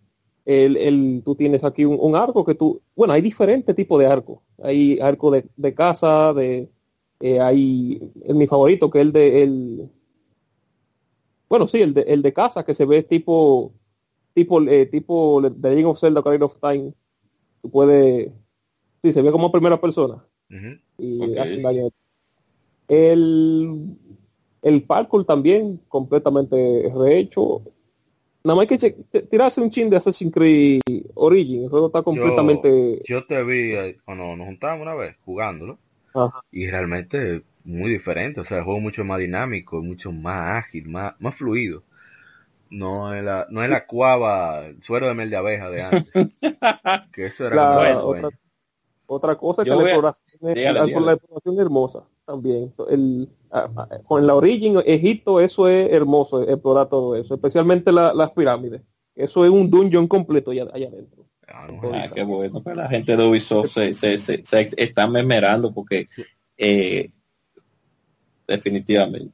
El, 0.47 0.79
el, 0.79 1.23
tú 1.25 1.35
tienes 1.35 1.63
aquí 1.63 1.85
un, 1.85 1.99
un 2.01 2.17
arco 2.17 2.43
que 2.43 2.55
tú, 2.55 2.81
bueno, 2.97 3.13
hay 3.13 3.21
diferentes 3.21 3.77
tipos 3.77 4.01
de 4.01 4.07
arcos, 4.07 4.39
hay 4.63 4.99
arco 4.99 5.31
de, 5.31 5.45
de 5.57 5.75
caza, 5.75 6.33
de, 6.33 6.71
eh, 7.21 7.39
hay, 7.39 8.01
el, 8.25 8.35
mi 8.35 8.47
favorito 8.47 8.91
que 8.91 8.99
es 9.01 9.03
el 9.03 9.13
de, 9.13 9.43
el, 9.43 9.91
bueno, 11.51 11.69
sí, 11.69 11.83
el 11.83 11.93
de, 11.93 12.01
el 12.03 12.23
de 12.23 12.33
casa 12.33 12.65
que 12.65 12.75
se 12.75 12.87
ve 12.87 13.03
tipo, 13.03 13.73
tipo, 14.33 14.63
eh, 14.63 14.87
tipo 14.87 15.43
The 15.43 15.69
Legend 15.69 15.89
of 15.89 16.01
Zelda 16.01 16.21
Ocarina 16.21 16.47
of 16.47 16.57
Time. 16.61 16.95
Tú 17.61 17.71
puedes, 17.71 18.33
sí, 19.03 19.13
se 19.13 19.21
ve 19.21 19.31
como 19.31 19.53
primera 19.53 19.79
persona 19.79 20.25
Ujú. 20.51 20.79
y 20.97 21.33
Ok. 21.33 21.39
hacen 21.41 21.63
daño. 21.63 21.91
El, 22.89 23.99
el 24.69 24.83
parkour 24.83 25.25
también 25.25 25.81
completamente 25.89 26.93
rehecho. 26.95 27.63
Nada 28.45 28.57
más 28.57 28.71
hay 28.71 28.79
que 28.79 29.23
tirarse 29.23 29.61
un 29.61 29.71
chin 29.71 29.91
de 29.91 29.97
Assassin's 29.97 30.33
Creed 30.33 30.81
Origin. 31.15 31.65
El 31.65 31.69
juego 31.71 31.87
está 31.87 32.03
completamente. 32.03 33.03
Yo 33.05 33.27
te 33.27 33.43
vi 33.43 33.73
eh, 33.75 33.99
cuando 34.05 34.37
nos 34.37 34.47
juntamos 34.47 34.83
una 34.83 34.95
vez 34.95 35.17
jugándolo 35.25 35.79
Ajá. 36.15 36.41
y 36.51 36.67
realmente 36.69 37.43
muy 37.65 37.91
diferente. 37.91 38.41
O 38.41 38.45
sea, 38.45 38.59
el 38.59 38.65
juego 38.65 38.81
mucho 38.81 39.05
más 39.05 39.19
dinámico, 39.19 39.83
mucho 39.83 40.13
más 40.13 40.65
ágil, 40.65 40.89
más, 40.89 41.15
más 41.21 41.37
fluido. 41.37 41.83
No 42.71 43.15
es 43.15 43.25
la, 43.25 43.47
no 43.51 43.63
es 43.65 43.71
la 43.71 43.87
cuava, 43.87 44.67
el 44.67 44.83
suero 44.83 45.09
de 45.09 45.15
mel 45.15 45.31
de 45.31 45.37
abeja 45.37 45.71
de 45.71 45.83
antes. 45.83 46.39
que 47.13 47.27
eso 47.27 47.47
era 47.47 47.57
La- 47.57 47.93
un 47.95 47.97
otra. 48.05 48.31
Otra 49.11 49.37
cosa 49.37 49.63
es 49.63 49.69
que 49.69 49.71
la 49.75 49.83
exploración, 49.91 50.51
es- 50.51 50.55
Dígale, 50.55 50.79
la- 50.81 50.85
dígale. 50.87 51.07
la 51.07 51.13
exploración 51.15 51.55
es 51.55 51.61
hermosa 51.61 52.05
también. 52.27 52.73
El, 52.91 53.29
ah, 53.51 53.69
ah, 53.77 53.89
con 54.05 54.27
la 54.27 54.35
Origin, 54.35 54.81
Egipto, 54.85 55.41
eso 55.41 55.67
es 55.67 55.91
hermoso, 55.93 56.43
explorar 56.43 56.89
todo 56.89 57.17
eso, 57.17 57.35
especialmente 57.35 57.91
la- 57.91 58.13
las 58.15 58.31
pirámides. 58.33 58.83
Eso 59.17 59.45
es 59.45 59.51
un 59.51 59.69
dungeon 59.71 60.07
completo 60.07 60.51
allá, 60.53 60.69
allá 60.73 60.89
adentro. 60.89 61.25
Ah, 61.49 62.11
qué 62.15 62.23
bueno. 62.23 62.63
Pero 62.63 62.77
la 62.77 62.89
gente 62.89 63.17
de 63.17 63.27
Ubisoft 63.27 63.71
se, 63.71 63.95
se, 63.95 64.19
se, 64.19 64.45
se 64.45 64.69
está 64.77 65.07
memerando 65.07 65.73
porque 65.73 66.09
eh, 66.59 67.11
definitivamente. 68.47 69.33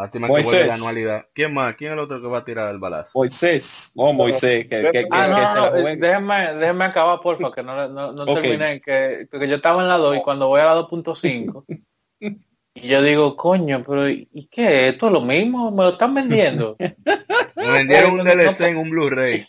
Lástima 0.00 0.26
que 0.28 0.32
Moisés. 0.32 0.50
vuelve 0.52 0.66
la 0.66 0.74
anualidad. 0.74 1.26
¿Quién 1.34 1.52
más? 1.54 1.76
¿Quién 1.76 1.90
es 1.90 1.94
el 1.94 2.00
otro 2.04 2.20
que 2.20 2.26
va 2.28 2.38
a 2.38 2.44
tirar 2.44 2.70
el 2.70 2.78
balazo? 2.78 3.10
Moisés, 3.18 3.92
oh 3.96 4.12
Moisés, 4.12 4.64
que, 4.66 4.82
que, 4.82 4.90
que, 4.92 5.08
Ah, 5.10 5.24
que 5.26 5.30
no, 5.30 5.52
se 5.52 5.60
la 5.60 5.66
juegue. 5.82 5.96
déjeme, 5.96 6.54
déjeme 6.54 6.84
acabar, 6.86 7.20
porfa, 7.20 7.52
que 7.52 7.62
no, 7.62 7.88
no, 7.88 8.24
terminé, 8.26 8.80
que, 8.80 9.28
que 9.30 9.48
yo 9.48 9.56
estaba 9.56 9.82
en 9.82 9.88
la 9.88 9.96
2 9.98 10.16
y 10.16 10.22
cuando 10.22 10.48
voy 10.48 10.60
a 10.60 10.66
la 10.66 10.74
2.5, 10.76 11.64
y 12.74 12.88
yo 12.88 13.02
digo, 13.02 13.36
coño, 13.36 13.84
pero 13.86 14.08
¿y 14.08 14.48
qué? 14.50 14.88
¿Esto 14.88 15.06
es 15.08 15.12
lo 15.12 15.20
mismo? 15.20 15.70
¿Me 15.70 15.82
lo 15.84 15.88
están 15.90 16.14
vendiendo? 16.14 16.76
Me 17.56 17.68
vendieron 17.70 18.20
un 18.20 18.24
DLC 18.26 18.60
en 18.68 18.76
un 18.78 18.88
Blu-ray. 18.90 19.46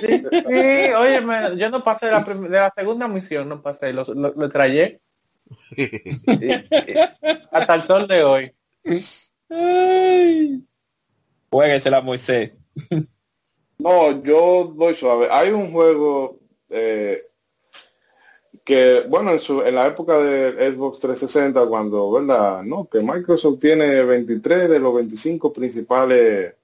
Sí, 0.00 0.22
oye, 0.98 1.20
me- 1.22 1.56
yo 1.56 1.70
no 1.70 1.82
pasé 1.82 2.10
la 2.10 2.22
prim- 2.22 2.42
de 2.48 2.58
la 2.58 2.70
segunda 2.74 3.08
misión, 3.08 3.48
no 3.48 3.62
pasé, 3.62 3.92
lo, 3.92 4.04
lo, 4.04 4.32
lo 4.36 4.48
trayé 4.50 5.00
hasta 7.52 7.74
el 7.74 7.82
sol 7.84 8.06
de 8.06 8.22
hoy. 8.24 8.52
Ay. 9.48 10.62
Juéguesela, 11.50 12.00
Moisés. 12.00 12.52
No, 13.78 14.22
yo 14.22 14.72
voy 14.74 14.94
suave. 14.94 15.28
Hay 15.30 15.50
un 15.50 15.70
juego 15.70 16.38
eh, 16.70 17.22
que, 18.64 19.04
bueno, 19.08 19.32
en, 19.32 19.38
su, 19.38 19.62
en 19.62 19.74
la 19.74 19.86
época 19.86 20.18
de 20.18 20.72
Xbox 20.72 21.00
360, 21.00 21.66
cuando, 21.66 22.10
¿verdad? 22.10 22.62
No, 22.62 22.88
que 22.90 23.00
Microsoft 23.00 23.60
tiene 23.60 24.02
23 24.02 24.70
de 24.70 24.78
los 24.78 24.94
25 24.94 25.52
principales 25.52 26.54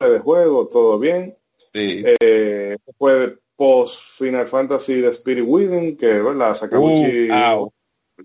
de 0.00 0.18
juego, 0.20 0.66
todo 0.68 0.98
bien. 0.98 1.36
Sí. 1.72 2.02
Eh, 2.20 2.76
fue 2.96 3.38
post 3.54 4.18
Final 4.18 4.48
Fantasy 4.48 5.00
de 5.00 5.08
Spirit 5.10 5.44
Within, 5.46 5.96
que, 5.96 6.20
¿verdad? 6.20 6.54
Sakaguchi, 6.54 7.28
Uh, 7.30 7.70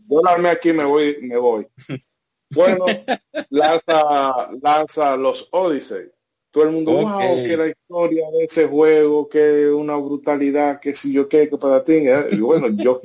yo 0.08 0.22
la 0.24 0.32
armé 0.32 0.50
aquí, 0.50 0.72
me 0.72 0.86
voy, 0.86 1.18
me 1.22 1.38
voy. 1.38 1.68
Bueno, 2.52 2.86
lanza, 3.50 4.52
lanza 4.62 5.18
los 5.18 5.48
Odyssey. 5.52 6.10
Todo 6.52 6.64
el 6.64 6.72
mundo, 6.72 6.92
Ok. 6.94 7.02
wow, 7.04 7.36
que 7.44 7.58
la 7.58 7.68
historia 7.68 8.26
de 8.32 8.46
ese 8.46 8.68
juego, 8.68 9.30
que 9.30 9.70
una 9.70 9.96
brutalidad, 9.98 10.80
que 10.80 10.94
si 10.94 11.14
yo 11.14 11.30
qué, 11.30 11.48
que 11.48 11.58
para 11.58 11.84
ti. 11.84 12.04
Y 12.32 12.40
bueno, 12.40 12.70
yo 12.70 13.00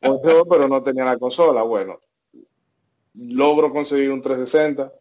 juego, 0.00 0.44
pero 0.46 0.68
no 0.68 0.82
tenía 0.82 1.04
la 1.04 1.18
consola. 1.18 1.62
Bueno, 1.62 1.98
logro 3.14 3.72
conseguir 3.72 4.10
un 4.12 4.22
360, 4.22 4.92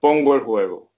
pongo 0.00 0.34
el 0.34 0.42
juego. 0.42 0.90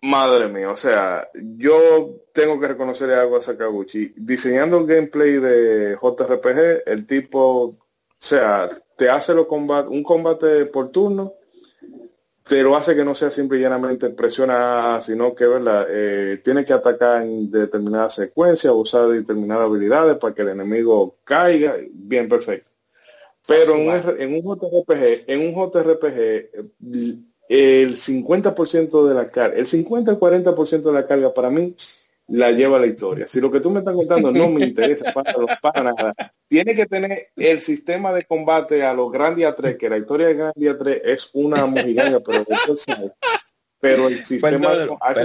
Madre 0.00 0.48
mía, 0.48 0.70
o 0.70 0.76
sea, 0.76 1.28
yo 1.34 2.20
tengo 2.32 2.60
que 2.60 2.68
reconocerle 2.68 3.14
algo 3.16 3.36
a 3.36 3.40
Sakaguchi. 3.42 4.14
Diseñando 4.16 4.78
el 4.78 4.86
gameplay 4.86 5.32
de 5.38 5.96
JRPG, 6.00 6.84
el 6.86 7.06
tipo, 7.06 7.64
o 7.64 7.76
sea, 8.20 8.70
te 8.98 9.08
hace 9.08 9.32
los 9.32 9.46
combat 9.46 9.86
un 9.86 10.02
combate 10.02 10.66
por 10.66 10.88
turno, 10.88 11.34
te 12.42 12.62
lo 12.62 12.76
hace 12.76 12.96
que 12.96 13.04
no 13.04 13.14
sea 13.14 13.30
simple 13.30 13.58
y 13.58 13.60
llanamente 13.60 14.10
presiona, 14.10 15.00
sino 15.02 15.36
que 15.36 15.46
¿verdad? 15.46 15.86
Eh, 15.88 16.40
tiene 16.42 16.64
que 16.64 16.72
atacar 16.72 17.22
en 17.22 17.48
determinada 17.48 18.10
secuencia, 18.10 18.72
usar 18.72 19.06
determinadas 19.06 19.66
habilidades 19.66 20.18
para 20.18 20.34
que 20.34 20.42
el 20.42 20.48
enemigo 20.48 21.16
caiga, 21.22 21.76
bien 21.92 22.28
perfecto. 22.28 22.70
Pero 23.46 23.76
en 23.76 23.88
un, 23.88 24.20
en 24.20 24.34
un 24.34 24.58
JRPG, 24.58 25.24
en 25.28 25.40
un 25.40 25.54
JRPG, 25.54 26.50
el 27.48 27.96
50% 27.96 29.08
de 29.08 29.14
la 29.14 29.28
carga, 29.28 29.56
el 29.56 29.66
50 29.68 30.10
al 30.10 30.18
40% 30.18 30.82
de 30.82 30.92
la 30.92 31.06
carga 31.06 31.32
para 31.32 31.50
mí 31.50 31.76
la 32.28 32.52
lleva 32.52 32.78
la 32.78 32.86
historia. 32.86 33.26
Si 33.26 33.40
lo 33.40 33.50
que 33.50 33.60
tú 33.60 33.70
me 33.70 33.78
estás 33.80 33.94
contando 33.94 34.30
no 34.30 34.48
me 34.48 34.64
interesa 34.64 35.12
para, 35.12 35.32
para 35.60 35.82
nada, 35.82 36.14
tiene 36.46 36.74
que 36.74 36.86
tener 36.86 37.28
el 37.36 37.60
sistema 37.60 38.12
de 38.12 38.22
combate 38.22 38.84
a 38.84 38.92
los 38.94 39.10
Grandia 39.10 39.54
3, 39.54 39.76
que 39.76 39.88
la 39.88 39.96
historia 39.98 40.28
de 40.28 40.34
Grandia 40.34 40.78
3 40.78 41.02
es 41.04 41.30
una 41.32 41.64
mojiganga, 41.66 42.20
pero 42.20 42.44
pero 43.80 44.08
el 44.08 44.24
sistema 44.24 44.74
de 44.74 44.96
a 45.00 45.12
ese- 45.12 45.22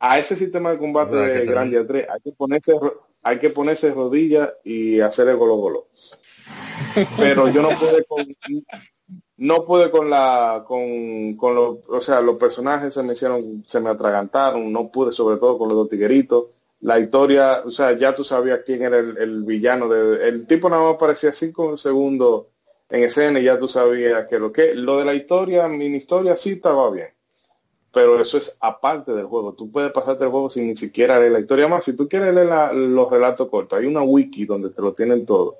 a 0.00 0.18
ese 0.18 0.36
sistema 0.36 0.70
de 0.70 0.78
combate 0.78 1.16
de 1.16 1.46
Gran 1.46 1.70
Día 1.70 1.86
3 1.86 2.06
hay 2.08 2.20
que 2.20 2.32
ponerse 2.32 2.72
hay 3.24 3.38
que 3.40 3.50
ponerse 3.50 3.90
rodillas 3.92 4.52
y 4.62 5.00
hacer 5.00 5.26
el 5.28 5.36
golo 5.36 5.56
golo. 5.56 5.88
Pero 7.18 7.48
yo 7.48 7.62
no 7.62 7.68
pude 7.70 8.04
con 8.08 8.24
no 9.38 9.64
pude 9.64 9.90
con 9.90 10.10
la 10.10 10.64
con, 10.66 11.34
con 11.36 11.54
los 11.54 11.78
o 11.88 12.00
sea 12.00 12.20
los 12.20 12.36
personajes 12.38 12.94
se 12.94 13.02
me 13.02 13.14
hicieron 13.14 13.64
se 13.66 13.80
me 13.80 13.90
atragantaron 13.90 14.72
no 14.72 14.90
pude 14.90 15.12
sobre 15.12 15.38
todo 15.38 15.58
con 15.58 15.68
los 15.68 15.76
dos 15.78 15.88
tigueritos 15.88 16.46
la 16.80 16.98
historia 16.98 17.62
o 17.64 17.70
sea 17.70 17.92
ya 17.98 18.14
tú 18.14 18.24
sabías 18.24 18.60
quién 18.66 18.82
era 18.82 18.98
el, 18.98 19.16
el 19.18 19.44
villano 19.44 19.88
de, 19.88 20.28
el 20.28 20.46
tipo 20.46 20.68
nada 20.68 20.82
más 20.84 20.94
aparecía 20.94 21.32
cinco 21.32 21.76
segundos 21.76 22.46
en 22.90 23.04
escena 23.04 23.40
y 23.40 23.44
ya 23.44 23.58
tú 23.58 23.68
sabías 23.68 24.26
que 24.28 24.38
lo 24.38 24.52
que 24.52 24.74
lo 24.74 24.98
de 24.98 25.04
la 25.04 25.14
historia 25.14 25.68
mini 25.68 25.98
historia 25.98 26.36
sí 26.36 26.52
estaba 26.52 26.90
bien 26.90 27.08
pero 27.92 28.20
eso 28.20 28.38
es 28.38 28.56
aparte 28.60 29.12
del 29.12 29.26
juego. 29.26 29.54
Tú 29.54 29.70
puedes 29.70 29.92
pasarte 29.92 30.24
el 30.24 30.30
juego 30.30 30.50
sin 30.50 30.68
ni 30.68 30.76
siquiera 30.76 31.18
leer 31.18 31.32
la 31.32 31.40
historia 31.40 31.68
más. 31.68 31.84
Si 31.84 31.96
tú 31.96 32.08
quieres 32.08 32.34
leer 32.34 32.46
la- 32.48 32.72
los 32.72 33.10
relatos 33.10 33.48
cortos, 33.48 33.78
hay 33.78 33.86
una 33.86 34.02
wiki 34.02 34.44
donde 34.46 34.70
te 34.70 34.82
lo 34.82 34.92
tienen 34.92 35.24
todo. 35.26 35.56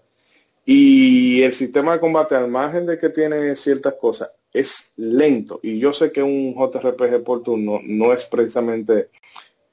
Y 0.70 1.42
el 1.44 1.54
sistema 1.54 1.94
de 1.94 2.00
combate, 2.00 2.34
al 2.34 2.50
margen 2.50 2.84
de 2.84 2.98
que 2.98 3.08
tiene 3.08 3.54
ciertas 3.54 3.94
cosas, 3.94 4.30
es 4.52 4.92
lento. 4.96 5.60
Y 5.62 5.78
yo 5.78 5.94
sé 5.94 6.12
que 6.12 6.22
un 6.22 6.54
JRPG 6.54 7.24
por 7.24 7.42
turno 7.42 7.80
no 7.82 8.12
es 8.12 8.26
precisamente, 8.26 9.08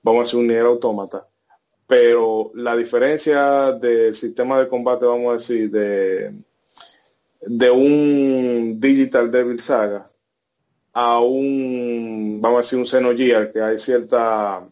vamos 0.02 0.22
a 0.22 0.24
decir, 0.24 0.40
un 0.40 0.48
nivel 0.48 0.68
autómata. 0.68 1.28
Pero 1.86 2.50
la 2.54 2.78
diferencia 2.78 3.74
del 3.74 4.16
sistema 4.16 4.58
de 4.58 4.70
combate, 4.70 5.06
vamos 5.06 5.32
a 5.32 5.38
decir, 5.38 5.70
de, 5.70 6.34
de 7.42 7.72
un 7.72 8.80
Digital 8.80 9.30
Devil 9.30 9.60
Saga 9.60 10.08
a 10.94 11.20
un, 11.20 12.40
vamos 12.42 12.60
a 12.60 12.62
decir, 12.62 12.80
un 12.80 12.88
Xenogear, 12.88 13.52
que 13.52 13.62
hay 13.62 13.80
cierta, 13.80 14.66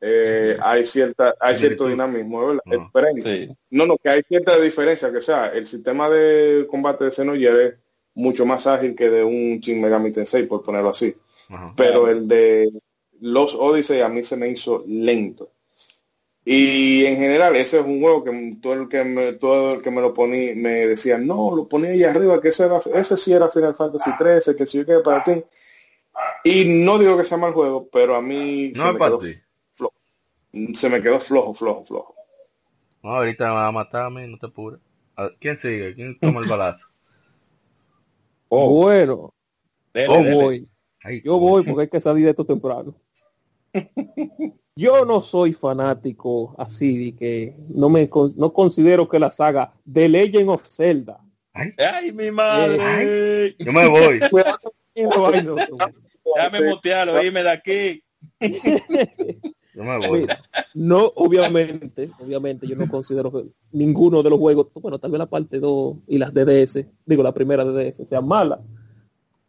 eh, 0.00 0.56
hay 0.60 0.86
cierta, 0.86 1.34
hay 1.40 1.56
cierto 1.56 1.88
dinamismo, 1.88 2.46
¿verdad? 2.46 2.62
No. 2.64 2.90
Sí. 3.20 3.48
No, 3.70 3.86
no, 3.86 3.96
que 3.98 4.08
hay 4.08 4.22
cierta 4.22 4.58
diferencia, 4.60 5.12
que 5.12 5.20
sea, 5.20 5.48
el 5.48 5.66
sistema 5.66 6.08
de 6.08 6.66
combate 6.70 7.04
de 7.04 7.10
Xenogear 7.10 7.60
es 7.60 7.74
mucho 8.14 8.46
más 8.46 8.66
ágil 8.66 8.94
que 8.94 9.10
de 9.10 9.24
un 9.24 9.58
Shin 9.60 9.80
Megami 9.80 10.12
Tensei, 10.12 10.46
por 10.46 10.62
ponerlo 10.62 10.90
así. 10.90 11.14
Ajá. 11.48 11.72
Pero 11.76 12.08
el 12.08 12.28
de 12.28 12.70
los 13.20 13.54
Odyssey 13.54 14.00
a 14.00 14.08
mí 14.08 14.22
se 14.22 14.36
me 14.36 14.48
hizo 14.48 14.84
lento. 14.86 15.50
Y 16.44 17.04
en 17.04 17.16
general 17.16 17.56
ese 17.56 17.80
es 17.80 17.84
un 17.84 18.00
juego 18.00 18.24
que 18.24 18.56
todo 18.62 18.72
el 18.72 18.88
que 18.88 19.04
me, 19.04 19.34
todo 19.34 19.74
el 19.74 19.82
que 19.82 19.90
me 19.90 20.00
lo 20.00 20.14
ponía 20.14 20.54
me 20.54 20.86
decía, 20.86 21.18
no, 21.18 21.54
lo 21.54 21.68
ponía 21.68 21.90
ahí 21.90 22.04
arriba, 22.04 22.40
que 22.40 22.48
ese, 22.48 22.64
era, 22.64 22.78
ese 22.94 23.16
sí 23.16 23.32
era 23.32 23.50
Final 23.50 23.74
Fantasy 23.74 24.10
13, 24.16 24.56
que 24.56 24.64
si 24.64 24.78
yo 24.78 24.86
que 24.86 25.00
para 25.00 25.24
ti. 25.24 25.44
Y 26.44 26.64
no 26.64 26.98
digo 26.98 27.18
que 27.18 27.24
sea 27.24 27.36
mal 27.36 27.52
juego, 27.52 27.88
pero 27.92 28.16
a 28.16 28.22
mí 28.22 28.72
No 28.74 28.86
es 28.86 28.92
me 28.94 28.98
para 28.98 29.18
ti. 29.18 29.34
Se 30.74 30.88
me 30.90 31.02
quedó 31.02 31.20
flojo, 31.20 31.54
flojo, 31.54 31.84
flojo. 31.84 32.14
No, 33.02 33.16
ahorita 33.16 33.46
me 33.46 33.52
va 33.54 33.66
a 33.68 33.72
matar 33.72 34.06
a 34.06 34.10
mí, 34.10 34.26
no 34.26 34.38
te 34.38 34.46
apures. 34.46 34.80
A- 35.16 35.30
¿Quién 35.40 35.56
sigue? 35.56 35.94
¿Quién 35.94 36.18
toma 36.18 36.40
el 36.40 36.46
balazo? 36.48 36.88
Bueno, 38.50 39.32
Dele, 39.92 40.14
yo 40.14 40.22
dele. 40.22 40.34
voy. 40.34 40.68
Ay, 41.02 41.22
Yo 41.22 41.38
voy 41.38 41.62
porque 41.62 41.82
hay 41.82 41.88
que 41.88 42.00
salir 42.00 42.24
de 42.24 42.30
esto 42.30 42.44
temprano. 42.44 42.94
Yo 44.76 45.04
no 45.04 45.20
soy 45.20 45.54
fanático 45.54 46.54
así 46.56 46.96
de 47.10 47.16
que 47.16 47.56
no 47.68 47.88
me 47.88 48.08
no 48.36 48.52
considero 48.52 49.08
que 49.08 49.18
la 49.18 49.32
saga 49.32 49.74
The 49.92 50.08
Legend 50.08 50.50
of 50.50 50.64
Zelda. 50.68 51.18
Ay, 51.52 51.72
¡Ay, 51.78 52.12
mi 52.12 52.30
madre! 52.30 53.56
yo 53.58 53.72
me 53.72 53.88
voy. 53.88 54.20
Déjame 56.36 56.68
mutearlo, 56.68 57.18
dime 57.18 57.42
de 57.42 57.50
aquí. 57.50 58.04
Yo 59.78 59.84
me 59.84 60.08
voy. 60.08 60.20
Mira, 60.22 60.40
no, 60.74 61.12
obviamente, 61.14 62.10
obviamente 62.18 62.66
yo 62.66 62.74
no 62.74 62.88
considero 62.88 63.30
que 63.30 63.44
ninguno 63.70 64.24
de 64.24 64.30
los 64.30 64.40
juegos, 64.40 64.66
bueno, 64.74 64.98
tal 64.98 65.12
vez 65.12 65.20
la 65.20 65.26
parte 65.26 65.60
2 65.60 65.98
y 66.08 66.18
las 66.18 66.34
DDS, 66.34 66.84
digo 67.06 67.22
la 67.22 67.32
primera 67.32 67.64
DDS, 67.64 68.08
sean 68.08 68.26
malas. 68.26 68.58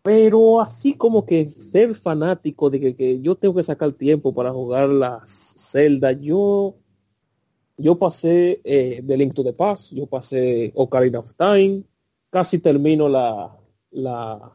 Pero 0.03 0.61
así 0.61 0.93
como 0.93 1.26
que 1.26 1.49
ser 1.57 1.95
fanático 1.95 2.69
de 2.69 2.80
que, 2.80 2.95
que 2.95 3.19
yo 3.22 3.35
tengo 3.35 3.56
que 3.56 3.64
sacar 3.64 3.91
tiempo 3.93 4.31
para 4.31 4.51
jugar 4.51 4.89
las 4.89 5.56
Zelda, 5.57 6.11
yo 6.11 6.76
yo 7.76 7.97
pasé 7.97 8.61
eh, 8.64 9.01
The 9.06 9.18
Link 9.18 9.34
to 9.34 9.43
the 9.43 9.53
Past, 9.53 9.93
yo 9.93 10.06
pasé 10.06 10.72
Ocarina 10.76 11.19
of 11.19 11.34
Time, 11.34 11.81
casi 12.30 12.60
termino 12.60 13.10
la 13.10 13.57
la 13.89 14.51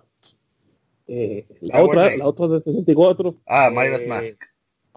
eh, 1.09 1.47
la 1.63 1.83
otra 1.83 2.17
la 2.17 2.27
otra 2.29 2.47
de 2.47 2.63
64 2.63 3.35
Ah, 3.45 3.71
Majora's 3.71 4.03
Eh, 4.03 4.09
Mask. 4.09 4.43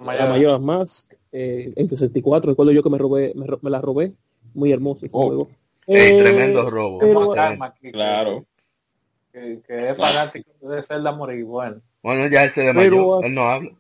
La 0.06 0.28
Majora's 0.28 0.61
Mask 0.61 1.14
eh, 1.32 1.74
en 1.76 1.90
64 1.90 2.52
recuerdo 2.52 2.72
yo 2.72 2.84
que 2.84 2.90
me 2.90 2.98
robé 2.98 3.34
me, 3.36 3.45
me 3.61 3.69
la 3.69 3.82
robé 3.82 4.14
muy 4.53 4.72
hermoso 4.72 5.06
ese 5.06 5.15
Oh. 5.18 5.26
juego 5.28 5.49
Eh, 5.88 6.19
tremendo 6.22 6.69
robo. 6.69 6.99
pero- 6.99 7.32
que- 7.82 7.91
Claro. 7.91 8.45
Que, 9.32 9.61
que 9.68 9.90
es 9.90 9.98
fanático 9.98 10.49
de 10.68 10.82
Zelda 10.84 11.11
morir. 11.11 11.45
Bueno, 11.45 11.82
Bueno, 12.03 12.28
ya 12.28 12.44
él 12.45 12.52
se 12.52 12.61
desmayó. 12.64 13.18
así- 13.19 13.28
Él 13.28 13.36
no 13.36 13.41
habla. 13.44 13.72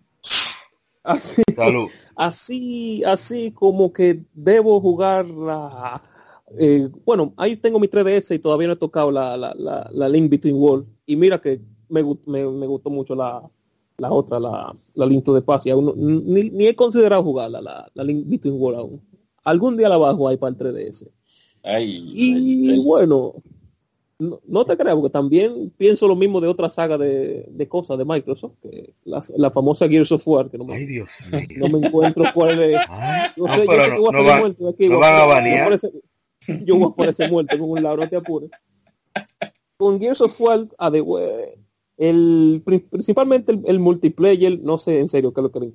así, 1.03 1.41
Salud. 1.55 1.89
así 2.15 3.03
así 3.03 3.51
como 3.51 3.91
que 3.93 4.21
debo 4.33 4.79
jugar 4.81 5.25
la 5.27 6.01
eh, 6.59 6.89
bueno 7.05 7.33
ahí 7.37 7.55
tengo 7.57 7.79
mi 7.79 7.87
3DS 7.87 8.35
y 8.35 8.39
todavía 8.39 8.67
no 8.67 8.73
he 8.73 8.77
tocado 8.77 9.11
la, 9.11 9.35
la, 9.35 9.53
la, 9.55 9.89
la 9.91 10.09
Link 10.09 10.29
Between 10.31 10.55
World 10.55 10.85
y 11.05 11.15
mira 11.15 11.39
que 11.41 11.59
me, 11.89 12.03
me, 12.25 12.45
me 12.45 12.67
gustó 12.67 12.89
mucho 12.89 13.15
la, 13.15 13.41
la 13.99 14.11
otra 14.11 14.39
la, 14.39 14.75
la 14.93 15.05
Link 15.07 15.23
to 15.25 15.33
the 15.33 15.41
Past 15.41 15.65
y 15.65 15.71
aún 15.71 15.85
no- 15.85 15.93
ni, 15.95 16.49
ni 16.51 16.67
he 16.67 16.75
considerado 16.75 17.23
jugarla 17.23 17.61
la, 17.61 17.89
la 17.93 18.03
Link 18.03 18.25
Between 18.27 18.55
World 18.61 18.79
aún 18.79 19.01
algún 19.43 19.75
día 19.75 19.89
la 19.89 19.97
bajo 19.97 20.27
ahí 20.27 20.37
para 20.37 20.51
el 20.51 20.57
3DS 20.57 21.07
Ay, 21.63 22.11
Y 22.13 22.33
ay, 22.33 22.69
ay. 22.71 22.83
bueno, 22.85 23.33
no, 24.19 24.39
no 24.47 24.65
te 24.65 24.77
creas, 24.77 24.95
porque 24.95 25.09
también 25.09 25.71
pienso 25.77 26.07
lo 26.07 26.15
mismo 26.15 26.39
de 26.39 26.47
otra 26.47 26.69
saga 26.69 26.97
de, 26.97 27.45
de 27.49 27.67
cosas 27.67 27.97
de 27.97 28.05
Microsoft, 28.05 28.53
que 28.61 28.93
la, 29.03 29.21
la 29.35 29.51
famosa 29.51 29.87
Gears 29.87 30.11
of 30.13 30.25
War, 30.27 30.49
que 30.49 30.57
no 30.57 30.63
Ay, 30.71 30.79
me, 30.81 30.85
Dios 30.85 31.11
mío. 31.31 31.41
no 31.57 31.67
me 31.79 31.85
encuentro 31.87 32.23
cuál 32.33 32.61
es. 32.61 32.79
Ay, 32.87 33.29
Yo 33.35 33.47
no, 33.47 33.53
sé, 33.53 33.65
yo 33.65 33.71
sé 33.73 33.79
que 33.79 33.97
voy 33.99 34.07
a 34.07 34.11
no 34.11 34.17
salir 34.27 34.39
muerto 34.39 34.63
de 34.63 34.69
aquí. 34.69 34.87
no 34.87 34.93
voy 34.95 35.01
van 35.01 35.13
a 35.13 35.17
yo 35.19 35.25
voy 35.25 35.35
banear. 35.35 35.61
aparecer- 35.67 35.91
Yo 36.65 36.75
voy 36.75 36.83
a 36.83 36.87
aparecer 36.87 37.31
muerto 37.31 37.55
en 37.55 37.61
un 37.61 37.83
lado, 37.83 37.97
no 37.97 38.07
te 38.09 38.15
apures. 38.15 38.49
Con 39.77 39.99
Gears 39.99 40.21
of 40.21 40.39
War, 40.41 40.67
a 40.77 40.89
de- 40.89 41.59
el, 41.97 42.61
pri- 42.65 42.79
principalmente 42.79 43.51
el, 43.51 43.63
el 43.65 43.79
multiplayer, 43.79 44.59
no 44.63 44.77
sé 44.77 44.99
en 44.99 45.09
serio 45.09 45.33
qué 45.33 45.41
es 45.41 45.43
lo 45.43 45.51
que 45.51 45.59
le 45.59 45.71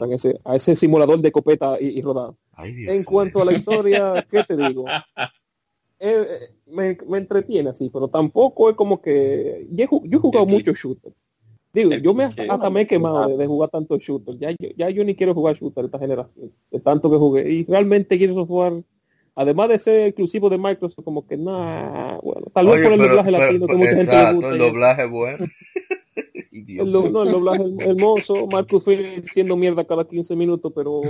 a 0.00 0.14
ese, 0.14 0.40
a 0.44 0.56
ese 0.56 0.76
simulador 0.76 1.20
de 1.20 1.32
copeta 1.32 1.80
y, 1.80 1.98
y 1.98 2.02
rodado. 2.02 2.36
Ay, 2.52 2.72
Dios 2.72 2.94
En 2.94 3.04
cuanto 3.04 3.42
a 3.42 3.44
la 3.44 3.52
historia, 3.52 4.26
¿qué 4.30 4.44
te 4.44 4.56
digo? 4.56 4.86
Eh, 6.00 6.26
eh, 6.28 6.54
me, 6.66 6.98
me 7.08 7.18
entretiene 7.18 7.70
así, 7.70 7.88
pero 7.88 8.08
tampoco 8.08 8.68
es 8.68 8.76
como 8.76 9.00
que 9.00 9.66
yo 9.70 9.84
he, 9.84 9.88
ju- 9.88 10.02
yo 10.06 10.18
he 10.18 10.20
jugado 10.20 10.44
El 10.44 10.52
mucho 10.52 10.72
shooter. 10.74 11.12
Digo, 11.72 11.92
yo 11.94 12.12
me 12.14 12.24
hasta 12.24 12.68
me 12.68 12.82
he 12.82 12.86
quemado 12.86 13.26
de, 13.28 13.36
de 13.38 13.46
jugar 13.46 13.70
tanto 13.70 13.96
shooter. 13.96 14.36
Ya, 14.38 14.50
yo- 14.50 14.68
ya 14.76 14.90
yo 14.90 15.02
ni 15.04 15.14
quiero 15.14 15.32
jugar 15.34 15.56
shooter 15.56 15.86
esta 15.86 15.98
generación, 15.98 16.52
de 16.70 16.80
tanto 16.80 17.10
que 17.10 17.16
jugué. 17.16 17.50
Y 17.50 17.64
realmente 17.64 18.18
quiero 18.18 18.44
jugar, 18.44 18.82
además 19.34 19.68
de 19.68 19.78
ser 19.78 20.06
exclusivo 20.06 20.48
de 20.50 20.58
Microsoft, 20.58 21.04
como 21.04 21.26
que 21.26 21.36
nada, 21.36 22.18
bueno, 22.22 22.46
tal 22.52 22.66
vez 22.66 22.74
Oye, 22.76 22.82
por 22.84 22.92
el 22.92 22.98
pero- 22.98 23.10
doblaje 23.10 23.30
pero- 23.32 23.44
latino 23.44 23.66
que 23.66 23.74
mucha 23.74 23.90
gente 23.90 24.04
le 24.04 24.10
exacto, 24.12 24.34
gusta. 24.36 24.48
el 24.50 24.58
doblaje 24.58 25.06
bueno. 25.06 25.38
El, 26.56 26.92
no, 26.92 27.22
el 27.24 27.30
doblaje 27.32 27.62
her- 27.64 27.82
hermoso, 27.90 28.46
Marcus 28.50 28.84
Phoenix 28.84 29.30
siendo 29.32 29.56
mierda 29.56 29.84
cada 29.84 30.06
15 30.06 30.36
minutos, 30.36 30.72
pero 30.74 31.02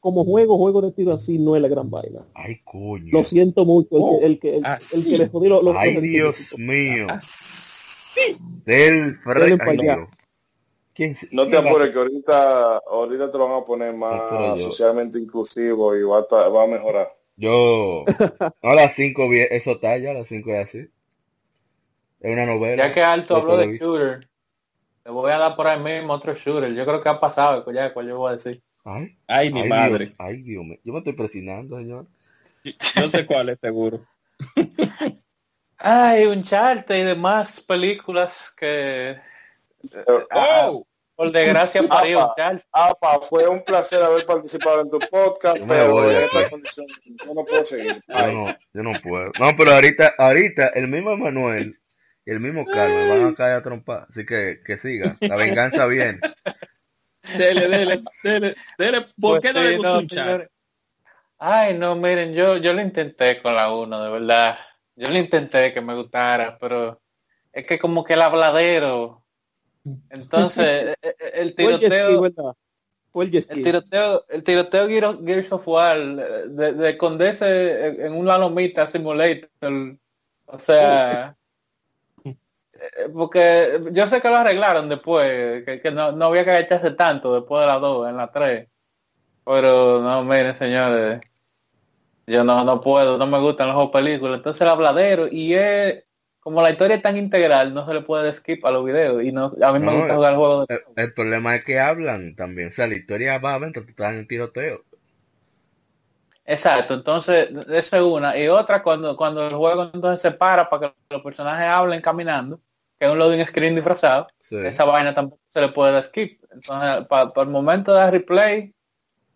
como 0.00 0.24
juego, 0.24 0.58
juego 0.58 0.82
de 0.82 0.90
tiro 0.90 1.12
así 1.12 1.38
no 1.38 1.54
es 1.54 1.62
la 1.62 1.68
gran 1.68 1.88
vaina. 1.88 2.26
Ay, 2.34 2.60
coño. 2.64 3.06
Lo 3.12 3.24
siento 3.24 3.64
mucho, 3.64 4.20
el 4.20 4.38
que, 4.40 4.56
el 4.56 4.62
que, 4.62 4.68
el, 4.68 4.72
el 4.74 4.80
sí. 4.80 5.10
que 5.10 5.18
le 5.18 5.28
jodí 5.28 5.48
los, 5.48 5.62
los- 5.62 5.76
Ay, 5.76 6.00
Dios 6.00 6.54
mío. 6.58 7.06
Sí. 7.20 8.36
Del 8.66 9.12
Fred. 9.22 9.58
¿Quién 10.94 11.14
No 11.30 11.44
te 11.44 11.50
quién 11.50 11.66
apures 11.66 11.90
que 11.90 11.98
ahorita, 11.98 12.78
ahorita 12.90 13.32
te 13.32 13.38
lo 13.38 13.48
van 13.48 13.62
a 13.62 13.64
poner 13.64 13.94
más 13.94 14.60
socialmente 14.60 15.18
inclusivo 15.18 15.96
y 15.96 16.02
va 16.02 16.18
a, 16.28 16.48
va 16.48 16.64
a 16.64 16.66
mejorar. 16.66 17.08
Yo. 17.42 18.04
No, 18.62 18.70
a 18.70 18.74
las 18.74 18.94
5 18.94 19.28
eso 19.32 19.72
está 19.72 19.98
ya, 19.98 20.12
a 20.12 20.14
las 20.14 20.28
5 20.28 20.50
es 20.52 20.68
así. 20.68 20.78
Es 22.20 22.32
una 22.32 22.46
novela. 22.46 22.86
ya 22.86 22.94
que 22.94 23.02
Alto 23.02 23.36
habló 23.36 23.56
de 23.56 23.76
shooter, 23.76 24.28
le 25.04 25.10
voy 25.10 25.32
a 25.32 25.38
dar 25.38 25.56
por 25.56 25.66
ahí 25.66 25.80
mismo 25.80 26.12
otro 26.12 26.34
shooter. 26.36 26.72
Yo 26.72 26.86
creo 26.86 27.02
que 27.02 27.08
ha 27.08 27.18
pasado, 27.18 27.70
ya 27.72 27.92
cuál 27.92 28.06
yo 28.06 28.16
voy 28.16 28.30
a 28.30 28.32
decir. 28.34 28.62
Ay, 28.84 29.16
Ay, 29.26 29.52
mi 29.52 29.62
ay, 29.62 29.68
madre. 29.68 30.06
Dios, 30.06 30.14
ay, 30.18 30.42
Dios 30.42 30.64
mío. 30.64 30.78
Yo 30.84 30.92
me 30.92 30.98
estoy 31.00 31.14
presionando, 31.14 31.78
señor. 31.78 32.06
Yo 32.64 33.08
sé 33.08 33.26
cuál 33.26 33.48
es 33.48 33.58
seguro. 33.60 34.06
Ay, 35.78 36.26
Uncharted 36.26 36.94
y 36.94 37.02
demás 37.02 37.60
películas 37.60 38.54
que 38.56 39.16
ah, 40.30 40.68
¡Oh! 40.68 40.86
Por 41.24 41.32
desgracia 41.32 41.82
parió 41.88 42.20
Apa. 42.22 42.62
Apa, 42.72 43.20
fue 43.20 43.48
un 43.48 43.62
placer 43.64 44.02
haber 44.02 44.24
participado 44.26 44.80
en 44.82 44.90
tu 44.90 44.98
podcast, 44.98 45.58
Yo 45.58 45.66
pero 45.66 45.90
voy 45.90 46.14
en 46.14 46.16
de 46.16 46.24
esta 46.24 46.38
aquí. 46.40 46.50
condición 46.50 46.86
yo 47.26 47.34
no 47.34 47.44
puedo 47.44 47.64
seguir. 47.64 48.02
Yo 48.08 48.32
no, 48.32 48.46
yo 48.72 48.82
no 48.82 48.92
puedo. 49.02 49.32
No, 49.38 49.56
pero 49.56 49.72
ahorita, 49.72 50.14
ahorita, 50.18 50.68
el 50.68 50.88
mismo 50.88 51.16
Manuel 51.16 51.74
y 52.24 52.30
el 52.30 52.40
mismo 52.40 52.64
Carlos 52.66 53.08
van 53.08 53.26
a 53.32 53.34
caer 53.34 53.52
a 53.56 53.62
trompar. 53.62 54.06
Así 54.08 54.24
que, 54.26 54.60
que 54.64 54.78
siga. 54.78 55.16
La 55.20 55.36
venganza 55.36 55.86
viene. 55.86 56.20
Dele, 57.38 57.68
dele, 57.68 58.02
dele, 58.22 58.54
dele. 58.78 59.00
¿Por 59.20 59.40
Pues 59.40 59.40
qué 59.40 59.52
no 59.52 59.60
sí, 59.60 59.66
le 59.66 59.72
gustó 59.76 59.98
un 59.98 60.08
señor. 60.08 60.40
chat? 60.42 60.50
Ay, 61.38 61.74
no, 61.78 61.96
miren, 61.96 62.34
yo, 62.34 62.56
yo 62.58 62.72
lo 62.72 62.80
intenté 62.82 63.40
con 63.42 63.54
la 63.54 63.72
1, 63.72 64.04
de 64.04 64.10
verdad. 64.10 64.58
Yo 64.96 65.08
lo 65.08 65.18
intenté 65.18 65.72
que 65.72 65.80
me 65.80 65.94
gustara, 65.94 66.58
pero 66.58 67.00
es 67.52 67.66
que 67.66 67.78
como 67.78 68.04
que 68.04 68.14
el 68.14 68.22
habladero. 68.22 69.21
Entonces, 70.10 70.96
el 71.34 71.54
tiroteo, 71.54 72.30
el 73.48 73.62
tiroteo, 73.62 74.24
el 74.28 74.42
tiroteo 74.44 74.88
Gears 74.88 75.52
of- 75.52 75.68
War, 75.68 75.96
eh, 75.98 76.48
de, 76.48 76.72
de 76.72 76.90
esconderse 76.90 77.86
en, 78.06 78.12
una 78.14 78.38
lomita 78.38 78.88
simulator, 78.88 79.50
o 80.46 80.58
sea, 80.60 81.36
eh, 82.72 83.08
porque 83.12 83.80
yo 83.92 84.06
sé 84.06 84.20
que 84.20 84.28
lo 84.28 84.36
arreglaron 84.36 84.88
después, 84.88 85.64
que, 85.64 85.80
que 85.80 85.90
no, 85.90 86.12
no 86.12 86.26
había 86.26 86.44
que 86.44 86.58
echarse 86.58 86.92
tanto 86.92 87.34
después 87.34 87.60
de 87.62 87.66
la 87.66 87.78
2, 87.78 88.08
en 88.08 88.16
la 88.16 88.30
3, 88.32 88.68
pero 89.44 90.00
no, 90.02 90.24
miren 90.24 90.56
señores, 90.56 91.20
yo 92.26 92.44
no, 92.44 92.64
no 92.64 92.80
puedo, 92.80 93.18
no 93.18 93.26
me 93.26 93.38
gustan 93.40 93.66
los 93.68 93.74
juegos 93.74 93.92
películas, 93.92 94.36
entonces 94.38 94.60
el 94.62 94.68
habladero, 94.68 95.28
y 95.28 95.54
es, 95.54 96.04
como 96.42 96.62
la 96.62 96.70
historia 96.70 96.96
es 96.96 97.02
tan 97.02 97.16
integral, 97.16 97.74
no 97.74 97.86
se 97.88 97.94
le 97.94 98.02
puede 98.02 98.32
skip 98.34 98.64
a 98.66 98.70
los 98.72 98.84
videos, 98.84 99.22
y 99.24 99.32
no, 99.32 99.52
a 99.62 99.72
mí 99.72 99.80
me 99.80 99.92
No, 99.92 99.94
gusta 99.94 100.14
jugar 100.14 100.32
el 100.32 100.38
juego 100.38 100.60
de... 100.62 100.68
El, 100.68 100.80
el 100.96 101.14
problema 101.14 101.56
es 101.56 101.64
que 101.64 101.78
hablan 101.78 102.36
también. 102.36 102.68
O 102.68 102.70
sea, 102.70 102.86
la 102.86 102.96
historia 102.96 103.38
va 103.38 103.58
mientras 103.58 103.84
tú 103.86 103.90
estás 103.90 104.12
en 104.12 104.20
el 104.20 104.26
tiroteo. 104.28 104.84
Exacto, 106.44 106.94
entonces 106.94 107.50
esa 107.68 107.96
es 107.98 108.02
una. 108.02 108.36
Y 108.36 108.48
otra 108.48 108.82
cuando, 108.82 109.16
cuando 109.16 109.46
el 109.46 109.54
juego 109.54 109.84
entonces 109.94 110.20
se 110.22 110.32
para 110.32 110.68
para 110.68 110.90
que 110.90 110.96
los 111.10 111.22
personajes 111.22 111.66
hablen 111.68 112.00
caminando, 112.00 112.60
que 112.98 113.06
es 113.06 113.12
un 113.12 113.18
loading 113.18 113.46
screen 113.46 113.74
disfrazado, 113.76 114.32
Sí. 114.40 114.56
esa 114.60 114.84
vaina 114.84 115.14
tampoco 115.14 115.40
se 115.50 115.60
le 115.60 115.68
puede 115.68 115.92
dar 115.92 116.04
skip. 116.04 116.42
Entonces, 116.50 117.06
para 117.06 117.32
el 117.42 117.48
momento 117.48 117.92
de 117.92 117.98
dar 118.00 118.12
replay, 118.12 118.74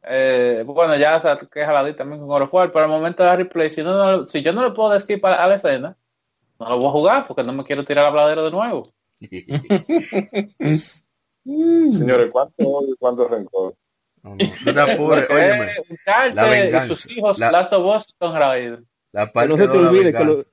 eh, 0.04 0.64
bueno, 0.66 0.96
ya 0.96 1.20
se 1.20 1.48
queja 1.50 1.72
la 1.82 1.96
también 1.96 2.20
con 2.20 2.28
God 2.28 2.42
of 2.44 2.54
War, 2.54 2.72
pero 2.72 2.84
al 2.86 2.90
momento 2.90 3.22
de 3.24 3.30
dar 3.30 3.38
replay, 3.38 3.70
si, 3.70 3.82
no, 3.82 3.96
no- 4.18 4.26
si 4.28 4.42
yo 4.42 4.52
no 4.52 4.64
le 4.64 4.72
puedo 4.72 4.90
dar 4.90 5.00
skip 5.00 5.24
a, 5.26 5.34
a 5.44 5.48
la 5.48 5.56
escena, 5.56 5.98
no 6.58 6.68
lo 6.68 6.78
voy 6.78 6.88
a 6.88 6.90
jugar 6.92 7.26
porque 7.26 7.42
no 7.42 7.52
me 7.52 7.64
quiero 7.64 7.84
tirar 7.84 8.04
al 8.04 8.10
habladero 8.10 8.44
de 8.44 8.50
nuevo. 8.50 8.82
Señores, 11.44 12.30
¿cuánto 12.32 12.54
odio 12.66 12.94
y 12.94 12.96
cuánto 12.98 13.28
rencor? 13.28 13.74
No, 14.22 14.34
no, 14.34 14.36
Porque 14.96 15.26
óyeme. 15.34 15.68
Uncharted 15.88 16.34
la 16.34 16.48
venganza. 16.48 16.86
y 16.86 16.88
sus 16.88 17.10
hijos, 17.10 17.38
La- 17.38 17.50
Last 17.52 17.72
of 17.72 17.96
Us. 17.96 18.14
La 19.12 19.30
Que 19.32 19.48
no 19.48 19.56
se 19.56 19.68
te 19.68 19.78
olvide 19.78 20.12
que, 20.12 20.24
lo- 20.24 20.36
venganza. 20.36 20.50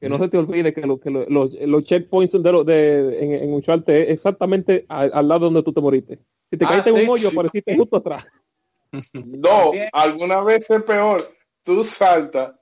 que 0.00 0.08
no 0.08 0.18
se 0.18 0.28
te 0.28 0.38
olvide 0.38 0.74
que, 0.74 0.80
lo- 0.82 1.00
que 1.00 1.10
lo- 1.10 1.26
los, 1.28 1.52
los 1.54 1.84
checkpoints 1.84 2.42
de, 2.42 2.52
lo- 2.52 2.64
de 2.64 3.24
en, 3.24 3.32
en 3.44 3.54
Uncharted 3.54 3.94
es 3.94 4.08
exactamente 4.10 4.84
al, 4.88 5.10
al 5.14 5.26
lado 5.28 5.46
donde 5.46 5.62
tú 5.62 5.72
te 5.72 5.80
moriste. 5.80 6.18
Si 6.50 6.56
te 6.58 6.66
Ah, 6.66 6.68
caíste 6.68 6.90
en 6.90 6.96
sí, 6.96 7.02
un 7.04 7.08
hoyo, 7.10 7.30
sí. 7.30 7.34
apareciste 7.36 7.76
justo 7.76 7.96
atrás. 7.96 8.24
No, 9.14 9.48
También. 9.48 9.88
alguna 9.94 10.42
vez 10.42 10.68
es 10.68 10.82
peor. 10.82 11.22
Tú 11.62 11.82
saltas 11.82 12.52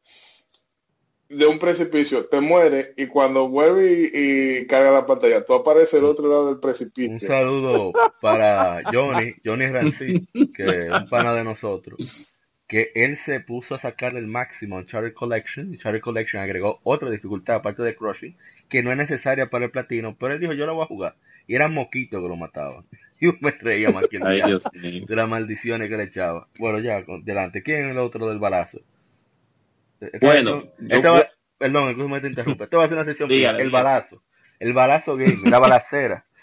de 1.31 1.47
un 1.47 1.61
precipicio, 1.61 2.27
te 2.27 2.41
mueres 2.41 2.91
y 2.97 3.07
cuando 3.07 3.49
vuelve 3.49 4.11
y, 4.13 4.59
y 4.59 4.67
carga 4.67 4.91
la 4.91 5.07
pantalla, 5.07 5.45
tú 5.45 5.55
apareces 5.55 6.01
al 6.01 6.05
otro 6.05 6.29
lado 6.29 6.49
del 6.49 6.59
precipicio. 6.59 7.13
Un 7.13 7.21
saludo 7.21 7.93
para 8.21 8.83
Johnny, 8.93 9.35
Johnny 9.45 9.67
Rancy, 9.67 10.27
que 10.55 10.65
es 10.65 10.91
un 10.91 11.09
pana 11.09 11.33
de 11.33 11.45
nosotros, 11.45 12.37
que 12.67 12.91
él 12.97 13.17
se 13.17 13.39
puso 13.39 13.77
a 13.77 13.79
sacar 13.79 14.17
el 14.17 14.27
máximo 14.27 14.81
en 14.81 14.87
Charter 14.87 15.15
Collection, 15.15 15.73
y 15.73 15.79
Charter 15.79 16.01
Collection 16.01 16.43
agregó 16.43 16.81
otra 16.83 17.09
dificultad 17.09 17.57
aparte 17.57 17.85
de 17.85 17.95
Crushing, 17.95 18.37
que 18.69 18.83
no 18.83 18.91
es 18.91 18.99
necesaria 18.99 19.47
para 19.47 19.67
el 19.67 19.71
platino, 19.71 20.17
pero 20.19 20.35
él 20.35 20.41
dijo 20.41 20.53
yo 20.53 20.67
lo 20.67 20.75
voy 20.75 20.85
a 20.85 20.89
jugar. 20.89 21.15
Y 21.47 21.55
eran 21.55 21.75
mosquitos 21.75 22.21
que 22.21 22.29
lo 22.29 22.37
mataban. 22.37 22.85
Y 23.21 23.27
yo 23.27 23.33
me 23.41 23.53
reía 23.53 23.91
más 23.91 24.09
que 24.09 24.19
mío. 24.19 24.59
de 24.73 25.17
las 25.17 25.29
maldiciones 25.29 25.89
que 25.89 25.97
le 25.97 26.05
echaba. 26.05 26.49
Bueno, 26.59 26.79
ya, 26.81 27.05
delante. 27.25 27.63
¿Quién 27.63 27.87
es 27.87 27.91
el 27.93 27.99
otro 27.99 28.29
del 28.29 28.39
balazo? 28.39 28.81
Esta 30.01 30.19
Bueno, 30.27 30.61
ser- 30.63 30.73
yo- 30.89 30.97
esta 30.97 31.11
va- 31.11 31.31
perdón, 31.59 31.91
incluso 31.91 32.09
me 32.09 32.21
te 32.21 32.27
interrumpe. 32.29 32.65
Esto 32.65 32.79
va 32.79 32.85
a 32.85 32.89
ser 32.89 32.97
una 32.97 33.05
sesión 33.05 33.29
Dígale, 33.29 33.63
el 33.63 33.69
dígale. 33.69 33.85
balazo. 33.85 34.23
El 34.59 34.73
balazo 34.73 35.17
game, 35.17 35.39
la 35.51 35.59
balacera. 35.59 36.25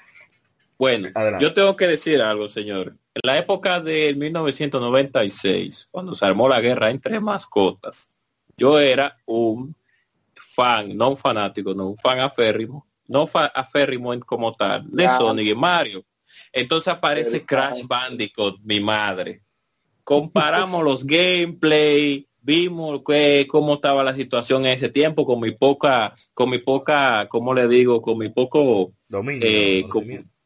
Bueno, 0.79 1.09
Adelante. 1.15 1.43
yo 1.43 1.53
tengo 1.55 1.75
que 1.75 1.87
decir 1.87 2.21
algo, 2.21 2.47
señor. 2.47 2.89
En 3.15 3.21
la 3.23 3.35
época 3.39 3.79
del 3.81 4.15
1996, 4.17 5.87
cuando 5.89 6.13
se 6.13 6.23
armó 6.25 6.47
la 6.47 6.61
guerra 6.61 6.91
entre 6.91 7.19
mascotas, 7.19 8.09
yo 8.57 8.79
era 8.79 9.17
un 9.25 9.75
fan, 10.35 10.95
no 10.95 11.09
un 11.09 11.17
fanático, 11.17 11.73
no 11.73 11.87
un 11.87 11.97
fan 11.97 12.19
aférrimo, 12.19 12.85
no 13.07 13.25
fa- 13.25 13.47
aférrimo 13.47 14.13
en- 14.13 14.19
como 14.19 14.51
tal, 14.53 14.85
de 14.91 15.03
Ya. 15.03 15.17
Sonic 15.17 15.47
y 15.47 15.55
Mario. 15.55 16.05
Entonces 16.53 16.89
aparece 16.89 17.43
Crash 17.43 17.83
Bandicoot, 17.87 18.59
mi 18.63 18.79
madre. 18.79 19.41
Comparamos 20.03 20.83
los 20.83 21.05
gameplay, 21.07 22.26
vimos 22.47 23.01
que, 23.05 23.45
cómo 23.45 23.73
estaba 23.73 24.05
la 24.05 24.15
situación 24.15 24.65
en 24.65 24.71
ese 24.71 24.87
tiempo 24.87 25.25
con 25.25 25.41
mi 25.41 25.51
poca, 25.51 26.13
con 26.33 26.49
mi 26.49 26.59
poca, 26.59 27.27
¿cómo 27.29 27.53
le 27.53 27.67
digo? 27.67 28.01
Con 28.01 28.17
mi 28.17 28.29
poco 28.29 28.93
Dominio. 29.09 29.41
eh, 29.45 29.85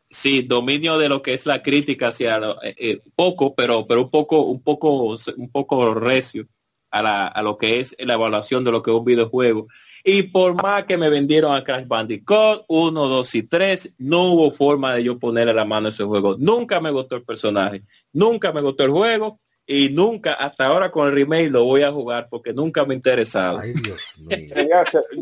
sí 0.09 0.41
dominio 0.41 0.97
de 0.97 1.09
lo 1.09 1.21
que 1.21 1.33
es 1.33 1.45
la 1.45 1.61
crítica 1.61 2.07
hacia 2.07 2.37
eh, 2.63 2.75
eh, 2.77 3.01
poco 3.15 3.55
pero 3.55 3.87
pero 3.87 4.01
un 4.01 4.09
poco 4.09 4.41
un 4.41 4.61
poco 4.61 5.15
un 5.37 5.51
poco 5.51 5.93
recio 5.93 6.47
a, 6.89 7.01
la, 7.01 7.27
a 7.27 7.41
lo 7.43 7.57
que 7.57 7.79
es 7.79 7.95
la 7.99 8.15
evaluación 8.15 8.63
de 8.63 8.71
lo 8.71 8.81
que 8.81 8.91
es 8.91 8.97
un 8.97 9.05
videojuego. 9.05 9.67
Y 10.03 10.23
por 10.23 10.61
más 10.61 10.85
que 10.85 10.97
me 10.97 11.09
vendieron 11.09 11.53
a 11.55 11.63
Crash 11.63 11.87
Bandicoot 11.87 12.65
1, 12.67 13.07
2 13.07 13.35
y 13.35 13.43
3 13.43 13.93
no 13.99 14.23
hubo 14.23 14.51
forma 14.51 14.95
de 14.95 15.03
yo 15.03 15.19
ponerle 15.19 15.53
la 15.53 15.63
mano 15.63 15.85
a 15.85 15.89
ese 15.89 16.03
juego. 16.03 16.35
Nunca 16.37 16.81
me 16.81 16.91
gustó 16.91 17.15
el 17.15 17.23
personaje. 17.23 17.83
Nunca 18.11 18.51
me 18.51 18.59
gustó 18.59 18.83
el 18.83 18.91
juego 18.91 19.39
y 19.73 19.89
nunca 19.89 20.33
hasta 20.33 20.65
ahora 20.65 20.91
con 20.91 21.07
el 21.07 21.13
remake 21.13 21.49
lo 21.49 21.63
voy 21.63 21.83
a 21.83 21.91
jugar 21.93 22.27
porque 22.29 22.51
nunca 22.53 22.83
me 22.85 22.93
ha 22.93 22.97
interesado 22.97 23.59
Ay, 23.59 23.71
Dios 23.73 24.01
mío. 24.19 24.53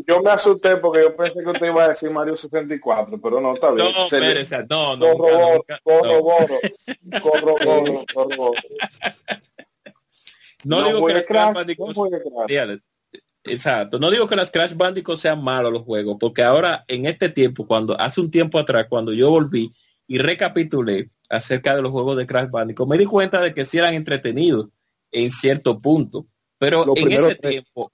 Yo 0.08 0.20
me 0.22 0.30
asusté 0.30 0.76
porque 0.78 1.02
yo 1.02 1.14
pensé 1.16 1.40
que 1.44 1.50
usted 1.50 1.66
iba 1.68 1.84
a 1.84 1.88
decir 1.88 2.10
Mario 2.10 2.36
64, 2.36 3.20
pero 3.22 3.40
no, 3.40 3.54
está 3.54 3.70
bien. 3.70 3.86
no, 3.96 4.08
Se 4.08 4.18
le- 4.20 4.34
no, 4.68 4.96
no, 4.96 5.16
Corroboro, 5.16 5.64
no. 5.68 5.76
corroboro, 5.84 6.58
corroboro, 7.22 8.04
corroboro. 8.14 8.60
No, 10.64 10.84
digo 10.84 11.06
que 11.06 11.14
las 11.14 11.26
Crash 11.26 11.54
Bandicoot 11.54 11.96
no. 11.96 12.08
Exacto. 13.44 13.98
No 13.98 14.10
digo 14.10 14.26
que 14.26 14.36
las 14.36 14.50
Crash 14.50 14.74
Bandicoot 14.74 15.16
sean 15.18 15.42
malos 15.42 15.72
los 15.72 15.82
juegos, 15.82 16.16
porque 16.20 16.42
ahora 16.42 16.84
en 16.88 17.06
este 17.06 17.28
tiempo, 17.28 17.66
cuando 17.66 17.98
hace 17.98 18.20
un 18.20 18.30
tiempo 18.30 18.58
atrás, 18.58 18.86
cuando 18.88 19.12
yo 19.12 19.30
volví 19.30 19.72
y 20.10 20.18
recapitulé 20.18 21.08
acerca 21.28 21.76
de 21.76 21.82
los 21.82 21.92
juegos 21.92 22.16
de 22.16 22.26
Crash 22.26 22.50
Bandicoot, 22.50 22.88
me 22.90 22.98
di 22.98 23.04
cuenta 23.04 23.40
de 23.40 23.54
que 23.54 23.64
sí 23.64 23.78
eran 23.78 23.94
entretenidos 23.94 24.66
en 25.12 25.30
cierto 25.30 25.78
punto, 25.78 26.26
pero 26.58 26.84
Los 26.84 26.96
en 26.98 27.12
ese 27.12 27.36
tres. 27.36 27.52
tiempo, 27.52 27.92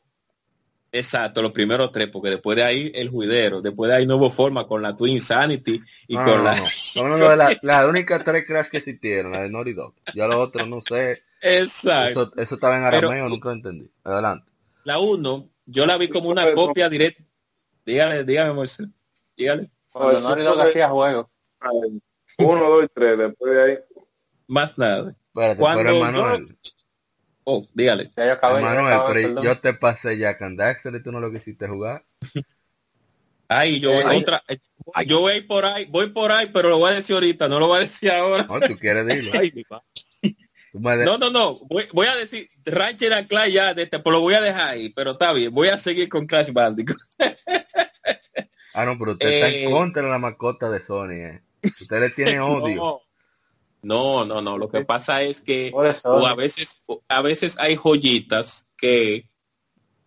exacto, 0.90 1.42
los 1.42 1.52
primeros 1.52 1.92
tres, 1.92 2.08
porque 2.08 2.30
después 2.30 2.56
de 2.56 2.64
ahí 2.64 2.90
el 2.94 3.10
juidero, 3.10 3.60
después 3.60 3.90
de 3.90 3.96
ahí 3.98 4.06
no 4.06 4.16
hubo 4.16 4.30
forma 4.30 4.66
con 4.66 4.80
la 4.80 4.96
Twin 4.96 5.12
Insanity 5.16 5.78
y 6.08 6.16
No, 6.16 6.24
con 6.24 6.36
no, 6.38 6.42
la... 6.44 6.56
no. 6.56 7.36
La, 7.36 7.58
la 7.60 7.86
única 7.86 8.24
tres 8.24 8.46
Crash 8.46 8.68
que 8.70 8.78
existieron, 8.78 9.32
la 9.32 9.42
de 9.42 9.50
Naughty 9.50 9.74
Dog. 9.74 9.92
Ya 10.14 10.26
los 10.26 10.36
otros 10.36 10.66
no 10.66 10.80
sé. 10.80 11.18
Exacto. 11.42 12.22
Eso, 12.22 12.32
eso 12.40 12.54
estaba 12.54 12.78
en 12.78 12.90
Pero- 12.90 13.08
arameo, 13.08 13.28
nunca 13.28 13.50
lo 13.50 13.54
entendí. 13.56 13.90
Adelante. 14.04 14.50
La 14.84 14.98
uno, 14.98 15.50
yo 15.66 15.84
la 15.84 15.98
vi 15.98 16.08
como 16.08 16.30
una 16.30 16.50
copia 16.52 16.88
directa. 16.88 17.22
Dígale, 17.84 18.24
dígame, 18.24 18.54
Moisés. 18.54 18.88
Dígale. 19.36 19.68
Cuando 19.92 20.20
Naughty 20.20 20.42
Dog 20.42 20.60
hacía 20.62 20.88
juegos. 20.88 21.26
Ay, 21.70 22.00
Uno, 22.38 22.68
dos 22.68 22.84
y 22.84 22.88
tres, 22.94 23.18
después 23.18 23.54
de 23.54 23.62
ahí. 23.62 23.78
Más 24.48 24.76
nada. 24.78 25.14
Espérate, 25.28 25.60
Cuando 25.60 25.82
pero 25.82 25.90
yo- 25.92 25.96
Emanuel, 25.98 26.58
Oh, 27.48 27.64
dígale. 27.74 28.10
Ya 28.16 28.26
yo 28.26 28.32
acabé, 28.32 28.60
ya 28.60 28.72
Emanuel, 28.72 28.92
acabé, 28.94 29.14
pero 29.14 29.28
perdón. 29.28 29.44
yo 29.44 29.60
te 29.60 29.74
pasé 29.74 30.18
ya 30.18 30.36
con 30.36 30.56
Daxter 30.56 30.94
y 30.96 31.02
tú 31.02 31.12
no 31.12 31.20
lo 31.20 31.30
quisiste 31.30 31.68
jugar. 31.68 32.04
Ay, 33.48 33.78
yo, 33.78 33.92
Eh, 33.92 34.18
otra, 34.20 34.42
eh, 34.48 34.58
yo 35.06 35.20
voy 35.20 35.40
por 35.42 35.64
ahí, 35.64 35.84
voy 35.84 36.08
por 36.10 36.32
ahí, 36.32 36.50
pero 36.52 36.68
lo 36.70 36.78
voy 36.78 36.90
a 36.90 36.94
decir 36.96 37.14
ahorita, 37.14 37.46
no 37.48 37.60
lo 37.60 37.68
voy 37.68 37.76
a 37.76 37.80
decir 37.80 38.10
ahora. 38.10 38.42
No, 38.44 38.60
tú 38.60 38.76
quieres 38.76 39.06
dilo. 39.06 39.30
Ay, 39.38 39.52
mi 39.54 39.62
No, 40.72 41.16
no, 41.18 41.30
no, 41.30 41.60
voy, 41.70 41.84
voy 41.92 42.08
a 42.08 42.16
decir 42.16 42.50
Rancher 42.64 43.12
and 43.12 43.28
Clash 43.28 43.52
ya, 43.52 43.72
de 43.74 43.84
este, 43.84 44.00
pero 44.00 44.16
lo 44.16 44.20
voy 44.22 44.34
a 44.34 44.40
dejar 44.40 44.70
ahí, 44.70 44.88
pero 44.88 45.12
está 45.12 45.32
bien, 45.32 45.52
voy 45.52 45.68
a 45.68 45.78
seguir 45.78 46.08
con 46.08 46.26
Crash 46.26 46.50
Bandicoot. 46.52 46.98
Ah, 48.74 48.84
no, 48.84 48.98
pero 48.98 49.12
usted 49.12 49.28
está 49.28 49.48
Eh, 49.48 49.64
en 49.64 49.70
contra 49.70 50.02
de 50.02 50.08
la 50.10 50.18
mascota 50.18 50.68
de 50.68 50.82
Sony, 50.82 51.12
eh. 51.12 51.42
Usted 51.62 52.00
le 52.00 52.10
tiene 52.10 52.40
odio. 52.40 53.00
No, 53.82 54.24
no, 54.24 54.24
no, 54.24 54.42
no, 54.42 54.58
lo 54.58 54.68
que 54.68 54.84
pasa 54.84 55.22
es 55.22 55.40
que 55.40 55.70
o 55.72 56.26
a 56.26 56.34
veces, 56.34 56.82
a 57.08 57.22
veces 57.22 57.56
hay 57.58 57.76
joyitas 57.76 58.66
que 58.76 59.28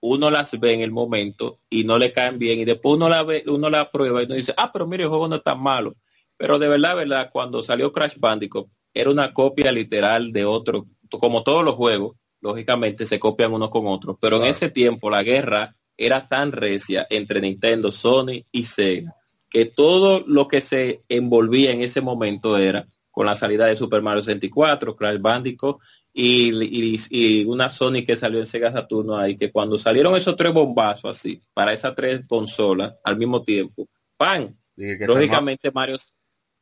uno 0.01 0.29
las 0.29 0.57
ve 0.59 0.73
en 0.73 0.81
el 0.81 0.91
momento 0.91 1.59
y 1.69 1.83
no 1.83 1.97
le 1.97 2.11
caen 2.11 2.39
bien 2.39 2.59
y 2.59 2.65
después 2.65 2.95
uno 2.95 3.09
la 3.09 3.23
ve, 3.23 3.43
uno 3.47 3.69
la 3.69 3.91
prueba 3.91 4.21
y 4.21 4.25
uno 4.25 4.35
dice, 4.35 4.53
ah, 4.57 4.71
pero 4.71 4.87
mire, 4.87 5.03
el 5.03 5.09
juego 5.09 5.27
no 5.27 5.37
es 5.37 5.43
tan 5.43 5.61
malo. 5.61 5.95
Pero 6.37 6.57
de 6.57 6.67
verdad, 6.67 6.95
verdad, 6.95 7.29
cuando 7.31 7.61
salió 7.61 7.91
Crash 7.91 8.17
Bandicoot, 8.17 8.69
era 8.93 9.09
una 9.09 9.33
copia 9.33 9.71
literal 9.71 10.31
de 10.31 10.45
otro, 10.45 10.87
como 11.09 11.43
todos 11.43 11.63
los 11.63 11.75
juegos, 11.75 12.15
lógicamente 12.41 13.05
se 13.05 13.19
copian 13.19 13.53
unos 13.53 13.69
con 13.69 13.87
otros, 13.87 14.17
pero 14.19 14.37
en 14.37 14.45
ese 14.45 14.69
tiempo 14.69 15.09
la 15.09 15.23
guerra 15.23 15.75
era 15.97 16.27
tan 16.27 16.51
recia 16.51 17.05
entre 17.09 17.41
Nintendo, 17.41 17.91
Sony 17.91 18.45
y 18.51 18.63
Sega, 18.63 19.15
que 19.49 19.65
todo 19.65 20.23
lo 20.27 20.47
que 20.47 20.61
se 20.61 21.03
envolvía 21.09 21.71
en 21.71 21.81
ese 21.81 22.01
momento 22.01 22.57
era 22.57 22.87
con 23.11 23.25
la 23.25 23.35
salida 23.35 23.65
de 23.65 23.75
Super 23.75 24.01
Mario 24.01 24.21
64, 24.23 24.95
Crash 24.95 25.19
Bandicoot 25.19 25.79
y, 26.13 26.51
y, 26.63 26.99
y 27.09 27.45
una 27.45 27.69
Sony 27.69 28.03
que 28.05 28.15
salió 28.15 28.39
en 28.39 28.45
Sega 28.45 28.71
Saturno 28.71 29.17
ahí, 29.17 29.35
que 29.35 29.51
cuando 29.51 29.77
salieron 29.77 30.15
esos 30.15 30.35
tres 30.35 30.53
bombazos 30.53 31.17
así, 31.17 31.41
para 31.53 31.73
esas 31.73 31.95
tres 31.95 32.21
consolas 32.27 32.93
al 33.03 33.17
mismo 33.17 33.43
tiempo, 33.43 33.87
¡pan! 34.15 34.55
Dije 34.75 34.97
que 34.99 35.07
Lógicamente 35.07 35.71
Mario, 35.71 35.97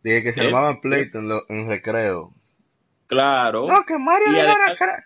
dije 0.02 0.24
que 0.24 0.34
se 0.34 0.42
¿Eh? 0.42 0.46
llamaban 0.46 0.80
pleito 0.82 1.20
en, 1.20 1.28
lo- 1.30 1.46
en 1.50 1.68
recreo. 1.68 2.34
claro. 3.06 3.68
No, 3.68 3.84
que 3.86 3.98
Mario 3.98 4.32
le 4.32 4.44
gana 4.44 4.76
Crash. 4.76 5.04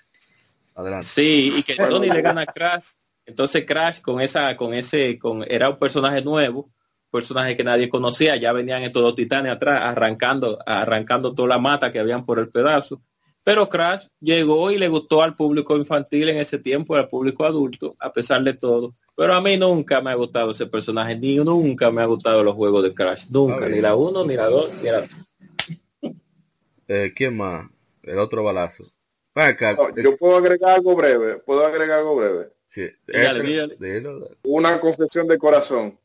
Adelante. 0.75 1.07
Sí, 1.07 1.53
y 1.57 1.63
que 1.63 1.75
Sony 1.75 2.01
le 2.13 2.21
gana 2.21 2.45
Crash. 2.45 2.91
Entonces 3.25 3.65
Crash 3.65 4.01
con 4.01 4.21
esa, 4.21 4.55
con 4.55 4.73
ese, 4.73 5.17
con 5.19 5.43
era 5.49 5.69
un 5.69 5.77
personaje 5.79 6.21
nuevo, 6.21 6.71
un 7.11 7.19
personaje 7.19 7.57
que 7.57 7.63
nadie 7.65 7.89
conocía, 7.89 8.37
ya 8.37 8.53
venían 8.53 8.83
estos 8.83 9.03
dos 9.03 9.15
titanes 9.15 9.51
atrás, 9.51 9.81
arrancando, 9.83 10.57
arrancando 10.65 11.33
toda 11.35 11.49
la 11.49 11.57
mata 11.57 11.91
que 11.91 11.99
habían 11.99 12.25
por 12.25 12.39
el 12.39 12.49
pedazo. 12.49 13.01
Pero 13.43 13.67
Crash 13.67 14.05
llegó 14.21 14.71
y 14.71 14.77
le 14.77 14.87
gustó 14.87 15.21
al 15.23 15.35
público 15.35 15.75
infantil 15.75 16.29
en 16.29 16.37
ese 16.37 16.59
tiempo, 16.59 16.95
al 16.95 17.07
público 17.09 17.43
adulto, 17.43 17.95
a 17.99 18.13
pesar 18.13 18.43
de 18.43 18.53
todo. 18.53 18.93
Pero 19.17 19.33
a 19.33 19.41
mí 19.41 19.57
nunca 19.57 19.99
me 19.99 20.11
ha 20.11 20.15
gustado 20.15 20.51
ese 20.51 20.67
personaje, 20.67 21.17
ni 21.17 21.35
nunca 21.35 21.91
me 21.91 22.01
ha 22.01 22.05
gustado 22.05 22.43
los 22.43 22.55
juegos 22.55 22.83
de 22.83 22.93
Crash, 22.93 23.25
nunca, 23.29 23.67
ni 23.67 23.81
la 23.81 23.95
uno, 23.95 24.23
ni 24.23 24.35
la 24.35 24.45
dos, 24.47 24.71
ni 24.81 24.89
la 24.89 25.03
Eh, 26.87 27.11
¿Quién 27.15 27.35
más? 27.35 27.67
El 28.03 28.19
otro 28.19 28.43
balazo. 28.43 28.85
Ven 29.35 29.45
acá, 29.47 29.73
No, 29.73 29.89
eh, 29.89 30.03
yo 30.03 30.15
puedo 30.17 30.37
agregar 30.37 30.71
algo 30.75 30.95
breve, 30.95 31.37
puedo 31.37 31.65
agregar 31.65 31.99
algo 31.99 32.15
breve. 32.15 32.49
sí, 32.67 32.83
Dígale, 33.07 33.43
dígale. 33.43 33.75
dilo, 33.79 34.13
dilo. 34.15 34.29
Una 34.43 34.79
confesión 34.79 35.27
de 35.27 35.37
corazón. 35.37 35.97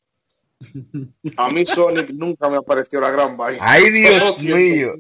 A 1.37 1.51
mí 1.51 1.67
Sonic 1.67 2.11
nunca 2.11 2.49
me 2.49 2.57
apareció 2.57 3.01
la 3.01 3.11
gran 3.11 3.37
vaina. 3.37 3.59
¡Ay, 3.61 3.91
Dios 3.91 4.43
mío! 4.43 4.95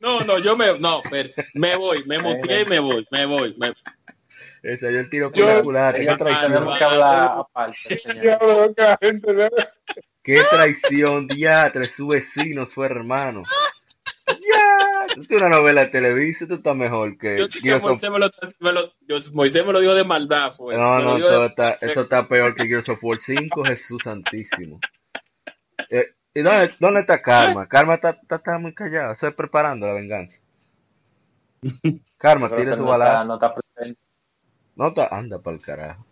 No, 0.00 0.20
no, 0.22 0.38
yo 0.40 0.56
me, 0.56 0.78
no, 0.80 1.00
pero 1.10 1.30
me 1.54 1.76
voy, 1.76 2.02
me 2.06 2.18
muteé 2.18 2.62
y 2.62 2.66
me 2.66 2.80
voy, 2.80 3.06
me 3.12 3.24
voy, 3.24 3.54
me, 3.58 3.68
Ese 4.64 4.88
es 4.88 4.94
el 4.96 5.08
tiro 5.08 5.30
Yo- 5.32 5.44
por 5.46 5.54
la 5.54 5.62
culata. 5.62 5.98
Ellos 5.98 6.14
¡Qué 6.16 6.24
traición! 6.24 6.52
tenemos 6.52 6.78
que 6.78 6.84
hablar 6.84 7.30
aparte, 7.36 7.98
señor. 7.98 8.20
Diablo, 8.22 8.74
que 8.74 8.82
la 8.82 8.98
gente 9.00 9.32
no- 9.34 9.48
¡Qué 10.24 10.42
traición! 10.50 11.26
Diatre, 11.28 11.88
su 11.88 12.08
vecino, 12.08 12.66
su 12.66 12.82
hermano. 12.82 13.42
Tú 15.28 15.36
una 15.36 15.48
novela 15.48 15.82
de 15.82 15.90
Televisa, 15.90 16.46
tú 16.46 16.54
estás 16.54 16.74
mejor 16.76 17.16
que 17.18 17.38
Yo 17.38 17.48
sí 17.48 17.60
que 17.60 17.68
Gears 17.70 17.84
of- 17.84 17.90
Moisés 17.90 18.10
me 18.10 18.18
lo, 18.18 18.30
me 18.60 18.72
lo- 18.72 18.92
yo- 19.00 19.32
Moisés 19.34 19.66
me 19.66 19.72
lo 19.72 19.80
dijo 19.80 19.94
de 19.94 20.04
maldad, 20.04 20.52
fue. 20.52 20.76
No, 20.76 20.96
Me 20.96 21.04
no, 21.04 21.16
dijo 21.16 21.28
de- 21.40 21.46
está, 21.46 21.70
esto 21.72 22.00
está 22.02 22.26
peor 22.28 22.54
que 22.54 22.66
Gears 22.66 22.88
of 22.88 23.02
War 23.02 23.18
5, 23.18 23.64
Jesús 23.64 24.02
santísimo. 24.04 24.80
Eh, 25.90 26.06
¿Y 26.34 26.40
dónde, 26.42 26.70
dónde 26.80 27.00
está 27.00 27.20
Karma? 27.20 27.68
Karma 27.68 27.94
está, 27.94 28.10
está, 28.10 28.36
está 28.36 28.58
muy 28.58 28.72
callada, 28.74 29.12
está 29.12 29.30
preparando 29.32 29.86
la 29.86 29.92
venganza. 29.94 30.40
Karma, 32.18 32.48
que 32.48 32.74
su 32.74 32.82
no 32.82 32.90
balazo. 32.90 33.24
no 33.28 33.34
está 33.34 33.54
presente. 33.54 34.00
No 34.74 34.88
está, 34.88 35.08
anda 35.08 35.38
para 35.40 35.56
el 35.56 35.62
carajo. 35.62 36.06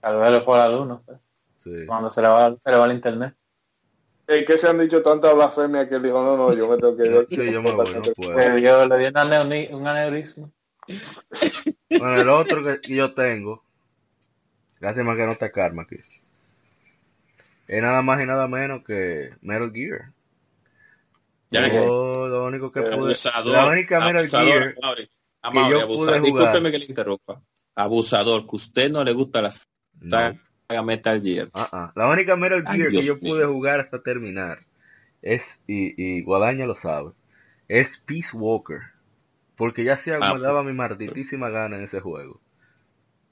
Tal 0.00 0.16
vez 0.18 0.30
le 0.32 0.40
fue 0.40 0.58
a 0.58 0.66
la 0.68 0.74
luna, 0.76 1.00
pues, 1.04 1.18
Sí. 1.54 1.86
cuando 1.86 2.10
se 2.10 2.20
le 2.22 2.28
va, 2.28 2.54
se 2.58 2.70
le 2.70 2.76
va 2.76 2.86
el 2.86 2.92
internet. 2.92 3.34
Es 4.26 4.46
que 4.46 4.56
se 4.56 4.68
han 4.68 4.78
dicho 4.78 5.02
tanta 5.02 5.32
blasfemia 5.34 5.88
que 5.88 5.96
él 5.96 6.02
dijo, 6.02 6.22
no, 6.22 6.36
no, 6.36 6.56
yo 6.56 6.68
me 6.70 6.76
tengo 6.78 6.96
que 6.96 7.06
ir. 7.06 7.26
Sí, 7.28 7.52
yo 7.52 7.60
me 7.62 7.72
voy, 7.72 7.84
no 7.94 8.02
puedo. 8.16 8.38
Le 8.38 8.60
dio, 8.60 8.86
le 8.86 8.98
dio 8.98 9.08
un, 9.76 9.86
aneurisma. 9.86 10.50
Bueno, 11.90 12.20
el 12.20 12.28
otro 12.28 12.62
que 12.64 12.94
yo 12.94 13.12
tengo, 13.12 13.62
lástima 14.80 15.14
que 15.16 15.26
no 15.26 15.32
está 15.32 15.50
Karma 15.52 15.82
aquí, 15.82 15.96
es 17.66 17.82
nada 17.82 18.02
más 18.02 18.22
y 18.22 18.26
nada 18.26 18.46
menos 18.48 18.82
que 18.84 19.34
Metal 19.40 19.70
Gear. 19.72 20.12
Ya 21.50 21.70
que- 21.70 21.76
Yo 21.76 22.28
lo 22.28 22.44
único 22.46 22.72
que 22.72 22.80
pude, 22.82 22.92
abusador. 22.94 23.52
la 23.52 23.66
única 23.66 24.00
Metal 24.00 24.16
abusador, 24.18 24.46
Gear 24.46 24.74
Amaury, 24.82 25.08
que 25.66 25.70
yo 25.70 25.80
abusador. 25.80 25.86
pude 25.86 25.96
jugar. 25.96 26.22
Discúlpeme 26.24 26.70
que 26.70 26.78
le 26.78 26.84
interrumpa. 26.86 27.42
Abusador, 27.74 28.46
que 28.46 28.56
usted 28.56 28.90
no 28.90 29.04
le 29.04 29.12
gusta 29.12 29.42
la 29.42 29.52
No. 30.00 30.38
Saga 30.68 30.82
Metal 30.82 31.20
Gear. 31.22 31.48
Ah, 31.54 31.68
ah. 31.72 31.92
La 31.94 32.08
única 32.08 32.36
Metal 32.36 32.62
Ay, 32.66 32.78
Gear 32.78 32.90
que 32.90 33.00
Dios 33.00 33.06
yo 33.06 33.16
mío. 33.16 33.32
pude 33.34 33.44
jugar 33.46 33.80
hasta 33.80 34.02
terminar 34.02 34.60
es, 35.22 35.62
y, 35.66 35.94
y 36.18 36.22
Guadaña 36.22 36.66
lo 36.66 36.74
sabe, 36.74 37.12
es 37.68 37.98
Peace 37.98 38.36
Walker. 38.36 38.80
Porque 39.56 39.84
ya 39.84 39.96
sea 39.96 40.18
como 40.18 40.32
Ah. 40.32 40.34
me 40.34 40.40
daba 40.40 40.62
mi 40.64 40.72
martitísima 40.72 41.48
gana 41.48 41.76
en 41.76 41.84
ese 41.84 42.00
juego. 42.00 42.40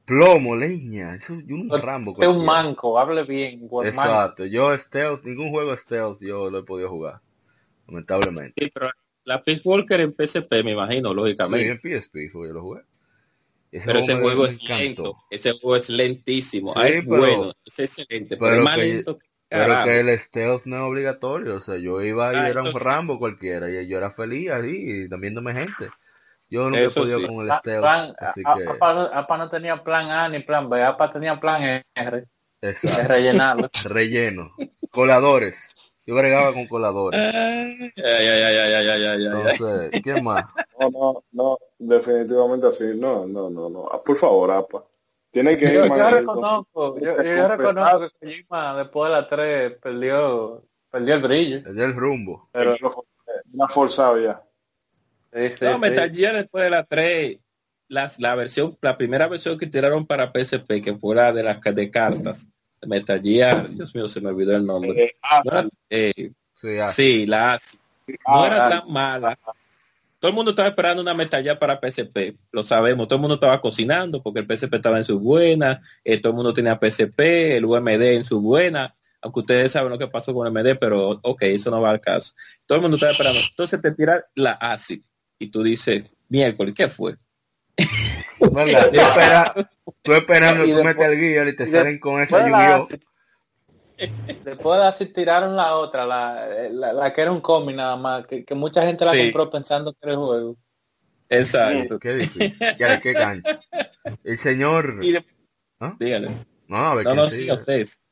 Plomo, 0.05 0.57
leña, 0.57 1.15
eso 1.15 1.35
yo 1.47 1.57
un 1.57 1.69
Rambo. 1.71 2.13
Usted 2.13 2.29
es 2.29 2.33
un 2.35 2.45
manco, 2.45 2.99
hable 2.99 3.25
bien. 3.25 3.61
manco. 3.63 3.85
Exacto, 3.85 4.45
yo 4.47 4.77
stealth, 4.79 5.25
ningún 5.25 5.51
juego 5.51 5.77
stealth 5.77 6.21
yo 6.21 6.51
lo 6.51 6.59
he 6.61 6.63
podido 6.65 6.89
jugar. 6.91 7.21
Lamentablemente. 7.89 8.55
Sí, 8.65 8.71
pero 8.73 8.91
la 9.25 9.43
Peace 9.43 9.63
Walker 9.65 10.01
en 10.01 10.13
PSP, 10.15 10.63
me 10.65 10.73
imagino, 10.73 11.11
Sí, 11.11 11.15
lógicamente. 11.17 11.71
en 11.71 11.79
PSP 11.79 12.31
fue 12.33 12.49
yo 12.49 12.55
lo 12.55 12.63
jugué. 12.63 12.83
Ese 13.73 13.87
pero 13.87 13.99
ese 14.01 14.15
juego 14.21 14.47
es 14.47 14.63
encantó. 14.63 14.83
lento. 14.83 15.17
Ese 15.31 15.53
juego 15.53 15.77
es 15.77 15.89
lentísimo. 15.89 16.73
Sí, 16.75 16.81
Ah, 16.81 16.89
es 16.89 17.05
pero- 17.05 17.17
bueno, 17.17 17.53
es 17.65 17.79
excelente, 17.81 18.37
pero, 18.37 18.39
pero 18.39 18.57
es 18.59 18.63
más 18.65 18.77
que- 18.77 18.83
lento 18.83 19.19
que 19.19 19.27
Pero 19.49 19.85
que 19.85 20.01
el 20.01 20.21
stealth 20.21 20.65
no 20.67 20.77
es 20.77 20.83
obligatorio, 20.83 21.57
o 21.57 21.61
sea, 21.61 21.77
yo 21.77 22.01
iba 22.03 22.33
y 22.33 22.37
Ah, 22.37 22.49
era 22.49 22.63
un 22.63 22.73
sí. 22.73 22.79
Rambo 22.79 23.19
cualquiera, 23.19 23.69
y 23.69 23.87
yo 23.89 23.99
era 23.99 24.11
feliz 24.11 24.51
ahí, 24.51 25.07
viéndome 25.09 25.53
gente. 25.55 25.91
Yo 26.49 26.65
nunca 26.71 26.81
he 26.85 26.91
podido 26.91 27.19
sí. 27.19 27.27
con 27.27 27.45
el 27.45 27.51
Ah, 27.51 27.59
stealth, 27.61 27.81
plan- 27.83 28.15
así 28.19 28.43
a- 28.47 28.55
que, 28.55 28.65
APA, 28.69 28.95
no, 28.95 29.01
APA 29.13 29.39
no 29.39 29.49
tenía 29.49 29.83
plan 29.83 30.11
A 30.11 30.29
ni 30.29 30.41
plan 30.41 30.69
B, 30.71 30.83
APA 30.83 31.11
tenía 31.11 31.35
plan 31.35 31.83
R, 31.95 32.25
exacto, 32.63 33.09
rellenarlo. 33.09 33.71
relleno. 33.85 34.55
Coladores, 34.91 35.92
yo 36.07 36.15
bregaba 36.15 36.53
con 36.53 36.67
coladores. 36.67 37.21
Ay, 37.21 37.91
ay, 37.97 38.27
ay, 38.29 38.43
ay, 38.43 38.57
ay, 38.57 38.89
ay, 38.89 39.05
ay, 39.05 39.05
ay. 39.07 39.25
Entonces, 39.25 40.03
¿quién 40.03 40.25
más? 40.25 40.45
No, 40.81 40.91
no, 40.91 41.25
no, 41.33 41.59
definitivamente 41.79 42.67
así. 42.67 42.85
No, 42.95 43.27
no, 43.27 43.49
no, 43.51 43.69
no. 43.69 43.89
Ah, 43.91 44.01
Por 44.05 44.17
favor, 44.17 44.51
apa. 44.51 44.85
Tiene 45.31 45.57
que 45.57 45.67
Yo, 45.67 45.85
ir 45.85 45.85
yo 45.85 45.87
más- 45.97 46.13
reconozco, 46.13 46.99
yo, 47.01 47.17
yo- 47.17 47.23
yo 47.23 47.49
reconozco 47.49 48.01
que 48.01 48.11
Kojima 48.27 48.77
después 48.77 49.11
de 49.11 49.17
la 49.17 49.29
3 49.29 49.73
perdió, 49.81 50.63
perdió 50.91 51.15
el 51.15 51.23
brillo. 51.23 51.57
Es 51.59 51.75
del 51.75 51.95
rumbo. 51.95 52.49
Pero 52.53 52.77
una 53.53 53.69
forzado 53.69 54.21
ya. 54.21 54.43
Sí, 55.33 55.53
sí, 55.53 55.65
No, 55.65 55.75
sí. 55.75 55.81
Metal 55.81 56.11
Gear 56.15 56.35
después 56.37 56.65
de 56.65 56.71
la 56.71 56.85
3, 56.85 57.39
las, 57.89 58.19
la 58.21 58.35
versión, 58.35 58.77
la 58.83 58.99
primera 58.99 59.27
versión 59.29 59.57
que 59.59 59.67
tiraron 59.67 60.07
para 60.07 60.33
PSP, 60.33 60.83
que 60.83 60.95
fue 60.99 61.15
la 61.15 61.33
de 61.33 61.43
las 61.43 61.61
de 61.63 61.91
cartas, 61.91 62.49
Metal 62.87 63.21
Gear, 63.23 63.69
Dios 63.71 63.95
mío, 63.95 64.09
se 64.09 64.21
me 64.21 64.29
olvidó 64.29 64.57
el 64.57 64.67
nombre. 64.67 65.05
Eh, 65.05 65.17
ah, 65.23 65.43
No 65.45 65.71
eh, 65.91 66.33
Sí, 66.55 66.79
ah, 66.79 66.87
sí, 66.87 67.27
la 67.27 67.55
ah, 67.55 67.59
No 68.27 68.47
era 68.47 68.67
ah, 68.67 68.71
tan 68.71 68.93
mala. 68.93 69.39
Todo 70.21 70.31
el 70.31 70.37
mundo 70.37 70.53
estaba 70.53 70.69
esperando 70.69 71.03
una 71.03 71.15
Metal 71.15 71.43
Gear 71.43 71.59
para 71.59 71.81
PSP, 71.81 72.37
lo 72.53 72.63
sabemos. 72.63 73.09
Todo 73.09 73.17
el 73.17 73.23
mundo 73.23 73.35
estaba 73.35 73.61
cocinando 73.61 74.23
porque 74.23 74.41
el 74.41 74.47
PSP 74.47 74.75
estaba 74.75 74.99
en 74.99 75.05
su 75.05 75.19
buena, 75.19 75.83
eh, 76.05 76.21
todo 76.21 76.33
el 76.33 76.37
mundo 76.37 76.55
tenía 76.55 76.79
PSP, 76.81 77.57
el 77.57 77.65
UMD 77.65 78.03
en 78.03 78.25
su 78.25 78.41
buena, 78.41 78.95
aunque 79.21 79.41
ustedes 79.41 79.73
saben 79.73 79.91
lo 79.91 79.99
que 79.99 80.07
pasó 80.07 80.33
con 80.33 80.47
el 80.47 80.53
MD, 80.53 80.79
pero 80.79 81.19
ok, 81.23 81.43
eso 81.43 81.73
no 81.73 81.81
va 81.81 81.91
al 81.91 82.01
caso. 82.01 82.35
Todo 82.67 82.77
el 82.77 82.83
mundo 82.83 82.95
estaba 82.95 83.11
esperando. 83.11 83.41
Entonces 83.41 83.83
te 83.83 83.91
tira 83.91 84.25
la 84.37 84.53
ASI 84.53 85.03
y 85.41 85.49
tú 85.49 85.65
dices, 85.65 86.05
miércoles, 86.29 86.75
¿qué 86.77 86.89
fue? 86.89 87.17
¿Verdad? 88.51 88.91
Tú, 88.93 88.99
espera- 89.01 89.55
tú 90.03 90.13
esperando 90.15 90.65
Y 90.65 90.73
tú 90.73 90.85
metes 90.85 91.07
el 91.07 91.21
guía 91.21 91.49
y 91.49 91.57
te 91.57 91.67
salen 91.67 91.99
con 91.99 92.21
esa! 92.21 92.45
ASI- 92.47 93.01
Después 94.45 94.81
de 94.81 94.87
así 94.87 95.07
tiraron 95.07 95.55
la 95.55 95.77
otra, 95.77 96.05
la, 96.07 96.47
la, 96.71 96.93
la 96.93 97.13
que 97.13 97.21
era 97.21 97.31
un 97.31 97.41
cómic 97.41 97.77
nada 97.77 97.97
más, 97.97 98.27
que, 98.27 98.45
que 98.45 98.55
mucha 98.55 98.83
gente 98.83 99.05
la 99.05 99.13
Sí. 99.13 99.25
compró 99.25 99.49
pensando 99.51 99.93
que 99.93 99.99
era 100.03 100.13
el 100.13 100.19
juego. 100.19 100.57
Exacto. 101.29 101.99
Qué 101.99 102.15
difícil. 102.15 102.59
Ya, 102.79 103.01
qué 103.01 103.13
gancho. 103.13 103.59
El 104.25 104.39
señor... 104.39 104.99
De- 105.01 105.25
¿Ah? 105.81 105.95
dígale. 105.99 106.31
No, 106.69 106.77
a 106.79 106.95
ver 106.97 107.05
No, 107.05 107.11
quién 107.13 107.25
no, 107.25 107.31
sigue. 107.31 107.51
a 107.51 107.55
ustedes. 107.55 108.03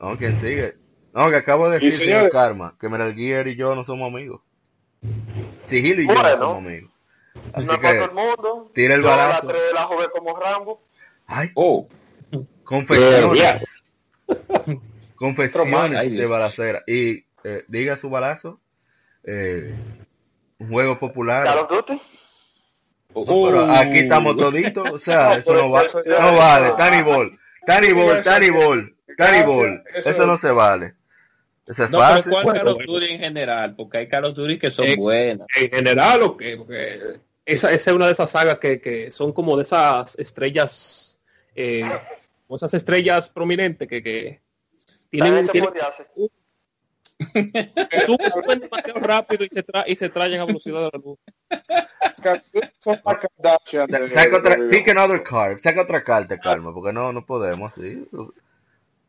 No, 0.00 0.16
¿quién 0.18 0.34
sigue? 0.36 0.72
No, 1.14 1.30
que 1.30 1.36
acabo 1.36 1.68
de 1.68 1.78
decir, 1.78 1.92
señor 1.92 2.30
Karma, 2.30 2.76
que 2.80 2.88
Metal 2.88 3.14
Gear 3.14 3.48
y 3.48 3.56
yo 3.56 3.74
no 3.74 3.84
somos 3.84 4.12
amigos. 4.12 4.40
Sigilo 5.66 6.02
y 6.02 6.08
yo 6.08 6.14
no 6.14 6.36
somos 6.36 6.58
amigos. 6.58 6.90
Así 7.52 7.66
no 7.66 7.78
todo 7.78 7.90
el 7.90 7.98
que, 8.08 8.14
mundo. 8.14 8.70
tira 8.74 8.94
el 8.94 9.02
Yo 9.02 9.08
la 9.08 9.16
balazo. 9.16 9.46
3 9.48 9.60
la 9.74 9.82
jugué 9.84 10.06
como 10.10 10.36
Rambo. 10.38 10.82
ay, 11.26 11.50
Oh, 11.54 11.88
confesiones. 12.64 13.86
Confesiones 15.16 16.12
de 16.16 16.26
balacera. 16.26 16.82
Y 16.86 17.24
eh, 17.44 17.64
diga 17.68 17.96
su 17.96 18.08
balazo. 18.10 18.60
Eh, 19.24 19.74
un 20.58 20.68
juego 20.70 20.98
popular. 20.98 21.44
Call 21.44 21.58
of 21.58 21.68
Duty. 21.70 22.00
No, 23.14 23.24
pero 23.24 23.64
aquí 23.72 23.98
estamos 24.00 24.36
toditos, 24.36 24.90
o 24.92 24.98
sea, 24.98 25.34
eso 25.34 25.50
pero 25.52 25.64
no, 25.64 25.70
va, 25.70 25.82
eso 25.82 26.02
no 26.06 26.36
vale, 26.36 26.70
Tani 26.76 27.02
Ball, 27.02 27.30
Tani 27.66 27.92
Ball, 27.92 28.16
Eso- 28.18 28.30
Tani 28.30 28.50
Ball, 28.50 28.96
Tani 29.16 29.46
Ball, 29.46 29.82
Eso- 29.94 30.10
eso 30.10 30.26
no 30.26 30.36
se 30.36 30.50
vale. 30.50 30.94
Eso 31.66 31.84
es 31.84 31.90
No, 31.90 31.98
pero 31.98 32.10
fácil. 32.10 32.30
¿cuál 32.32 32.44
Bueno, 32.44 32.60
Call 32.60 32.68
of 32.68 32.84
Duty 32.86 33.06
en 33.06 33.18
general? 33.18 33.74
Porque 33.76 33.98
hay 33.98 34.08
Call 34.08 34.24
of 34.26 34.34
Duty 34.34 34.58
que 34.58 34.70
son 34.70 34.86
Eh, 34.86 34.96
buenas. 34.96 35.46
En 35.56 35.70
general, 35.70 36.22
¿o 36.22 36.36
qué? 36.36 36.56
Porque 36.58 37.00
esa, 37.54 37.72
esa 37.72 37.90
es 37.90 37.96
una 37.96 38.06
de 38.06 38.12
esas 38.12 38.30
sagas 38.30 38.58
que, 38.58 38.80
que 38.80 39.10
son 39.10 39.32
como 39.32 39.56
de 39.56 39.62
esas 39.62 40.18
estrellas, 40.18 41.18
eh, 41.54 41.82
como 42.46 42.56
esas 42.56 42.74
estrellas 42.74 43.28
prominentes 43.30 43.88
que, 43.88 44.02
que 44.02 44.40
tienen, 45.10 45.48
tienen-. 45.48 45.72
Tú 48.06 48.16
suben 48.32 48.60
demasiado 48.60 49.00
rápido 49.00 49.44
y 49.44 49.48
se, 49.48 49.62
tra 49.62 49.84
y 49.86 49.96
se 49.96 50.08
traen 50.08 50.40
a 50.40 50.44
velocidad 50.44 50.82
de 50.82 50.90
la 50.92 50.98
luz. 51.04 51.18
Sa- 52.22 52.42
de- 52.52 54.10
Saca 54.10 54.36
otra, 54.36 54.56
pick 54.70 54.88
another 54.88 55.22
card, 55.22 55.58
saca 55.58 55.82
otra 55.82 56.02
carta, 56.04 56.38
Calma, 56.38 56.72
porque 56.72 56.92
no, 56.92 57.12
no 57.12 57.24
podemos, 57.26 57.74
sí. 57.74 58.06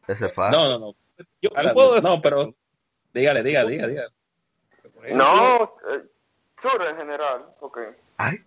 Ese 0.07 0.25
es 0.27 0.33
fácil. 0.33 0.59
No, 0.59 0.69
no, 0.69 0.79
no. 0.79 0.95
Yo, 1.41 1.49
Ahora, 1.55 1.69
yo 1.69 1.73
puedo 1.73 1.95
decir- 1.95 2.09
no, 2.09 2.21
pero 2.21 2.55
dígale, 3.13 3.43
diga, 3.43 3.63
diga, 3.65 3.87
diga. 3.87 4.07
No, 5.13 5.75
eh, 5.91 6.03
Churro 6.61 6.89
en 6.89 6.97
general, 6.97 7.45
porque... 7.59 7.95
Ay, 8.21 8.37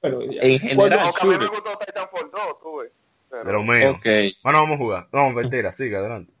pero 0.00 0.22
ya. 0.24 0.40
En 0.42 0.58
general, 0.60 1.10
mí 1.24 1.28
me 1.38 1.46
gustó 1.46 1.78
Titanfall 1.84 2.30
2, 2.30 2.60
tú 2.62 2.76
ves. 2.78 2.92
Pero- 3.30 3.44
pero 3.44 3.62
mío. 3.64 3.90
Ok. 3.92 4.04
Bueno, 4.44 4.60
vamos 4.60 4.74
a 4.74 4.78
jugar. 4.78 5.08
No, 5.10 5.30
mentira, 5.30 5.72
sigue 5.72 5.96
adelante. 5.96 6.32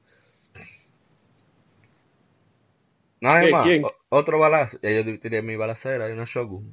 Nada 3.20 3.40
¿Quién, 3.40 3.50
más. 3.52 3.64
quién? 3.64 3.84
Otro 4.10 4.38
balazo. 4.38 4.78
Ya 4.82 4.90
yo 4.90 5.18
tiré 5.18 5.42
mi 5.42 5.56
balacera 5.56 6.08
y 6.08 6.12
una 6.12 6.24
Shogun. 6.26 6.72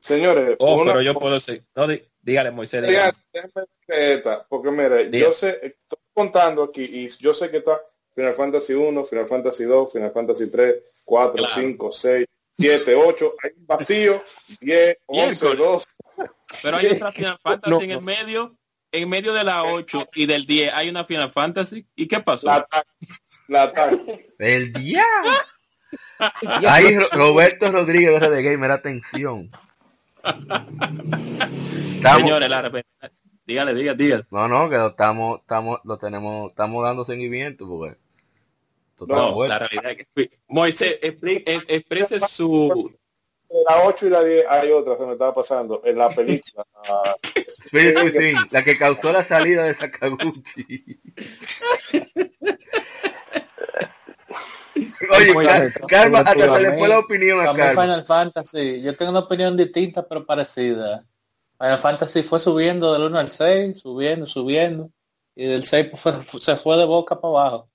Señores, 0.00 0.56
Oh, 0.58 0.76
una- 0.80 0.92
pero 0.92 1.02
yo 1.02 1.14
puedo 1.14 1.34
decir. 1.34 1.64
No, 1.76 1.86
dígale, 2.22 2.50
Moisés. 2.50 2.82
Déjame 2.82 3.12
dígale. 3.32 4.14
esta, 4.14 4.44
porque 4.48 4.70
mire, 4.70 5.08
Diga. 5.10 5.26
yo 5.28 5.32
sé, 5.32 5.50
estoy 5.62 5.98
contando 6.12 6.64
aquí 6.64 6.82
y 6.82 7.08
yo 7.08 7.34
sé 7.34 7.50
que 7.50 7.58
está 7.58 7.80
Final 8.14 8.34
Fantasy 8.34 8.72
1, 8.74 9.04
Final 9.04 9.26
Fantasy 9.28 9.64
2, 9.64 9.92
Final 9.92 10.10
Fantasy 10.10 10.50
3, 10.50 11.02
4, 11.04 11.36
Claro. 11.36 11.54
5, 11.54 11.92
6, 11.92 12.26
7, 12.52 12.94
8, 12.94 13.32
hay 13.42 13.50
un 13.56 13.66
vacío, 13.66 14.22
10, 14.60 14.98
11, 15.06 15.26
Miércoles. 15.46 15.58
12. 15.58 15.86
Pero 16.62 16.76
hay 16.76 16.86
otra 16.86 17.12
Final 17.12 17.38
Fantasy 17.42 17.70
No, 17.70 17.80
en 17.82 17.90
el 17.90 18.02
medio, 18.02 18.56
en 18.92 19.08
medio 19.08 19.32
de 19.32 19.44
la 19.44 19.64
8 19.64 20.08
y 20.14 20.26
del 20.26 20.46
10 20.46 20.72
hay 20.74 20.88
una 20.88 21.04
Final 21.04 21.30
Fantasy. 21.30 21.86
¿Y 21.96 22.06
qué 22.08 22.20
pasó? 22.20 22.46
La 22.46 22.66
la. 23.48 23.72
¡El 24.38 24.72
diablo! 24.72 25.30
Ahí 26.68 26.96
Ro- 26.96 27.08
Roberto 27.12 27.70
Rodríguez 27.70 28.20
de 28.20 28.42
Gamer, 28.42 28.70
atención. 28.70 29.50
Estamos, 30.22 32.20
Señores, 32.20 32.48
la 32.48 32.62
dígale, 33.44 33.74
dígale, 33.74 33.96
dígale. 33.96 34.24
no, 34.30 34.46
no, 34.48 34.70
que 34.70 34.76
lo 34.76 34.88
estamos, 34.90 35.40
estamos, 35.40 35.80
lo 35.84 35.98
tenemos, 35.98 36.50
estamos 36.50 36.84
dando 36.84 37.04
seguimiento 37.04 37.66
porque 37.68 37.96
está 39.04 39.16
No, 39.16 39.44
la 39.44 39.58
realidad 39.58 39.92
es 39.92 40.06
que 40.14 40.30
Moisés, 40.48 40.98
eh, 41.02 41.18
exprese 41.68 42.20
su 42.20 42.92
la 43.68 43.82
8 43.84 44.06
y 44.06 44.10
la 44.10 44.24
10 44.24 44.46
hay 44.48 44.70
otra, 44.70 44.96
se 44.96 45.04
me 45.04 45.12
estaba 45.12 45.34
pasando, 45.34 45.82
en 45.84 45.98
la 45.98 46.08
película. 46.08 46.64
ah, 46.88 47.14
Spirit 47.64 47.96
Within, 48.02 48.36
la 48.50 48.64
que 48.64 48.78
causó 48.78 49.12
la 49.12 49.22
salida 49.22 49.64
de 49.64 49.74
Sakaguchi. 49.74 51.00
Oye. 55.10 55.72
Karma, 55.86 56.20
hasta 56.20 56.56
se 56.56 56.62
le 56.62 56.78
fue 56.78 56.88
la 56.88 56.98
opinión 56.98 57.40
a 57.40 57.52
mí 57.52 57.58
Karma. 57.58 57.82
Final 57.82 58.04
Fantasy, 58.04 58.82
yo 58.82 58.96
tengo 58.96 59.10
una 59.10 59.20
opinión 59.20 59.56
distinta 59.56 60.06
pero 60.06 60.24
parecida. 60.24 61.04
Final 61.58 61.78
Fantasy 61.80 62.22
fue 62.22 62.40
subiendo 62.40 62.92
del 62.92 63.02
1 63.02 63.18
al 63.18 63.28
6, 63.30 63.78
subiendo, 63.80 64.26
subiendo. 64.26 64.90
Y 65.34 65.46
del 65.46 65.64
6 65.64 65.88
fue- 65.94 66.22
se 66.40 66.56
fue 66.56 66.76
de 66.76 66.84
boca 66.84 67.20
para 67.20 67.30
abajo. 67.38 67.68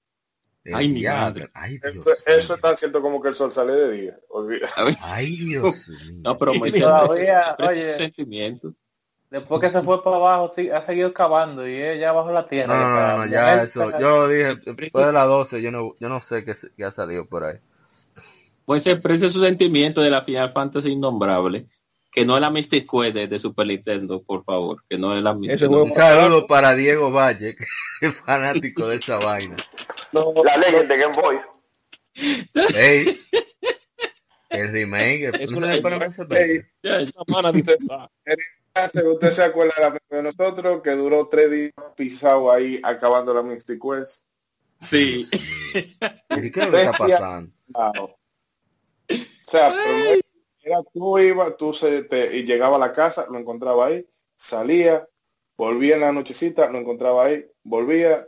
El 0.68 0.76
Ay, 0.76 0.89
mi 0.89 1.02
madre. 1.03 1.49
Ay, 1.53 1.77
Dios 1.80 1.95
eso, 1.95 2.10
eso 2.26 2.53
es 2.56 2.60
tan 2.61 2.76
cierto 2.76 3.02
como 3.02 3.22
que 3.22 3.30
el 3.30 3.35
sol 3.35 3.53
sale 3.53 3.72
de 3.72 3.91
día. 3.91 4.19
olvida. 4.30 4.68
Ay, 5.02 5.35
Dios 5.38 5.89
mío. 6.02 6.19
No, 6.23 6.38
pero 6.38 6.53
Moisés 6.60 6.81
Todavía, 6.84 7.56
oye. 7.60 7.94
su 7.94 7.98
sentimiento. 7.98 8.73
Después 9.30 9.61
que 9.61 9.69
se 9.72 9.81
fue 9.81 10.03
para 10.03 10.18
abajo, 10.18 10.52
sí, 10.53 10.69
ha 10.69 10.81
seguido 10.81 11.14
cavando 11.14 11.65
y 11.68 11.73
es 11.76 11.99
ya 12.02 12.11
bajo 12.11 12.31
la 12.34 12.45
tierra. 12.45 12.76
No, 12.77 12.89
no, 12.89 12.95
no, 12.95 13.26
no, 13.26 13.31
ya 13.31 13.61
eso, 13.64 13.85
está- 13.85 13.99
yo 13.99 14.07
lo 14.10 14.27
dije, 14.27 14.56
después 14.65 15.06
de 15.06 15.14
las 15.14 15.27
12, 15.27 15.61
yo 15.61 15.72
no, 15.72 15.95
yo 15.99 16.10
no 16.10 16.19
sé 16.19 16.44
qué, 16.44 16.53
se- 16.56 16.72
qué 16.76 16.84
ha 16.84 16.91
salido 16.91 17.26
por 17.26 17.45
ahí. 17.45 17.57
Moisés 18.65 18.94
exprese 18.95 19.30
su 19.30 19.41
sentimiento 19.41 20.02
de 20.02 20.10
la 20.10 20.22
Final 20.22 20.52
Fantasy 20.52 20.89
innombrable. 20.91 21.68
Que 22.18 22.26
no 22.26 22.34
es 22.35 22.41
la 22.41 22.49
Mystic 22.49 22.89
Quest 22.89 23.14
de, 23.14 23.27
de 23.27 23.39
Super 23.39 23.68
Nintendo, 23.68 24.23
por 24.23 24.44
favor. 24.44 24.84
Que 24.89 24.98
no 24.98 25.15
es 25.15 25.22
la 25.22 25.35
no- 25.35 25.39
juego- 25.39 25.84
Un 25.84 25.94
saludo 25.94 26.48
para 26.48 26.73
Diego 26.73 27.11
Valle, 27.11 27.56
que 27.56 27.65
es 28.07 28.15
fanático 28.15 28.88
de 28.88 28.95
esa 28.95 29.18
vaina. 29.18 29.56
No, 30.14 30.34
La 30.44 30.57
Legend 30.57 30.89
de 30.89 30.98
Game 30.98 31.14
Boy. 31.15 31.39
Ey, 32.76 33.22
el 34.49 34.72
remake, 34.72 35.30
Es 35.39 35.52
¿no 35.52 35.57
una- 35.60 35.73
disfrazada. 37.52 38.10
¿Usted 39.14 39.31
se 39.31 39.44
acuerda 39.44 39.73
de 39.77 39.81
la 39.84 39.99
de 40.18 40.23
nosotros 40.23 40.81
que 40.81 40.91
duró 40.94 41.27
tres 41.27 41.52
días 41.52 41.73
pisado 41.95 42.52
ahí 42.52 42.80
acabando 42.84 43.31
la 43.31 43.44
Mystic 43.44 43.80
Quest? 43.80 44.23
Sí. 44.81 45.27
¿Y 45.76 46.52
qué 46.52 46.52
que 46.52 46.81
está 46.81 46.94
pasando? 46.94 47.52
O 47.76 48.18
sea, 49.48 49.69
pero 49.69 49.98
no 49.99 50.26
era- 50.68 50.84
tú 50.94 51.18
ibas, 51.19 51.57
tú 51.57 51.73
se 51.73 52.03
te, 52.03 52.38
y 52.38 52.44
llegaba 52.44 52.76
a 52.77 52.80
la 52.80 52.94
casa, 52.94 53.27
lo 53.30 53.38
encontraba 53.38 53.88
ahí, 53.88 54.06
salía, 54.35 55.07
volvía 55.57 55.95
en 55.95 56.02
la 56.02 56.11
nochecita, 56.11 56.69
lo 56.69 56.77
encontraba 56.77 57.26
ahí, 57.26 57.45
volvía, 57.64 58.27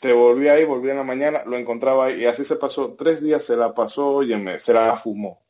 te 0.00 0.12
volvía 0.12 0.54
ahí, 0.54 0.64
volvía 0.64 0.92
en 0.92 0.98
la 0.98 1.04
mañana, 1.04 1.42
lo 1.44 1.56
encontraba 1.56 2.06
ahí, 2.06 2.22
y 2.22 2.26
así 2.26 2.44
se 2.44 2.56
pasó, 2.56 2.94
tres 2.94 3.20
días 3.22 3.44
se 3.44 3.56
la 3.56 3.74
pasó, 3.74 4.14
óyeme, 4.14 4.58
se 4.58 4.72
la 4.72 4.96
fumó. 4.96 5.42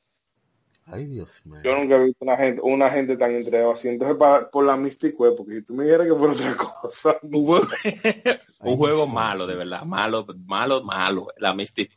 Ay, 0.92 1.06
Dios 1.06 1.40
mío. 1.44 1.60
Yo 1.62 1.76
nunca 1.76 1.96
he 1.96 2.04
visto 2.04 2.24
una 2.24 2.36
gente, 2.36 2.60
una 2.62 2.90
gente 2.90 3.16
tan 3.16 3.32
entregada 3.32 3.72
así. 3.72 3.88
Entonces, 3.88 4.16
para, 4.16 4.50
por 4.50 4.64
la 4.64 4.76
Mystic 4.76 5.16
Quest, 5.16 5.36
porque 5.36 5.54
si 5.56 5.62
tú 5.62 5.74
me 5.74 5.84
dijeras 5.84 6.06
que 6.08 6.14
fuera 6.14 6.32
otra 6.32 6.56
cosa, 6.56 7.18
Un 7.22 7.46
juego, 7.46 7.66
un 8.60 8.76
juego 8.76 9.06
malo, 9.06 9.46
de 9.46 9.54
verdad. 9.54 9.82
Malo, 9.82 10.26
malo, 10.46 10.82
malo. 10.82 11.28
La 11.36 11.54
Mystic 11.54 11.92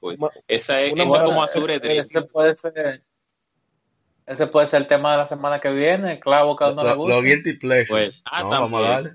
Esa 0.47 0.81
es, 0.81 0.93
esa 0.95 1.23
como 1.23 1.43
Azure 1.43 1.79
Dream. 1.79 2.05
ese 2.05 2.21
puede 2.21 2.55
ser 2.55 3.03
ese 4.25 4.47
puede 4.47 4.67
ser 4.67 4.81
el 4.81 4.87
tema 4.87 5.11
de 5.11 5.17
la 5.17 5.27
semana 5.27 5.59
que 5.59 5.71
viene, 5.71 6.13
el 6.13 6.19
clavo 6.19 6.55
que 6.55 6.63
a 6.65 6.69
uno 6.69 6.83
le 6.83 6.93
gusta. 6.93 7.15
lo 7.15 7.21
guilty 7.21 7.53
pleasure. 7.53 7.85
Pues, 7.87 8.11
ah, 8.25 8.43
no, 8.43 8.49
también. 8.49 8.71
vamos 8.71 8.85
a 8.85 8.89
darle. 8.89 9.09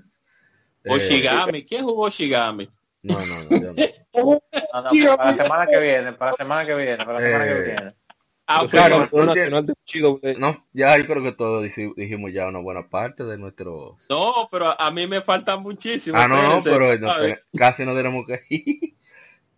Eh, 0.83 0.91
Oshigami. 0.91 1.63
¿Quién 1.63 1.83
jugó 1.83 2.03
Oshigami? 2.03 2.69
no, 3.03 3.25
no, 3.25 3.43
no, 3.43 3.49
yo 3.49 3.73
no. 3.73 3.73
No, 4.73 4.81
no, 4.81 5.17
para 5.17 5.31
la 5.31 5.35
semana 5.35 5.67
que 5.67 5.79
viene, 5.79 6.13
para 6.13 6.31
la 6.31 6.37
semana 6.37 6.65
que 6.65 6.75
viene, 6.75 6.97
para 6.97 7.13
la 7.13 7.19
semana 7.25 7.45
que 7.45 7.51
Eh, 7.51 7.63
viene. 7.63 7.93
Ah, 8.51 8.63
O 8.63 8.67
sea, 8.67 8.81
bueno, 8.89 9.07
no- 10.39 10.65
ya 10.73 10.97
yo 10.97 11.05
creo 11.05 11.21
que 11.23 11.31
todos 11.33 11.63
dij- 11.63 11.93
dijimos 11.95 12.33
ya 12.33 12.47
una 12.47 12.59
buena 12.59 12.89
parte 12.89 13.23
de 13.23 13.37
nuestros... 13.37 14.07
No, 14.09 14.49
pero 14.51 14.79
a, 14.81 14.89
mí 14.89 15.05
me 15.05 15.21
faltan 15.21 15.61
muchísimo. 15.61 16.17
Ah, 16.17 16.27
no, 16.27 16.59
pero 16.63 16.89
casi 17.55 17.85
no 17.85 17.95
tenemos 17.95 18.25
que 18.25 18.41
ir. 18.49 18.95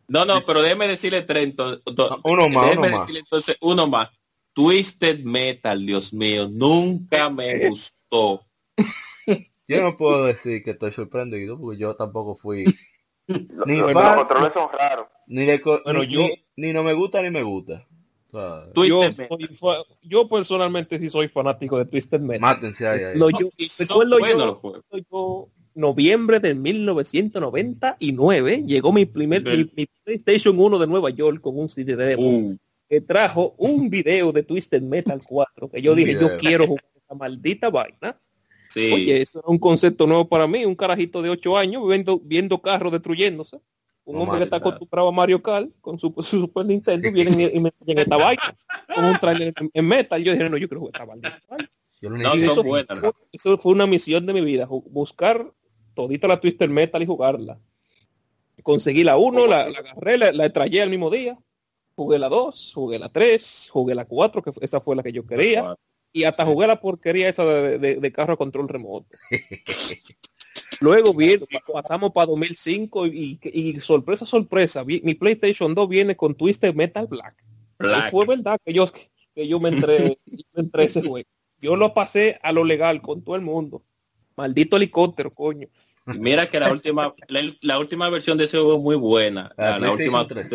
No, 0.10 0.26
no, 0.26 0.44
pero 0.46 0.62
déjeme 0.62 0.90
decirle 0.90 1.22
tres. 1.22 1.56
ento- 1.56 1.82
to- 1.96 2.20
Uno 2.26 2.50
más, 2.50 2.66
déjeme 2.66 2.88
uno 2.88 2.98
más. 2.98 3.02
decirle 3.08 3.20
entonces 3.22 3.56
uno 3.62 3.88
más. 3.88 4.10
Twisted 4.54 5.24
Metal, 5.26 5.86
Dios 5.86 6.14
mío, 6.14 6.48
nunca 6.50 7.30
me 7.30 7.60
gustó. 7.70 8.46
Yo 9.68 9.82
no 9.82 9.96
puedo 9.96 10.26
decir 10.26 10.64
que 10.64 10.72
estoy 10.72 10.92
sorprendido 10.92 11.58
porque 11.58 11.80
yo 11.80 11.96
tampoco 11.96 12.36
fui 12.36 12.66
Ni 13.28 13.80
fan- 13.80 13.94
los 13.94 14.16
controles 14.16 14.52
son 14.54 14.70
raros. 14.78 15.06
ni 15.28 15.46
de 15.46 15.62
Bueno, 15.86 16.02
ni, 16.02 16.08
yo- 16.08 16.20
ni, 16.22 16.44
ni 16.68 16.74
no 16.74 16.84
me 16.84 16.94
gusta 16.94 17.22
ni 17.22 17.30
me 17.32 17.44
gusta. 17.44 17.88
O 18.28 18.32
sea, 18.32 18.66
Yo, 18.68 18.74
Twisted 19.02 19.18
Metal. 19.18 19.28
soy 19.30 19.48
fa- 19.58 19.84
yo 20.04 20.28
personalmente 20.30 21.00
sí 21.00 21.10
soy 21.10 21.28
fanático 21.30 21.78
de 21.78 21.86
Twisted 21.86 22.20
Metal. 22.22 22.42
mátense 22.42 22.88
ahí. 22.88 23.04
ahí. 23.04 23.18
Lo 23.18 23.30
yo, 23.30 23.50
recuerdo 23.78 24.20
buenos 24.20 24.58
yo, 25.12 25.50
noviembre 25.74 26.40
de 26.42 26.54
1999 26.56 28.64
llegó 28.66 28.92
mi 28.92 29.06
primer 29.06 29.42
mi, 29.44 29.72
mi 29.76 29.88
PlayStation 30.04 30.60
1 30.60 30.80
de 30.80 30.88
Nueva 30.88 31.10
York 31.12 31.40
con 31.42 31.58
un 31.58 31.70
CD 31.70 31.96
demo 31.96 32.22
Uh, 32.24 32.58
que 32.92 33.00
trajo 33.00 33.56
un 33.58 33.90
video 33.90 34.34
de 34.34 34.44
Twisted 34.44 34.82
Metal 34.82 35.22
4 35.28 35.70
que 35.70 35.82
yo 35.82 35.96
dije 35.96 36.12
yo 36.20 36.36
quiero 36.38 36.68
jugar 36.68 36.84
esta 36.94 37.16
maldita 37.16 37.70
vaina. 37.70 38.20
sí. 38.68 38.92
Oye, 38.94 39.22
eso 39.22 39.40
era 39.40 39.48
un 39.48 39.58
concepto 39.60 40.06
nuevo 40.06 40.28
para 40.28 40.46
mí, 40.46 40.66
un 40.66 40.76
carajito 40.76 41.22
de 41.22 41.30
8 41.30 41.58
años 41.58 41.88
viendo, 41.88 42.20
viendo 42.20 42.62
carros 42.62 42.92
destruyéndose. 42.92 43.60
Un 44.04 44.16
No 44.16 44.22
hombre 44.24 44.40
que 44.40 44.44
está 44.46 44.58
acostumbrado 44.58 45.08
a 45.08 45.12
Mario 45.14 45.42
Kart 45.42 45.70
con 45.80 45.98
su, 46.00 46.14
su 46.18 46.42
Super 46.42 46.66
Nintendo 46.66 47.10
vienen 47.14 47.40
y, 47.40 47.44
y 47.46 47.60
me 47.62 47.70
enseñan 47.80 48.00
esta 48.04 48.18
vaina 48.18 48.58
con 48.94 49.06
un 49.06 49.18
trailer 49.20 49.54
en, 49.60 49.70
en 49.74 49.88
metal. 49.88 50.22
Yo 50.24 50.34
dije, 50.34 50.50
no, 50.50 50.58
yo 50.58 50.68
quiero 50.68 50.80
jugar 50.82 50.94
esta 50.96 51.06
maldita 51.06 51.40
vaina. 51.50 51.70
Yo 52.02 52.10
No. 52.10 52.18
Fue- 53.00 53.12
Eso 53.32 53.58
fue 53.58 53.72
una 53.72 53.88
misión 53.88 54.26
de 54.26 54.34
mi 54.34 54.42
vida, 54.42 54.66
buscar 54.66 55.54
todita 55.94 56.28
la 56.28 56.40
Twister 56.42 56.68
Metal 56.70 57.02
y 57.02 57.06
jugarla. 57.06 57.58
Conseguí 58.64 59.04
la 59.04 59.18
1, 59.18 59.48
la, 59.48 59.70
la 59.70 59.80
agarré, 59.80 60.18
la, 60.18 60.32
la 60.32 60.52
traje 60.52 60.82
al 60.82 60.90
mismo 60.90 61.10
día. 61.10 61.38
Jugué 62.02 62.18
la 62.18 62.30
2, 62.30 62.72
jugué 62.74 62.98
la 62.98 63.10
3, 63.10 63.70
jugué 63.72 63.94
la 63.94 64.06
4, 64.06 64.42
que 64.42 64.52
esa 64.62 64.82
fue 64.82 64.96
la 64.96 65.04
que 65.04 65.12
yo 65.12 65.24
quería. 65.26 65.76
Y 66.12 66.24
hasta 66.24 66.46
jugué 66.46 66.66
la 66.66 66.82
porquería 66.82 67.30
esa 67.30 67.46
de, 67.46 67.78
de- 67.78 67.96
de 67.98 68.12
carro 68.12 68.34
a 68.34 68.38
control 68.38 68.68
remoto. 68.68 69.06
Luego 70.82 71.14
vi- 71.14 71.38
pasamos 71.72 72.12
para 72.12 72.26
2005 72.28 73.06
y, 73.08 73.40
y- 73.44 73.80
sorpresa, 73.82 74.26
sorpresa, 74.26 74.84
vi- 74.84 75.02
mi 75.04 75.14
PlayStation 75.14 75.76
2 75.76 75.88
viene 75.88 76.16
con 76.16 76.34
Twisted 76.34 76.74
Metal 76.74 77.06
Black. 77.08 77.36
Y 77.80 77.84
Black. 77.84 78.10
fue 78.12 78.26
verdad 78.26 78.58
que 78.66 78.74
yo, 78.74 78.88
que 79.36 79.48
yo 79.48 79.60
me 79.60 79.70
entré, 79.70 80.18
me 80.54 80.62
entré 80.64 80.86
ese 80.86 81.04
juego. 81.04 81.28
Yo 81.62 81.76
lo 81.76 81.94
pasé 81.94 82.40
a 82.42 82.52
lo 82.52 82.64
legal 82.64 83.02
con 83.04 83.24
todo 83.24 83.36
el 83.36 83.44
mundo. 83.44 83.84
Maldito 84.36 84.78
helicóptero, 84.78 85.32
coño. 85.32 85.68
Y 86.08 86.18
Mira 86.18 86.48
que 86.48 86.60
la 86.60 86.72
última, 86.72 87.14
la, 87.28 87.42
la 87.62 87.78
última 87.78 88.10
versión 88.10 88.40
de 88.40 88.46
ese 88.46 88.58
juego 88.58 88.78
es 88.78 88.82
muy 88.82 88.96
buena. 88.96 89.54
La 89.56 89.78
La, 89.78 89.92
última 89.92 90.28
3. 90.28 90.50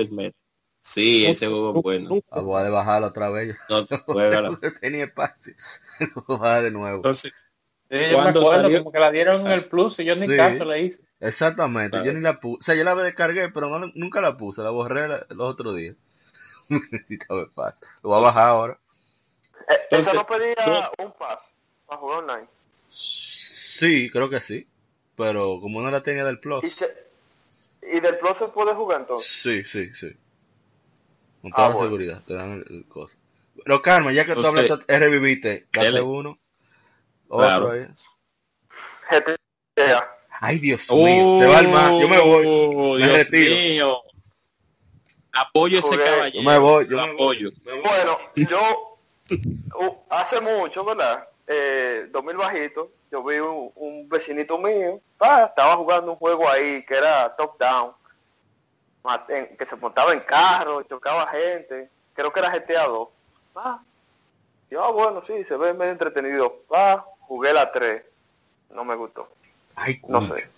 Sí, 0.88 1.26
ese 1.26 1.48
juego 1.48 1.76
es 1.76 1.82
bueno. 1.82 2.20
Ah, 2.30 2.40
Voy 2.40 2.62
a 2.64 2.70
bajarlo 2.70 3.08
otra 3.08 3.28
vez. 3.28 3.56
No, 3.68 3.86
tenía 4.80 5.04
espacio. 5.06 5.54
Lo 6.14 6.22
voy 6.26 6.36
a 6.36 6.40
bajar 6.40 6.62
de 6.62 6.70
nuevo. 6.70 6.96
Entonces, 6.98 7.32
Sí, 7.90 7.96
yo 8.10 8.16
me 8.18 8.22
¿Cuándo 8.22 8.40
acuerdo 8.40 8.62
salió? 8.62 8.78
como 8.80 8.92
que 8.92 8.98
la 8.98 9.10
dieron 9.12 9.40
en 9.46 9.52
el 9.52 9.64
plus 9.66 9.98
y 10.00 10.04
yo 10.04 10.14
ni 10.16 10.26
Sí. 10.26 10.36
caso 10.36 10.64
le 10.64 10.80
hice. 10.82 11.04
Exactamente. 11.20 11.98
Yo 12.04 12.12
ni 12.12 12.20
la 12.20 12.38
puse. 12.40 12.58
O 12.58 12.62
sea, 12.62 12.74
yo 12.74 12.82
la 12.84 12.94
descargué, 12.96 13.48
pero 13.50 13.68
no- 13.78 13.90
nunca 13.94 14.20
la 14.20 14.36
puse. 14.36 14.62
La 14.62 14.70
borré 14.70 15.06
la- 15.08 15.24
los 15.30 15.52
otros 15.52 15.76
días. 15.76 15.94
Necesitaba 16.68 17.42
espacio. 17.42 17.86
Lo 18.02 18.10
voy 18.10 18.18
a 18.18 18.22
bajar 18.22 18.48
ahora. 18.48 18.78
Eh, 19.68 19.74
Entonces, 19.84 20.06
eso 20.08 20.16
no 20.16 20.26
pedía 20.26 20.54
tú- 20.64 21.04
un 21.04 21.12
pass 21.12 21.38
para 21.86 22.00
jugar 22.00 22.18
online. 22.24 22.48
Sí, 22.88 24.08
creo 24.12 24.28
que 24.30 24.40
sí. 24.40 24.66
Pero 25.16 25.60
como 25.60 25.80
no 25.80 25.90
la 25.90 26.02
tenía 26.02 26.24
del 26.24 26.38
Plus. 26.40 26.64
Y, 26.64 26.70
se- 26.70 26.94
y 27.82 28.00
del 28.00 28.18
Plus 28.18 28.36
se 28.38 28.48
puede 28.48 28.74
jugar 28.74 29.00
entonces. 29.02 29.28
Sí, 29.42 29.64
sí, 29.64 29.92
sí. 29.94 30.14
Con 31.46 31.52
Ah, 31.52 31.56
toda 31.56 31.68
la 31.68 31.74
bueno. 31.74 31.88
seguridad. 31.90 32.22
Te 32.26 32.34
dan 32.34 32.52
el, 32.52 32.76
el 32.76 32.84
coso. 32.88 33.16
Pero 33.64 33.80
Carmen, 33.82 34.14
ya 34.14 34.26
que 34.26 34.32
tú 34.34 34.40
Entonces, 34.40 34.70
es 34.86 34.98
reviviste. 35.00 35.66
Date 35.72 35.86
dele. 35.86 36.00
uno. 36.02 36.38
Claro. 37.28 37.66
Otro 37.66 37.72
ahí. 37.72 37.86
GTA. 39.10 40.10
Ay, 40.40 40.58
Dios 40.58 40.90
mío. 40.90 41.38
Se 41.38 41.46
va 41.46 41.60
el 41.60 41.68
mar. 41.68 41.92
Yo 42.00 42.08
me 42.08 42.18
voy. 42.18 42.44
Oh, 42.48 42.94
Me 42.94 43.06
Dios 43.06 43.12
retiro. 43.30 43.54
mío. 43.54 44.02
Apoyo 45.32 45.78
ese 45.78 45.96
caballero. 45.98 46.42
Yo 46.42 46.42
me 46.50 46.58
voy, 46.58 46.88
yo 46.88 46.96
voy. 46.96 47.10
apoyo. 47.10 47.50
Bueno, 47.64 48.18
yo 48.34 48.98
uh, 49.80 49.96
hace 50.10 50.40
mucho, 50.40 50.84
¿verdad? 50.84 51.28
Eh, 51.46 52.08
2000 52.10 52.36
bajito, 52.38 52.90
yo 53.12 53.22
vi 53.22 53.36
un, 53.38 53.70
un 53.76 54.08
vecinito 54.08 54.58
mío, 54.58 55.00
ah, 55.20 55.44
estaba 55.48 55.76
jugando 55.76 56.10
un 56.12 56.18
juego 56.18 56.48
ahí 56.48 56.84
que 56.86 56.94
era 56.96 57.36
top 57.36 57.56
down, 57.60 57.92
en- 59.28 59.56
que 59.56 59.66
se 59.66 59.76
montaba 59.76 60.12
en 60.12 60.20
carro, 60.20 60.82
chocaba 60.82 61.26
gente, 61.28 61.90
creo 62.14 62.32
que 62.32 62.40
era 62.40 62.50
GTA 62.50 62.86
2. 62.86 63.08
Ah, 63.54 63.80
yo, 64.70 64.84
ah, 64.84 64.90
bueno, 64.92 65.22
sí, 65.26 65.44
se 65.44 65.56
ve 65.56 65.74
medio 65.74 65.92
entretenido. 65.92 66.62
Ah, 66.74 67.04
jugué 67.20 67.52
la 67.52 67.70
3, 67.72 68.02
no 68.70 68.84
me 68.84 68.94
gustó, 68.96 69.28
Ay, 69.76 70.00
no 70.08 70.20
concha. 70.20 70.34
sé. 70.34 70.48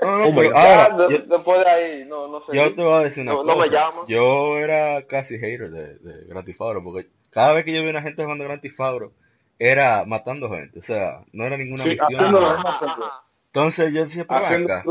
No, 0.00 0.18
no, 0.18 0.24
Oh 0.26 0.32
my 0.32 0.36
pero 0.42 0.48
God. 0.50 0.56
ahora, 0.56 0.88
Ya, 0.88 0.96
de- 0.96 1.12
yo, 1.12 1.18
después 1.26 1.64
de 1.64 1.70
ahí, 1.70 2.04
no, 2.06 2.28
no 2.28 2.40
sé. 2.42 2.54
yo 2.56 2.74
te 2.74 2.82
voy 2.82 2.92
a 2.94 2.98
decir 3.00 3.22
una 3.22 3.32
No- 3.32 3.44
no 3.44 3.54
cosa. 3.54 3.66
me 3.66 3.74
llama. 3.74 4.02
Yo 4.08 4.58
era 4.58 5.06
casi 5.06 5.34
hater 5.38 5.70
de, 5.70 5.94
de 5.98 6.24
Grand 6.26 6.44
Theft 6.46 6.60
Auto, 6.60 6.82
porque 6.82 7.08
cada 7.30 7.52
vez 7.52 7.64
que 7.64 7.72
yo 7.74 7.82
vi 7.82 7.90
una 7.90 8.02
gente 8.02 8.22
jugando 8.22 8.44
Grand 8.44 8.60
Theft 8.60 8.80
Auto, 8.80 9.12
era 9.58 10.04
matando 10.04 10.50
gente. 10.50 10.78
O 10.78 10.82
sea, 10.82 11.20
no 11.32 11.44
era 11.46 11.56
ninguna 11.56 11.84
Sí, 11.84 11.90
misión. 11.90 12.08
haciendo 12.14 12.38
Ajá, 12.46 12.78
cosa. 12.78 12.92
ajá. 12.92 13.22
Entonces 13.54 13.92
yo 13.92 14.04
decía, 14.04 14.24
Haciendo 14.28 14.72
acá. 14.72 14.84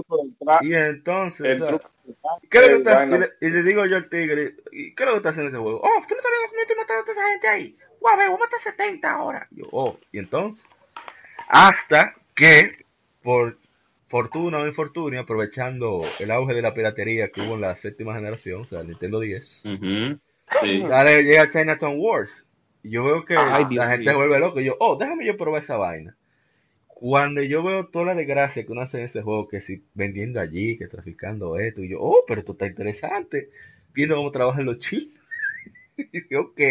el 0.61 0.67
Y 0.67 0.75
entonces, 0.75 1.47
el 1.47 1.63
o 1.63 1.65
sea, 1.65 1.77
truco 1.79 1.89
del 2.05 2.15
tra- 2.15 2.49
¿qué 2.49 2.57
es 2.59 2.61
lo 2.63 2.67
que 2.67 2.73
el 2.73 2.79
está- 2.79 3.05
y, 3.05 3.19
le, 3.19 3.29
y 3.41 3.49
le 3.49 3.63
digo 3.63 3.85
yo 3.87 3.97
al 3.97 4.07
tigre, 4.09 4.55
¿y 4.71 4.93
qué 4.93 5.03
es 5.03 5.07
lo 5.07 5.13
que 5.13 5.17
está 5.17 5.29
haciendo 5.29 5.49
ese 5.49 5.57
juego? 5.57 5.79
Oh, 5.81 6.01
tú 6.07 6.15
no 6.15 6.21
sabes 6.21 6.39
cómo 6.47 6.67
te 6.67 6.75
mataron 6.75 7.01
a 7.01 7.05
toda 7.05 7.13
esa 7.13 7.27
gente 7.31 7.47
ahí. 7.47 7.75
Guau, 7.99 8.15
voy 8.15 8.25
a 8.25 8.29
matar 8.31 8.59
70 8.59 9.11
ahora. 9.11 9.47
Yo, 9.49 9.65
oh, 9.71 9.97
y 10.11 10.19
entonces, 10.19 10.63
hasta 11.47 12.13
que, 12.35 12.85
por 13.23 13.57
fortuna 14.07 14.59
o 14.59 14.67
infortunio, 14.67 15.21
aprovechando 15.21 16.01
el 16.19 16.29
auge 16.31 16.53
de 16.53 16.61
la 16.61 16.73
piratería 16.73 17.29
que 17.31 17.41
hubo 17.41 17.55
en 17.55 17.61
la 17.61 17.75
séptima 17.77 18.13
generación, 18.13 18.61
o 18.61 18.65
sea, 18.65 18.81
el 18.81 18.87
Nintendo 18.89 19.19
10, 19.19 19.63
Ujú. 19.65 20.19
Sí. 20.61 20.83
Dale, 20.87 21.23
llega 21.23 21.49
Chinatown 21.49 21.95
Wars. 21.97 22.45
Y 22.83 22.91
yo 22.91 23.03
veo 23.05 23.23
que 23.25 23.35
Ay, 23.37 23.63
la 23.63 23.69
Dios 23.69 23.87
gente 23.87 24.03
se 24.11 24.13
vuelve 24.15 24.37
loco. 24.37 24.59
Y 24.59 24.65
yo, 24.65 24.75
oh, 24.79 24.97
déjame 24.97 25.25
yo 25.25 25.37
probar 25.37 25.61
esa 25.63 25.77
vaina. 25.77 26.15
Cuando 27.01 27.41
yo 27.41 27.63
veo 27.63 27.87
toda 27.87 28.05
la 28.05 28.15
desgracia 28.15 28.63
que 28.65 28.71
uno 28.71 28.81
hace 28.81 28.99
en 28.99 29.05
ese 29.05 29.23
juego, 29.23 29.47
que 29.47 29.61
si 29.61 29.83
vendiendo 29.95 30.39
allí, 30.39 30.77
que 30.77 30.87
traficando 30.87 31.57
esto, 31.57 31.81
y 31.81 31.89
yo, 31.89 31.99
oh, 32.01 32.23
pero 32.27 32.41
esto 32.41 32.53
está 32.53 32.67
interesante. 32.67 33.49
Viendo 33.93 34.15
cómo 34.15 34.31
trabajan 34.31 34.65
los 34.65 34.79
chinos. 34.79 35.19
y 35.97 36.03
dije, 36.05 36.37
ok. 36.37 36.61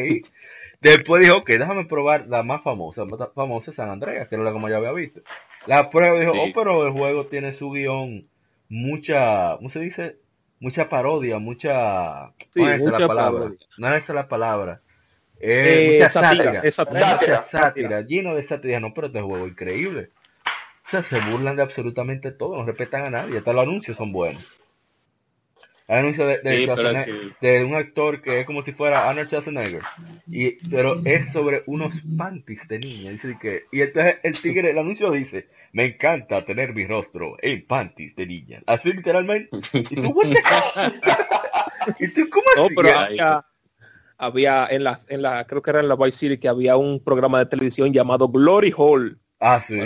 Después 0.80 1.20
dije, 1.22 1.32
ok, 1.32 1.48
déjame 1.48 1.84
probar 1.86 2.28
la 2.28 2.42
más 2.42 2.62
famosa, 2.62 3.04
más 3.04 3.18
famosa 3.34 3.72
San 3.72 3.90
Andreas, 3.90 4.28
que 4.28 4.36
era 4.36 4.44
la 4.44 4.52
como 4.52 4.68
ya 4.68 4.76
había 4.78 4.92
visto. 4.92 5.20
La 5.66 5.90
prueba 5.90 6.18
dijo, 6.20 6.32
Sí. 6.32 6.38
oh, 6.40 6.52
pero 6.54 6.86
el 6.86 6.92
juego 6.92 7.26
tiene 7.26 7.52
su 7.52 7.70
guion, 7.70 8.28
mucha, 8.68 9.56
¿cómo 9.56 9.68
se 9.68 9.80
dice? 9.80 10.16
Mucha 10.60 10.88
parodia, 10.88 11.38
mucha... 11.38 12.32
Sí, 12.50 12.62
no 12.62 12.70
es 12.70 12.80
mucha 12.80 12.92
la 13.00 13.06
palabra. 13.08 13.40
parodia. 13.40 13.66
No 13.78 13.94
es 13.94 14.08
la 14.08 14.28
palabra. 14.28 14.82
Eh, 15.40 15.92
Eh, 15.96 15.98
mucha 15.98 16.10
sátira, 16.10 16.62
Sátira, 16.70 17.42
sátira, 17.42 18.00
lleno 18.02 18.34
de 18.34 18.42
sátira. 18.42 18.80
No, 18.80 18.92
pero 18.94 19.08
este 19.08 19.20
juego 19.22 19.46
es 19.46 19.52
increíble. 19.52 20.10
O 20.90 21.02
sea, 21.02 21.02
se 21.04 21.20
burlan 21.30 21.54
de 21.54 21.62
absolutamente 21.62 22.32
todo, 22.32 22.56
no 22.56 22.64
respetan 22.64 23.06
a 23.06 23.10
nadie. 23.10 23.38
Hasta 23.38 23.52
los 23.52 23.62
anuncios 23.62 23.96
son 23.96 24.10
buenos. 24.10 24.42
Hay 25.86 25.98
anuncios 25.98 26.26
de, 26.28 26.38
de, 26.38 26.58
Sí, 26.58 26.66
pero 26.66 26.76
Schwarzenegger- 26.90 27.36
de 27.40 27.64
un 27.64 27.74
actor 27.76 28.22
que 28.22 28.40
es 28.40 28.46
como 28.46 28.62
si 28.62 28.72
fuera 28.72 29.08
Arnold 29.08 29.28
Schwarzenegger. 29.28 29.82
Y, 30.28 30.56
pero 30.68 31.00
es 31.04 31.32
sobre 31.32 31.62
unos 31.66 32.00
panties 32.18 32.66
de 32.66 32.78
niña. 32.80 33.10
Dice 33.12 33.36
que, 33.40 33.64
y 33.72 33.82
entonces 33.82 34.16
el 34.24 34.40
tigre, 34.40 34.70
el 34.70 34.78
anuncio 34.78 35.10
dice, 35.12 35.48
me 35.72 35.84
encanta 35.86 36.44
tener 36.44 36.74
mi 36.74 36.86
rostro 36.86 37.36
en 37.40 37.64
panties 37.66 38.16
de 38.16 38.26
niña. 38.26 38.62
Así 38.66 38.92
literalmente. 38.92 39.48
Y 39.72 39.82
tú, 39.96 40.08
what 40.10 40.28
the? 40.28 40.40
¿Y 42.04 42.08
tú 42.12 42.28
cómo 42.30 42.44
No, 42.56 42.64
así? 42.66 42.74
pero 42.74 42.98
había, 42.98 43.46
había 44.18 44.66
en 44.70 44.84
la, 44.84 44.98
en 45.08 45.22
la, 45.22 45.44
creo 45.46 45.62
que 45.62 45.70
era 45.70 45.80
en 45.80 45.88
la 45.88 45.96
Vice 45.96 46.18
City 46.18 46.38
que 46.38 46.48
había 46.48 46.76
un 46.76 47.02
programa 47.02 47.38
de 47.38 47.46
televisión 47.46 47.92
llamado 47.92 48.28
Glory 48.28 48.72
Hall. 48.76 49.18
Ah, 49.40 49.60
sí. 49.60 49.76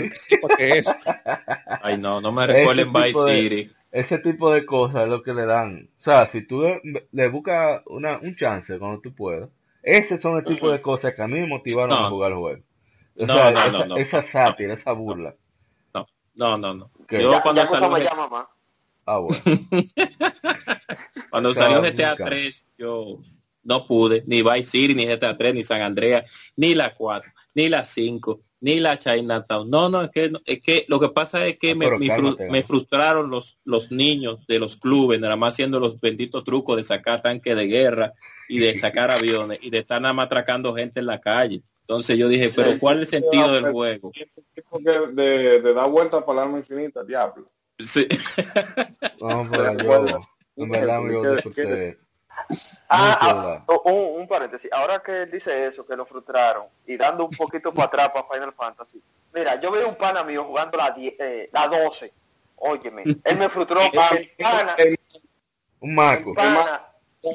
Qué 0.58 0.78
es. 0.80 0.86
Ay, 1.82 1.96
no, 1.98 2.20
no 2.20 2.32
me 2.32 2.44
Ese 2.44 2.52
recuerden 2.54 2.92
Vice 2.92 3.06
tipo 3.06 3.24
de- 3.24 3.40
City. 3.40 3.72
Ese 3.92 4.18
tipo 4.18 4.50
de 4.52 4.66
cosas 4.66 5.04
es 5.04 5.08
lo 5.08 5.22
que 5.22 5.32
le 5.32 5.46
dan. 5.46 5.88
O 5.96 6.00
sea, 6.02 6.26
si 6.26 6.44
tú 6.44 6.62
le, 6.62 7.06
le 7.12 7.28
buscas 7.28 7.82
una, 7.86 8.18
un 8.18 8.34
chance 8.34 8.76
cuando 8.80 9.00
tú 9.00 9.14
puedas, 9.14 9.48
ese 9.84 10.20
son 10.20 10.36
el 10.38 10.44
tipo 10.44 10.68
de 10.70 10.82
cosas 10.82 11.14
que 11.14 11.22
a 11.22 11.28
mí 11.28 11.38
me 11.40 11.46
motivaron 11.46 11.90
No. 11.90 12.06
a 12.06 12.08
jugar 12.10 12.32
el 12.32 12.38
juego. 12.38 12.62
O 13.16 13.26
No, 13.26 13.34
sea, 13.34 13.50
no, 13.52 13.60
esa, 13.60 13.70
no, 13.78 13.86
no. 13.86 13.96
esa 13.96 14.22
sátira, 14.22 14.74
esa 14.74 14.90
burla. 14.92 15.36
No, 15.92 16.04
no, 16.34 16.58
no. 16.58 16.74
no. 16.74 16.90
Yo 17.08 17.30
Ya, 17.30 17.40
cuando 17.42 17.62
ya 17.62 17.66
salió, 17.68 17.96
llama 17.98 18.26
más. 18.28 18.46
Ah, 19.06 19.18
bueno. 19.18 19.36
cuando 21.30 21.50
O 21.50 21.54
sea, 21.54 21.62
salió 21.64 21.80
GTA 21.82 22.10
nunca. 22.10 22.24
3, 22.24 22.62
yo 22.78 23.18
no 23.62 23.86
pude, 23.86 24.24
ni 24.26 24.42
Vice 24.42 24.62
City, 24.70 24.94
ni 24.96 25.06
GTA 25.06 25.36
3, 25.36 25.54
ni 25.54 25.62
San 25.62 25.80
Andreas, 25.82 26.24
ni 26.56 26.74
la 26.74 26.92
4, 26.92 27.30
ni 27.54 27.68
la 27.68 27.84
5, 27.84 28.40
ni 28.64 28.80
la 28.80 28.96
Chinatown. 28.96 29.68
No, 29.68 29.90
no, 29.90 30.00
es 30.04 30.10
que, 30.10 30.32
es 30.46 30.62
que 30.62 30.86
lo 30.88 30.98
que 30.98 31.10
pasa 31.10 31.46
es 31.46 31.58
que 31.58 31.72
Ah, 31.72 31.74
me, 32.48 32.62
frustraron 32.62 33.28
los, 33.28 33.58
los 33.64 33.92
niños 33.92 34.38
de 34.48 34.58
los 34.58 34.76
clubes, 34.76 35.20
nada 35.20 35.36
más 35.36 35.52
haciendo 35.52 35.78
los 35.78 36.00
benditos 36.00 36.44
trucos 36.44 36.78
de 36.78 36.82
sacar 36.84 37.20
tanques 37.20 37.54
de 37.54 37.66
guerra 37.66 38.14
y 38.48 38.60
de 38.60 38.74
sacar 38.74 39.10
aviones 39.10 39.58
y 39.60 39.68
de 39.68 39.80
estar 39.80 40.00
nada 40.00 40.14
más 40.14 40.26
atracando 40.26 40.74
gente 40.74 41.00
en 41.00 41.06
la 41.06 41.20
calle. 41.20 41.62
Entonces 41.80 42.16
yo 42.16 42.26
dije, 42.26 42.52
pero 42.56 42.78
¿cuál 42.78 43.02
es 43.02 43.12
el 43.12 43.20
sentido 43.20 43.52
del 43.52 43.70
juego? 43.70 44.12
de, 45.12 45.60
de 45.60 45.74
dar 45.74 45.90
vueltas 45.90 46.24
para 46.24 46.40
el 46.40 46.46
alma 46.46 46.58
infinita, 46.58 47.04
diablo. 47.04 47.52
Sí. 47.78 48.06
No, 49.20 49.46
pero 49.52 49.72
Pero, 49.76 50.06
yo, 50.06 50.28
en 50.56 50.70
verdad, 50.70 51.00
yo 51.12 51.22
¿qué- 51.22 51.34
disfruté. 51.34 51.98
Ah, 52.88 53.18
ah, 53.20 53.62
la- 53.68 53.74
un, 53.92 54.20
un 54.20 54.28
paréntesis. 54.28 54.70
Ahora 54.72 55.02
que 55.02 55.22
él 55.22 55.30
dice 55.30 55.66
eso, 55.66 55.84
que 55.86 55.96
lo 55.96 56.04
frustraron, 56.06 56.66
y 56.86 56.96
dando 56.96 57.24
un 57.24 57.30
poquito 57.30 57.72
para 57.72 57.86
atrás 57.86 58.10
para 58.12 58.28
Final 58.28 58.52
Fantasy. 58.54 59.02
Mira, 59.32 59.60
yo 59.60 59.70
veo 59.70 59.88
un 59.88 59.96
pana 59.96 60.22
mío 60.22 60.44
jugando 60.44 60.78
la, 60.78 60.90
10, 60.92 61.14
eh, 61.18 61.48
la 61.52 61.66
12. 61.68 62.12
Óyeme, 62.56 63.02
él 63.24 63.36
me 63.36 63.48
frustró 63.48 63.80
pana, 64.38 64.76
Un 65.80 65.94
maco. 65.94 66.34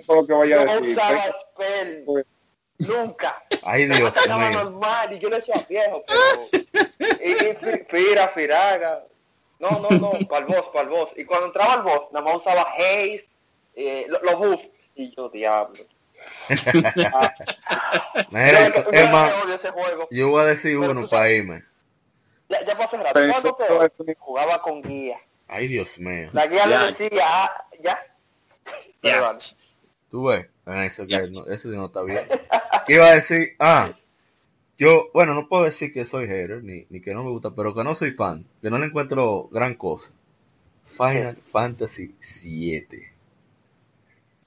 lo 0.07 0.25
que 0.27 0.33
vaya 0.33 0.61
a 0.61 0.65
no 0.65 0.73
decir. 0.75 0.97
usaba 0.97 1.23
spell. 1.53 2.05
Nunca. 2.79 3.43
Ay, 3.63 3.85
Dios 3.87 4.15
Estaba 4.15 4.49
mío. 4.49 4.63
normal 4.63 5.11
y 5.13 5.19
yo 5.19 5.29
le 5.29 5.35
decía 5.37 5.55
viejo, 5.67 6.01
pero... 6.07 6.63
Y, 7.21 7.31
y 7.31 7.55
fi- 7.55 7.85
Fira, 7.89 8.29
Firaga. 8.29 9.03
No, 9.59 9.69
no, 9.81 9.89
no, 9.99 10.11
para 10.29 10.45
el 10.45 10.53
boss, 10.53 10.67
para 10.71 10.83
el 10.83 10.89
boss. 10.89 11.09
Y 11.17 11.25
cuando 11.25 11.47
entraba 11.47 11.73
el 11.75 11.81
boss, 11.81 12.03
nada 12.13 12.23
más 12.25 12.37
usaba 12.37 12.61
Haze, 12.77 13.27
eh, 13.75 14.05
los 14.07 14.21
lo 14.23 14.37
buffs. 14.37 14.65
Yo, 15.15 15.29
diablo. 15.29 15.73
Mira, 18.31 18.67
es 18.67 18.85
yo 18.85 19.09
más, 19.11 19.43
odio 19.45 19.55
ese 19.55 19.71
juego. 19.71 20.07
yo 20.11 20.29
voy 20.29 20.41
a 20.41 20.45
decir 20.47 20.77
Pero 20.79 20.91
uno 20.91 21.07
para 21.07 21.23
sabes- 21.23 21.37
irme. 21.37 21.63
Ya, 22.49 22.65
ya. 22.65 24.15
Jugaba 24.19 24.61
con 24.61 24.81
guía. 24.81 25.17
Ay, 25.47 25.67
Dios 25.67 25.97
mío. 25.99 26.29
La 26.33 26.47
guía 26.47 26.67
Ya. 26.67 26.85
le 26.85 26.91
decía, 26.93 27.23
ah, 27.25 27.65
ya. 27.81 27.99
Pero 29.01 29.15
Ya. 29.15 29.21
vale. 29.21 29.39
Tú 30.09 30.23
ves, 30.25 30.47
Ah, 30.65 30.85
eso, 30.85 31.07
que 31.07 31.27
no, 31.29 31.45
eso 31.47 31.69
no 31.69 31.85
está 31.87 32.03
bien. 32.03 32.27
¿Qué 32.85 32.95
iba 32.95 33.07
a 33.07 33.15
decir? 33.15 33.55
Ah, 33.59 33.91
yo, 34.77 35.09
bueno, 35.13 35.33
no 35.33 35.47
puedo 35.47 35.63
decir 35.63 35.91
que 35.93 36.05
soy 36.05 36.27
hater, 36.27 36.63
ni, 36.63 36.85
ni 36.89 37.01
que 37.01 37.13
no 37.13 37.23
me 37.23 37.31
gusta, 37.31 37.51
pero 37.55 37.73
que 37.73 37.83
no 37.83 37.95
soy 37.95 38.11
fan, 38.11 38.45
que 38.61 38.69
no 38.69 38.77
le 38.77 38.87
encuentro 38.87 39.47
gran 39.51 39.75
cosa. 39.75 40.13
Final 40.85 41.37
Fantasy 41.37 42.13
VII. 42.43 43.07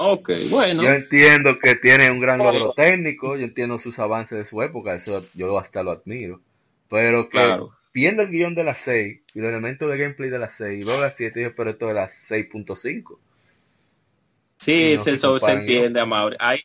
Ok, 0.04 0.30
bueno. 0.50 0.82
Yo 0.82 0.88
entiendo 0.88 1.58
que 1.62 1.76
tiene 1.76 2.10
un 2.10 2.20
gran 2.20 2.38
logro 2.38 2.72
técnico, 2.72 3.36
yo 3.36 3.44
entiendo 3.44 3.78
sus 3.78 3.98
avances 3.98 4.38
de 4.38 4.44
su 4.44 4.60
época, 4.62 4.94
eso 4.94 5.20
yo 5.34 5.58
hasta 5.58 5.82
lo 5.82 5.92
admiro. 5.92 6.40
Pero 6.88 7.28
que 7.28 7.38
Claro. 7.38 7.68
viendo 7.94 8.22
el 8.22 8.30
guion 8.30 8.54
de 8.54 8.64
la 8.64 8.74
6 8.74 9.20
y 9.34 9.40
los 9.40 9.50
elementos 9.50 9.88
de 9.90 9.96
gameplay 9.98 10.28
de 10.28 10.38
la 10.38 10.50
6, 10.50 10.80
y 10.80 10.84
veo 10.84 11.00
la 11.00 11.12
7 11.12 11.40
y 11.40 11.44
yo, 11.44 11.54
pero 11.54 11.70
esto 11.70 11.88
es 11.88 11.94
la 11.94 12.08
6.5. 12.08 13.18
Sí, 14.58 14.94
no 14.96 15.04
se, 15.04 15.16
se 15.16 15.40
se 15.40 15.52
entiende, 15.52 16.00
Amaury. 16.00 16.36
Ahí 16.38 16.60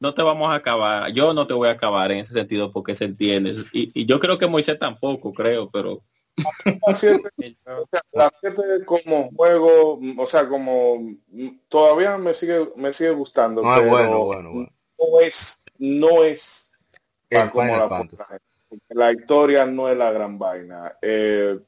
no 0.00 0.14
te 0.14 0.22
vamos 0.22 0.50
a 0.50 0.56
acabar. 0.56 1.12
Yo 1.12 1.32
no 1.32 1.46
te 1.46 1.54
voy 1.54 1.68
a 1.68 1.72
acabar 1.72 2.10
en 2.12 2.18
ese 2.18 2.32
sentido 2.32 2.72
porque 2.72 2.94
se 2.94 3.04
entiende. 3.06 3.54
Y, 3.72 3.90
y 3.94 4.06
yo 4.06 4.18
creo 4.20 4.38
que 4.38 4.46
Moisés 4.48 4.78
tampoco, 4.78 5.32
creo, 5.32 5.70
pero 5.70 6.02
La 6.36 6.94
7, 6.94 7.30
o 7.66 7.86
sea, 7.90 8.00
la 8.12 8.32
7 8.40 8.62
como 8.86 9.30
juego, 9.36 10.00
o 10.18 10.26
sea, 10.26 10.48
como 10.48 11.14
todavía 11.68 12.16
me 12.18 12.32
sigue 12.34 12.70
me 12.76 12.92
sigue 12.92 13.10
gustando, 13.10 13.62
Ah, 13.64 13.76
pero 13.76 13.90
bueno, 13.90 14.24
bueno, 14.24 14.52
bueno. 14.52 14.72
no 14.98 15.20
es 15.20 15.60
no 15.78 16.24
es 16.24 16.72
El 17.28 17.38
pa- 17.44 17.50
como 17.50 17.76
la 17.76 17.88
porque 17.88 18.94
la 18.94 19.12
historia 19.12 19.66
no 19.66 19.88
es 19.88 19.96
la 19.98 20.10
gran 20.12 20.38
vaina. 20.38 20.96
Eh, 21.02 21.58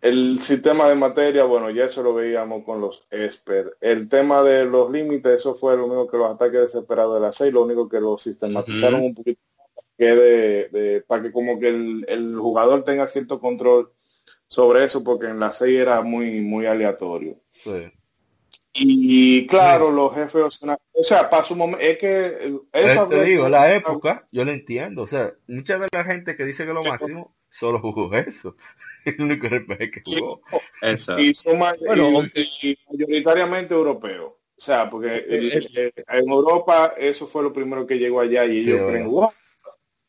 el 0.00 0.40
sistema 0.40 0.88
de 0.88 0.96
materia, 0.96 1.44
bueno, 1.44 1.70
ya 1.70 1.84
eso 1.84 2.02
lo 2.02 2.12
veíamos 2.12 2.64
con 2.64 2.80
los 2.80 3.06
Esper. 3.08 3.76
El 3.80 4.08
tema 4.08 4.42
de 4.42 4.64
los 4.64 4.90
límites, 4.90 5.38
eso 5.38 5.54
fue 5.54 5.76
lo 5.76 5.86
único 5.86 6.08
que 6.08 6.16
los 6.16 6.28
ataques 6.34 6.60
desesperados 6.60 7.14
de 7.14 7.20
la 7.20 7.30
6, 7.32 7.52
lo 7.52 7.62
único 7.62 7.88
que 7.88 8.00
lo 8.00 8.18
sistematizaron 8.18 9.00
un 9.00 9.14
poquito 9.14 9.40
que 10.02 10.14
de, 10.16 10.68
de- 10.68 11.00
para 11.02 11.22
que 11.22 11.30
como 11.32 11.60
que 11.60 11.68
el, 11.68 12.04
el 12.08 12.36
jugador 12.36 12.84
tenga 12.84 13.06
cierto 13.06 13.38
control 13.40 13.92
sobre 14.48 14.84
eso, 14.84 15.04
porque 15.04 15.26
en 15.26 15.38
la 15.38 15.52
6 15.52 15.78
era 15.78 16.02
muy, 16.02 16.40
muy 16.40 16.66
aleatorio. 16.66 17.36
Sí. 17.50 17.84
Y 18.74 19.46
claro, 19.48 19.90
los 19.90 20.14
jefes 20.14 20.42
o 20.94 21.04
sea, 21.04 21.28
para 21.28 21.42
su 21.42 21.54
momento, 21.54 21.84
es 21.84 21.98
que 21.98 22.26
eh, 22.26 22.54
esa 22.72 23.02
Eh, 23.02 23.06
te 23.08 23.14
vez- 23.16 23.26
digo, 23.26 23.48
la 23.48 23.74
época, 23.74 24.26
yo 24.32 24.44
lo 24.44 24.50
entiendo. 24.50 25.02
O 25.02 25.06
sea, 25.06 25.32
mucha 25.46 25.78
de 25.78 25.88
la 25.92 26.04
gente 26.04 26.36
que 26.36 26.44
dice 26.46 26.64
que 26.64 26.72
lo 26.72 26.82
máximo 26.82 27.34
solo 27.50 27.80
jugó 27.80 28.14
eso. 28.16 28.56
Es 29.04 29.14
el 29.18 29.22
único 29.24 29.46
RPG 29.46 29.90
que 29.92 30.00
jugó. 30.04 30.40
eso. 30.80 31.18
y, 31.18 31.34
son 31.34 31.58
ma- 31.58 31.74
Bueno, 31.86 32.08
y- 32.10 32.14
aunque- 32.16 32.46
y 32.62 32.78
mayoritariamente 32.90 33.74
europeos. 33.74 34.32
O 34.56 34.64
sea, 34.64 34.88
porque 34.88 35.16
el- 35.28 35.52
el- 35.52 35.78
el- 35.78 35.92
en 36.08 36.28
Europa 36.30 36.94
eso 36.96 37.26
fue 37.26 37.42
lo 37.42 37.52
primero 37.52 37.86
que 37.86 37.98
llegó 37.98 38.20
allá 38.20 38.44
y 38.46 38.62
Sí, 38.62 38.70
ellos 38.70 38.88
creen, 38.88 39.08
wow, 39.08 39.28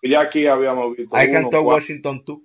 ya 0.09 0.21
aquí 0.21 0.47
habíamos 0.47 0.95
visto 0.95 1.15
I 1.17 1.25
uno, 1.25 1.33
cantó 1.33 1.49
cuatro. 1.49 1.67
Washington 1.67 2.23
2. 2.25 2.37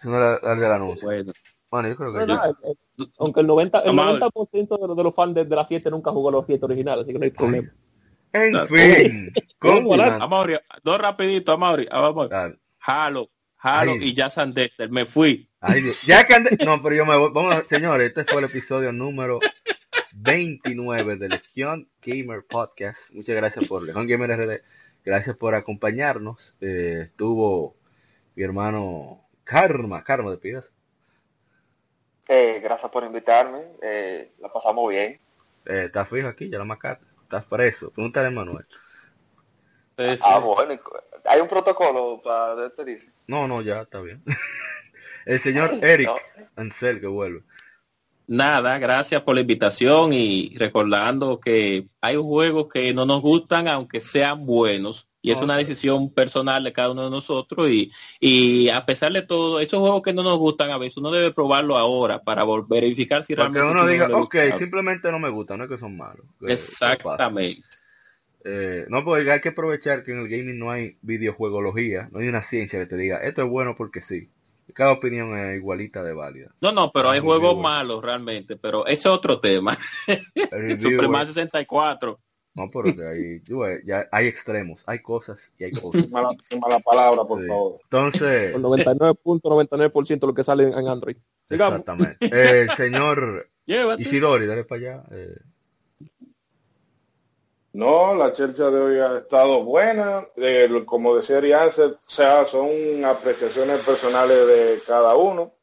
Eso 0.00 0.10
no 0.10 0.16
era 0.16 0.52
el 0.54 0.60
del 0.60 0.72
anuncio. 0.72 1.06
Bueno, 1.08 1.32
Bueno, 1.70 1.88
yo 1.88 1.96
creo 1.96 2.12
que 2.12 2.26
No, 2.26 2.44
el- 2.44 2.54
el- 2.98 3.12
aunque 3.18 3.40
el 3.40 3.46
90, 3.46 3.80
el 3.80 3.88
Amable. 3.90 4.20
90% 4.20 4.76
de, 4.78 4.86
los- 4.88 4.96
de 4.96 5.02
los 5.04 5.14
fans 5.14 5.34
de, 5.34 5.44
de 5.46 5.56
la 5.56 5.66
7 5.66 5.90
nunca 5.90 6.10
jugó 6.10 6.30
los 6.30 6.44
7 6.44 6.64
originales, 6.66 7.04
así 7.04 7.12
que 7.14 7.18
no 7.18 7.24
hay 7.24 7.30
problema. 7.30 7.72
En 8.34 8.50
Claro. 8.50 8.66
fin, 8.68 9.32
¿Cómo, 9.58 9.74
continuando. 9.88 10.24
Amaury, 10.24 10.56
dos 10.82 10.98
rapidito, 10.98 11.52
Amaury. 11.52 11.86
Ah, 11.90 12.00
vamos. 12.00 12.28
Halo, 12.80 13.30
Halo 13.58 13.92
Ay. 13.92 13.98
y 14.02 14.14
Jazz 14.14 14.38
and 14.38 14.54
Dexter. 14.54 14.90
Me 14.90 15.06
fui. 15.06 15.48
Ay, 15.60 15.80
Dios. 15.82 15.96
No, 16.66 16.82
pero 16.82 16.94
yo 16.96 17.06
me 17.06 17.16
voy. 17.16 17.30
Vamos, 17.32 17.54
a- 17.54 17.66
señores, 17.66 18.08
este 18.08 18.24
fue 18.24 18.42
el 18.42 18.48
episodio 18.50 18.92
número 18.92 19.38
29 20.14 21.16
de 21.16 21.28
Legión 21.28 21.88
Gamer 22.02 22.44
Podcast. 22.44 23.12
Muchas 23.14 23.36
gracias 23.36 23.66
por 23.66 23.82
Legión 23.82 24.06
Gamer 24.06 24.30
RD. 24.30 24.62
Gracias 25.04 25.36
por 25.36 25.54
acompañarnos. 25.54 26.56
Eh, 26.60 27.00
estuvo 27.04 27.74
mi 28.34 28.44
hermano 28.44 29.24
Karma. 29.44 30.04
Karma, 30.04 30.30
¿te 30.32 30.38
pidas? 30.38 30.72
Eh, 32.28 32.60
gracias 32.62 32.90
por 32.90 33.04
invitarme, 33.04 33.62
eh, 33.82 34.32
la 34.38 34.52
pasamos 34.52 34.88
bien. 34.90 35.20
Eh, 35.66 35.84
¿Estás 35.86 36.08
fijo 36.08 36.28
aquí? 36.28 36.48
Ya 36.48 36.58
la 36.58 36.64
marcaste. 36.64 37.06
Estás 37.22 37.46
preso. 37.46 37.90
Pregúntale 37.90 38.28
a 38.28 38.30
Manuel. 38.30 38.66
Sí, 39.98 40.16
sí. 40.16 40.22
Ah, 40.24 40.38
bueno, 40.38 40.80
hay 41.24 41.40
un 41.40 41.48
protocolo 41.48 42.20
para 42.22 42.54
despedirse. 42.56 43.10
No, 43.26 43.46
no, 43.46 43.60
ya 43.60 43.82
está 43.82 44.00
bien. 44.00 44.22
el 45.26 45.40
señor 45.40 45.78
Eric 45.82 46.08
No. 46.08 46.16
Ansel 46.56 47.00
que 47.00 47.06
vuelve. 47.06 47.42
Nada, 48.26 48.78
gracias 48.78 49.22
por 49.22 49.34
la 49.34 49.40
invitación 49.40 50.12
y 50.12 50.54
recordando 50.56 51.40
que 51.40 51.88
hay 52.00 52.16
juegos 52.16 52.68
que 52.72 52.94
no 52.94 53.04
nos 53.04 53.20
gustan 53.20 53.68
aunque 53.68 54.00
sean 54.00 54.46
buenos 54.46 55.08
y 55.24 55.30
es 55.30 55.40
una 55.40 55.56
decisión 55.56 56.12
personal 56.12 56.64
de 56.64 56.72
cada 56.72 56.90
uno 56.90 57.04
de 57.04 57.10
nosotros 57.10 57.70
y, 57.70 57.92
y 58.18 58.68
a 58.70 58.84
pesar 58.84 59.12
de 59.12 59.22
todo, 59.22 59.60
esos 59.60 59.78
juegos 59.78 60.02
que 60.02 60.12
no 60.12 60.24
nos 60.24 60.36
gustan 60.38 60.70
a 60.70 60.78
veces 60.78 60.96
uno 60.96 61.12
debe 61.12 61.30
probarlo 61.32 61.78
ahora 61.78 62.22
para 62.22 62.44
verificar 62.68 63.22
si 63.22 63.36
Para 63.36 63.48
que 63.48 63.54
realmente 63.54 63.80
uno 63.80 63.90
diga, 63.90 64.08
le 64.08 64.14
ok, 64.14 64.36
simplemente 64.58 65.12
no 65.12 65.20
me 65.20 65.30
gusta, 65.30 65.56
no 65.56 65.64
es 65.64 65.70
que 65.70 65.78
son 65.78 65.96
malos. 65.96 66.26
Exactamente. 66.40 67.62
Eh, 68.44 68.86
no, 68.88 69.04
porque 69.04 69.30
hay 69.30 69.40
que 69.40 69.50
aprovechar 69.50 70.02
que 70.02 70.10
en 70.10 70.18
el 70.18 70.28
gaming 70.28 70.58
no 70.58 70.72
hay 70.72 70.96
videojuegología, 71.02 72.08
no 72.10 72.18
hay 72.18 72.26
una 72.26 72.42
ciencia 72.42 72.80
que 72.80 72.86
te 72.86 72.96
diga, 72.96 73.18
esto 73.18 73.42
es 73.42 73.48
bueno 73.48 73.76
porque 73.76 74.00
sí. 74.00 74.28
Cada 74.74 74.92
opinión 74.92 75.36
es 75.38 75.56
igualita 75.56 76.02
de 76.02 76.12
válida. 76.14 76.54
No, 76.60 76.72
no, 76.72 76.90
pero 76.92 77.10
hay 77.10 77.20
juegos 77.20 77.58
malos 77.60 78.02
realmente, 78.02 78.56
pero 78.56 78.86
ese 78.86 79.00
es 79.00 79.06
otro 79.06 79.38
tema. 79.40 79.76
Superman 80.78 81.26
64. 81.26 82.18
no, 82.54 82.70
pero 82.70 82.94
que 82.94 83.06
hay, 83.06 83.40
tú 83.40 83.62
ya 83.84 84.08
hay 84.12 84.26
extremos, 84.28 84.84
hay 84.86 85.00
cosas 85.00 85.54
y 85.58 85.64
hay 85.64 85.72
cosas. 85.72 86.08
Mala, 86.10 86.30
mala 86.60 86.78
palabra, 86.80 87.24
por 87.24 87.40
Sí. 87.40 87.46
favor. 87.48 87.80
Entonces, 87.84 88.52
Con 88.52 88.62
99.99% 88.62 90.20
de 90.20 90.26
lo 90.26 90.34
que 90.34 90.44
sale 90.44 90.64
en 90.64 90.88
Android. 90.88 91.16
Exactamente. 91.50 92.16
El 92.30 92.70
señor 92.70 93.48
Llévate. 93.66 94.02
Ishidori, 94.02 94.46
dale 94.46 94.64
para 94.64 94.80
allá. 94.80 95.04
eh, 95.12 95.36
No, 97.74 98.14
la 98.14 98.32
chelcha 98.34 98.70
de 98.70 98.80
hoy 98.80 98.98
ha 98.98 99.18
estado 99.18 99.64
buena. 99.64 100.26
Eh, 100.36 100.68
como 100.84 101.16
decía 101.16 101.38
Arianse, 101.38 101.82
o 101.84 101.96
sea, 102.06 102.44
son 102.44 102.68
apreciaciones 103.04 103.80
personales 103.80 104.46
de 104.46 104.78
cada 104.86 105.16
uno. 105.16 105.54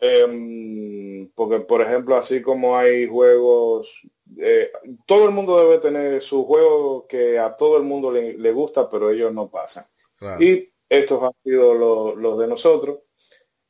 Em, 0.00 1.30
porque, 1.34 1.60
por 1.60 1.80
ejemplo, 1.82 2.16
así 2.16 2.42
como 2.42 2.76
hay 2.76 3.06
juegos, 3.08 4.02
eh, 4.38 4.72
todo 5.06 5.26
el 5.26 5.32
mundo 5.32 5.58
debe 5.60 5.78
tener 5.78 6.20
su 6.22 6.44
juego 6.46 7.06
que 7.06 7.38
a 7.38 7.56
todo 7.56 7.76
el 7.78 7.84
mundo 7.84 8.12
le, 8.12 8.34
le 8.38 8.52
gusta, 8.52 8.88
pero 8.90 9.10
ellos 9.10 9.32
no 9.32 9.50
pasan. 9.50 9.84
claro. 10.16 10.42
Y 10.42 10.68
estos 10.88 11.22
han 11.22 11.32
sido 11.44 11.74
lo- 11.74 12.16
los 12.16 12.38
de 12.38 12.46
nosotros. 12.48 13.00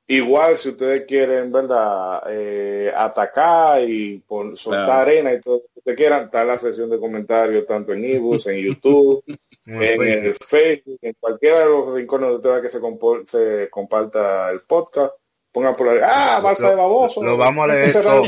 Igual, 0.07 0.59
si 0.59 0.71
ustedes 0.71 1.07
quieren, 1.07 1.53
¿verdad? 1.53 2.23
Eh, 2.29 2.93
atacar 2.95 3.83
y 3.89 4.19
por, 4.21 4.57
soltar 4.59 4.85
Claro. 4.87 5.01
arena 5.03 5.33
y 5.33 5.41
todo 5.41 5.63
ustedes 5.83 5.97
quieran, 5.97 6.25
está 6.25 6.45
la 6.45 6.59
sección 6.59 6.89
de 6.91 6.99
comentarios 7.01 7.67
tanto 7.67 7.93
en 7.93 8.05
ebooks, 8.05 8.47
en 8.47 8.57
YouTube, 8.65 9.23
En 9.67 10.03
el 10.03 10.35
Facebook. 10.45 10.99
En 11.03 11.15
cualquiera 11.21 11.61
de 11.61 11.67
los 11.67 11.95
rincones 11.95 12.31
donde 12.31 12.49
usted 12.49 12.63
que 12.63 12.69
se, 12.69 12.81
compo- 12.81 13.25
se 13.25 13.69
comparta 13.71 14.51
el 14.51 14.61
podcast. 14.67 15.15
Pongan 15.53 15.75
por 15.77 15.89
ahí, 15.89 15.99
¡ah, 16.03 16.41
Barça 16.43 16.71
de 16.71 16.77
baboso! 16.77 17.23
Lo 17.23 17.37
vamos 17.37 17.69
a 17.69 17.75
leer 17.75 17.93
todo, 17.93 18.23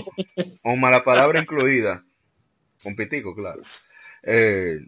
con 0.63 0.79
mala 0.79 1.03
palabra 1.03 1.41
incluida. 1.41 2.05
Con 2.83 2.95
pitico, 2.95 3.35
claro. 3.35 3.63
Eh, 4.23 4.79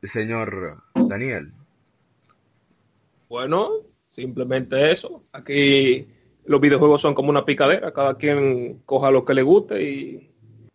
el 0.00 0.08
señor 0.08 0.82
Daniel. 0.94 1.52
Bueno, 3.28 3.70
simplemente 4.10 4.92
eso. 4.92 5.24
Aquí 5.32 6.06
los 6.44 6.60
videojuegos 6.60 7.00
son 7.00 7.12
como 7.14 7.30
una 7.30 7.44
picadera, 7.44 7.92
cada 7.92 8.16
quien 8.16 8.80
coja 8.86 9.10
lo 9.10 9.24
que 9.24 9.34
le 9.34 9.42
guste 9.42 9.82
y 9.82 10.30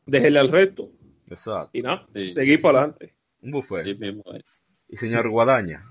déjele 0.05 0.39
al 0.39 0.51
resto. 0.51 0.89
Exacto. 1.29 1.69
Y 1.73 1.81
nada, 1.81 2.05
seguir 2.13 2.61
para 2.61 2.79
adelante. 2.79 3.13
Un 3.41 3.51
buffet. 3.51 3.85
Sí 3.85 3.95
mismo 3.95 4.23
es. 4.33 4.63
Y 4.89 4.97
señor 4.97 5.29
Guadaña. 5.29 5.83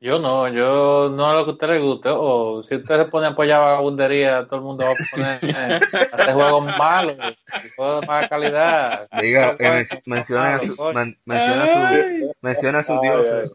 Yo 0.00 0.20
no, 0.20 0.46
yo 0.48 1.12
no 1.12 1.26
a 1.26 1.34
lo 1.34 1.44
que 1.44 1.50
a 1.50 1.54
usted 1.54 1.68
le 1.70 1.78
guste. 1.80 2.08
O 2.12 2.62
si 2.62 2.76
usted 2.76 2.98
se 2.98 3.10
pone 3.10 3.26
a 3.26 3.30
apoyar 3.30 3.60
vagabundería, 3.60 4.46
todo 4.46 4.60
el 4.60 4.64
mundo 4.64 4.84
va 4.84 4.92
a 4.92 4.94
poner 5.10 5.38
eh, 5.42 5.80
a 6.12 6.16
hacer 6.16 6.34
juegos 6.34 6.78
malos, 6.78 7.44
juegos 7.74 8.00
de 8.02 8.06
mala 8.06 8.28
calidad. 8.28 9.08
Diga, 9.20 9.56
eh, 9.58 9.70
men- 9.70 10.02
menciona, 10.06 10.60
su, 10.60 10.76
men- 10.94 11.18
menciona 11.24 11.66
su, 11.66 12.34
menciona 12.40 12.78
a 12.78 12.82
sus 12.84 13.00
dioses. 13.00 13.52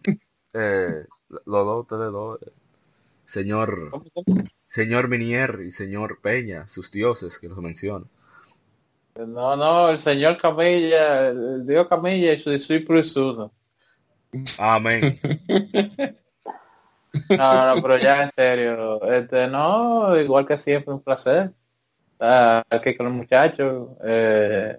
Eh, 0.53 1.05
los 1.29 1.65
dos, 1.65 1.81
ustedes 1.83 2.11
dos. 2.11 2.39
Señor, 3.25 3.91
señor 4.69 5.07
Minier 5.07 5.61
y 5.65 5.71
señor 5.71 6.19
Peña, 6.21 6.67
sus 6.67 6.91
dioses 6.91 7.39
que 7.39 7.47
los 7.47 7.57
menciona. 7.59 8.05
No, 9.15 9.55
no, 9.55 9.89
el 9.89 9.99
señor 9.99 10.37
Camilla, 10.37 11.29
el 11.29 11.65
dios 11.67 11.87
Camilla 11.87 12.33
y 12.33 12.39
su 12.39 12.49
discípulo 12.49 12.99
es 12.99 13.15
uno. 13.15 13.53
Amén. 14.57 15.19
No, 17.29 17.75
no, 17.75 17.81
pero 17.81 17.99
ya 17.99 18.23
en 18.23 18.31
serio, 18.31 19.03
este, 19.03 19.47
no, 19.47 20.19
igual 20.19 20.47
que 20.47 20.57
siempre, 20.57 20.95
un 20.95 21.03
placer. 21.03 21.53
Estar 22.13 22.65
aquí 22.71 22.95
con 22.95 23.05
los 23.05 23.15
muchachos. 23.15 23.89
Eh, 24.03 24.75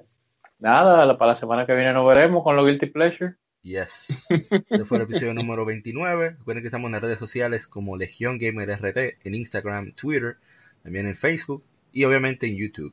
nada, 0.59 1.17
para 1.17 1.33
la 1.33 1.37
semana 1.37 1.65
que 1.65 1.77
viene 1.77 1.93
nos 1.93 2.07
veremos 2.07 2.43
con 2.43 2.57
los 2.57 2.67
Guilty 2.67 2.87
Pleasure. 2.87 3.37
Yes. 3.63 4.27
Este 4.29 4.85
fue 4.85 4.99
el 4.99 5.05
episodio 5.05 5.33
número 5.33 5.65
29. 5.65 6.31
Recuerden 6.39 6.63
que 6.63 6.69
estamos 6.69 6.89
en 6.89 6.93
las 6.93 7.03
redes 7.03 7.21
sociales 7.21 7.69
como 7.69 7.97
Legión 7.97 8.39
Gamer 8.39 8.69
RT, 8.69 9.25
en 9.25 9.35
Instagram, 9.35 9.93
Twitter, 9.93 10.37
también 10.83 11.07
en 11.07 11.15
Facebook 11.15 11.63
y 11.93 12.05
obviamente 12.05 12.49
en 12.49 12.57
YouTube. 12.57 12.93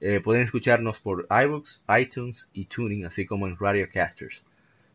Eh, 0.00 0.20
pueden 0.20 0.42
escucharnos 0.42 1.00
por 1.00 1.26
iBooks, 1.30 1.84
iTunes 2.00 2.48
y 2.52 2.66
Tuning, 2.66 3.04
así 3.06 3.26
como 3.26 3.46
en 3.46 3.56
Radio 3.58 3.88
Casters. 3.92 4.44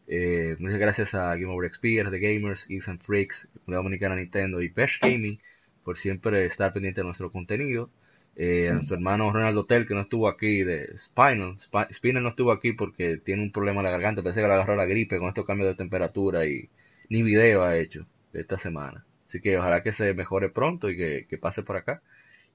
Eh, 0.08 0.56
muchas 0.60 0.80
gracias 0.80 1.14
a 1.16 1.36
Game 1.36 1.48
Over 1.48 1.70
XP, 1.70 2.04
The 2.10 2.20
Gamers, 2.20 2.68
Geeks 2.68 2.88
and 2.90 3.02
Freaks, 3.02 3.50
Comunidad 3.66 3.80
Dominicana 3.84 4.16
Nintendo 4.16 4.62
y 4.62 4.70
Pesh 4.70 5.00
Gaming 5.02 5.40
por 5.84 5.98
siempre 5.98 6.46
estar 6.46 6.74
pendiente 6.74 7.02
de 7.02 7.06
nuestro 7.06 7.32
contenido. 7.32 7.90
Eh, 8.38 8.70
a 8.70 8.74
nuestro 8.74 8.96
hermano 8.98 9.32
Ronaldo 9.32 9.62
Hotel, 9.62 9.88
que 9.88 9.94
no 9.94 10.02
estuvo 10.02 10.28
aquí, 10.28 10.64
de 10.64 10.98
Spinal. 10.98 11.56
Sp- 11.58 11.88
Spinal 11.94 12.24
no 12.24 12.30
estuvo 12.30 12.52
aquí 12.52 12.74
porque 12.74 13.18
tiene 13.18 13.44
un 13.44 13.52
problema 13.52 13.80
en 13.80 13.86
la 13.86 13.92
garganta. 13.92 14.22
Parece 14.24 14.42
que 14.42 14.48
le 14.48 14.54
agarró 14.54 14.76
la 14.76 14.86
gripe 14.86 15.18
con 15.20 15.30
estos 15.30 15.46
cambios 15.46 15.70
de 15.70 15.76
temperatura 15.76 16.46
y 16.46 16.70
ni 17.10 17.24
video 17.24 17.64
ha 17.64 17.78
hecho 17.78 18.06
esta 18.34 18.58
semana. 18.60 19.06
Así 19.28 19.40
que 19.42 19.58
ojalá 19.58 19.84
que 19.84 19.94
se 19.94 20.14
mejore 20.14 20.50
pronto 20.50 20.90
y 20.90 20.98
que, 20.98 21.26
que 21.30 21.38
pase 21.38 21.64
por 21.64 21.78
acá. 21.78 22.02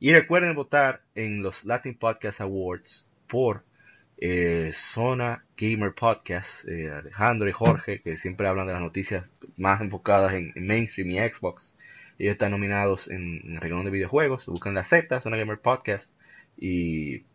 Y 0.02 0.14
recuerden 0.14 0.55
votar 0.55 1.02
en 1.14 1.43
los 1.43 1.66
Latin 1.66 1.94
Podcast 1.94 2.40
Awards 2.40 3.06
por 3.28 3.64
eh, 4.16 4.70
Zona 4.72 5.44
Gamer 5.59 5.93
Podcast. 5.94 6.66
Eh, 6.66 6.90
Alejandro 6.90 7.47
y 7.51 7.52
Jorge, 7.52 8.01
que 8.01 8.16
siempre 8.16 8.48
hablan 8.48 8.66
de 8.66 8.72
las 8.72 8.81
noticias 8.81 9.31
más 9.59 9.82
enfocadas 9.82 10.32
en, 10.32 10.55
mainstream 10.56 11.10
y 11.10 11.18
Xbox. 11.18 11.77
Ellos 12.18 12.32
están 12.32 12.52
nominados 12.52 13.10
en, 13.10 13.43
en 13.44 13.55
el 13.56 13.60
renglón 13.60 13.85
de 13.85 13.90
videojuegos. 13.90 14.47
Buscan 14.47 14.72
la 14.72 14.85
Z, 14.85 15.20
Zona 15.20 15.36
Gamer 15.36 15.59
Podcast. 15.59 16.14
Y, 16.56 17.27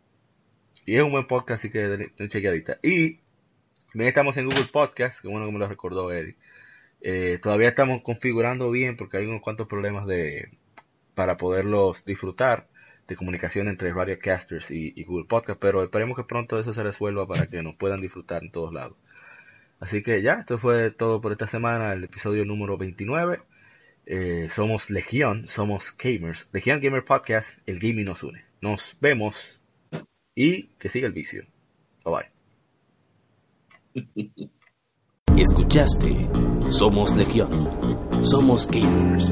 y 0.88 0.96
es 0.98 1.04
un 1.04 1.12
buen 1.12 1.28
podcast, 1.28 1.60
así 1.60 1.70
que 1.70 1.80
denle 1.80 2.14
denle 2.18 2.30
chequeadita. 2.30 2.80
Y 2.82 3.20
también 3.92 4.08
estamos 4.08 4.38
en 4.38 4.46
Google 4.46 4.66
Podcast, 4.74 5.22
que 5.22 5.28
bueno 5.28 5.46
que 5.46 5.52
me 5.52 5.60
lo 5.60 5.68
recordó 5.68 6.12
Eddie. 6.12 6.36
Eh, 7.02 7.38
todavía 7.44 7.70
estamos 7.70 8.02
configurando 8.02 8.72
bien 8.72 8.98
porque 8.98 9.18
hay 9.18 9.26
unos 9.26 9.44
cuantos 9.44 9.68
problemas 9.68 10.08
de 10.08 10.50
para 11.16 11.38
poderlos 11.38 12.06
disfrutar 12.06 12.68
de 13.08 13.16
comunicación 13.16 13.68
entre 13.68 13.94
Radio 13.94 14.18
Casters 14.20 14.72
y, 14.72 15.04
Google 15.04 15.26
Podcast, 15.26 15.60
pero 15.60 15.84
esperemos 15.84 16.18
que 16.18 16.24
pronto 16.24 16.60
eso 16.60 16.74
se 16.74 16.84
resuelva 16.84 17.28
para 17.28 17.48
que 17.48 17.62
nos 17.62 17.76
puedan 17.76 18.02
disfrutar 18.02 18.44
en 18.44 18.52
todos 18.52 18.74
lados. 18.74 18.98
Así 19.80 20.02
que 20.02 20.22
ya, 20.22 20.34
esto 20.34 20.58
fue 20.58 20.92
todo 20.92 21.22
por 21.22 21.32
esta 21.32 21.48
semana, 21.48 21.94
el 21.94 22.04
episodio 22.04 22.46
número 22.46 22.78
29. 22.78 23.42
Eh, 24.08 24.48
somos 24.52 24.90
Legión, 24.90 25.48
somos 25.48 25.96
gamers. 25.98 26.48
Legión 26.52 26.80
Gamer 26.80 27.04
Podcast, 27.04 27.60
el 27.66 27.80
gaming 27.80 28.06
nos 28.06 28.24
une. 28.24 28.46
Nos 28.62 28.98
vemos 29.02 29.62
y 30.36 30.68
que 30.80 30.90
siga 30.90 31.08
el 31.08 31.14
vicio. 31.14 31.46
Bye 32.04 32.30
bye. 33.94 34.52
Escuchaste 35.42 36.28
Somos 36.70 37.16
Legión. 37.16 38.24
Somos 38.24 38.68
gamers. 38.68 39.32